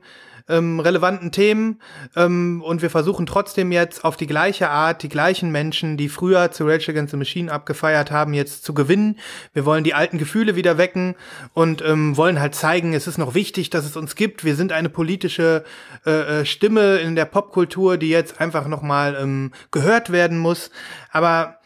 ähm, 0.50 0.80
relevanten 0.80 1.32
Themen 1.32 1.80
ähm, 2.16 2.62
und 2.66 2.82
wir 2.82 2.90
versuchen 2.90 3.26
trotzdem 3.26 3.72
jetzt 3.72 4.04
auf 4.04 4.18
die 4.18 4.28
gleiche 4.28 4.70
Art, 4.70 5.04
die 5.04 5.10
gleichen 5.10 5.52
Menschen, 5.52 5.96
die 5.96 6.10
früher 6.10 6.52
zu 6.52 6.66
Rage 6.66 6.92
Against 6.92 7.12
the 7.12 7.18
Machine 7.18 7.52
abgefeiert 7.52 8.12
haben, 8.12 8.34
jetzt 8.34 8.66
zu 8.66 8.74
gewinnen. 8.74 9.20
Wir 9.54 9.66
wollen 9.66 9.84
die 9.84 9.94
alten 9.94 10.18
Gefühle 10.18 10.56
wieder 10.56 10.78
wecken 10.78 11.16
und 11.54 11.84
ähm, 11.84 12.18
wollen 12.18 12.40
halt 12.40 12.56
zeigen, 12.56 12.94
es 12.94 13.08
ist 13.08 13.20
noch 13.20 13.36
wichtig, 13.36 13.70
dass 13.70 13.86
es 13.86 13.96
uns 13.96 14.16
gibt. 14.16 14.44
Wir 14.44 14.56
sind 14.56 14.72
eine 14.72 14.90
politische 14.90 15.64
äh, 16.06 16.40
äh, 16.42 16.46
Stimme 16.46 16.98
in 16.98 17.16
der 17.16 17.26
Popkultur, 17.26 17.98
die 17.98 18.10
jetzt 18.10 18.42
einfach 18.42 18.68
noch 18.68 18.82
mal 18.82 19.16
ähm, 19.22 19.52
gehört 19.72 20.12
werden 20.12 20.40
muss. 20.40 20.72
Aber 21.12 21.59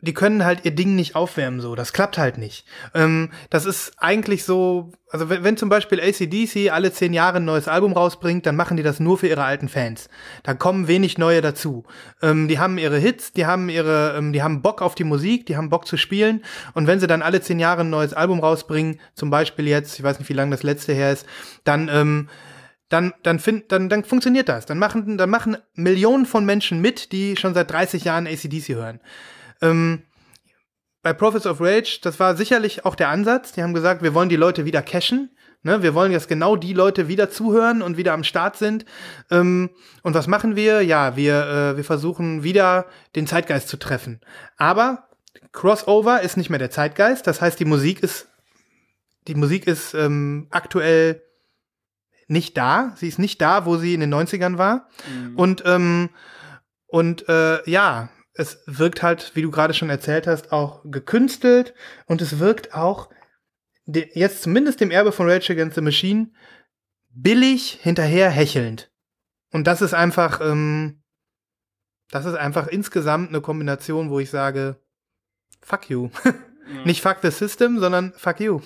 die 0.00 0.14
können 0.14 0.44
halt 0.44 0.64
ihr 0.64 0.70
Ding 0.70 0.94
nicht 0.94 1.16
aufwärmen, 1.16 1.60
so. 1.60 1.74
Das 1.74 1.92
klappt 1.92 2.18
halt 2.18 2.38
nicht. 2.38 2.64
Ähm, 2.94 3.30
das 3.50 3.64
ist 3.64 3.92
eigentlich 3.98 4.44
so, 4.44 4.92
also 5.10 5.28
wenn, 5.28 5.42
wenn 5.42 5.56
zum 5.56 5.68
Beispiel 5.68 6.00
ACDC 6.00 6.70
alle 6.70 6.92
zehn 6.92 7.12
Jahre 7.12 7.38
ein 7.38 7.44
neues 7.44 7.66
Album 7.66 7.94
rausbringt, 7.94 8.46
dann 8.46 8.54
machen 8.54 8.76
die 8.76 8.84
das 8.84 9.00
nur 9.00 9.18
für 9.18 9.26
ihre 9.26 9.42
alten 9.42 9.68
Fans. 9.68 10.08
Da 10.44 10.54
kommen 10.54 10.86
wenig 10.86 11.18
neue 11.18 11.40
dazu. 11.40 11.84
Ähm, 12.22 12.46
die 12.46 12.60
haben 12.60 12.78
ihre 12.78 12.96
Hits, 12.98 13.32
die 13.32 13.46
haben 13.46 13.68
ihre, 13.68 14.14
ähm, 14.16 14.32
die 14.32 14.42
haben 14.42 14.62
Bock 14.62 14.82
auf 14.82 14.94
die 14.94 15.02
Musik, 15.02 15.46
die 15.46 15.56
haben 15.56 15.68
Bock 15.68 15.84
zu 15.84 15.96
spielen. 15.96 16.44
Und 16.74 16.86
wenn 16.86 17.00
sie 17.00 17.08
dann 17.08 17.22
alle 17.22 17.40
zehn 17.40 17.58
Jahre 17.58 17.80
ein 17.80 17.90
neues 17.90 18.14
Album 18.14 18.38
rausbringen, 18.38 19.00
zum 19.14 19.30
Beispiel 19.30 19.66
jetzt, 19.66 19.98
ich 19.98 20.04
weiß 20.04 20.20
nicht, 20.20 20.28
wie 20.28 20.34
lange 20.34 20.52
das 20.52 20.62
letzte 20.62 20.92
her 20.92 21.12
ist, 21.12 21.26
dann, 21.64 21.90
ähm, 21.92 22.28
dann, 22.88 23.14
dann, 23.24 23.40
find, 23.40 23.72
dann, 23.72 23.88
dann 23.88 24.04
funktioniert 24.04 24.48
das. 24.48 24.64
Dann 24.64 24.78
machen, 24.78 25.18
dann 25.18 25.28
machen 25.28 25.56
Millionen 25.74 26.24
von 26.24 26.44
Menschen 26.44 26.80
mit, 26.80 27.10
die 27.10 27.36
schon 27.36 27.52
seit 27.52 27.72
30 27.72 28.04
Jahren 28.04 28.28
ACDC 28.28 28.76
hören. 28.76 29.00
Ähm, 29.60 30.02
bei 31.02 31.12
Prophets 31.12 31.46
of 31.46 31.60
Rage, 31.60 32.00
das 32.02 32.18
war 32.18 32.36
sicherlich 32.36 32.84
auch 32.84 32.94
der 32.94 33.08
Ansatz. 33.08 33.52
Die 33.52 33.62
haben 33.62 33.74
gesagt, 33.74 34.02
wir 34.02 34.14
wollen 34.14 34.28
die 34.28 34.36
Leute 34.36 34.64
wieder 34.64 34.82
cashen. 34.82 35.30
Ne? 35.62 35.82
Wir 35.82 35.94
wollen 35.94 36.12
jetzt 36.12 36.28
genau 36.28 36.56
die 36.56 36.72
Leute 36.72 37.08
wieder 37.08 37.30
zuhören 37.30 37.82
und 37.82 37.96
wieder 37.96 38.12
am 38.12 38.24
Start 38.24 38.56
sind. 38.56 38.84
Ähm, 39.30 39.70
und 40.02 40.14
was 40.14 40.26
machen 40.26 40.56
wir? 40.56 40.82
Ja, 40.82 41.16
wir, 41.16 41.46
äh, 41.46 41.76
wir 41.76 41.84
versuchen 41.84 42.42
wieder 42.42 42.86
den 43.16 43.26
Zeitgeist 43.26 43.68
zu 43.68 43.76
treffen. 43.76 44.20
Aber 44.56 45.08
Crossover 45.52 46.20
ist 46.22 46.36
nicht 46.36 46.50
mehr 46.50 46.58
der 46.58 46.70
Zeitgeist. 46.70 47.26
Das 47.26 47.40
heißt, 47.40 47.58
die 47.58 47.64
Musik 47.64 48.02
ist, 48.02 48.28
die 49.26 49.34
Musik 49.34 49.66
ist 49.66 49.94
ähm, 49.94 50.48
aktuell 50.50 51.22
nicht 52.26 52.56
da. 52.56 52.92
Sie 52.96 53.08
ist 53.08 53.18
nicht 53.18 53.40
da, 53.40 53.66
wo 53.66 53.76
sie 53.76 53.94
in 53.94 54.00
den 54.00 54.12
90ern 54.12 54.58
war. 54.58 54.88
Und, 55.36 55.62
ähm, 55.64 56.10
und 56.86 57.28
äh, 57.28 57.68
ja, 57.68 58.10
es 58.38 58.62
wirkt 58.66 59.02
halt, 59.02 59.32
wie 59.34 59.42
du 59.42 59.50
gerade 59.50 59.74
schon 59.74 59.90
erzählt 59.90 60.26
hast, 60.26 60.52
auch 60.52 60.82
gekünstelt 60.84 61.74
und 62.06 62.22
es 62.22 62.38
wirkt 62.38 62.72
auch 62.74 63.10
jetzt 63.86 64.42
zumindest 64.42 64.80
dem 64.80 64.90
Erbe 64.90 65.12
von 65.12 65.28
Rage 65.28 65.52
Against 65.52 65.74
the 65.74 65.80
Machine 65.80 66.30
billig 67.10 67.78
hinterher 67.82 68.30
hechelnd. 68.30 68.90
Und 69.50 69.66
das 69.66 69.82
ist 69.82 69.94
einfach, 69.94 70.40
ähm, 70.40 71.02
das 72.10 72.24
ist 72.26 72.34
einfach 72.34 72.66
insgesamt 72.68 73.30
eine 73.30 73.40
Kombination, 73.40 74.10
wo 74.10 74.18
ich 74.20 74.30
sage, 74.30 74.76
fuck 75.60 75.88
you. 75.90 76.10
Nicht 76.84 77.00
fuck 77.00 77.16
the 77.22 77.30
system, 77.30 77.78
sondern 77.78 78.12
fuck 78.16 78.40
you. 78.40 78.60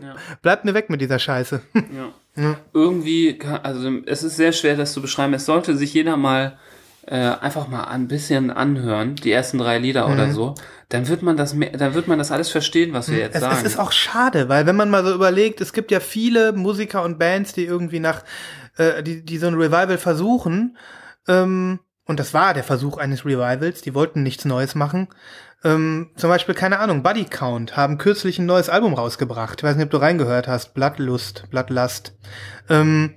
Ja. 0.00 0.16
Bleibt 0.42 0.64
mir 0.64 0.72
weg 0.72 0.88
mit 0.88 1.00
dieser 1.02 1.18
Scheiße. 1.18 1.62
Ja. 1.94 2.12
Ja. 2.34 2.58
Irgendwie, 2.72 3.36
kann- 3.36 3.60
also 3.60 3.90
es 4.06 4.22
ist 4.22 4.36
sehr 4.36 4.52
schwer, 4.52 4.74
das 4.74 4.94
zu 4.94 5.02
beschreiben. 5.02 5.34
Es 5.34 5.44
sollte 5.44 5.76
sich 5.76 5.92
jeder 5.92 6.16
mal 6.16 6.58
äh, 7.06 7.16
einfach 7.16 7.68
mal 7.68 7.84
ein 7.84 8.06
bisschen 8.08 8.50
anhören, 8.50 9.16
die 9.16 9.32
ersten 9.32 9.58
drei 9.58 9.78
Lieder 9.78 10.06
oder 10.08 10.26
Mhm. 10.28 10.32
so. 10.32 10.54
Dann 10.88 11.08
wird 11.08 11.22
man 11.22 11.36
das, 11.36 11.54
mehr, 11.54 11.70
dann 11.76 11.94
wird 11.94 12.06
man 12.06 12.18
das 12.18 12.30
alles 12.30 12.48
verstehen, 12.50 12.92
was 12.92 13.10
wir 13.10 13.18
jetzt 13.18 13.34
Es, 13.34 13.40
sagen. 13.40 13.56
es 13.56 13.62
ist 13.64 13.78
auch 13.78 13.92
schade, 13.92 14.48
weil 14.48 14.66
wenn 14.66 14.76
man 14.76 14.90
mal 14.90 15.04
so 15.04 15.12
überlegt, 15.14 15.60
es 15.60 15.72
gibt 15.72 15.90
ja 15.90 16.00
viele 16.00 16.52
Musiker 16.52 17.02
und 17.02 17.18
Bands, 17.18 17.52
die 17.54 17.64
irgendwie 17.64 17.98
nach, 18.00 18.22
äh, 18.76 19.02
die, 19.02 19.24
die 19.24 19.38
so 19.38 19.46
ein 19.48 19.54
Revival 19.54 19.98
versuchen. 19.98 20.76
Ähm, 21.28 21.80
und 22.04 22.20
das 22.20 22.34
war 22.34 22.52
der 22.54 22.64
Versuch 22.64 22.98
eines 22.98 23.24
Revivals. 23.24 23.80
Die 23.82 23.94
wollten 23.94 24.22
nichts 24.22 24.44
Neues 24.44 24.74
machen. 24.74 25.08
Ähm, 25.64 26.10
zum 26.16 26.28
Beispiel, 26.30 26.54
keine 26.56 26.78
Ahnung, 26.80 27.02
Buddy 27.02 27.24
Count 27.24 27.76
haben 27.76 27.96
kürzlich 27.98 28.38
ein 28.38 28.46
neues 28.46 28.68
Album 28.68 28.94
rausgebracht. 28.94 29.60
Ich 29.60 29.64
weiß 29.64 29.76
nicht, 29.76 29.84
ob 29.86 29.90
du 29.90 29.96
reingehört 29.98 30.46
hast. 30.48 30.74
Bloodlust, 30.74 31.44
Bloodlust. 31.50 32.16
Ähm, 32.68 33.14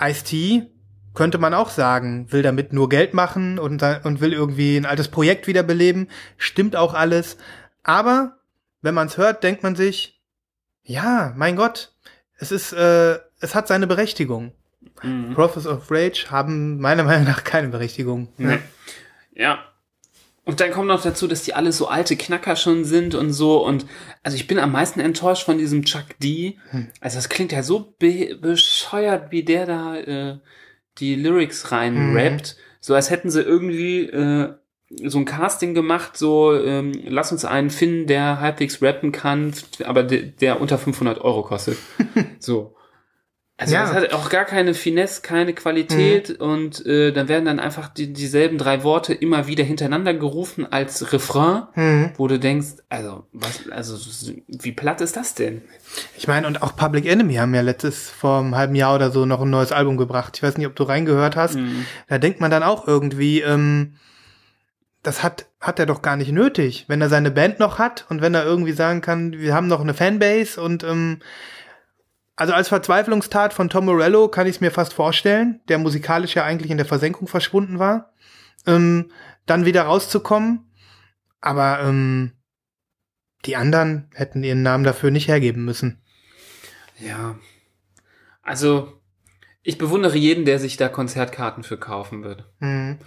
Ice-T 0.00 0.70
könnte 1.14 1.38
man 1.38 1.54
auch 1.54 1.70
sagen, 1.70 2.30
will 2.30 2.42
damit 2.42 2.72
nur 2.72 2.88
Geld 2.88 3.14
machen 3.14 3.58
und, 3.58 3.82
und 3.82 4.20
will 4.20 4.32
irgendwie 4.32 4.76
ein 4.76 4.86
altes 4.86 5.08
Projekt 5.08 5.46
wiederbeleben. 5.46 6.08
Stimmt 6.36 6.76
auch 6.76 6.94
alles. 6.94 7.36
Aber 7.82 8.38
wenn 8.82 8.94
man 8.94 9.08
es 9.08 9.16
hört, 9.16 9.42
denkt 9.42 9.62
man 9.62 9.76
sich, 9.76 10.20
ja, 10.82 11.32
mein 11.36 11.56
Gott, 11.56 11.92
es 12.38 12.52
ist, 12.52 12.72
äh, 12.72 13.18
es 13.40 13.54
hat 13.54 13.68
seine 13.68 13.86
Berechtigung. 13.86 14.52
Mhm. 15.02 15.34
Prophets 15.34 15.66
of 15.66 15.90
Rage 15.90 16.26
haben 16.30 16.78
meiner 16.80 17.04
Meinung 17.04 17.24
nach 17.24 17.44
keine 17.44 17.68
Berechtigung. 17.68 18.28
Nee. 18.38 18.58
Ja. 19.34 19.64
Und 20.44 20.60
dann 20.60 20.72
kommt 20.72 20.88
noch 20.88 21.02
dazu, 21.02 21.28
dass 21.28 21.42
die 21.42 21.54
alle 21.54 21.70
so 21.70 21.86
alte 21.86 22.16
Knacker 22.16 22.56
schon 22.56 22.84
sind 22.84 23.14
und 23.14 23.32
so. 23.32 23.64
Und 23.64 23.86
also 24.22 24.36
ich 24.36 24.46
bin 24.46 24.58
am 24.58 24.72
meisten 24.72 24.98
enttäuscht 25.00 25.44
von 25.44 25.58
diesem 25.58 25.84
Chuck 25.84 26.18
D. 26.20 26.58
Also 27.00 27.18
das 27.18 27.28
klingt 27.28 27.52
ja 27.52 27.62
so 27.62 27.94
be 27.98 28.36
bescheuert, 28.40 29.30
wie 29.30 29.44
der 29.44 29.66
da 29.66 29.96
äh, 29.96 30.38
die 31.00 31.14
Lyrics 31.16 31.72
rein 31.72 32.16
rappt. 32.16 32.56
So 32.80 32.94
als 32.94 33.10
hätten 33.10 33.30
sie 33.30 33.42
irgendwie 33.42 34.04
äh, 34.04 34.54
so 35.04 35.18
ein 35.18 35.24
Casting 35.24 35.74
gemacht, 35.74 36.16
so 36.16 36.54
ähm, 36.54 36.92
lass 37.04 37.32
uns 37.32 37.44
einen 37.44 37.70
finden, 37.70 38.06
der 38.06 38.40
halbwegs 38.40 38.82
rappen 38.82 39.12
kann, 39.12 39.52
aber 39.84 40.02
de 40.02 40.30
der 40.30 40.60
unter 40.60 40.78
500 40.78 41.20
Euro 41.20 41.42
kostet. 41.42 41.76
so. 42.38 42.74
Also 43.60 43.74
Ja. 43.74 43.82
das 43.84 43.92
hat 43.94 44.12
auch 44.14 44.30
gar 44.30 44.46
keine 44.46 44.72
Finesse, 44.72 45.20
keine 45.20 45.52
Qualität 45.52 46.30
und 46.30 46.84
äh, 46.86 47.12
dann 47.12 47.28
werden 47.28 47.44
dann 47.44 47.60
einfach 47.60 47.88
die, 47.88 48.10
dieselben 48.12 48.56
drei 48.56 48.82
Worte 48.84 49.12
immer 49.12 49.46
wieder 49.48 49.62
hintereinander 49.64 50.14
gerufen 50.14 50.66
als 50.72 51.12
Refrain, 51.12 52.12
wo 52.16 52.26
du 52.26 52.38
denkst, 52.38 52.68
also 52.88 53.26
was, 53.32 53.68
also 53.70 54.32
wie 54.48 54.72
platt 54.72 55.02
ist 55.02 55.16
das 55.16 55.34
denn? 55.34 55.60
Ich 56.16 56.26
meine, 56.26 56.46
und 56.46 56.62
auch 56.62 56.74
Public 56.74 57.04
Enemy 57.04 57.34
haben 57.34 57.54
ja 57.54 57.60
letztes, 57.60 58.08
vor 58.08 58.38
einem 58.38 58.56
halben 58.56 58.74
Jahr 58.74 58.94
oder 58.94 59.10
so, 59.10 59.26
noch 59.26 59.42
ein 59.42 59.50
neues 59.50 59.72
Album 59.72 59.98
gebracht. 59.98 60.38
Ich 60.38 60.42
weiß 60.42 60.56
nicht, 60.56 60.66
ob 60.66 60.74
du 60.74 60.84
reingehört 60.84 61.36
hast. 61.36 61.58
Da 62.08 62.16
denkt 62.18 62.40
man 62.40 62.50
dann 62.50 62.62
auch 62.62 62.88
irgendwie, 62.88 63.40
ähm, 63.42 63.96
das 65.02 65.22
hat, 65.22 65.46
hat 65.60 65.78
er 65.78 65.86
doch 65.86 66.00
gar 66.02 66.16
nicht 66.16 66.32
nötig, 66.32 66.84
wenn 66.88 67.00
er 67.00 67.08
seine 67.08 67.30
Band 67.30 67.58
noch 67.58 67.78
hat 67.78 68.06
und 68.08 68.20
wenn 68.22 68.34
er 68.34 68.44
irgendwie 68.44 68.72
sagen 68.72 69.00
kann, 69.00 69.32
wir 69.32 69.54
haben 69.54 69.66
noch 69.66 69.80
eine 69.80 69.94
Fanbase 69.94 70.60
und 70.62 70.82
ähm, 70.84 71.18
also 72.40 72.54
als 72.54 72.68
Verzweiflungstat 72.68 73.52
von 73.52 73.68
Tom 73.68 73.84
Morello 73.84 74.28
kann 74.28 74.46
ich 74.46 74.56
es 74.56 74.60
mir 74.62 74.70
fast 74.70 74.94
vorstellen, 74.94 75.60
der 75.68 75.76
musikalisch 75.76 76.34
ja 76.36 76.42
eigentlich 76.42 76.70
in 76.70 76.78
der 76.78 76.86
Versenkung 76.86 77.28
verschwunden 77.28 77.78
war, 77.78 78.14
ähm, 78.66 79.10
dann 79.44 79.66
wieder 79.66 79.82
rauszukommen. 79.82 80.72
Aber 81.42 81.80
ähm, 81.82 82.32
die 83.44 83.56
anderen 83.56 84.08
hätten 84.14 84.42
ihren 84.42 84.62
Namen 84.62 84.84
dafür 84.84 85.10
nicht 85.10 85.28
hergeben 85.28 85.66
müssen. 85.66 86.00
Ja. 86.98 87.38
Also, 88.40 89.02
ich 89.62 89.76
bewundere 89.76 90.16
jeden, 90.16 90.46
der 90.46 90.58
sich 90.58 90.78
da 90.78 90.88
Konzertkarten 90.88 91.62
für 91.62 91.76
kaufen 91.76 92.24
würde. 92.24 92.46
Mhm. 92.60 93.00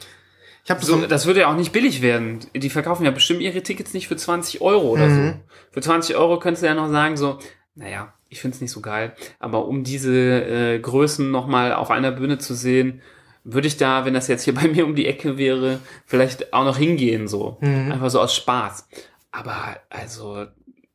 Ich 0.63 0.69
habe 0.69 0.85
So, 0.85 0.99
so, 0.99 1.07
das 1.07 1.25
würde 1.25 1.39
ja 1.39 1.47
auch 1.47 1.57
nicht 1.57 1.71
billig 1.71 2.03
werden. 2.03 2.41
Die 2.53 2.69
verkaufen 2.69 3.03
ja 3.03 3.09
bestimmt 3.09 3.41
ihre 3.41 3.63
Tickets 3.63 3.95
nicht 3.95 4.07
für 4.07 4.15
20 4.15 4.61
Euro 4.61 4.89
oder 4.89 5.09
so. 5.09 5.33
Für 5.71 5.81
20 5.81 6.15
Euro 6.17 6.37
könntest 6.37 6.61
du 6.61 6.67
ja 6.67 6.75
noch 6.75 6.91
sagen, 6.91 7.17
so, 7.17 7.39
naja, 7.73 8.13
ich 8.33 8.41
find's 8.41 8.61
nicht 8.61 8.71
so 8.71 8.81
geil. 8.81 9.13
Aber 9.39 9.67
um 9.67 9.83
diese 9.83 10.13
äh, 10.13 10.79
Größen 10.79 11.31
nochmal 11.31 11.73
auf 11.73 11.91
einer 11.91 12.11
Bühne 12.11 12.37
zu 12.37 12.53
sehen, 12.53 13.01
würde 13.43 13.67
ich 13.67 13.77
da, 13.77 14.05
wenn 14.05 14.13
das 14.13 14.27
jetzt 14.27 14.43
hier 14.43 14.53
bei 14.61 14.67
mir 14.67 14.85
um 14.85 14.95
die 14.95 15.07
Ecke 15.07 15.37
wäre, 15.37 15.79
vielleicht 16.05 16.53
auch 16.53 16.65
noch 16.65 16.77
hingehen, 16.77 17.27
so. 17.27 17.57
Einfach 17.91 18.09
so 18.09 18.19
aus 18.19 18.35
Spaß. 18.35 18.87
Aber 19.31 19.77
also, 19.89 20.45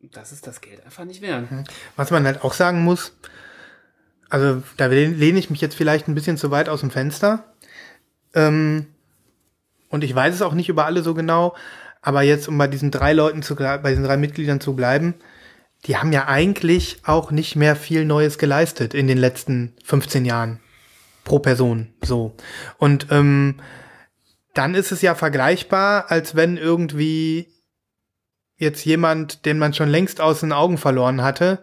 das 0.01 0.33
ist 0.33 0.47
das 0.47 0.61
Geld 0.61 0.85
einfach 0.85 1.05
nicht 1.05 1.23
wert. 1.23 1.49
was 1.97 2.11
man 2.11 2.25
halt 2.25 2.45
auch 2.45 2.53
sagen 2.53 2.83
muss, 2.83 3.13
also 4.29 4.63
da 4.77 4.87
lehne 4.87 5.39
ich 5.39 5.51
mich 5.51 5.61
jetzt 5.61 5.75
vielleicht 5.75 6.07
ein 6.07 6.15
bisschen 6.15 6.37
zu 6.37 6.51
weit 6.51 6.69
aus 6.69 6.81
dem 6.81 6.91
Fenster. 6.91 7.45
Ähm, 8.35 8.87
und 9.89 10.05
ich 10.05 10.15
weiß 10.15 10.35
es 10.35 10.43
auch 10.43 10.53
nicht 10.53 10.69
über 10.69 10.85
alle 10.85 11.03
so 11.03 11.15
genau, 11.15 11.57
aber 12.03 12.23
jetzt, 12.23 12.47
um 12.47 12.59
bei 12.59 12.69
diesen 12.69 12.91
drei 12.91 13.13
Leuten 13.13 13.43
zu 13.43 13.57
bei 13.57 13.79
diesen 13.89 14.05
drei 14.05 14.17
Mitgliedern 14.17 14.61
zu 14.61 14.77
bleiben, 14.77 15.15
die 15.87 15.97
haben 15.97 16.13
ja 16.13 16.27
eigentlich 16.27 16.99
auch 17.05 17.31
nicht 17.31 17.57
mehr 17.57 17.77
viel 17.77 18.05
Neues 18.05 18.39
geleistet 18.39 18.95
in 18.95 19.07
den 19.07 19.19
letzten 19.19 19.75
15 19.85 20.25
Jahren 20.25 20.61
pro 21.25 21.39
Person. 21.39 21.95
So. 22.03 22.35
Und 22.79 23.09
ähm, 23.11 23.61
dann 24.55 24.75
ist 24.75 24.93
es 24.93 25.03
ja 25.03 25.15
vergleichbar, 25.15 26.11
als 26.11 26.35
wenn 26.35 26.57
irgendwie 26.57 27.49
jetzt 28.57 28.85
jemand, 28.85 29.47
den 29.47 29.59
man 29.59 29.73
schon 29.73 29.89
längst 29.89 30.21
aus 30.21 30.41
den 30.41 30.53
Augen 30.53 30.79
verloren 30.79 31.23
hatte, 31.23 31.61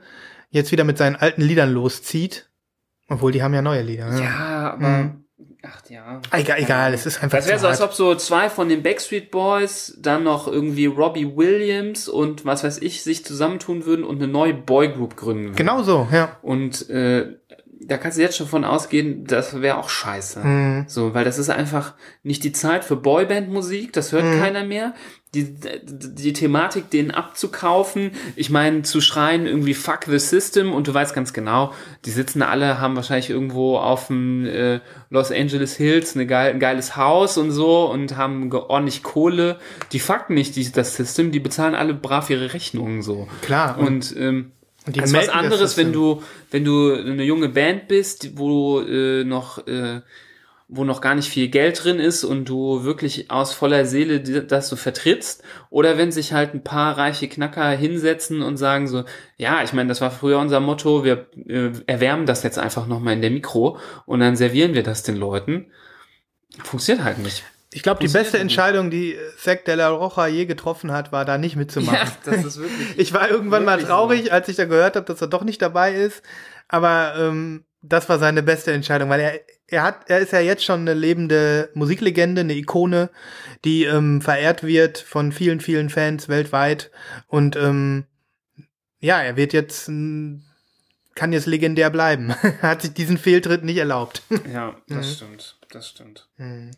jetzt 0.50 0.72
wieder 0.72 0.86
mit 0.86 0.98
seinen 0.98 1.18
alten 1.18 1.42
Liedern 1.42 1.72
loszieht. 1.72 2.50
Obwohl, 3.10 3.32
die 3.32 3.44
haben 3.44 3.54
ja 3.54 3.62
neue 3.62 3.82
Lieder. 3.82 4.10
ne? 4.10 4.24
Ja, 4.24 4.74
aber. 4.74 5.16
Ach 5.68 5.82
ja. 5.90 6.22
Egal, 6.32 6.60
egal, 6.60 6.94
es 6.94 7.06
ist 7.06 7.24
einfach 7.24 7.38
Das 7.38 7.48
wäre 7.48 7.60
so, 7.60 7.68
als 7.68 7.82
ob 7.82 7.94
so 7.94 8.16
zwei 8.16 8.50
von 8.50 8.70
den 8.70 8.84
Backstreet 8.84 9.32
Boys, 9.32 9.98
dann 10.00 10.24
noch 10.24 10.48
irgendwie 10.48 10.86
Robbie 10.86 11.36
Williams 11.36 12.08
und 12.08 12.46
was 12.46 12.64
weiß 12.64 12.80
ich, 12.80 13.04
sich 13.04 13.26
zusammentun 13.26 13.86
würden 13.86 14.06
und 14.06 14.18
eine 14.22 14.28
neue 14.32 14.54
Boygroup 14.54 15.16
gründen 15.16 15.46
würden. 15.46 15.56
Genau 15.56 15.82
so, 15.84 16.08
ja. 16.12 16.38
Und 16.42 16.90
äh, 16.90 17.38
da 17.82 17.98
kannst 17.98 18.18
du 18.18 18.22
jetzt 18.22 18.38
schon 18.38 18.48
von 18.48 18.64
ausgehen, 18.64 19.26
das 19.26 19.62
wäre 19.62 19.78
auch 19.78 19.90
scheiße. 19.90 20.40
Mhm. 20.40 20.86
So, 20.88 21.14
weil 21.14 21.26
das 21.26 21.38
ist 21.38 21.50
einfach 21.50 21.94
nicht 22.24 22.44
die 22.44 22.52
Zeit 22.52 22.84
für 22.84 22.96
Boyband-Musik, 22.96 23.94
das 23.94 24.12
hört 24.12 24.24
Mhm. 24.26 24.40
keiner 24.40 24.64
mehr. 24.64 24.94
Die, 25.36 25.56
die 25.84 26.34
Thematik, 26.34 26.90
denen 26.90 27.12
abzukaufen, 27.12 28.12
ich 28.36 28.50
meine, 28.50 28.84
zu 28.84 29.02
schreien 29.02 29.46
irgendwie 29.46 29.74
fuck 29.74 30.06
the 30.08 30.18
system 30.18 30.74
und 30.74 30.88
du 30.88 30.94
weißt 30.94 31.14
ganz 31.14 31.34
genau, 31.34 31.74
die 32.06 32.12
sitzen 32.12 32.42
alle, 32.42 32.80
haben 32.80 32.96
wahrscheinlich 32.96 33.30
irgendwo 33.30 33.78
auf 33.78 34.08
dem 34.08 34.46
äh, 34.46 34.80
Los 35.10 35.32
Angeles 35.32 35.76
Hills 35.76 36.16
eine 36.16 36.26
geil, 36.26 36.54
ein 36.54 36.60
geiles 36.60 36.96
Haus 36.96 37.38
und 37.38 37.52
so 37.52 37.92
und 37.92 38.16
haben 38.16 38.52
ordentlich 38.52 39.04
Kohle. 39.04 39.60
Die 39.92 40.00
fucken 40.00 40.36
nicht 40.36 40.56
die, 40.56 40.72
das 40.72 40.96
System, 40.96 41.32
die 41.32 41.40
bezahlen 41.40 41.76
alle 41.76 41.94
brav 41.94 42.30
ihre 42.30 42.54
Rechnungen 42.54 43.02
so. 43.02 43.28
Klar. 43.42 43.78
Und 43.78 44.16
ähm, 44.18 44.52
Und 44.86 44.96
die 44.96 45.00
das 45.00 45.12
ist 45.12 45.18
was 45.18 45.30
anderes, 45.30 45.78
wenn 45.78 45.92
du, 45.92 46.22
wenn 46.52 46.64
du 46.64 46.94
eine 46.94 47.24
junge 47.24 47.50
Band 47.50 47.88
bist, 47.88 48.38
wo 48.38 48.82
äh, 48.82 49.24
noch, 49.24 49.66
äh, 49.68 50.02
wo 50.68 50.84
noch 50.84 51.00
gar 51.00 51.14
nicht 51.14 51.30
viel 51.30 51.48
Geld 51.50 51.84
drin 51.84 52.00
ist 52.00 52.24
und 52.24 52.46
du 52.46 52.84
wirklich 52.84 53.30
aus 53.30 53.54
voller 53.54 53.86
Seele 53.86 54.20
das 54.20 54.70
du 54.70 54.76
vertrittst, 54.76 55.44
oder 55.70 55.98
wenn 55.98 56.12
sich 56.12 56.34
halt 56.34 56.54
ein 56.54 56.64
paar 56.64 56.98
reiche 56.98 57.28
Knacker 57.28 57.70
hinsetzen 57.70 58.42
und 58.42 58.58
sagen 58.58 58.88
so, 58.88 59.04
ja, 59.38 59.64
ich 59.64 59.74
meine, 59.74 59.90
das 59.90 60.02
war 60.02 60.10
früher 60.10 60.40
unser 60.40 60.60
Motto, 60.60 61.04
wir 61.04 61.28
äh, 61.48 61.72
erwärmen 61.86 62.26
das 62.26 62.44
jetzt 62.44 62.58
einfach 62.58 62.88
nochmal 62.88 63.14
in 63.14 63.22
der 63.22 63.32
Mikro 63.32 63.78
und 64.06 64.22
dann 64.22 64.36
servieren 64.36 64.74
wir 64.74 64.84
das 64.84 65.04
den 65.04 65.18
Leuten. 65.18 65.72
Funktioniert 66.64 67.06
halt 67.06 67.20
nicht. 67.20 67.44
Ich 67.72 67.84
glaube, 67.84 68.00
die 68.00 68.12
beste 68.12 68.38
nicht. 68.38 68.44
Entscheidung, 68.44 68.90
die 68.90 69.18
Zack 69.38 69.66
de 69.66 69.76
la 69.76 69.90
Rocha 69.90 70.28
je 70.28 70.46
getroffen 70.46 70.94
hat, 70.94 71.12
war 71.12 71.26
da 71.26 71.38
nicht 71.38 71.58
mitzumachen. 71.58 72.10
das 72.24 72.46
ist 72.46 72.58
wirklich. 72.58 72.88
Ich 72.98 73.14
war 73.14 73.30
irgendwann 73.30 73.66
mal 73.66 73.84
traurig, 73.84 74.32
als 74.32 74.48
ich 74.48 74.56
da 74.56 74.66
gehört 74.66 74.96
habe, 74.96 75.06
dass 75.06 75.22
er 75.22 75.28
doch 75.28 75.44
nicht 75.44 75.62
dabei 75.62 75.94
ist. 75.94 76.24
Aber 76.70 77.16
ähm, 77.18 77.66
das 77.82 78.08
war 78.08 78.18
seine 78.18 78.44
beste 78.44 78.72
Entscheidung, 78.72 79.10
weil 79.10 79.20
er, 79.20 79.40
er 79.68 79.84
hat, 79.84 80.10
er 80.10 80.20
ist 80.20 80.32
ja 80.32 80.40
jetzt 80.40 80.64
schon 80.64 80.82
eine 80.82 80.94
lebende 80.94 81.70
Musiklegende, 81.74 82.42
eine 82.42 82.54
Ikone, 82.54 83.10
die 83.64 83.86
ähm, 83.86 84.22
verehrt 84.22 84.64
wird 84.64 84.98
von 85.00 85.32
vielen, 85.32 85.60
vielen 85.60 85.90
Fans 85.90 86.30
weltweit. 86.30 86.92
Und 87.28 87.56
ähm, 87.56 88.06
ja, 89.00 89.22
er 89.22 89.38
wird 89.38 89.54
jetzt, 89.54 89.88
kann 89.88 91.34
jetzt 91.34 91.48
legendär 91.48 91.90
bleiben. 91.90 92.34
Er 92.62 92.62
hat 92.70 92.82
sich 92.84 92.94
diesen 92.94 93.18
Fehltritt 93.18 93.64
nicht 93.64 93.78
erlaubt. 93.78 94.22
Ja, 94.52 94.76
das 94.88 95.14
stimmt. 95.14 95.58
Das 95.72 95.90
stimmt. 95.90 96.28
Mhm. 96.38 96.72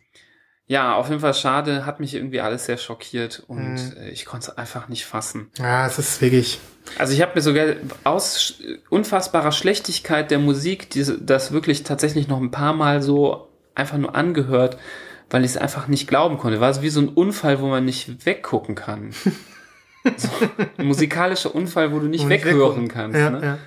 Ja, 0.66 0.96
auf 0.96 1.08
jeden 1.08 1.20
Fall 1.20 1.32
schade, 1.34 1.86
hat 1.86 1.98
mich 1.98 2.14
irgendwie 2.14 2.40
alles 2.42 2.66
sehr 2.66 2.76
schockiert 2.76 3.42
und 3.46 3.96
äh, 3.96 4.10
ich 4.10 4.26
konnte 4.26 4.50
es 4.50 4.58
einfach 4.58 4.88
nicht 4.88 5.06
fassen. 5.06 5.50
ja, 5.56 5.86
es 5.86 5.98
ist 5.98 6.20
wirklich. 6.20 6.60
Also 6.96 7.12
ich 7.12 7.22
habe 7.22 7.32
mir 7.34 7.42
sogar 7.42 7.66
aus 8.04 8.60
unfassbarer 8.88 9.52
Schlechtigkeit 9.52 10.30
der 10.30 10.38
Musik 10.38 10.90
diese, 10.90 11.20
das 11.20 11.52
wirklich 11.52 11.82
tatsächlich 11.82 12.28
noch 12.28 12.40
ein 12.40 12.50
paar 12.50 12.72
Mal 12.72 13.02
so 13.02 13.48
einfach 13.74 13.98
nur 13.98 14.14
angehört, 14.14 14.78
weil 15.30 15.44
ich 15.44 15.52
es 15.52 15.56
einfach 15.56 15.88
nicht 15.88 16.08
glauben 16.08 16.38
konnte. 16.38 16.60
War 16.60 16.70
es 16.70 16.82
wie 16.82 16.88
so 16.88 17.00
ein 17.00 17.08
Unfall, 17.08 17.60
wo 17.60 17.66
man 17.66 17.84
nicht 17.84 18.24
weggucken 18.26 18.74
kann. 18.74 19.10
so, 20.16 20.28
ein 20.76 20.86
musikalischer 20.86 21.54
Unfall, 21.54 21.92
wo 21.92 21.98
du 21.98 22.06
nicht 22.06 22.28
weghören 22.28 22.88
kannst. 22.88 23.18
Ja, 23.18 23.30
ne? 23.30 23.40
ja. 23.42 23.58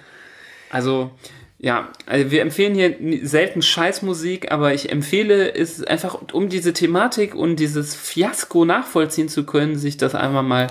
Also, 0.69 1.11
ja, 1.60 1.89
also 2.07 2.31
wir 2.31 2.41
empfehlen 2.41 2.73
hier 2.73 3.27
selten 3.27 3.61
Scheißmusik, 3.61 4.52
aber 4.52 4.73
ich 4.73 4.91
empfehle 4.91 5.53
es 5.53 5.84
einfach, 5.84 6.18
um 6.34 6.49
diese 6.49 6.73
Thematik 6.73 7.35
und 7.35 7.57
dieses 7.57 7.93
Fiasko 7.93 8.65
nachvollziehen 8.65 9.30
zu 9.30 9.45
können, 9.45 9.76
sich 9.76 9.98
das 9.98 10.15
einmal 10.15 10.43
mal 10.43 10.68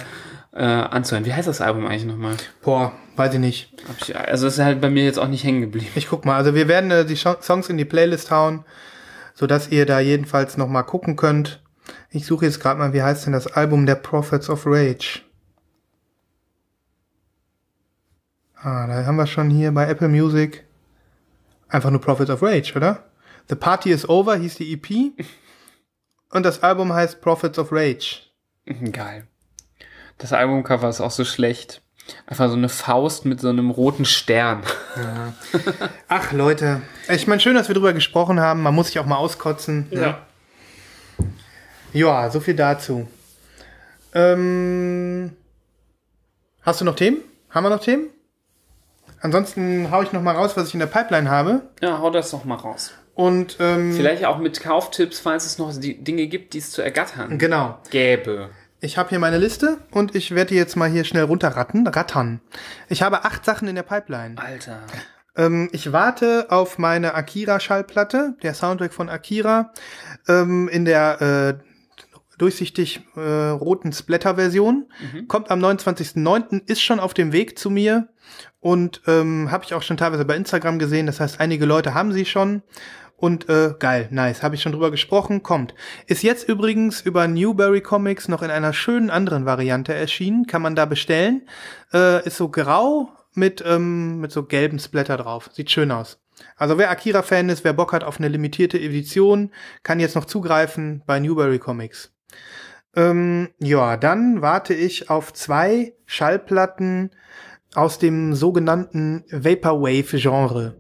äh, 0.53 0.65
anzuhören. 0.65 1.25
Wie 1.25 1.33
heißt 1.33 1.49
das 1.49 1.61
Album 1.61 1.87
eigentlich 1.87 2.05
nochmal? 2.05 2.37
Boah, 2.63 2.93
weiß 3.17 3.35
ich 3.35 3.41
nicht. 3.41 3.73
Ich, 4.01 4.17
also 4.17 4.47
es 4.47 4.55
ist 4.55 4.65
halt 4.65 4.81
bei 4.81 4.91
mir 4.91 5.05
jetzt 5.05 5.19
auch 5.19 5.29
nicht 5.29 5.45
hängen 5.45 5.61
geblieben. 5.61 5.91
Ich 5.95 6.09
guck 6.09 6.25
mal, 6.25 6.37
also 6.37 6.55
wir 6.55 6.69
werden 6.69 6.91
äh, 6.91 7.05
die 7.05 7.17
Songs 7.17 7.69
in 7.69 7.79
die 7.79 7.85
Playlist 7.85 8.31
hauen, 8.31 8.65
sodass 9.35 9.69
ihr 9.69 9.87
da 9.87 10.01
jedenfalls 10.01 10.57
noch 10.57 10.69
mal 10.69 10.83
gucken 10.83 11.17
könnt. 11.17 11.63
Ich 12.11 12.27
suche 12.27 12.47
jetzt 12.47 12.61
gerade 12.61 12.79
mal, 12.79 12.93
wie 12.93 13.03
heißt 13.03 13.27
denn 13.27 13.33
das 13.33 13.47
Album 13.47 13.87
der 13.87 13.95
Prophets 13.97 14.51
of 14.51 14.67
Rage? 14.67 15.21
Ah, 18.57 18.87
da 18.87 19.07
haben 19.07 19.17
wir 19.17 19.27
schon 19.27 19.49
hier 19.49 19.73
bei 19.73 19.89
Apple 19.89 20.09
Music 20.09 20.65
einfach 21.69 21.91
nur 21.91 22.01
Prophets 22.01 22.31
of 22.31 22.43
Rage, 22.43 22.75
oder? 22.77 23.05
The 23.49 23.55
Party 23.55 23.91
is 23.91 24.09
Over 24.09 24.37
hieß 24.37 24.57
die 24.57 24.73
EP 24.73 25.13
und 26.31 26.45
das 26.45 26.63
Album 26.63 26.93
heißt 26.93 27.21
Prophets 27.21 27.59
of 27.59 27.73
Rage. 27.73 28.23
Geil. 28.93 29.27
Das 30.21 30.35
Albumcover 30.35 30.89
ist 30.89 31.01
auch 31.01 31.11
so 31.11 31.25
schlecht. 31.25 31.81
Einfach 32.27 32.49
so 32.49 32.55
eine 32.57 32.69
Faust 32.69 33.25
mit 33.25 33.41
so 33.41 33.49
einem 33.49 33.71
roten 33.71 34.05
Stern. 34.05 34.63
Ach 36.09 36.33
Leute, 36.33 36.83
ich 37.09 37.27
meine 37.27 37.41
schön, 37.41 37.55
dass 37.55 37.69
wir 37.69 37.75
drüber 37.75 37.93
gesprochen 37.93 38.39
haben. 38.39 38.63
Man 38.63 38.75
muss 38.75 38.89
sich 38.89 38.99
auch 38.99 39.07
mal 39.07 39.17
auskotzen. 39.17 39.87
ne? 39.91 40.17
Ja, 41.93 42.31
so 42.31 42.41
viel 42.41 42.55
dazu. 42.55 43.09
Ähm, 44.13 45.33
hast 46.63 46.81
du 46.81 46.85
noch 46.85 46.97
Themen? 46.97 47.19
Haben 47.49 47.65
wir 47.65 47.71
noch 47.71 47.81
Themen? 47.81 48.09
Ansonsten 49.21 49.91
hau 49.91 50.03
ich 50.03 50.13
noch 50.13 50.23
mal 50.23 50.35
raus, 50.35 50.57
was 50.57 50.69
ich 50.69 50.75
in 50.75 50.81
der 50.81 50.87
Pipeline 50.87 51.31
habe. 51.31 51.63
Ja, 51.81 51.99
hau 51.99 52.11
das 52.11 52.31
doch 52.31 52.45
mal 52.45 52.57
raus. 52.57 52.93
Und 53.15 53.57
ähm, 53.61 53.93
Vielleicht 53.93 54.25
auch 54.25 54.39
mit 54.39 54.61
Kauftipps, 54.61 55.21
falls 55.21 55.47
es 55.47 55.59
noch 55.59 55.75
die 55.79 56.03
Dinge 56.03 56.27
gibt, 56.27 56.55
die 56.55 56.59
es 56.59 56.71
zu 56.71 56.83
ergattern 56.83 57.39
genau. 57.39 57.79
gäbe. 57.91 58.51
Ich 58.83 58.97
habe 58.97 59.11
hier 59.11 59.19
meine 59.19 59.37
Liste 59.37 59.79
und 59.91 60.15
ich 60.15 60.35
werde 60.35 60.51
die 60.51 60.55
jetzt 60.55 60.75
mal 60.75 60.89
hier 60.89 61.05
schnell 61.05 61.25
runterratten. 61.25 61.87
Rattern. 61.87 62.41
Ich 62.89 63.03
habe 63.03 63.25
acht 63.25 63.45
Sachen 63.45 63.69
in 63.69 63.75
der 63.75 63.83
Pipeline. 63.83 64.37
Alter. 64.39 64.81
Ähm, 65.37 65.69
ich 65.73 65.93
warte 65.93 66.47
auf 66.49 66.79
meine 66.79 67.15
Akira-Schallplatte, 67.15 68.37
der 68.43 68.55
Soundtrack 68.55 68.95
von 68.95 69.11
Akira, 69.11 69.73
ähm, 70.29 70.69
in 70.69 70.87
der 70.87 71.61
äh, 71.61 71.65
durchsichtig 72.39 73.03
äh, 73.17 73.21
roten 73.21 73.93
Splatter-Version. 73.93 74.87
Kommt 75.29 75.51
am 75.51 75.63
29.09., 75.63 76.67
ist 76.67 76.81
schon 76.81 77.01
auf 77.01 77.13
dem 77.13 77.33
Weg 77.33 77.59
zu 77.59 77.69
mir 77.69 78.09
und 78.61 79.03
ähm, 79.07 79.51
habe 79.51 79.65
ich 79.65 79.75
auch 79.75 79.83
schon 79.83 79.99
teilweise 79.99 80.25
bei 80.25 80.37
Instagram 80.37 80.79
gesehen. 80.79 81.05
Das 81.05 81.21
heißt, 81.21 81.39
einige 81.39 81.67
Leute 81.67 81.93
haben 81.93 82.13
sie 82.13 82.25
schon. 82.25 82.63
Und 83.21 83.51
äh, 83.51 83.75
geil, 83.79 84.09
nice, 84.11 84.43
habe 84.43 84.55
ich 84.55 84.63
schon 84.63 84.73
drüber 84.73 84.91
gesprochen, 84.91 85.43
kommt. 85.43 85.75
Ist 86.07 86.23
jetzt 86.23 86.49
übrigens 86.49 87.03
über 87.03 87.29
Newberry 87.29 87.83
Comics 87.83 88.29
noch 88.29 88.41
in 88.41 88.51
einer 88.51 88.73
schönen 88.73 89.11
anderen 89.11 89.45
Variante 89.45 89.93
erschienen, 89.93 90.47
kann 90.47 90.63
man 90.63 90.75
da 90.75 90.87
bestellen. 90.87 91.43
Äh, 91.93 92.27
ist 92.27 92.39
so 92.39 92.49
grau 92.49 93.11
mit, 93.35 93.63
ähm, 93.67 94.21
mit 94.21 94.33
so 94.33 94.45
gelben 94.45 94.79
Splatter 94.79 95.19
drauf. 95.19 95.51
Sieht 95.53 95.71
schön 95.71 95.93
aus. 95.93 96.19
Also 96.57 96.79
wer 96.79 96.91
Akira-Fan 96.91 97.51
ist, 97.51 97.63
wer 97.63 97.75
Bock 97.75 97.93
hat 97.93 98.05
auf 98.05 98.19
eine 98.19 98.29
limitierte 98.29 98.81
Edition, 98.81 99.51
kann 99.83 100.01
jetzt 100.01 100.17
noch 100.17 100.25
zugreifen 100.25 101.03
bei 101.05 101.21
Newberry 101.21 101.59
Comics. 101.59 102.15
Ähm, 102.97 103.51
ja, 103.59 103.99
dann 103.99 104.41
warte 104.41 104.73
ich 104.73 105.11
auf 105.11 105.35
zwei 105.35 105.93
Schallplatten 106.07 107.11
aus 107.75 107.99
dem 107.99 108.35
sogenannten 108.35 109.25
Vaporwave-Genre. 109.31 110.80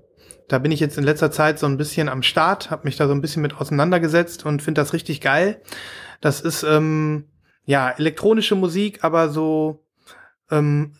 Da 0.50 0.58
bin 0.58 0.72
ich 0.72 0.80
jetzt 0.80 0.98
in 0.98 1.04
letzter 1.04 1.30
Zeit 1.30 1.60
so 1.60 1.66
ein 1.66 1.76
bisschen 1.76 2.08
am 2.08 2.24
Start, 2.24 2.72
habe 2.72 2.84
mich 2.84 2.96
da 2.96 3.06
so 3.06 3.14
ein 3.14 3.20
bisschen 3.20 3.40
mit 3.40 3.54
auseinandergesetzt 3.54 4.44
und 4.44 4.62
finde 4.62 4.80
das 4.80 4.92
richtig 4.92 5.20
geil. 5.20 5.62
Das 6.20 6.40
ist 6.40 6.64
ähm, 6.64 7.26
ja 7.66 7.88
elektronische 7.88 8.56
Musik, 8.56 9.04
aber 9.04 9.28
so 9.28 9.84
ähm, 10.50 10.96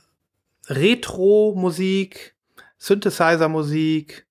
Retro-Musik, 0.68 2.36
Synthesizer-Musik, 2.78 4.24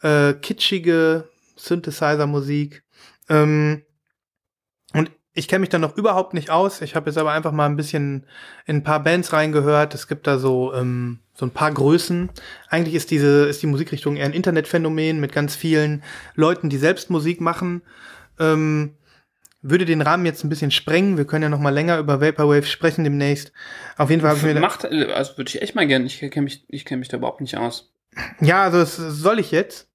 äh, 0.00 0.32
kitschige 0.32 1.28
Synthesizer-Musik. 1.56 2.84
Ähm, 3.28 3.83
ich 5.34 5.48
kenne 5.48 5.60
mich 5.60 5.68
da 5.68 5.78
noch 5.78 5.96
überhaupt 5.96 6.32
nicht 6.32 6.50
aus. 6.50 6.80
Ich 6.80 6.94
habe 6.94 7.10
jetzt 7.10 7.18
aber 7.18 7.32
einfach 7.32 7.50
mal 7.50 7.66
ein 7.66 7.76
bisschen 7.76 8.24
in 8.66 8.76
ein 8.76 8.84
paar 8.84 9.02
Bands 9.02 9.32
reingehört. 9.32 9.92
Es 9.94 10.06
gibt 10.06 10.28
da 10.28 10.38
so 10.38 10.72
ähm, 10.72 11.18
so 11.34 11.44
ein 11.44 11.50
paar 11.50 11.72
Größen. 11.72 12.30
Eigentlich 12.68 12.94
ist 12.94 13.10
diese 13.10 13.46
ist 13.46 13.60
die 13.60 13.66
Musikrichtung 13.66 14.16
eher 14.16 14.26
ein 14.26 14.32
Internetphänomen 14.32 15.18
mit 15.20 15.32
ganz 15.32 15.56
vielen 15.56 16.04
Leuten, 16.36 16.70
die 16.70 16.76
selbst 16.76 17.10
Musik 17.10 17.40
machen. 17.40 17.82
Ähm, 18.38 18.94
würde 19.60 19.86
den 19.86 20.02
Rahmen 20.02 20.24
jetzt 20.24 20.44
ein 20.44 20.50
bisschen 20.50 20.70
sprengen. 20.70 21.16
Wir 21.16 21.24
können 21.24 21.42
ja 21.42 21.48
noch 21.48 21.58
mal 21.58 21.70
länger 21.70 21.98
über 21.98 22.20
Vaporwave 22.20 22.66
sprechen 22.66 23.02
demnächst. 23.02 23.50
Auf 23.96 24.10
jeden 24.10 24.20
Fall 24.20 24.30
habe 24.30 24.38
ich 24.38 24.54
mir 24.54 24.60
Macht, 24.60 24.84
also 24.84 25.36
würde 25.36 25.48
ich 25.48 25.60
echt 25.60 25.74
mal 25.74 25.86
gerne. 25.86 26.04
Ich 26.04 26.20
kenne 26.20 26.44
mich, 26.44 26.64
ich 26.68 26.84
kenne 26.84 27.00
mich 27.00 27.08
da 27.08 27.16
überhaupt 27.16 27.40
nicht 27.40 27.56
aus. 27.56 27.92
ja, 28.40 28.62
also 28.62 28.78
das 28.78 28.96
soll 28.96 29.40
ich 29.40 29.50
jetzt? 29.50 29.88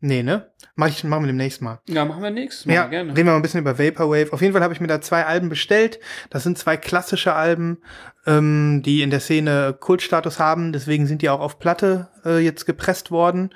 Nee, 0.00 0.22
ne? 0.22 0.50
Mach 0.74 0.88
ich 0.88 1.04
machen 1.04 1.22
wir 1.22 1.28
demnächst 1.28 1.62
mal. 1.62 1.80
Ja, 1.88 2.04
machen 2.04 2.22
wir 2.22 2.30
nächstes 2.30 2.66
Mal 2.66 2.74
Ja, 2.74 2.86
gerne. 2.86 3.10
reden 3.12 3.26
wir 3.26 3.32
mal 3.32 3.36
ein 3.36 3.42
bisschen 3.42 3.60
über 3.60 3.78
Vaporwave. 3.78 4.32
Auf 4.32 4.42
jeden 4.42 4.52
Fall 4.52 4.62
habe 4.62 4.74
ich 4.74 4.80
mir 4.80 4.88
da 4.88 5.00
zwei 5.00 5.24
Alben 5.24 5.48
bestellt. 5.48 5.98
Das 6.28 6.42
sind 6.42 6.58
zwei 6.58 6.76
klassische 6.76 7.32
Alben, 7.34 7.78
ähm, 8.26 8.82
die 8.84 9.00
in 9.02 9.10
der 9.10 9.20
Szene 9.20 9.74
Kultstatus 9.78 10.38
haben. 10.38 10.72
Deswegen 10.72 11.06
sind 11.06 11.22
die 11.22 11.30
auch 11.30 11.40
auf 11.40 11.58
Platte 11.58 12.08
äh, 12.26 12.38
jetzt 12.38 12.66
gepresst 12.66 13.10
worden. 13.10 13.54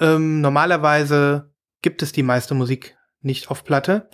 Ähm, 0.00 0.40
normalerweise 0.40 1.50
gibt 1.82 2.02
es 2.02 2.10
die 2.10 2.24
meiste 2.24 2.54
Musik 2.54 2.96
nicht 3.22 3.48
auf 3.50 3.62
Platte, 3.64 4.10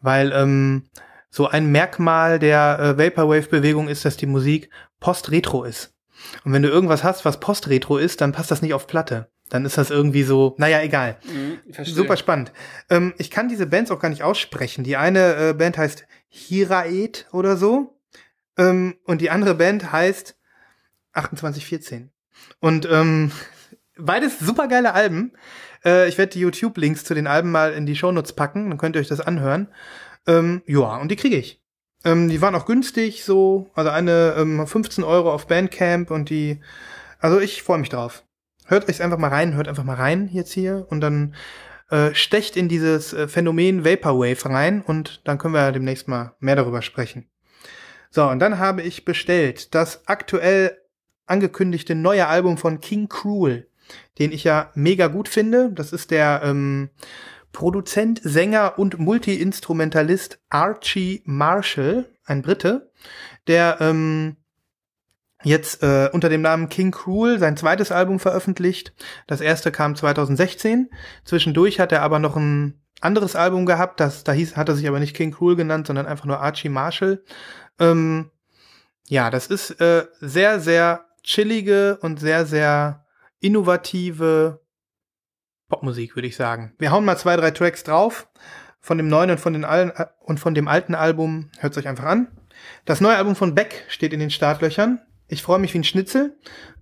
weil 0.00 0.32
ähm, 0.32 0.88
so 1.30 1.48
ein 1.48 1.66
Merkmal 1.72 2.38
der 2.38 2.78
äh, 2.78 2.98
Vaporwave-Bewegung 2.98 3.88
ist, 3.88 4.04
dass 4.04 4.16
die 4.16 4.26
Musik 4.26 4.70
post-retro 5.00 5.64
ist. 5.64 5.94
Und 6.44 6.52
wenn 6.52 6.62
du 6.62 6.68
irgendwas 6.68 7.04
hast, 7.04 7.24
was 7.24 7.40
post-retro 7.40 7.98
ist, 7.98 8.20
dann 8.20 8.32
passt 8.32 8.50
das 8.50 8.62
nicht 8.62 8.74
auf 8.74 8.86
Platte. 8.86 9.28
Dann 9.48 9.64
ist 9.64 9.78
das 9.78 9.90
irgendwie 9.90 10.22
so, 10.22 10.54
naja, 10.58 10.82
egal. 10.82 11.16
Mhm. 11.24 11.84
Super 11.84 12.16
spannend. 12.16 12.52
Ähm, 12.90 13.14
ich 13.18 13.30
kann 13.30 13.48
diese 13.48 13.66
Bands 13.66 13.90
auch 13.90 14.00
gar 14.00 14.10
nicht 14.10 14.22
aussprechen. 14.22 14.84
Die 14.84 14.96
eine 14.96 15.50
äh, 15.50 15.54
Band 15.54 15.78
heißt 15.78 16.06
Hiraet 16.28 17.26
oder 17.32 17.56
so. 17.56 17.98
Ähm, 18.56 18.96
und 19.04 19.20
die 19.20 19.30
andere 19.30 19.54
Band 19.54 19.92
heißt 19.92 20.36
2814. 21.14 22.10
Und 22.60 22.88
ähm, 22.90 23.32
beides 23.96 24.38
super 24.38 24.68
geile 24.68 24.94
Alben. 24.94 25.32
Äh, 25.84 26.08
ich 26.08 26.18
werde 26.18 26.32
die 26.32 26.40
YouTube-Links 26.40 27.04
zu 27.04 27.14
den 27.14 27.26
Alben 27.26 27.50
mal 27.50 27.72
in 27.72 27.86
die 27.86 27.96
Shownotes 27.96 28.34
packen, 28.34 28.68
dann 28.68 28.78
könnt 28.78 28.96
ihr 28.96 29.00
euch 29.00 29.08
das 29.08 29.20
anhören. 29.20 29.68
Ähm, 30.26 30.62
ja, 30.66 30.96
und 30.96 31.10
die 31.10 31.16
kriege 31.16 31.36
ich. 31.36 31.62
Ähm, 32.04 32.28
die 32.28 32.40
waren 32.40 32.54
auch 32.54 32.66
günstig, 32.66 33.24
so, 33.24 33.70
also 33.74 33.90
eine 33.90 34.34
ähm, 34.36 34.66
15 34.66 35.02
Euro 35.04 35.32
auf 35.32 35.46
Bandcamp 35.46 36.10
und 36.10 36.30
die, 36.30 36.60
also 37.18 37.40
ich 37.40 37.62
freue 37.62 37.78
mich 37.78 37.88
drauf. 37.88 38.24
Hört 38.68 38.86
euch 38.86 39.02
einfach 39.02 39.16
mal 39.16 39.28
rein, 39.28 39.54
hört 39.54 39.66
einfach 39.66 39.84
mal 39.84 39.96
rein 39.96 40.28
jetzt 40.30 40.52
hier 40.52 40.86
und 40.90 41.00
dann 41.00 41.34
äh, 41.90 42.14
stecht 42.14 42.54
in 42.54 42.68
dieses 42.68 43.14
äh, 43.14 43.26
Phänomen 43.26 43.82
Vaporwave 43.82 44.44
rein 44.44 44.82
und 44.82 45.22
dann 45.24 45.38
können 45.38 45.54
wir 45.54 45.72
demnächst 45.72 46.06
mal 46.06 46.34
mehr 46.38 46.54
darüber 46.54 46.82
sprechen. 46.82 47.30
So, 48.10 48.28
und 48.28 48.40
dann 48.40 48.58
habe 48.58 48.82
ich 48.82 49.06
bestellt 49.06 49.74
das 49.74 50.06
aktuell 50.06 50.76
angekündigte 51.26 51.94
neue 51.94 52.26
Album 52.26 52.58
von 52.58 52.80
King 52.80 53.08
Cruel, 53.08 53.68
den 54.18 54.32
ich 54.32 54.44
ja 54.44 54.70
mega 54.74 55.06
gut 55.06 55.28
finde. 55.28 55.70
Das 55.72 55.94
ist 55.94 56.10
der 56.10 56.42
ähm, 56.44 56.90
Produzent, 57.52 58.20
Sänger 58.22 58.78
und 58.78 58.98
Multi-Instrumentalist 58.98 60.40
Archie 60.50 61.22
Marshall, 61.24 62.04
ein 62.26 62.42
Brite, 62.42 62.90
der 63.46 63.78
ähm, 63.80 64.36
jetzt 65.44 65.82
äh, 65.82 66.10
unter 66.12 66.28
dem 66.28 66.42
Namen 66.42 66.68
King 66.68 66.90
Cruel 66.90 67.38
sein 67.38 67.56
zweites 67.56 67.92
Album 67.92 68.18
veröffentlicht. 68.18 68.92
Das 69.26 69.40
erste 69.40 69.70
kam 69.70 69.94
2016. 69.94 70.90
Zwischendurch 71.24 71.80
hat 71.80 71.92
er 71.92 72.02
aber 72.02 72.18
noch 72.18 72.36
ein 72.36 72.80
anderes 73.00 73.36
Album 73.36 73.66
gehabt, 73.66 74.00
das 74.00 74.24
da 74.24 74.32
hieß, 74.32 74.56
hat 74.56 74.68
er 74.68 74.74
sich 74.74 74.88
aber 74.88 74.98
nicht 74.98 75.14
King 75.14 75.32
Cruel 75.32 75.56
genannt, 75.56 75.86
sondern 75.86 76.06
einfach 76.06 76.24
nur 76.24 76.40
Archie 76.40 76.68
Marshall. 76.68 77.22
Ähm, 77.78 78.30
ja, 79.06 79.30
das 79.30 79.46
ist 79.46 79.80
äh, 79.80 80.06
sehr, 80.20 80.60
sehr 80.60 81.06
chillige 81.22 81.98
und 82.02 82.18
sehr, 82.18 82.44
sehr 82.44 83.06
innovative 83.40 84.60
Popmusik, 85.68 86.16
würde 86.16 86.28
ich 86.28 86.36
sagen. 86.36 86.74
Wir 86.78 86.90
hauen 86.90 87.04
mal 87.04 87.16
zwei, 87.16 87.36
drei 87.36 87.50
Tracks 87.50 87.84
drauf. 87.84 88.28
Von 88.80 88.96
dem 88.96 89.08
neuen 89.08 89.30
und 89.30 89.40
von, 89.40 89.52
den 89.52 89.64
allen, 89.64 89.92
und 90.20 90.40
von 90.40 90.54
dem 90.54 90.68
alten 90.68 90.94
Album 90.94 91.50
hört 91.58 91.76
euch 91.76 91.88
einfach 91.88 92.04
an. 92.04 92.28
Das 92.84 93.00
neue 93.00 93.16
Album 93.16 93.36
von 93.36 93.54
Beck 93.54 93.84
steht 93.88 94.12
in 94.12 94.20
den 94.20 94.30
Startlöchern. 94.30 95.00
Ich 95.28 95.42
freue 95.42 95.58
mich 95.58 95.74
wie 95.74 95.78
ein 95.78 95.84
Schnitzel. 95.84 96.36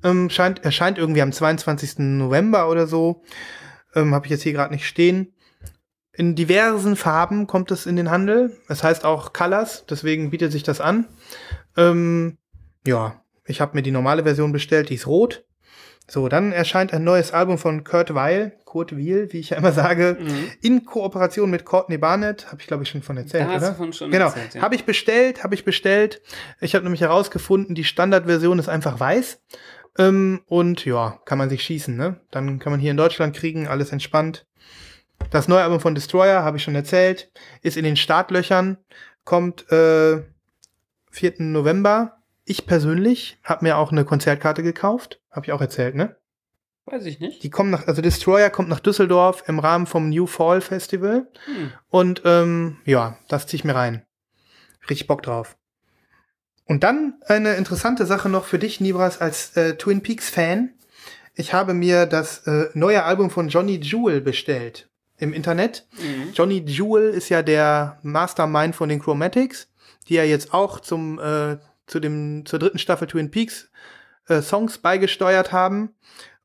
Ähm, 0.05 0.31
scheint, 0.31 0.65
erscheint 0.65 0.99
irgendwie 0.99 1.23
am 1.23 1.33
22. 1.33 1.99
November 1.99 2.71
oder 2.71 2.87
so. 2.87 3.23
Ähm, 3.95 4.15
Habe 4.15 4.27
ich 4.27 4.31
jetzt 4.31 4.43
hier 4.43 4.53
gerade 4.53 4.73
nicht 4.73 4.87
stehen. 4.87 5.35
In 6.13 6.35
diversen 6.35 6.97
Farben 6.97 7.47
kommt 7.47 7.71
es 7.71 7.85
in 7.85 7.97
den 7.97 8.11
Handel. 8.11 8.57
Es 8.69 8.83
heißt 8.83 9.05
auch 9.05 9.35
Colors, 9.35 9.85
deswegen 9.87 10.31
bietet 10.31 10.51
sich 10.51 10.63
das 10.63 10.81
an. 10.81 11.07
Ähm, 11.77 12.39
ja, 12.87 13.21
ich 13.45 13.61
habe 13.61 13.77
mir 13.77 13.83
die 13.83 13.91
normale 13.91 14.23
Version 14.23 14.53
bestellt, 14.53 14.89
die 14.89 14.95
ist 14.95 15.07
rot. 15.07 15.45
So, 16.09 16.29
dann 16.29 16.53
erscheint 16.53 16.93
ein 16.93 17.03
neues 17.03 17.33
Album 17.33 17.59
von 17.59 17.83
Kurt 17.83 18.15
Weil, 18.15 18.53
Kurt 18.65 18.93
Weil, 18.97 19.33
wie 19.33 19.41
ich 19.41 19.51
ja 19.51 19.57
immer 19.57 19.73
sage, 19.73 20.17
Mhm. 20.21 20.51
in 20.63 20.85
Kooperation 20.85 21.51
mit 21.51 21.65
Courtney 21.65 21.99
Barnett, 21.99 22.47
habe 22.47 22.61
ich 22.61 22.67
glaube 22.69 22.85
ich 22.85 22.89
schon 22.91 23.03
von 23.03 23.17
erzählt, 23.17 23.49
Da 23.49 23.53
hast 23.53 23.63
oder? 23.63 23.71
du 23.73 23.77
von 23.77 23.93
schon 23.93 24.11
genau, 24.13 24.27
erzählt, 24.27 24.55
ja. 24.55 24.63
habe 24.63 24.77
ich 24.77 24.85
bestellt, 24.85 25.43
habe 25.43 25.55
ich 25.57 25.65
bestellt. 25.65 26.23
Ich 26.61 26.75
habe 26.77 26.85
nämlich 26.85 27.01
herausgefunden, 27.01 27.75
die 27.75 27.83
Standardversion 27.85 28.59
ist 28.61 28.69
einfach 28.69 29.01
weiß. 29.01 29.41
Ähm, 29.99 30.43
und 30.47 30.85
ja, 30.85 31.19
kann 31.25 31.39
man 31.39 31.49
sich 31.49 31.63
schießen, 31.63 31.97
ne? 31.97 32.21
Dann 32.31 32.59
kann 32.59 32.71
man 32.71 32.79
hier 32.81 32.91
in 32.93 32.97
Deutschland 32.99 33.35
kriegen, 33.35 33.67
alles 33.67 33.91
entspannt. 33.93 34.47
Das 35.31 35.49
neue 35.49 35.63
Album 35.65 35.81
von 35.81 35.95
Destroyer, 35.95 36.45
habe 36.45 36.59
ich 36.59 36.63
schon 36.63 36.75
erzählt, 36.75 37.31
ist 37.63 37.77
in 37.79 37.85
den 37.85 37.97
Startlöchern, 37.97 38.77
kommt 39.25 39.71
äh, 39.73 40.23
4. 41.11 41.35
November. 41.39 42.19
Ich 42.45 42.67
persönlich 42.67 43.39
habe 43.43 43.65
mir 43.65 43.77
auch 43.79 43.91
eine 43.91 44.05
Konzertkarte 44.05 44.63
gekauft, 44.63 45.21
habe 45.37 45.47
ich 45.47 45.53
auch 45.53 45.61
erzählt, 45.61 45.95
ne? 45.95 46.17
Weiß 46.87 47.05
ich 47.05 47.21
nicht. 47.21 47.43
Die 47.43 47.51
kommen 47.51 47.71
nach, 47.71 47.87
also 47.89 48.01
Destroyer 48.01 48.49
kommt 48.49 48.69
nach 48.69 48.81
Düsseldorf 48.81 49.45
im 49.49 49.59
Rahmen 49.59 49.87
vom 49.87 50.09
New 50.09 50.27
Fall 50.27 50.61
Festival. 50.61 51.29
Hm. 51.45 51.73
Und 51.89 52.23
ähm, 52.25 52.79
ja, 52.85 53.19
das 53.29 53.47
zieh 53.47 53.57
ich 53.57 53.65
mir 53.65 53.75
rein. 53.75 54.07
Richtig 54.89 55.09
Bock 55.09 55.23
drauf. 55.23 55.57
Und 56.65 56.85
dann 56.85 57.15
eine 57.27 57.55
interessante 57.55 58.07
Sache 58.07 58.29
noch 58.29 58.45
für 58.45 58.59
dich, 58.59 58.81
Nibras, 58.81 59.21
als 59.21 59.57
äh, 59.57 59.77
Twin 59.77 60.03
Peaks 60.03 60.31
Fan. 60.31 60.75
Ich 61.35 61.53
habe 61.53 61.75
mir 61.75 62.07
das 62.07 62.47
äh, 62.47 62.71
neue 62.75 63.03
Album 63.03 63.31
von 63.31 63.49
Johnny 63.49 63.77
Jewel 63.77 64.21
bestellt 64.21 64.89
im 65.19 65.33
Internet. 65.33 65.87
Mhm. 65.99 66.33
Johnny 66.35 66.65
Jewel 66.67 67.11
ist 67.11 67.29
ja 67.29 67.43
der 67.43 67.99
Mastermind 68.03 68.77
von 68.77 68.89
den 68.89 69.01
Chromatics, 69.01 69.69
die 70.09 70.15
ja 70.15 70.25
jetzt 70.25 70.55
auch 70.55 70.81
zum 70.81 71.19
äh, 71.19 71.59
zu 71.87 72.01
dem 72.01 72.45
zur 72.47 72.59
dritten 72.59 72.79
Staffel 72.79 73.07
Twin 73.09 73.31
Peaks 73.31 73.71
äh, 74.29 74.43
Songs 74.43 74.79
beigesteuert 74.79 75.53
haben. 75.53 75.95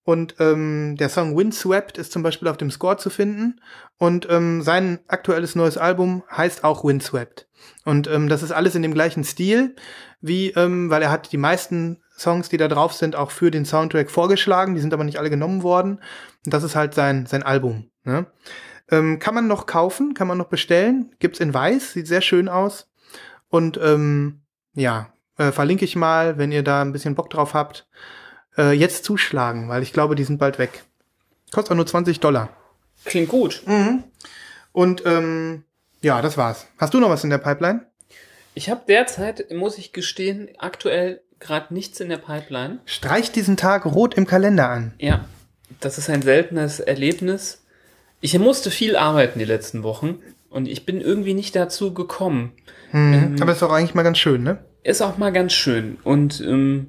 Und 0.03 0.35
ähm, 0.39 0.95
der 0.97 1.09
Song 1.09 1.37
Windswept 1.37 1.97
ist 1.97 2.11
zum 2.11 2.23
Beispiel 2.23 2.47
auf 2.47 2.57
dem 2.57 2.71
Score 2.71 2.97
zu 2.97 3.09
finden. 3.09 3.61
Und 3.97 4.27
ähm, 4.29 4.61
sein 4.61 4.99
aktuelles 5.07 5.55
neues 5.55 5.77
Album 5.77 6.23
heißt 6.31 6.63
auch 6.63 6.83
Windswept. 6.83 7.47
Und 7.85 8.07
ähm, 8.07 8.27
das 8.27 8.41
ist 8.41 8.51
alles 8.51 8.73
in 8.73 8.81
dem 8.81 8.95
gleichen 8.95 9.23
Stil, 9.23 9.75
wie, 10.19 10.49
ähm, 10.51 10.89
weil 10.89 11.03
er 11.03 11.11
hat 11.11 11.31
die 11.31 11.37
meisten 11.37 12.01
Songs, 12.17 12.49
die 12.49 12.57
da 12.57 12.67
drauf 12.67 12.93
sind, 12.93 13.15
auch 13.15 13.31
für 13.31 13.51
den 13.51 13.65
Soundtrack 13.65 14.09
vorgeschlagen. 14.09 14.73
Die 14.73 14.81
sind 14.81 14.93
aber 14.93 15.03
nicht 15.03 15.19
alle 15.19 15.29
genommen 15.29 15.61
worden. 15.61 16.01
Und 16.45 16.53
das 16.53 16.63
ist 16.63 16.75
halt 16.75 16.95
sein, 16.95 17.27
sein 17.27 17.43
Album. 17.43 17.91
Ne? 18.03 18.25
Ähm, 18.89 19.19
kann 19.19 19.35
man 19.35 19.47
noch 19.47 19.67
kaufen, 19.67 20.15
kann 20.15 20.27
man 20.27 20.37
noch 20.37 20.49
bestellen. 20.49 21.15
Gibt's 21.19 21.39
in 21.39 21.53
weiß, 21.53 21.93
sieht 21.93 22.07
sehr 22.07 22.21
schön 22.21 22.49
aus. 22.49 22.91
Und 23.49 23.79
ähm, 23.81 24.41
ja, 24.73 25.13
äh, 25.41 25.51
verlinke 25.51 25.85
ich 25.85 25.95
mal, 25.95 26.37
wenn 26.37 26.51
ihr 26.51 26.63
da 26.63 26.81
ein 26.81 26.91
bisschen 26.91 27.15
Bock 27.15 27.29
drauf 27.29 27.53
habt. 27.53 27.87
Äh, 28.57 28.73
jetzt 28.73 29.03
zuschlagen, 29.05 29.69
weil 29.69 29.81
ich 29.81 29.93
glaube, 29.93 30.15
die 30.15 30.23
sind 30.23 30.37
bald 30.37 30.59
weg. 30.59 30.83
Kostet 31.51 31.71
auch 31.71 31.75
nur 31.75 31.87
20 31.87 32.19
Dollar. 32.19 32.49
Klingt 33.05 33.29
gut. 33.29 33.63
Und 34.71 35.05
ähm, 35.05 35.63
ja, 36.01 36.21
das 36.21 36.37
war's. 36.37 36.67
Hast 36.77 36.93
du 36.93 36.99
noch 36.99 37.09
was 37.09 37.23
in 37.23 37.29
der 37.29 37.39
Pipeline? 37.39 37.87
Ich 38.53 38.69
habe 38.69 38.81
derzeit, 38.87 39.51
muss 39.51 39.77
ich 39.77 39.93
gestehen, 39.93 40.49
aktuell 40.57 41.21
gerade 41.39 41.73
nichts 41.73 41.99
in 41.99 42.09
der 42.09 42.17
Pipeline. 42.17 42.79
Streich 42.85 43.31
diesen 43.31 43.57
Tag 43.57 43.85
rot 43.85 44.13
im 44.13 44.27
Kalender 44.27 44.69
an. 44.69 44.93
Ja, 44.99 45.25
das 45.79 45.97
ist 45.97 46.09
ein 46.09 46.21
seltenes 46.21 46.79
Erlebnis. 46.79 47.63
Ich 48.19 48.37
musste 48.37 48.69
viel 48.69 48.95
arbeiten 48.95 49.39
die 49.39 49.45
letzten 49.45 49.81
Wochen 49.83 50.19
und 50.49 50.67
ich 50.67 50.85
bin 50.85 51.01
irgendwie 51.01 51.33
nicht 51.33 51.55
dazu 51.55 51.93
gekommen. 51.93 52.51
Aber 52.91 53.53
ist 53.53 53.61
doch 53.61 53.71
eigentlich 53.71 53.95
mal 53.95 54.03
ganz 54.03 54.19
schön, 54.19 54.43
ne? 54.43 54.59
Ist 54.83 55.01
auch 55.01 55.17
mal 55.17 55.31
ganz 55.31 55.53
schön. 55.53 55.97
Und 56.03 56.41
ähm, 56.41 56.87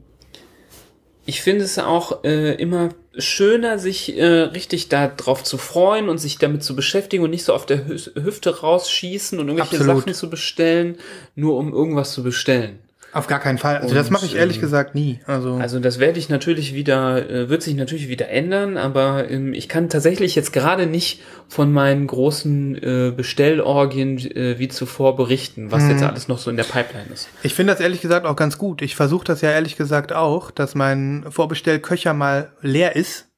ich 1.27 1.43
finde 1.43 1.64
es 1.64 1.78
auch 1.78 2.24
äh, 2.24 2.55
immer 2.55 2.90
schöner, 3.19 3.78
sich 3.78 4.16
äh, 4.16 4.24
richtig 4.24 4.89
darauf 4.89 5.44
zu 5.44 5.59
freuen 5.59 6.09
und 6.09 6.19
sich 6.19 6.39
damit 6.39 6.64
zu 6.64 6.74
beschäftigen 6.74 7.23
und 7.23 7.31
nicht 7.31 7.44
so 7.44 7.52
auf 7.52 7.66
der 7.66 7.86
Hü 7.86 7.98
Hüfte 8.14 8.60
rausschießen 8.60 9.39
und 9.39 9.48
irgendwelche 9.48 9.77
Absolut. 9.77 10.01
Sachen 10.01 10.14
zu 10.14 10.31
bestellen, 10.31 10.97
nur 11.35 11.59
um 11.59 11.73
irgendwas 11.73 12.12
zu 12.12 12.23
bestellen. 12.23 12.78
Auf 13.14 13.26
gar 13.26 13.40
keinen 13.40 13.59
Fall. 13.59 13.76
Also 13.76 13.94
das 13.94 14.06
Und, 14.06 14.14
mache 14.14 14.24
ich 14.24 14.36
ehrlich 14.36 14.56
ähm, 14.56 14.62
gesagt 14.62 14.94
nie. 14.94 15.20
Also, 15.26 15.56
Also 15.56 15.80
das 15.80 15.98
werde 15.98 16.18
ich 16.18 16.30
natürlich 16.30 16.74
wieder, 16.74 17.28
äh, 17.28 17.48
wird 17.51 17.62
sich 17.62 17.74
natürlich 17.74 18.09
wieder 18.09 18.30
ändern, 18.30 18.78
aber 18.78 19.30
ähm, 19.30 19.52
ich 19.52 19.68
kann 19.68 19.90
tatsächlich 19.90 20.34
jetzt 20.34 20.52
gerade 20.55 20.86
nicht 20.86 21.20
von 21.47 21.72
meinen 21.72 22.06
großen 22.06 22.74
äh, 22.76 23.12
Bestellorgien 23.14 24.18
äh, 24.18 24.59
wie 24.59 24.68
zuvor 24.68 25.14
berichten, 25.16 25.70
was 25.70 25.86
jetzt 25.89 26.02
alles 26.02 26.28
noch 26.28 26.39
so 26.39 26.48
in 26.48 26.56
der 26.56 26.64
Pipeline 26.64 27.06
ist. 27.12 27.28
ich 27.43 27.55
finde 27.55 27.74
das 27.74 27.80
ehrlich 27.80 28.01
gesagt 28.01 28.24
auch 28.24 28.36
ganz 28.36 28.56
gut. 28.56 28.80
Ich 28.80 28.97
versuche 28.97 29.24
das 29.24 29.43
ja 29.43 29.51
ehrlich 29.51 29.76
gesagt 29.76 30.12
auch, 30.12 30.51
dass 30.51 30.74
mein 30.74 31.26
Vorbestellköcher 31.28 32.14
mal 32.14 32.52
leer 32.62 32.97
ist. 32.97 33.28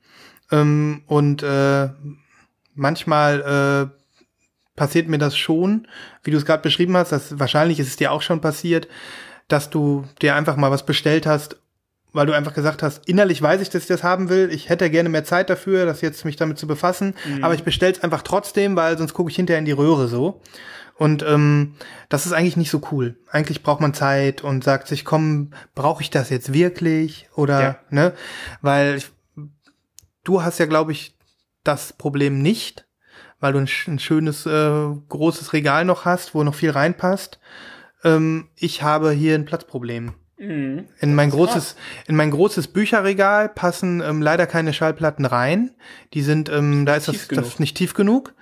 Ähm, 0.53 1.03
und 1.07 1.43
äh, 1.43 1.89
manchmal 2.75 3.91
äh, 3.91 4.05
passiert 4.77 5.09
mir 5.09 5.19
das 5.19 5.37
schon, 5.37 5.89
wie 6.23 6.31
du 6.31 6.37
es 6.37 6.47
gerade 6.47 6.63
beschrieben 6.63 6.97
hast. 6.97 7.13
Das, 7.13 7.39
wahrscheinlich 7.39 7.81
ist 7.81 7.89
es 7.89 7.97
dir 7.97 8.13
auch 8.13 8.23
schon 8.23 8.41
passiert, 8.41 8.89
dass 9.49 9.71
du 9.71 10.05
dir 10.23 10.35
einfach 10.35 10.57
mal 10.57 10.71
was 10.71 10.87
bestellt 10.87 11.27
hast, 11.27 11.57
weil 12.13 12.27
du 12.27 12.33
einfach 12.33 12.55
gesagt 12.55 12.83
hast, 12.83 13.09
innerlich 13.09 13.43
weiß 13.43 13.61
ich, 13.61 13.71
dass 13.71 13.83
ich 13.83 13.89
das 13.89 14.03
haben 14.05 14.29
will. 14.29 14.51
Ich 14.53 14.69
hätte 14.69 14.89
gerne 14.89 15.09
mehr 15.09 15.25
Zeit 15.25 15.51
dafür, 15.51 15.85
das 15.85 16.01
jetzt 16.01 16.25
mich 16.25 16.37
damit 16.37 16.59
zu 16.59 16.67
befassen. 16.67 17.15
Aber 17.43 17.55
ich 17.55 17.65
bestell's 17.65 18.03
einfach 18.03 18.23
trotzdem, 18.23 18.77
weil 18.77 18.97
sonst 18.97 19.15
gucke 19.15 19.31
ich 19.31 19.37
hinterher 19.37 19.59
in 19.59 19.65
die 19.65 19.73
Röhre 19.73 20.07
so. 20.07 20.41
Und 20.97 21.25
ähm, 21.25 21.75
das 22.09 22.25
ist 22.25 22.33
eigentlich 22.33 22.57
nicht 22.57 22.71
so 22.71 22.81
cool. 22.93 23.17
Eigentlich 23.33 23.65
braucht 23.65 23.81
man 23.81 23.95
Zeit 23.95 24.45
und 24.45 24.63
sagt 24.63 24.87
sich, 24.87 25.05
komm, 25.05 25.51
brauche 25.75 26.03
ich 26.03 26.11
das 26.11 26.31
jetzt 26.31 26.53
wirklich? 26.53 27.29
Oder, 27.35 27.61
Ja. 27.61 27.77
ne? 27.91 28.13
Weil 28.63 28.95
ich, 28.95 29.11
du 30.23 30.43
hast 30.43 30.59
ja, 30.61 30.67
glaube 30.67 30.93
ich, 30.93 31.17
das 31.65 31.93
Problem 31.95 32.41
nicht, 32.43 32.87
weil 33.41 33.53
du 33.55 33.59
ein, 33.59 33.69
ein 33.89 33.99
schönes, 33.99 34.47
äh, 34.47 34.87
großes 35.09 35.53
Regal 35.53 35.85
noch 35.85 36.05
hast, 36.05 36.33
wo 36.33 36.45
noch 36.45 36.55
viel 36.55 36.71
reinpasst. 36.71 37.41
Ähm, 38.05 38.49
ich 38.57 38.83
habe 38.83 39.11
hier 39.11 39.35
ein 39.35 39.45
Platzproblem. 39.45 40.13
Mhm. 40.39 40.87
In 41.01 41.15
mein 41.15 41.31
großes, 41.31 41.77
in 42.07 42.17
mein 42.17 42.31
großes 42.31 42.69
Bücherregal 42.69 43.49
passen 43.49 44.01
ähm, 44.01 44.21
leider 44.21 44.47
keine 44.47 44.73
Schallplatten 44.73 45.25
rein. 45.25 45.71
Die 46.13 46.23
sind, 46.23 46.49
ähm, 46.49 46.87
da 46.87 46.97
ist 46.97 47.09
das, 47.09 47.29
das 47.29 47.59
nicht 47.59 47.77
tief 47.77 47.95
genug. 47.95 48.35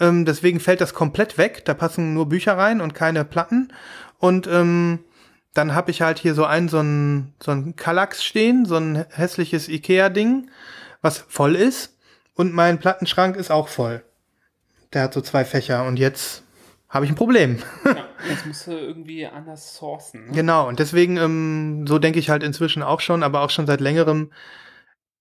Ähm, 0.00 0.24
deswegen 0.24 0.60
fällt 0.60 0.80
das 0.80 0.94
komplett 0.94 1.38
weg. 1.38 1.64
Da 1.64 1.74
passen 1.74 2.14
nur 2.14 2.28
Bücher 2.28 2.56
rein 2.56 2.80
und 2.80 2.94
keine 2.94 3.24
Platten. 3.24 3.72
Und 4.18 4.46
ähm, 4.46 5.00
dann 5.54 5.74
habe 5.74 5.90
ich 5.90 6.00
halt 6.00 6.18
hier 6.18 6.34
so 6.34 6.44
ein 6.44 6.68
so 6.68 6.80
ein 6.80 7.34
so 7.42 7.50
ein 7.50 7.76
Kallax 7.76 8.24
stehen, 8.24 8.64
so 8.64 8.76
ein 8.76 9.04
hässliches 9.10 9.68
Ikea-Ding, 9.68 10.50
was 11.02 11.18
voll 11.18 11.56
ist. 11.56 11.98
Und 12.34 12.54
mein 12.54 12.78
Plattenschrank 12.78 13.36
ist 13.36 13.50
auch 13.50 13.68
voll. 13.68 14.02
Der 14.92 15.02
hat 15.02 15.14
so 15.14 15.20
zwei 15.20 15.44
Fächer. 15.44 15.84
Und 15.84 15.98
jetzt 15.98 16.44
habe 16.92 17.06
ich 17.06 17.10
ein 17.10 17.16
Problem. 17.16 17.56
Ja, 17.86 18.06
jetzt 18.28 18.46
musst 18.46 18.66
du 18.66 18.72
irgendwie 18.72 19.26
anders 19.26 19.76
sourcen. 19.76 20.26
Ne? 20.26 20.32
Genau, 20.32 20.68
und 20.68 20.78
deswegen, 20.78 21.16
ähm, 21.16 21.86
so 21.86 21.98
denke 21.98 22.18
ich 22.18 22.28
halt 22.28 22.42
inzwischen 22.42 22.82
auch 22.82 23.00
schon, 23.00 23.22
aber 23.22 23.40
auch 23.40 23.50
schon 23.50 23.66
seit 23.66 23.80
längerem, 23.80 24.30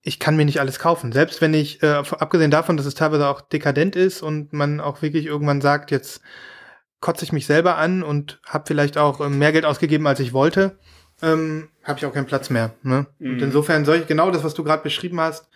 ich 0.01 0.19
kann 0.19 0.35
mir 0.35 0.43
nicht 0.43 0.59
alles 0.59 0.79
kaufen. 0.79 1.13
Selbst 1.13 1.39
wenn 1.39 1.53
ich, 1.53 1.81
äh, 1.81 2.03
abgesehen 2.19 2.51
davon, 2.51 2.75
dass 2.75 2.85
es 2.85 2.93
teilweise 2.93 3.27
auch 3.27 3.39
dekadent 3.39 3.95
ist 3.95 4.21
und 4.21 4.51
man 4.51 4.81
auch 4.81 5.01
wirklich 5.01 5.25
irgendwann 5.25 5.61
sagt, 5.61 5.91
jetzt 5.91 6.21
kotze 6.99 7.23
ich 7.23 7.31
mich 7.31 7.45
selber 7.45 7.77
an 7.77 8.03
und 8.03 8.41
habe 8.45 8.65
vielleicht 8.67 8.97
auch 8.97 9.21
ähm, 9.21 9.39
mehr 9.39 9.53
Geld 9.53 9.65
ausgegeben, 9.65 10.05
als 10.07 10.19
ich 10.19 10.33
wollte, 10.33 10.77
ähm, 11.21 11.69
habe 11.85 11.99
ich 11.99 12.05
auch 12.05 12.13
keinen 12.13 12.25
Platz 12.25 12.49
mehr. 12.49 12.73
Ne? 12.83 13.07
Und 13.19 13.41
insofern 13.41 13.85
soll 13.85 13.97
ich 13.97 14.07
genau 14.07 14.29
das, 14.29 14.43
was 14.43 14.55
du 14.55 14.65
gerade 14.65 14.83
beschrieben 14.83 15.21
hast, 15.21 15.47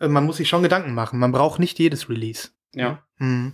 äh, 0.00 0.08
man 0.08 0.24
muss 0.24 0.38
sich 0.38 0.48
schon 0.48 0.64
Gedanken 0.64 0.94
machen. 0.94 1.20
Man 1.20 1.30
braucht 1.30 1.60
nicht 1.60 1.78
jedes 1.78 2.08
Release. 2.08 2.48
Ja. 2.72 3.04
Mhm. 3.18 3.52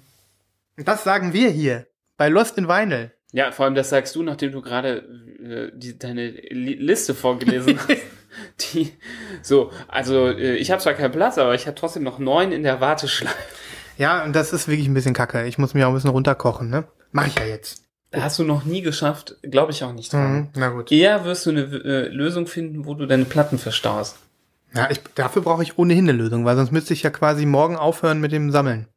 Und 0.79 0.89
das 0.89 1.05
sagen 1.05 1.35
wir 1.35 1.51
hier 1.51 1.90
bei 2.21 2.29
Lost 2.29 2.59
in 2.59 2.69
Vinyl. 2.69 3.13
Ja, 3.33 3.51
vor 3.51 3.65
allem 3.65 3.75
das 3.75 3.89
sagst 3.89 4.15
du, 4.15 4.23
nachdem 4.23 4.53
du 4.53 4.61
gerade 4.61 4.99
äh, 5.43 5.71
die, 5.75 5.99
deine 5.99 6.29
Li 6.29 6.75
Liste 6.75 7.15
vorgelesen 7.15 7.79
hast. 7.79 7.97
Die, 8.61 8.93
so, 9.43 9.73
also 9.89 10.29
äh, 10.29 10.55
ich 10.57 10.71
habe 10.71 10.81
zwar 10.83 10.93
keinen 10.93 11.11
Platz, 11.11 11.39
aber 11.39 11.55
ich 11.55 11.67
habe 11.67 11.75
trotzdem 11.75 12.05
noch 12.05 12.19
neun 12.19 12.53
in 12.53 12.63
der 12.63 12.81
Warteschleife. 12.81 13.35
Ja, 13.97 14.23
und 14.23 14.37
das 14.37 14.53
ist 14.53 14.69
wirklich 14.69 14.87
ein 14.87 14.95
bisschen 14.95 15.15
kacke. 15.15 15.47
Ich 15.47 15.57
muss 15.57 15.73
mich 15.73 15.83
auch 15.83 15.89
ein 15.89 15.95
bisschen 15.95 16.11
runterkochen, 16.11 16.69
ne? 16.69 16.85
Mach 17.11 17.27
ich 17.27 17.35
ja 17.37 17.47
jetzt. 17.47 17.85
Da 18.11 18.23
hast 18.23 18.39
du 18.39 18.45
noch 18.45 18.65
nie 18.65 18.83
geschafft, 18.83 19.37
glaube 19.43 19.73
ich 19.73 19.83
auch 19.83 19.93
nicht 19.93 20.13
dran. 20.13 20.33
Mhm, 20.33 20.49
na 20.57 20.69
gut. 20.69 20.93
Eher 20.93 21.25
wirst 21.25 21.47
du 21.47 21.51
eine 21.51 21.63
äh, 21.63 22.09
Lösung 22.09 22.47
finden, 22.47 22.85
wo 22.85 22.95
du 22.95 23.07
deine 23.07 23.25
Platten 23.25 23.59
verstaust. 23.59 24.19
Ja, 24.75 24.91
ich, 24.91 25.01
dafür 25.15 25.43
brauche 25.43 25.63
ich 25.63 25.79
ohnehin 25.79 26.09
eine 26.09 26.19
Lösung, 26.19 26.45
weil 26.45 26.57
sonst 26.57 26.71
müsste 26.71 26.93
ich 26.93 27.03
ja 27.03 27.11
quasi 27.11 27.47
morgen 27.47 27.77
aufhören 27.77 28.21
mit 28.21 28.31
dem 28.31 28.51
Sammeln. 28.51 28.89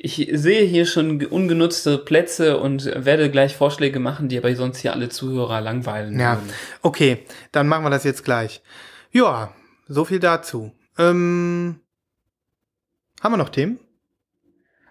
Ich 0.00 0.30
sehe 0.32 0.62
hier 0.64 0.86
schon 0.86 1.18
ge- 1.18 1.28
ungenutzte 1.28 1.98
Plätze 1.98 2.58
und 2.60 2.84
werde 3.04 3.30
gleich 3.32 3.56
Vorschläge 3.56 3.98
machen, 3.98 4.28
die 4.28 4.38
aber 4.38 4.54
sonst 4.54 4.78
hier 4.78 4.92
alle 4.92 5.08
Zuhörer 5.08 5.60
langweilen 5.60 6.18
Ja, 6.20 6.36
würden. 6.36 6.52
okay, 6.82 7.24
dann 7.50 7.66
machen 7.66 7.84
wir 7.84 7.90
das 7.90 8.04
jetzt 8.04 8.24
gleich. 8.24 8.62
Ja, 9.10 9.52
so 9.88 10.04
viel 10.04 10.20
dazu. 10.20 10.70
Ähm, 10.98 11.80
haben 13.20 13.32
wir 13.32 13.38
noch 13.38 13.48
Themen? 13.48 13.80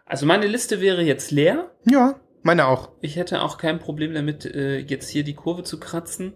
Also 0.05 0.25
meine 0.25 0.45
Liste 0.47 0.81
wäre 0.81 1.01
jetzt 1.03 1.31
leer. 1.31 1.71
Ja, 1.85 2.19
meine 2.43 2.67
auch. 2.67 2.89
Ich 2.99 3.15
hätte 3.15 3.41
auch 3.43 3.57
kein 3.57 3.79
Problem 3.79 4.13
damit, 4.13 4.45
äh, 4.45 4.79
jetzt 4.79 5.09
hier 5.09 5.23
die 5.23 5.35
Kurve 5.35 5.63
zu 5.63 5.79
kratzen. 5.79 6.33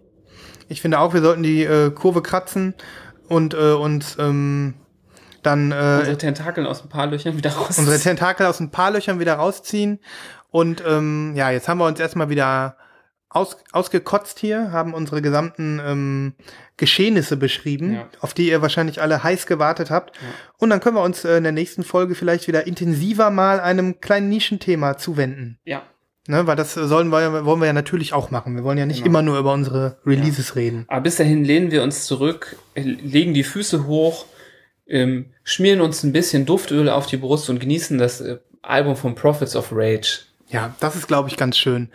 Ich 0.70 0.80
finde 0.80 0.98
auch, 1.00 1.12
wir 1.12 1.20
sollten 1.20 1.42
die 1.42 1.64
äh, 1.64 1.90
Kurve 1.90 2.22
kratzen 2.22 2.74
und 3.28 3.52
äh, 3.52 3.72
uns 3.72 4.16
ähm, 4.18 4.74
dann 5.42 5.72
äh, 5.72 5.96
Unsere 6.00 6.18
Tentakeln 6.18 6.66
aus 6.66 6.82
ein 6.82 6.88
paar 6.88 7.06
Löchern 7.06 7.36
wieder 7.36 7.50
raus. 7.52 7.78
unsere 7.78 7.98
Tentakel 7.98 8.46
aus 8.46 8.60
ein 8.60 8.70
paar 8.70 8.90
Löchern 8.90 9.18
wieder 9.20 9.34
rausziehen. 9.34 9.98
Und 10.50 10.82
ähm, 10.86 11.32
ja, 11.34 11.50
jetzt 11.50 11.68
haben 11.68 11.78
wir 11.78 11.86
uns 11.86 11.98
erstmal 11.98 12.28
wieder 12.28 12.76
aus, 13.28 13.56
ausgekotzt 13.72 14.38
hier, 14.38 14.72
haben 14.72 14.92
unsere 14.92 15.22
gesamten 15.22 15.80
ähm, 15.84 16.34
Geschehnisse 16.76 17.36
beschrieben, 17.38 17.94
Ja. 17.94 18.08
auf 18.20 18.34
die 18.34 18.48
ihr 18.50 18.60
wahrscheinlich 18.60 19.00
alle 19.00 19.22
heiß 19.24 19.46
gewartet 19.46 19.90
habt. 19.90 20.12
Und 20.58 20.68
dann 20.70 20.80
können 20.80 20.96
wir 20.96 21.02
uns 21.02 21.24
äh, 21.24 21.38
in 21.38 21.42
der 21.44 21.52
nächsten 21.52 21.82
Folge 21.82 22.14
vielleicht 22.14 22.46
wieder 22.48 22.66
intensiver 22.66 23.30
mal 23.30 23.60
einem 23.60 24.00
kleinen 24.00 24.28
Nischenthema 24.28 24.96
zuwenden. 24.98 25.58
ja. 25.64 25.82
Ne, 26.28 26.46
weil 26.46 26.54
das 26.54 26.74
sollen 26.74 27.08
wir, 27.08 27.20
ja- 27.20 27.44
wollen 27.44 27.58
wir 27.58 27.66
ja 27.66 27.72
natürlich 27.72 28.12
auch 28.12 28.30
machen. 28.30 28.54
Wir 28.54 28.62
wollen 28.62 28.78
ja 28.78 28.86
nicht 28.86 28.98
Genau. 28.98 29.08
immer 29.08 29.22
nur 29.22 29.38
über 29.40 29.52
unsere 29.52 29.98
Releases 30.06 30.54
reden. 30.54 30.84
Aber 30.86 31.00
bis 31.00 31.16
dahin 31.16 31.44
lehnen 31.44 31.72
wir 31.72 31.82
uns 31.82 32.04
zurück, 32.06 32.54
legen 32.76 33.34
die 33.34 33.42
Füße 33.42 33.88
hoch, 33.88 34.26
ähm, 34.86 35.31
schmieren 35.44 35.80
uns 35.80 36.02
ein 36.02 36.12
bisschen 36.12 36.46
Duftöl 36.46 36.88
auf 36.88 37.06
die 37.06 37.16
Brust 37.16 37.50
und 37.50 37.58
genießen 37.60 37.98
das 37.98 38.20
äh, 38.20 38.38
Album 38.62 38.96
von 38.96 39.14
Prophets 39.14 39.56
of 39.56 39.70
Rage. 39.72 40.20
Ja, 40.48 40.74
das 40.80 40.96
ist, 40.96 41.08
glaube 41.08 41.28
ich, 41.28 41.36
ganz 41.36 41.56
schön. 41.56 41.90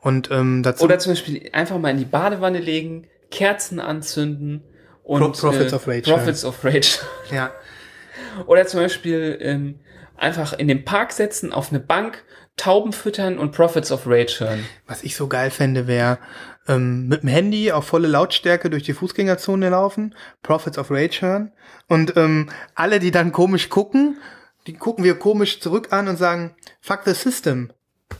Und 0.00 0.30
ähm, 0.30 0.62
dazu 0.62 0.84
Oder 0.84 0.98
zum 0.98 1.12
Beispiel 1.12 1.48
einfach 1.52 1.78
mal 1.78 1.90
in 1.90 1.98
die 1.98 2.04
Badewanne 2.04 2.58
legen, 2.58 3.06
Kerzen 3.30 3.80
anzünden 3.80 4.62
und 5.02 5.20
Pro- 5.20 5.30
Prophets 5.50 5.72
äh, 5.72 5.76
of 5.76 5.86
Rage 5.88 6.02
Prophets 6.02 6.44
of 6.44 6.64
Rage. 6.64 6.98
ja, 7.32 7.52
Oder 8.46 8.66
zum 8.66 8.80
Beispiel 8.80 9.38
ähm, 9.40 9.80
einfach 10.16 10.52
in 10.52 10.68
den 10.68 10.84
Park 10.84 11.12
setzen, 11.12 11.52
auf 11.52 11.70
eine 11.70 11.80
Bank, 11.80 12.24
Tauben 12.56 12.92
füttern 12.92 13.38
und 13.38 13.52
Prophets 13.52 13.92
of 13.92 14.02
Rage 14.06 14.40
hören. 14.40 14.64
Was 14.86 15.04
ich 15.04 15.14
so 15.14 15.28
geil 15.28 15.50
fände, 15.50 15.86
wäre 15.86 16.18
ähm, 16.68 17.08
mit 17.08 17.22
dem 17.22 17.28
Handy 17.28 17.72
auf 17.72 17.86
volle 17.86 18.08
Lautstärke 18.08 18.70
durch 18.70 18.82
die 18.82 18.92
Fußgängerzone 18.92 19.68
laufen, 19.70 20.14
Prophets 20.42 20.78
of 20.78 20.90
Rage 20.90 21.22
hören 21.22 21.52
und 21.88 22.16
ähm, 22.16 22.48
alle, 22.74 22.98
die 23.00 23.10
dann 23.10 23.32
komisch 23.32 23.68
gucken, 23.68 24.18
die 24.66 24.74
gucken 24.74 25.04
wir 25.04 25.18
komisch 25.18 25.60
zurück 25.60 25.88
an 25.92 26.08
und 26.08 26.16
sagen, 26.16 26.54
fuck 26.80 27.00
the 27.04 27.14
system, 27.14 27.72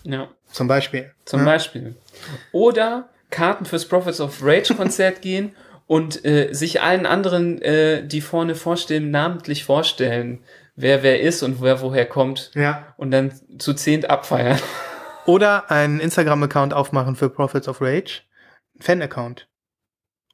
Ja, 0.02 0.28
zum 0.50 0.66
Beispiel. 0.68 1.12
zum 1.24 1.40
ja? 1.40 1.44
Beispiel. 1.46 1.94
Oder 2.52 3.10
Karten 3.30 3.64
fürs 3.66 3.86
Prophets 3.86 4.20
of 4.20 4.38
Rage 4.42 4.74
Konzert 4.74 5.20
gehen 5.22 5.54
und 5.86 6.24
äh, 6.24 6.52
sich 6.52 6.80
allen 6.82 7.06
anderen, 7.06 7.60
äh, 7.62 8.06
die 8.06 8.20
vorne 8.20 8.54
vorstehen, 8.54 9.10
namentlich 9.10 9.64
vorstellen, 9.64 10.40
wer 10.76 11.02
wer 11.02 11.20
ist 11.20 11.42
und 11.42 11.60
wer 11.60 11.80
woher 11.82 12.06
kommt 12.06 12.50
Ja. 12.54 12.94
und 12.96 13.10
dann 13.10 13.32
zu 13.58 13.74
zehnt 13.74 14.08
abfeiern. 14.10 14.58
Oder 15.26 15.70
einen 15.70 16.00
Instagram-Account 16.00 16.72
aufmachen 16.72 17.14
für 17.16 17.28
Prophets 17.28 17.68
of 17.68 17.82
Rage. 17.82 18.22
Fan-Account. 18.80 19.48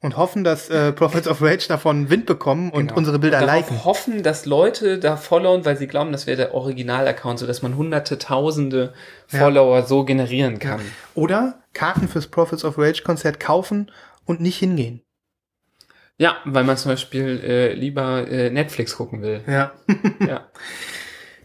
Und 0.00 0.16
hoffen, 0.18 0.44
dass 0.44 0.68
äh, 0.68 0.92
Prophets 1.00 1.26
of 1.28 1.40
Rage 1.40 1.66
davon 1.68 2.10
Wind 2.10 2.26
bekommen 2.26 2.70
und 2.70 2.88
Genau. 2.88 2.98
unsere 2.98 3.18
Bilder 3.18 3.38
und 3.40 3.46
liken. 3.46 3.84
hoffen, 3.84 4.22
dass 4.22 4.44
Leute 4.44 4.98
da 4.98 5.16
followen, 5.16 5.64
weil 5.64 5.78
sie 5.78 5.86
glauben, 5.86 6.12
das 6.12 6.26
wäre 6.26 6.36
der 6.36 6.54
Original-Account, 6.54 7.38
sodass 7.38 7.62
man 7.62 7.76
hunderte, 7.76 8.18
tausende 8.18 8.92
Follower 9.28 9.82
so 9.84 10.04
generieren 10.04 10.58
kann. 10.58 10.80
Oder 11.14 11.62
Karten 11.72 12.06
fürs 12.08 12.26
Prophets 12.26 12.64
of 12.64 12.76
Rage 12.76 13.02
Konzert 13.02 13.40
kaufen 13.40 13.90
und 14.26 14.40
nicht 14.40 14.58
hingehen. 14.58 15.00
Ja, 16.18 16.36
weil 16.44 16.64
man 16.64 16.76
zum 16.76 16.92
Beispiel 16.92 17.40
äh, 17.42 17.72
lieber 17.72 18.28
äh, 18.28 18.50
Netflix 18.50 18.96
gucken 18.96 19.22
will. 19.22 19.40
Ja. 19.48 19.72
ja. 20.26 20.46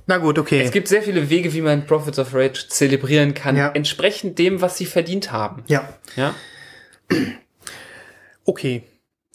Na 0.05 0.17
gut, 0.17 0.37
okay. 0.37 0.61
Es 0.61 0.71
gibt 0.71 0.87
sehr 0.87 1.01
viele 1.01 1.29
Wege, 1.29 1.53
wie 1.53 1.61
man 1.61 1.85
Prophets 1.87 2.19
of 2.19 2.33
Rage 2.35 2.65
zelebrieren 2.67 3.33
kann, 3.33 3.55
Ja. 3.55 3.69
entsprechend 3.71 4.37
dem, 4.37 4.61
was 4.61 4.77
sie 4.77 4.85
verdient 4.85 5.31
haben. 5.31 5.63
ja. 5.67 5.87
Ja. 6.15 6.35
Okay. 8.45 8.83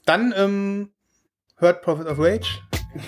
Dann 0.06 0.34
ähm, 0.36 0.90
hört 1.56 1.82
Prophet 1.82 2.06
of 2.06 2.18
Rage. 2.18 2.60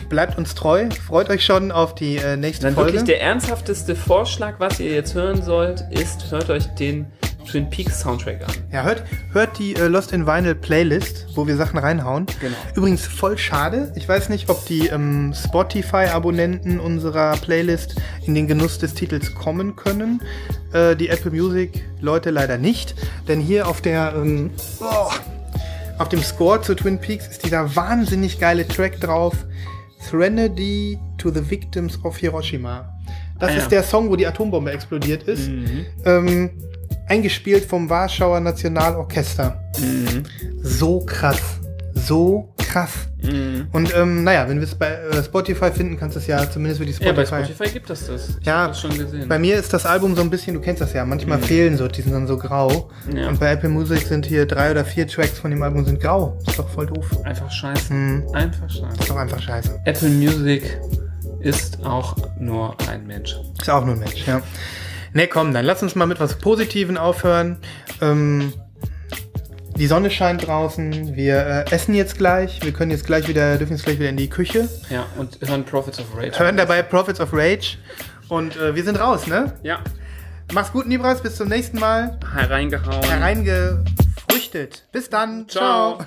Bleibt 0.09 0.37
uns 0.39 0.55
treu. 0.55 0.89
Freut 0.91 1.31
euch 1.31 1.45
schon 1.45 1.71
auf 1.71 1.95
die 1.95 2.17
äh, 2.17 2.37
nächste 2.37 2.67
Dann 2.67 2.75
Folge. 2.75 2.93
wirklich 2.93 3.07
der 3.07 3.23
ernsthafteste 3.23 3.95
Vorschlag, 3.95 4.59
was 4.59 4.81
ihr 4.81 4.93
jetzt 4.93 5.15
hören 5.15 5.43
sollt, 5.43 5.85
ist, 5.91 6.31
hört 6.31 6.51
euch 6.51 6.67
den 6.75 7.07
Twin 7.47 7.71
Peaks 7.71 8.01
Soundtrack 8.01 8.43
an. 8.47 8.55
Ja, 8.73 8.83
hört, 8.83 9.05
hört 9.33 9.59
die 9.59 9.75
äh, 9.75 9.87
Lost 9.87 10.13
in 10.13 10.27
Vinyl 10.27 10.55
Playlist, 10.55 11.27
wo 11.35 11.47
wir 11.47 11.57
Sachen 11.57 11.79
reinhauen. 11.79 12.27
Genau. 12.41 12.57
Übrigens 12.75 13.07
voll 13.07 13.39
schade. 13.39 13.93
Ich 13.97 14.09
weiß 14.09 14.29
nicht, 14.29 14.49
ob 14.51 14.65
die 14.67 14.89
ähm, 14.89 15.33
Spotify-Abonnenten 15.35 16.81
unserer 16.81 17.33
Playlist 17.37 17.97
in 18.27 18.35
den 18.35 18.47
Genuss 18.47 18.79
des 18.79 18.95
Titels 18.95 19.35
kommen 19.35 19.77
können. 19.77 20.21
Äh, 20.73 20.97
die 20.97 21.09
Apple 21.09 21.31
Music-Leute 21.31 22.31
leider 22.31 22.59
nicht. 22.59 22.95
Denn 23.29 23.41
hier 23.41 23.69
auf 23.69 23.81
der 23.81 24.13
ähm, 24.17 24.51
oh, 24.81 25.11
auf 25.99 26.09
dem 26.11 26.23
Score 26.23 26.61
zu 26.61 26.75
Twin 26.75 26.99
Peaks 27.01 27.27
ist 27.29 27.45
dieser 27.45 27.75
wahnsinnig 27.75 28.39
geile 28.39 28.67
Track 28.69 29.01
drauf. 29.01 29.35
Threnody 30.11 30.99
to 31.19 31.31
the 31.31 31.51
Victims 31.51 31.99
of 32.05 32.17
Hiroshima. 32.19 32.93
Das 33.39 33.51
Ah, 33.51 33.53
ja. 33.53 33.59
ist 33.59 33.69
der 33.71 33.83
Song, 33.83 34.09
wo 34.11 34.17
die 34.17 34.27
Atombombe 34.27 34.71
explodiert 34.73 35.25
ist. 35.25 35.49
Ähm, 36.05 36.51
eingespielt 37.07 37.65
vom 37.65 37.89
Warschauer 37.89 38.41
Nationalorchester. 38.41 39.61
So 40.63 41.01
krass. 41.05 41.41
So 41.95 42.53
krass. 42.59 42.93
Und 43.73 43.93
ähm, 43.97 44.23
naja, 44.23 44.49
wenn 44.49 44.59
wir 44.59 44.65
es 44.65 44.75
bei 44.75 44.87
äh, 44.93 45.25
Spotify 45.25 45.73
finden, 45.73 45.99
kannst 45.99 46.15
du 46.15 46.21
es 46.21 46.27
ja 46.29 46.49
zumindest 46.49 46.81
für 46.81 46.87
die 46.87 46.93
Ja, 46.93 47.13
bei 47.13 47.25
Spotify. 47.27 47.53
Spotify 47.53 47.73
gibt 47.73 47.91
es 47.91 48.07
das. 48.07 48.29
Ich 48.41 48.47
Ja, 48.47 48.69
das 48.69 48.81
schon 48.81 48.97
gesehen. 48.97 49.29
Bei 49.29 49.39
mir 49.39 49.57
ist 49.57 49.73
das 49.73 49.87
Album 49.87 50.15
so 50.15 50.21
ein 50.21 50.31
bisschen, 50.31 50.55
du 50.55 50.61
kennst 50.61 50.81
das 50.83 50.93
ja, 50.93 51.05
manchmal 51.05 51.41
fehlen 51.41 51.77
so, 51.77 51.89
die 51.89 52.03
sind 52.03 52.13
dann 52.13 52.27
so 52.27 52.37
grau. 52.37 52.91
Ja. 53.13 53.29
Und 53.29 53.41
bei 53.41 53.51
Apple 53.51 53.71
Music 53.71 54.07
sind 54.07 54.27
hier 54.27 54.47
drei 54.47 54.71
oder 54.71 54.85
vier 54.85 55.09
Tracks 55.09 55.39
von 55.39 55.51
dem 55.51 55.63
Album 55.63 55.85
sind 55.85 56.01
grau. 56.01 56.39
Ist 56.47 56.59
doch 56.59 56.69
voll 56.69 56.87
doof. 56.87 57.07
Einfach 57.25 57.51
scheiße. 57.51 57.93
Mhm. 57.93 58.25
Einfach 58.33 58.71
scheiße. 58.71 59.01
Ist 59.01 59.11
doch 59.11 59.17
einfach 59.17 59.43
scheiße. 59.43 59.81
Apple 59.85 60.11
Music 60.11 60.79
ist 61.41 61.85
auch 61.85 62.15
nur 62.39 62.77
ein 62.89 63.07
Mensch. 63.07 63.37
Ist 63.61 63.71
auch 63.71 63.85
nur 63.85 63.95
ein 63.95 64.01
Mensch, 64.01 64.27
ja. 64.27 64.41
Ne, 65.17 65.29
komm, 65.29 65.55
dann 65.55 65.65
lass 65.65 65.83
uns 65.83 65.95
mal 65.95 66.05
mit 66.05 66.21
was 66.21 66.37
Positiven 66.37 66.99
aufhören. 66.99 67.57
Ähm, 68.03 68.53
die 69.79 69.87
Sonne 69.87 70.11
scheint 70.11 70.47
draußen. 70.47 71.17
Wir 71.17 71.65
äh, 71.71 71.75
essen 71.75 71.95
jetzt 71.95 72.19
gleich. 72.19 72.63
Wir 72.63 72.73
können 72.73 72.91
jetzt 72.91 73.07
gleich 73.07 73.27
wieder, 73.27 73.57
dürfen 73.57 73.73
jetzt 73.73 73.87
gleich 73.87 73.99
wieder 73.99 74.11
in 74.11 74.19
die 74.19 74.29
Küche. 74.29 74.69
Ja, 74.91 75.07
und 75.17 75.39
hören 75.41 75.65
Prophets 75.65 76.01
of 76.01 76.15
Rage. 76.15 76.39
Hören 76.39 76.59
dabei 76.59 76.83
Prophets 76.83 77.19
of 77.19 77.31
Rage. 77.33 77.79
Und 78.29 78.59
äh, 78.59 78.75
wir 78.75 78.85
sind 78.85 79.01
raus, 79.01 79.27
ne? 79.27 79.55
Ja, 79.63 79.79
Mach's 80.53 80.71
gut, 80.71 80.87
Nibras. 80.87 81.23
Bis 81.23 81.37
zum 81.37 81.49
nächsten 81.49 81.79
Mal. 81.79 82.19
hereingehauen. 82.35 83.03
Hereingefrüchtet. 83.03 84.85
Bis 84.93 85.09
dann. 85.09 85.49
Ciao. 85.49 85.97
Ciao. 85.97 86.07